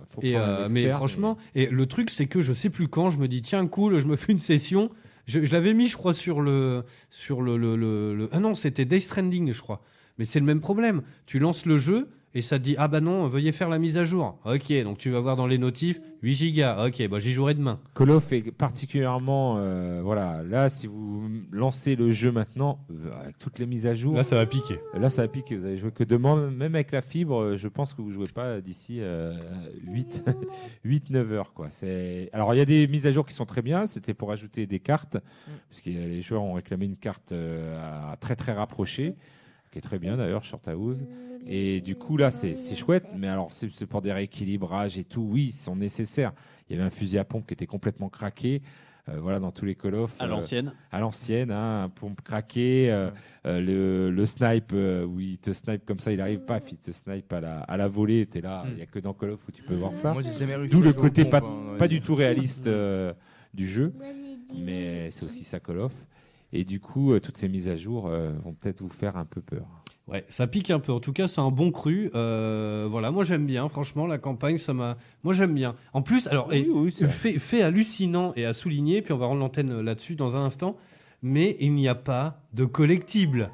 Faut 0.08 0.20
Et 0.22 0.32
prendre 0.32 0.46
un 0.46 0.48
euh, 0.64 0.68
mais 0.70 0.90
franchement, 0.90 1.38
et 1.54 1.68
le 1.68 1.86
truc, 1.86 2.10
c'est 2.10 2.26
que 2.26 2.40
je 2.40 2.52
sais 2.52 2.70
plus 2.70 2.88
quand, 2.88 3.08
je 3.10 3.18
me 3.18 3.28
dis, 3.28 3.40
tiens, 3.40 3.64
cool, 3.68 3.98
je 4.00 4.06
me 4.08 4.16
fais 4.16 4.32
une 4.32 4.38
session. 4.40 4.90
Je, 5.26 5.44
je 5.44 5.52
l'avais 5.52 5.74
mis, 5.74 5.86
je 5.86 5.96
crois, 5.96 6.12
sur 6.12 6.40
le. 6.40 6.82
Sur 7.08 7.40
le, 7.40 7.56
le, 7.56 7.76
le- 7.76 8.14
le- 8.16 8.28
Ah 8.32 8.40
non, 8.40 8.56
c'était 8.56 8.84
Day 8.84 8.98
Stranding, 8.98 9.52
je 9.52 9.60
crois. 9.62 9.80
Mais 10.18 10.24
c'est 10.24 10.40
le 10.40 10.44
même 10.46 10.60
problème. 10.60 11.02
Tu 11.26 11.38
lances 11.38 11.66
le 11.66 11.76
jeu 11.76 12.08
et 12.36 12.42
ça 12.42 12.58
te 12.58 12.64
dit, 12.64 12.74
ah 12.78 12.88
bah 12.88 13.00
non, 13.00 13.26
veuillez 13.28 13.52
faire 13.52 13.68
la 13.68 13.78
mise 13.78 13.96
à 13.96 14.04
jour. 14.04 14.38
Ok, 14.44 14.72
donc 14.82 14.98
tu 14.98 15.10
vas 15.10 15.20
voir 15.20 15.36
dans 15.36 15.46
les 15.46 15.56
notifs, 15.58 16.00
8 16.22 16.34
gigas. 16.34 16.84
Ok, 16.86 17.06
bah 17.08 17.18
j'y 17.20 17.32
jouerai 17.32 17.54
demain. 17.54 17.78
Call 17.94 18.10
of 18.10 18.32
est 18.32 18.50
particulièrement, 18.50 19.56
euh, 19.58 20.00
voilà, 20.02 20.42
là, 20.42 20.68
si 20.68 20.86
vous 20.88 21.28
lancez 21.52 21.94
le 21.96 22.10
jeu 22.10 22.32
maintenant, 22.32 22.80
euh, 22.90 23.20
avec 23.20 23.38
toutes 23.38 23.58
les 23.58 23.66
mises 23.66 23.86
à 23.86 23.94
jour, 23.94 24.14
Là, 24.16 24.24
ça 24.24 24.36
va 24.36 24.46
piquer. 24.46 24.78
là, 24.94 25.10
ça 25.10 25.22
va 25.22 25.28
piquer. 25.28 25.56
Vous 25.56 25.64
allez 25.64 25.78
jouer 25.78 25.92
que 25.92 26.04
demain, 26.04 26.50
même 26.50 26.74
avec 26.74 26.90
la 26.92 27.02
fibre, 27.02 27.40
euh, 27.40 27.56
je 27.56 27.68
pense 27.68 27.94
que 27.94 28.02
vous 28.02 28.10
jouez 28.10 28.26
pas 28.26 28.60
d'ici 28.60 28.98
euh, 29.00 29.32
8, 29.86 30.24
8, 30.84 31.10
9 31.10 31.32
heures, 31.32 31.54
quoi. 31.54 31.68
C'est, 31.70 32.30
alors, 32.32 32.52
il 32.54 32.58
y 32.58 32.60
a 32.60 32.64
des 32.64 32.86
mises 32.88 33.06
à 33.06 33.12
jour 33.12 33.24
qui 33.24 33.32
sont 33.34 33.46
très 33.46 33.62
bien. 33.62 33.86
C'était 33.86 34.14
pour 34.14 34.32
ajouter 34.32 34.66
des 34.66 34.80
cartes, 34.80 35.18
parce 35.70 35.80
que 35.80 35.90
les 35.90 36.20
joueurs 36.22 36.42
ont 36.42 36.54
réclamé 36.54 36.86
une 36.86 36.96
carte 36.96 37.32
euh, 37.32 38.10
à 38.12 38.16
très, 38.16 38.34
très 38.36 38.52
rapprochée, 38.52 39.14
qui 39.70 39.78
est 39.78 39.82
très 39.82 39.98
bien 39.98 40.16
d'ailleurs, 40.16 40.44
Short 40.44 40.66
House. 40.68 41.04
Et 41.46 41.80
du 41.80 41.94
coup, 41.96 42.16
là, 42.16 42.30
c'est 42.30 42.56
chouette, 42.76 43.06
mais 43.16 43.28
alors, 43.28 43.50
c'est 43.52 43.86
pour 43.86 44.00
des 44.02 44.12
rééquilibrages 44.12 44.96
et 44.98 45.04
tout. 45.04 45.22
Oui, 45.30 45.46
ils 45.48 45.52
sont 45.52 45.76
nécessaires. 45.76 46.32
Il 46.68 46.76
y 46.76 46.78
avait 46.78 46.86
un 46.86 46.90
fusil 46.90 47.18
à 47.18 47.24
pompe 47.24 47.46
qui 47.46 47.54
était 47.54 47.66
complètement 47.66 48.08
craqué. 48.08 48.62
Euh, 49.10 49.20
voilà, 49.20 49.38
dans 49.38 49.50
tous 49.50 49.66
les 49.66 49.74
Call 49.74 49.96
of. 49.96 50.18
À 50.18 50.24
euh, 50.24 50.28
l'ancienne. 50.28 50.72
à 50.90 50.98
l'ancienne, 50.98 51.50
hein, 51.50 51.82
un 51.84 51.88
pompe 51.90 52.22
craqué, 52.22 52.90
euh, 52.90 53.10
euh, 53.44 53.60
le, 53.60 54.10
le 54.10 54.24
snipe 54.24 54.70
euh, 54.72 55.04
où 55.04 55.20
il 55.20 55.36
te 55.36 55.52
snipe 55.52 55.84
comme 55.84 55.98
ça, 55.98 56.10
il 56.10 56.22
arrive 56.22 56.40
pas, 56.46 56.58
il 56.70 56.78
te 56.78 56.90
snipe 56.90 57.30
à 57.34 57.42
la, 57.42 57.58
à 57.60 57.76
la 57.76 57.86
volée, 57.86 58.24
t'es 58.24 58.40
là, 58.40 58.62
il 58.66 58.76
Mm. 58.76 58.78
y 58.78 58.82
a 58.82 58.86
que 58.86 58.98
dans 59.00 59.12
Call 59.12 59.32
of 59.32 59.46
où 59.46 59.52
tu 59.52 59.62
peux 59.62 59.74
voir 59.74 59.94
ça. 59.94 60.14
Moi, 60.14 60.22
j'ai 60.22 60.32
jamais 60.32 60.56
réussi 60.56 60.74
D'où 60.74 60.80
à 60.80 60.86
le 60.86 60.92
côté 60.94 61.24
pompe, 61.26 61.30
pas, 61.32 61.42
hein, 61.46 61.76
pas 61.78 61.86
du 61.86 62.00
tout 62.00 62.14
réaliste 62.14 62.66
euh, 62.66 63.12
du 63.52 63.68
jeu, 63.68 63.92
mais 64.56 65.10
c'est 65.10 65.26
aussi 65.26 65.44
ça 65.44 65.60
Call 65.60 65.80
of. 65.80 65.92
Et 66.54 66.64
du 66.64 66.80
coup, 66.80 67.12
euh, 67.12 67.20
toutes 67.20 67.36
ces 67.36 67.48
mises 67.48 67.68
à 67.68 67.76
jour 67.76 68.06
euh, 68.06 68.32
vont 68.42 68.54
peut-être 68.54 68.80
vous 68.80 68.88
faire 68.88 69.18
un 69.18 69.26
peu 69.26 69.42
peur. 69.42 69.66
Ouais, 70.06 70.24
ça 70.28 70.46
pique 70.46 70.70
un 70.70 70.80
peu. 70.80 70.92
En 70.92 71.00
tout 71.00 71.14
cas, 71.14 71.28
c'est 71.28 71.40
un 71.40 71.50
bon 71.50 71.70
cru. 71.70 72.10
Euh, 72.14 72.86
voilà, 72.90 73.10
moi 73.10 73.24
j'aime 73.24 73.46
bien. 73.46 73.68
Franchement, 73.68 74.06
la 74.06 74.18
campagne, 74.18 74.58
ça 74.58 74.74
m'a. 74.74 74.98
Moi 75.22 75.32
j'aime 75.32 75.54
bien. 75.54 75.76
En 75.94 76.02
plus, 76.02 76.26
alors, 76.26 76.52
et- 76.52 76.66
fait, 77.08 77.38
fait 77.38 77.62
hallucinant 77.62 78.32
et 78.36 78.44
à 78.44 78.52
souligner, 78.52 79.00
puis 79.00 79.14
on 79.14 79.16
va 79.16 79.26
rendre 79.26 79.40
l'antenne 79.40 79.80
là-dessus 79.80 80.14
dans 80.14 80.36
un 80.36 80.44
instant, 80.44 80.76
mais 81.22 81.56
il 81.60 81.72
n'y 81.72 81.88
a 81.88 81.94
pas 81.94 82.42
de 82.52 82.66
collectible. 82.66 83.50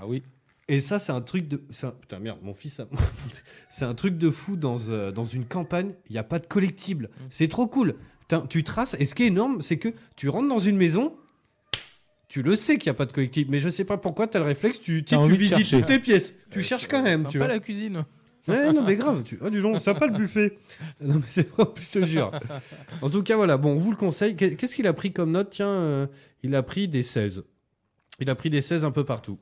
Ah 0.00 0.06
oui. 0.06 0.22
Et 0.68 0.78
ça, 0.78 1.00
c'est 1.00 1.10
un 1.12 1.20
truc 1.20 1.48
de. 1.48 1.60
un- 1.82 1.90
Putain, 1.90 2.20
merde, 2.20 2.38
mon 2.42 2.52
fils. 2.54 2.78
a- 2.78 2.86
c'est 3.68 3.84
un 3.84 3.94
truc 3.94 4.16
de 4.18 4.30
fou 4.30 4.54
dans, 4.56 4.78
euh, 4.88 5.10
dans 5.10 5.24
une 5.24 5.44
campagne, 5.44 5.94
il 6.08 6.12
n'y 6.12 6.18
a 6.18 6.22
pas 6.24 6.38
de 6.38 6.46
collectible. 6.46 7.10
C'est 7.28 7.48
trop 7.48 7.66
cool. 7.66 7.96
Putain, 8.20 8.46
tu 8.48 8.62
traces, 8.62 8.94
et 9.00 9.04
ce 9.04 9.16
qui 9.16 9.24
est 9.24 9.26
énorme, 9.26 9.60
c'est 9.60 9.78
que 9.78 9.88
tu 10.14 10.28
rentres 10.28 10.48
dans 10.48 10.60
une 10.60 10.76
maison. 10.76 11.14
Tu 12.32 12.40
le 12.40 12.56
sais 12.56 12.78
qu'il 12.78 12.90
n'y 12.90 12.94
a 12.94 12.96
pas 12.96 13.04
de 13.04 13.12
collectible, 13.12 13.50
mais 13.50 13.58
je 13.58 13.68
sais 13.68 13.84
pas 13.84 13.98
pourquoi 13.98 14.26
tu 14.26 14.38
as 14.38 14.40
le 14.40 14.46
réflexe, 14.46 14.80
tu, 14.80 15.04
visites 15.04 15.70
toutes 15.70 15.90
les 15.90 15.98
pièces. 15.98 16.34
Tu 16.50 16.62
cherches 16.62 16.88
quand 16.88 17.02
même, 17.02 17.28
tu 17.28 17.36
vois. 17.36 17.46
la 17.46 17.58
cuisine. 17.58 18.06
Ouais, 18.48 18.72
non, 18.72 18.82
mais 18.82 18.96
grave. 18.96 19.22
Tu... 19.22 19.38
Ah, 19.44 19.50
du 19.50 19.60
genre, 19.60 19.78
sympa 19.78 20.06
le 20.06 20.16
buffet. 20.16 20.56
Non, 21.02 21.16
mais 21.16 21.26
c'est 21.26 21.46
vrai, 21.50 21.66
je 21.78 22.00
te 22.00 22.06
jure. 22.06 22.30
En 23.02 23.10
tout 23.10 23.22
cas, 23.22 23.36
voilà. 23.36 23.58
Bon, 23.58 23.72
on 23.72 23.76
vous 23.76 23.90
le 23.90 23.98
conseille. 23.98 24.34
Qu'est- 24.34 24.56
Qu'est-ce 24.56 24.74
qu'il 24.74 24.86
a 24.86 24.94
pris 24.94 25.12
comme 25.12 25.32
note? 25.32 25.50
Tiens, 25.50 25.68
euh, 25.68 26.06
il 26.42 26.54
a 26.54 26.62
pris 26.62 26.88
des 26.88 27.02
16. 27.02 27.44
Il 28.18 28.30
a 28.30 28.34
pris 28.34 28.48
des 28.48 28.62
16 28.62 28.82
un 28.82 28.92
peu 28.92 29.04
partout. 29.04 29.38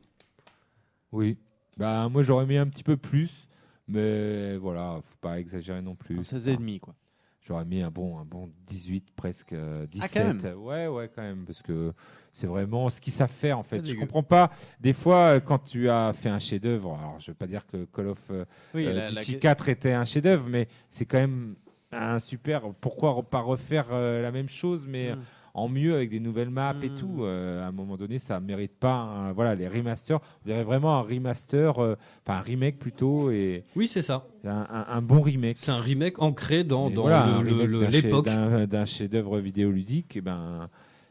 Oui. 1.13 1.39
Bah, 1.77 2.09
moi, 2.09 2.25
j'aurais 2.25 2.45
mis 2.45 2.57
un 2.57 2.67
petit 2.67 2.83
peu 2.83 2.97
plus, 2.97 3.47
mais 3.87 4.57
voilà, 4.57 4.99
faut 5.05 5.17
pas 5.21 5.39
exagérer 5.39 5.81
non 5.81 5.95
plus. 5.95 6.25
16 6.25 6.49
et 6.49 6.57
demi, 6.57 6.81
quoi. 6.81 6.97
J'aurais 7.41 7.65
mis 7.65 7.83
un 7.83 7.91
bon, 7.91 8.19
un 8.19 8.25
bon 8.25 8.51
18, 8.67 9.13
presque 9.15 9.53
euh, 9.53 9.87
17. 9.87 10.03
Ah, 10.03 10.19
quand 10.19 10.35
même. 10.35 10.59
Ouais, 10.59 10.89
ouais, 10.89 11.09
quand 11.15 11.23
même, 11.23 11.45
parce 11.45 11.63
que 11.63 11.93
c'est 12.33 12.47
vraiment 12.47 12.91
ce 12.91 13.01
qu'ils 13.01 13.13
savent 13.13 13.31
faire 13.31 13.59
en 13.59 13.63
fait. 13.63 13.81
Ah, 13.85 13.89
Je 13.89 13.95
comprends 13.95 14.23
pas. 14.23 14.51
Des 14.81 14.93
fois, 14.93 15.35
euh, 15.37 15.41
quand 15.41 15.59
tu 15.59 15.89
as 15.91 16.13
fait 16.13 16.29
un 16.29 16.39
chef-d'œuvre, 16.39 16.97
alors 16.99 17.17
je 17.21 17.31
veux 17.31 17.35
pas 17.37 17.47
dire 17.47 17.67
que 17.67 17.85
Call 17.87 18.07
of 18.09 18.25
euh, 18.31 18.45
Oui, 18.75 18.87
euh, 18.87 18.93
la- 18.93 19.11
la- 19.11 19.21
Duty 19.21 19.39
4 19.39 19.69
était 19.69 19.93
un 19.93 20.05
chef-d'œuvre, 20.05 20.47
mais 20.49 20.69
c'est 20.91 21.05
quand 21.07 21.19
même 21.19 21.55
un 21.93 22.21
super. 22.21 22.63
Pourquoi 22.81 23.21
pas 23.23 23.41
refaire 23.41 23.87
euh, 23.91 24.23
la 24.23 24.31
même 24.31 24.49
chose, 24.49 24.87
mais 24.89 25.13
Mm. 25.13 25.19
en 25.55 25.69
mieux 25.69 25.97
avec 25.97 26.09
des 26.11 26.21
nouvelles 26.21 26.49
maps 26.51 26.77
et 26.81 26.89
Mm. 26.89 26.95
tout. 26.95 27.25
Euh, 27.25 27.65
à 27.65 27.67
un 27.67 27.73
moment 27.73 27.97
donné, 27.97 28.21
ça 28.21 28.39
mérite 28.39 28.79
pas. 28.79 28.93
un- 28.95 29.33
voilà, 29.33 29.57
les 29.57 29.67
remasters. 29.67 30.21
On 30.21 30.47
dirait 30.49 30.63
vraiment 30.63 30.97
un 30.99 31.01
remaster, 31.01 31.81
euh, 31.83 31.97
enfin 32.25 32.39
un 32.39 32.43
remake 32.43 32.79
plutôt, 32.79 33.33
et 33.33 33.65
Oui, 33.75 33.89
c'est 33.89 34.03
ça. 34.03 34.25
un, 34.45 34.67
un- 34.71 34.87
un 34.89 35.03
bon 35.03 35.21
remake. 35.21 35.57
C'est 35.59 35.73
un 35.73 35.81
remake 35.81 36.23
ancré 36.23 36.63
dans, 36.63 36.89
l'époque. 36.89 38.25
d'un 38.27 38.67
d'un 38.69 38.85
chef-d'œuvre 38.87 39.39
vidéoludique, 39.41 40.17
et 40.17 40.21
ben, 40.21 40.69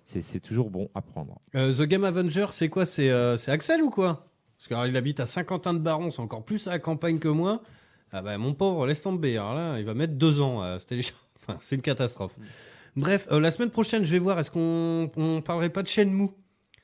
c'est 0.10 0.22
c'est 0.22 0.40
toujours 0.40 0.70
bon 0.72 0.90
à 0.96 1.02
prendre. 1.02 1.40
Euh, 1.56 1.72
The 1.74 1.84
Game 1.84 2.04
Avenger, 2.04 2.48
c'est 2.52 2.68
quoi? 2.70 2.86
C'est 2.86 3.10
euh, 3.10 3.38
c'est 3.38 3.52
Axel 3.52 3.82
ou 3.84 3.90
quoi? 3.90 4.26
Parce 4.58 4.68
qu'il 4.88 4.98
habite 4.98 5.20
à 5.20 5.26
Saint-Quentin 5.26 5.74
de 5.74 5.80
Baron, 5.80 6.10
c'est 6.10 6.22
encore 6.22 6.44
plus 6.44 6.68
à 6.68 6.72
la 6.72 6.80
campagne 6.80 7.20
que 7.20 7.28
moi. 7.28 7.62
Ah 8.12 8.22
bah 8.22 8.38
mon 8.38 8.54
pauvre, 8.54 8.88
laisse 8.88 9.02
tomber. 9.02 9.38
Alors 9.38 9.54
là, 9.54 9.78
il 9.80 9.86
va 9.86 9.94
mettre 9.94 10.14
deux 10.14 10.42
ans 10.42 10.62
à 10.62 10.80
se 10.80 10.86
télécharger. 10.88 11.16
Enfin, 11.48 11.58
c'est 11.62 11.76
une 11.78 11.82
catastrophe. 11.82 12.38
Bref, 12.96 13.28
euh, 13.32 13.40
la 13.40 13.50
semaine 13.52 13.70
prochaine, 13.72 14.04
je 14.06 14.12
vais 14.12 14.20
voir, 14.20 14.38
est-ce 14.40 14.52
qu'on 14.52 15.10
on 15.16 15.42
parlerait 15.42 15.70
pas 15.70 15.82
de 15.84 15.88
Shenmue? 15.88 16.30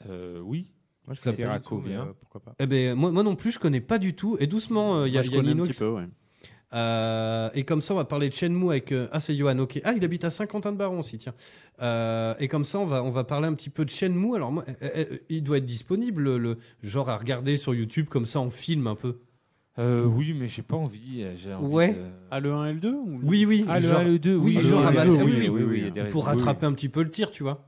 Euh, 0.09 0.39
oui. 0.39 0.71
Moi, 1.05 1.13
je 1.13 1.19
Ça 1.21 1.31
connais 1.31 1.43
peut 1.43 1.49
pas 1.49 1.55
être 1.57 1.61
du 1.63 1.67
tout, 1.69 1.81
mais, 1.83 1.89
bien. 1.89 2.15
pourquoi 2.19 2.41
pas. 2.41 2.55
Eh 2.59 2.65
ben, 2.65 2.95
moi, 2.95 3.11
moi 3.11 3.21
non 3.23 3.35
plus, 3.35 3.51
je 3.51 3.59
connais 3.59 3.81
pas 3.81 3.97
du 3.99 4.15
tout. 4.15 4.37
Et 4.39 4.47
doucement, 4.47 4.95
euh, 4.97 5.07
il 5.07 5.13
y 5.13 5.17
a, 5.17 5.19
Moi, 5.19 5.23
je 5.23 5.29
il 5.29 5.33
y 5.33 5.35
a 5.37 5.41
connais 5.41 5.51
un 5.51 5.63
petit 5.63 5.73
qui- 5.73 5.79
peu, 5.79 5.89
ouais. 5.89 6.05
Euh, 6.75 7.49
et 7.53 7.63
comme 7.63 7.81
ça, 7.81 7.93
on 7.93 7.97
va 7.97 8.05
parler 8.05 8.27
de 8.29 8.33
Shenmue 8.33 8.69
avec. 8.69 8.91
euh, 8.91 9.07
Ah, 9.11 9.19
c'est 9.21 9.35
Johan, 9.35 9.57
ok. 9.59 9.79
Ah, 9.85 9.93
il 9.95 10.03
habite 10.03 10.25
à 10.25 10.29
Saint-Quentin-de-Baron 10.29 10.99
aussi, 10.99 11.17
tiens. 11.17 11.33
Euh, 11.81 12.33
et 12.39 12.47
comme 12.47 12.65
ça, 12.65 12.79
on 12.79 12.85
va, 12.85 13.01
on 13.03 13.09
va 13.11 13.23
parler 13.23 13.47
un 13.47 13.53
petit 13.53 13.69
peu 13.69 13.85
de 13.85 13.89
Shenmue. 13.89 14.35
Alors, 14.35 14.51
moi, 14.51 14.65
euh, 14.81 14.89
euh, 14.97 15.17
il 15.29 15.41
doit 15.43 15.57
être 15.57 15.65
disponible, 15.65 16.35
le, 16.35 16.57
genre 16.83 17.09
à 17.09 17.17
regarder 17.17 17.55
sur 17.57 17.73
YouTube, 17.73 18.07
comme 18.09 18.25
ça, 18.25 18.41
on 18.41 18.49
filme 18.49 18.87
un 18.87 18.95
peu. 18.95 19.17
Euh, 19.77 20.05
oui, 20.05 20.33
mais 20.37 20.47
j'ai 20.47 20.61
pas 20.61 20.77
envie. 20.77 21.25
Ouais. 21.61 21.93
de- 21.93 21.95
Ah, 22.31 22.39
le 22.39 22.53
1 22.53 22.65
et 22.67 22.73
le 22.73 22.79
2 22.79 22.93
ou 22.93 23.19
le- 23.19 23.25
Oui, 23.25 23.45
oui. 23.45 23.65
Ah, 23.67 23.79
le 23.79 23.87
genre- 23.87 23.99
1 23.99 24.05
et 24.05 24.11
le 24.11 24.19
2, 24.19 24.35
oui, 24.35 24.53
oui. 24.57 24.63
genre 24.63 24.79
le 24.81 24.85
à 24.85 24.89
1 24.89 24.91
et 24.91 24.95
battre- 24.95 25.11
le 25.11 25.17
2, 25.17 25.23
oui, 25.23 25.49
oui, 25.49 25.63
oui, 25.63 25.91
il 25.95 26.03
Pour 26.09 26.25
rattraper 26.25 26.65
un 26.65 26.73
petit 26.73 26.89
peu 26.89 27.03
le 27.03 27.11
tir, 27.11 27.29
tu 27.31 27.43
vois. 27.43 27.65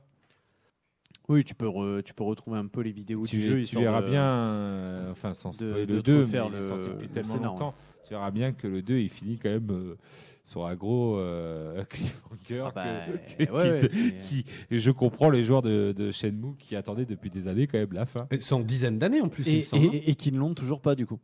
Oui, 1.29 1.43
tu 1.43 1.53
peux, 1.55 1.65
re- 1.67 2.01
tu 2.03 2.13
peux 2.13 2.23
retrouver 2.23 2.57
un 2.57 2.67
peu 2.67 2.79
les 2.81 2.91
vidéos 2.93 3.25
Tu, 3.25 3.35
du 3.35 3.41
jeu. 3.41 3.61
tu 3.63 3.77
verras 3.77 4.01
de- 4.01 4.09
bien, 4.09 4.23
euh, 4.23 5.11
enfin 5.11 5.33
sans 5.33 5.49
de- 5.49 5.55
spoiler 5.55 5.85
de 5.85 5.93
le 5.95 6.01
te 6.01 6.09
2, 6.11 6.19
refaire 6.21 6.45
mais 6.49 6.51
il 6.51 6.59
est 6.59 6.61
le- 6.61 6.67
sorti 6.67 6.87
depuis 6.87 7.07
le 7.07 7.13
tellement 7.13 7.29
scénar, 7.33 7.51
longtemps. 7.51 7.73
Tu 8.07 8.13
verras 8.13 8.31
bien 8.31 8.53
que 8.53 8.67
le 8.67 8.81
2 8.81 8.99
il 8.99 9.09
finit 9.09 9.37
quand 9.37 9.49
même 9.49 9.69
euh, 9.71 9.97
sur 10.45 10.65
un 10.65 10.75
gros 10.75 11.17
euh, 11.17 11.83
cliffhanger 11.89 12.63
Ah 12.67 12.71
bah, 12.73 13.05
que- 13.37 13.43
que- 13.45 13.51
ouais, 13.51 13.81
ouais, 13.83 13.89
qui, 14.23 14.45
et 14.71 14.79
je 14.79 14.91
comprends 14.91 15.29
les 15.29 15.43
joueurs 15.43 15.61
de, 15.61 15.91
de 15.95 16.11
Shenmue 16.11 16.55
qui 16.57 16.75
attendaient 16.75 17.05
depuis 17.05 17.29
des 17.29 17.47
années 17.47 17.67
quand 17.67 17.77
même 17.77 17.91
la 17.93 18.05
fin. 18.05 18.27
Et 18.31 18.39
en 18.53 18.61
dizaines 18.61 18.97
d'années 18.99 19.19
en 19.21 19.27
plus. 19.29 19.45
Et, 19.47 19.67
hein. 19.73 19.89
et, 19.93 20.11
et 20.11 20.15
qui 20.15 20.31
ne 20.31 20.39
l'ont 20.39 20.53
toujours 20.53 20.81
pas, 20.81 20.95
du 20.95 21.05
coup. 21.05 21.19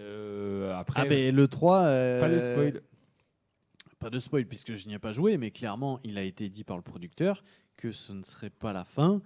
Euh, 0.00 0.74
après, 0.76 1.02
Ah, 1.02 1.06
mais 1.08 1.30
le 1.30 1.46
3. 1.48 1.82
euh, 1.84 2.20
pas 2.20 2.28
de 2.28 2.38
spoil. 2.40 2.82
pas 3.98 4.10
de 4.10 4.18
spoil 4.18 4.46
puisque 4.46 4.74
je 4.74 4.88
n'y 4.88 4.94
ai 4.94 4.98
pas 4.98 5.12
joué, 5.12 5.38
mais 5.38 5.50
clairement, 5.52 6.00
il 6.04 6.18
a 6.18 6.22
été 6.22 6.48
dit 6.48 6.64
par 6.64 6.76
le 6.76 6.82
producteur 6.82 7.44
que 7.76 7.90
ce 7.92 8.12
ne 8.12 8.22
serait 8.22 8.50
pas 8.50 8.72
la 8.72 8.84
fin, 8.84 9.22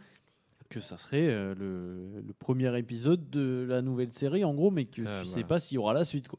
que 0.70 0.78
ça 0.80 0.97
serait 0.97 1.26
euh, 1.28 1.52
le, 1.59 2.22
le 2.24 2.32
premier 2.38 2.78
épisode 2.78 3.28
de 3.28 3.66
la 3.68 3.82
nouvelle 3.82 4.12
série, 4.12 4.44
en 4.44 4.55
gros, 4.55 4.70
mais 4.70 4.84
que 4.84 5.02
Ah, 5.05 5.18
tu 5.20 5.24
sais 5.26 5.32
voilà. 5.40 5.47
pas 5.48 5.59
s'il 5.59 5.74
y 5.74 5.78
aura 5.78 5.92
la 5.94 6.05
suite. 6.05 6.28
Quoi. 6.28 6.38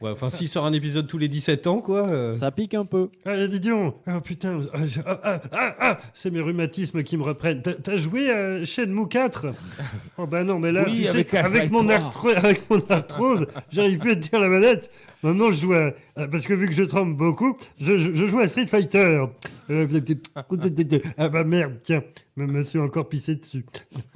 Ouais, 0.00 0.10
enfin, 0.10 0.30
s'il 0.30 0.48
sort 0.48 0.64
un 0.66 0.72
épisode 0.72 1.08
tous 1.08 1.18
les 1.18 1.26
17 1.28 1.66
ans, 1.66 1.80
quoi. 1.80 2.06
euh, 2.08 2.32
Ça 2.32 2.52
pique 2.52 2.74
un 2.74 2.84
peu. 2.84 3.10
Ah, 3.24 3.44
dis 3.48 3.58
donc, 3.60 3.96
ah, 4.06 4.20
putain, 4.20 4.60
ah, 4.72 4.78
ah, 5.04 5.20
ah, 5.24 5.40
ah, 5.52 5.76
ah, 5.80 5.98
c'est 6.14 6.30
mes 6.30 6.40
rhumatismes 6.40 7.02
qui 7.02 7.16
me 7.16 7.24
reprennent. 7.24 7.60
T'as- 7.62 7.96
joué 7.96 8.30
à 8.30 8.64
Shenmue 8.64 9.08
4 9.08 9.46
Oh 10.18 10.26
bah 10.26 10.44
non, 10.44 10.58
mais 10.60 10.70
là, 10.72 10.84
Oui, 10.86 10.98
tu 10.98 11.04
sais, 11.04 11.36
avec 11.38 11.70
mon 11.72 11.84
arthro- 11.88 12.34
avec 12.36 12.68
mon 12.70 12.80
arthrose, 12.88 13.46
j'arrive 13.70 13.98
plus 13.98 14.12
à 14.12 14.16
tenir 14.16 14.40
la 14.40 14.48
manette. 14.48 14.90
Maintenant, 15.24 15.50
je 15.52 15.60
joue 15.60 15.72
à, 15.74 15.92
à- 16.16 16.26
parce 16.28 16.46
que 16.46 16.54
vu 16.54 16.66
que 16.68 16.72
je 16.74 16.82
tremble 16.84 17.16
beaucoup, 17.16 17.56
je, 17.80 17.96
je- 17.98 18.12
je 18.12 18.26
joue 18.26 18.38
à 18.40 18.48
Street 18.48 18.66
Fighter. 18.66 19.24
Euh, 19.70 19.86
ah 21.16 21.28
bah 21.28 21.44
merde, 21.44 21.74
tiens, 21.84 22.02
je 22.36 22.42
me 22.44 22.62
suis 22.62 22.78
encore 22.78 23.08
pissé 23.08 23.36
dessus. 23.36 23.64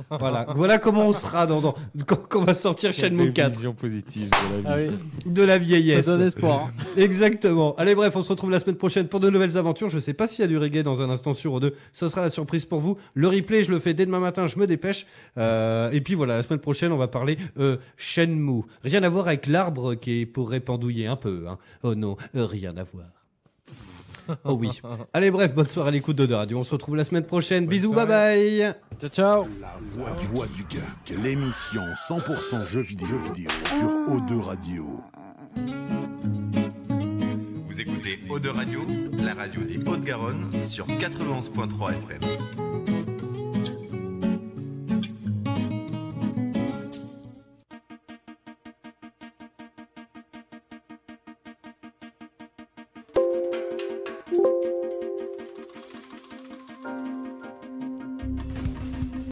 Voilà. 0.08 0.46
voilà 0.54 0.78
comment 0.78 1.06
on 1.08 1.12
sera 1.12 1.46
dans, 1.48 1.60
dans- 1.60 1.74
quand, 2.06 2.16
quand 2.28 2.40
on 2.40 2.44
va 2.44 2.54
sortir 2.54 2.92
Shenmue 2.92 3.32
4. 3.32 3.50
Vision 3.50 3.74
positive 3.74 4.30
de 4.30 4.62
la 4.62 4.70
Ah 4.70 4.78
vie. 4.78 4.88
oui, 5.26 5.32
De 5.32 5.42
la 5.42 5.54
ça 5.54 5.58
vieillesse. 5.58 6.06
donne 6.06 6.22
espoir. 6.22 6.66
hein. 6.70 6.70
Exactement. 6.96 7.74
Allez, 7.76 7.94
bref, 7.96 8.14
on 8.14 8.22
se 8.22 8.28
retrouve 8.28 8.50
la 8.52 8.60
semaine 8.60 8.76
prochaine 8.76 9.08
pour 9.08 9.18
de 9.20 9.28
nouvelles 9.30 9.58
aventures. 9.58 9.88
Je 9.88 9.98
sais 9.98 10.14
pas 10.14 10.28
s'il 10.28 10.42
y 10.42 10.44
a 10.44 10.46
du 10.46 10.58
reggae 10.58 10.82
dans 10.84 11.02
un 11.02 11.10
instant 11.10 11.34
sur 11.34 11.58
O2. 11.58 11.72
Ça 11.92 12.08
sera 12.08 12.22
la 12.22 12.30
surprise 12.30 12.64
pour 12.64 12.78
vous. 12.78 12.96
Le 13.14 13.26
replay, 13.26 13.64
je 13.64 13.70
le 13.72 13.80
fais 13.80 13.94
dès 13.94 14.06
demain 14.06 14.20
matin. 14.20 14.46
Je 14.46 14.58
me 14.58 14.66
dépêche. 14.68 15.06
Euh, 15.38 15.90
et 15.90 16.00
puis 16.00 16.14
voilà, 16.14 16.36
la 16.36 16.42
semaine 16.42 16.60
prochaine, 16.60 16.92
on 16.92 16.96
va 16.98 17.08
parler 17.08 17.36
euh, 17.58 17.78
Shenmue. 17.96 18.62
Rien 18.84 19.02
à 19.02 19.08
voir 19.08 19.26
avec 19.26 19.46
l'arbre 19.48 19.94
qui 19.96 20.20
est 20.20 20.26
pour 20.26 20.50
répandouiller 20.50 21.08
un 21.08 21.16
peu. 21.16 21.46
Hein. 21.48 21.58
Oh 21.82 21.94
non, 21.96 22.16
euh, 22.36 22.46
rien 22.46 22.76
à 22.76 22.84
voir. 22.84 23.06
Oh 24.44 24.54
oui. 24.54 24.70
Allez, 25.12 25.30
bref, 25.30 25.54
bonne 25.54 25.68
soirée 25.68 25.88
à 25.88 25.92
l'écoute 25.92 26.16
de 26.16 26.34
Radio. 26.34 26.58
On 26.58 26.64
se 26.64 26.72
retrouve 26.72 26.96
la 26.96 27.04
semaine 27.04 27.24
prochaine. 27.24 27.66
Bisous, 27.66 27.92
bye 27.92 28.06
bye. 28.06 28.74
Ciao, 29.00 29.10
ciao. 29.10 29.46
La 29.60 29.74
voix 29.82 30.10
du, 30.18 30.26
voix 30.26 30.46
du 30.46 30.64
geek, 30.68 31.18
l'émission 31.22 31.82
100% 32.08 32.66
jeux 32.66 32.80
vidéo, 32.80 33.08
jeux 33.08 33.32
vidéo 33.32 33.50
sur 33.66 33.88
O2 34.14 34.40
Radio. 34.40 35.00
Vous 37.68 37.80
écoutez 37.80 38.18
Eau 38.28 38.38
de 38.38 38.48
Radio, 38.48 38.80
la 39.22 39.34
radio 39.34 39.62
des 39.62 39.78
Hauts-de-Garonne 39.78 40.50
sur 40.62 40.86
91.3 40.86 41.90
FM. 41.90 42.95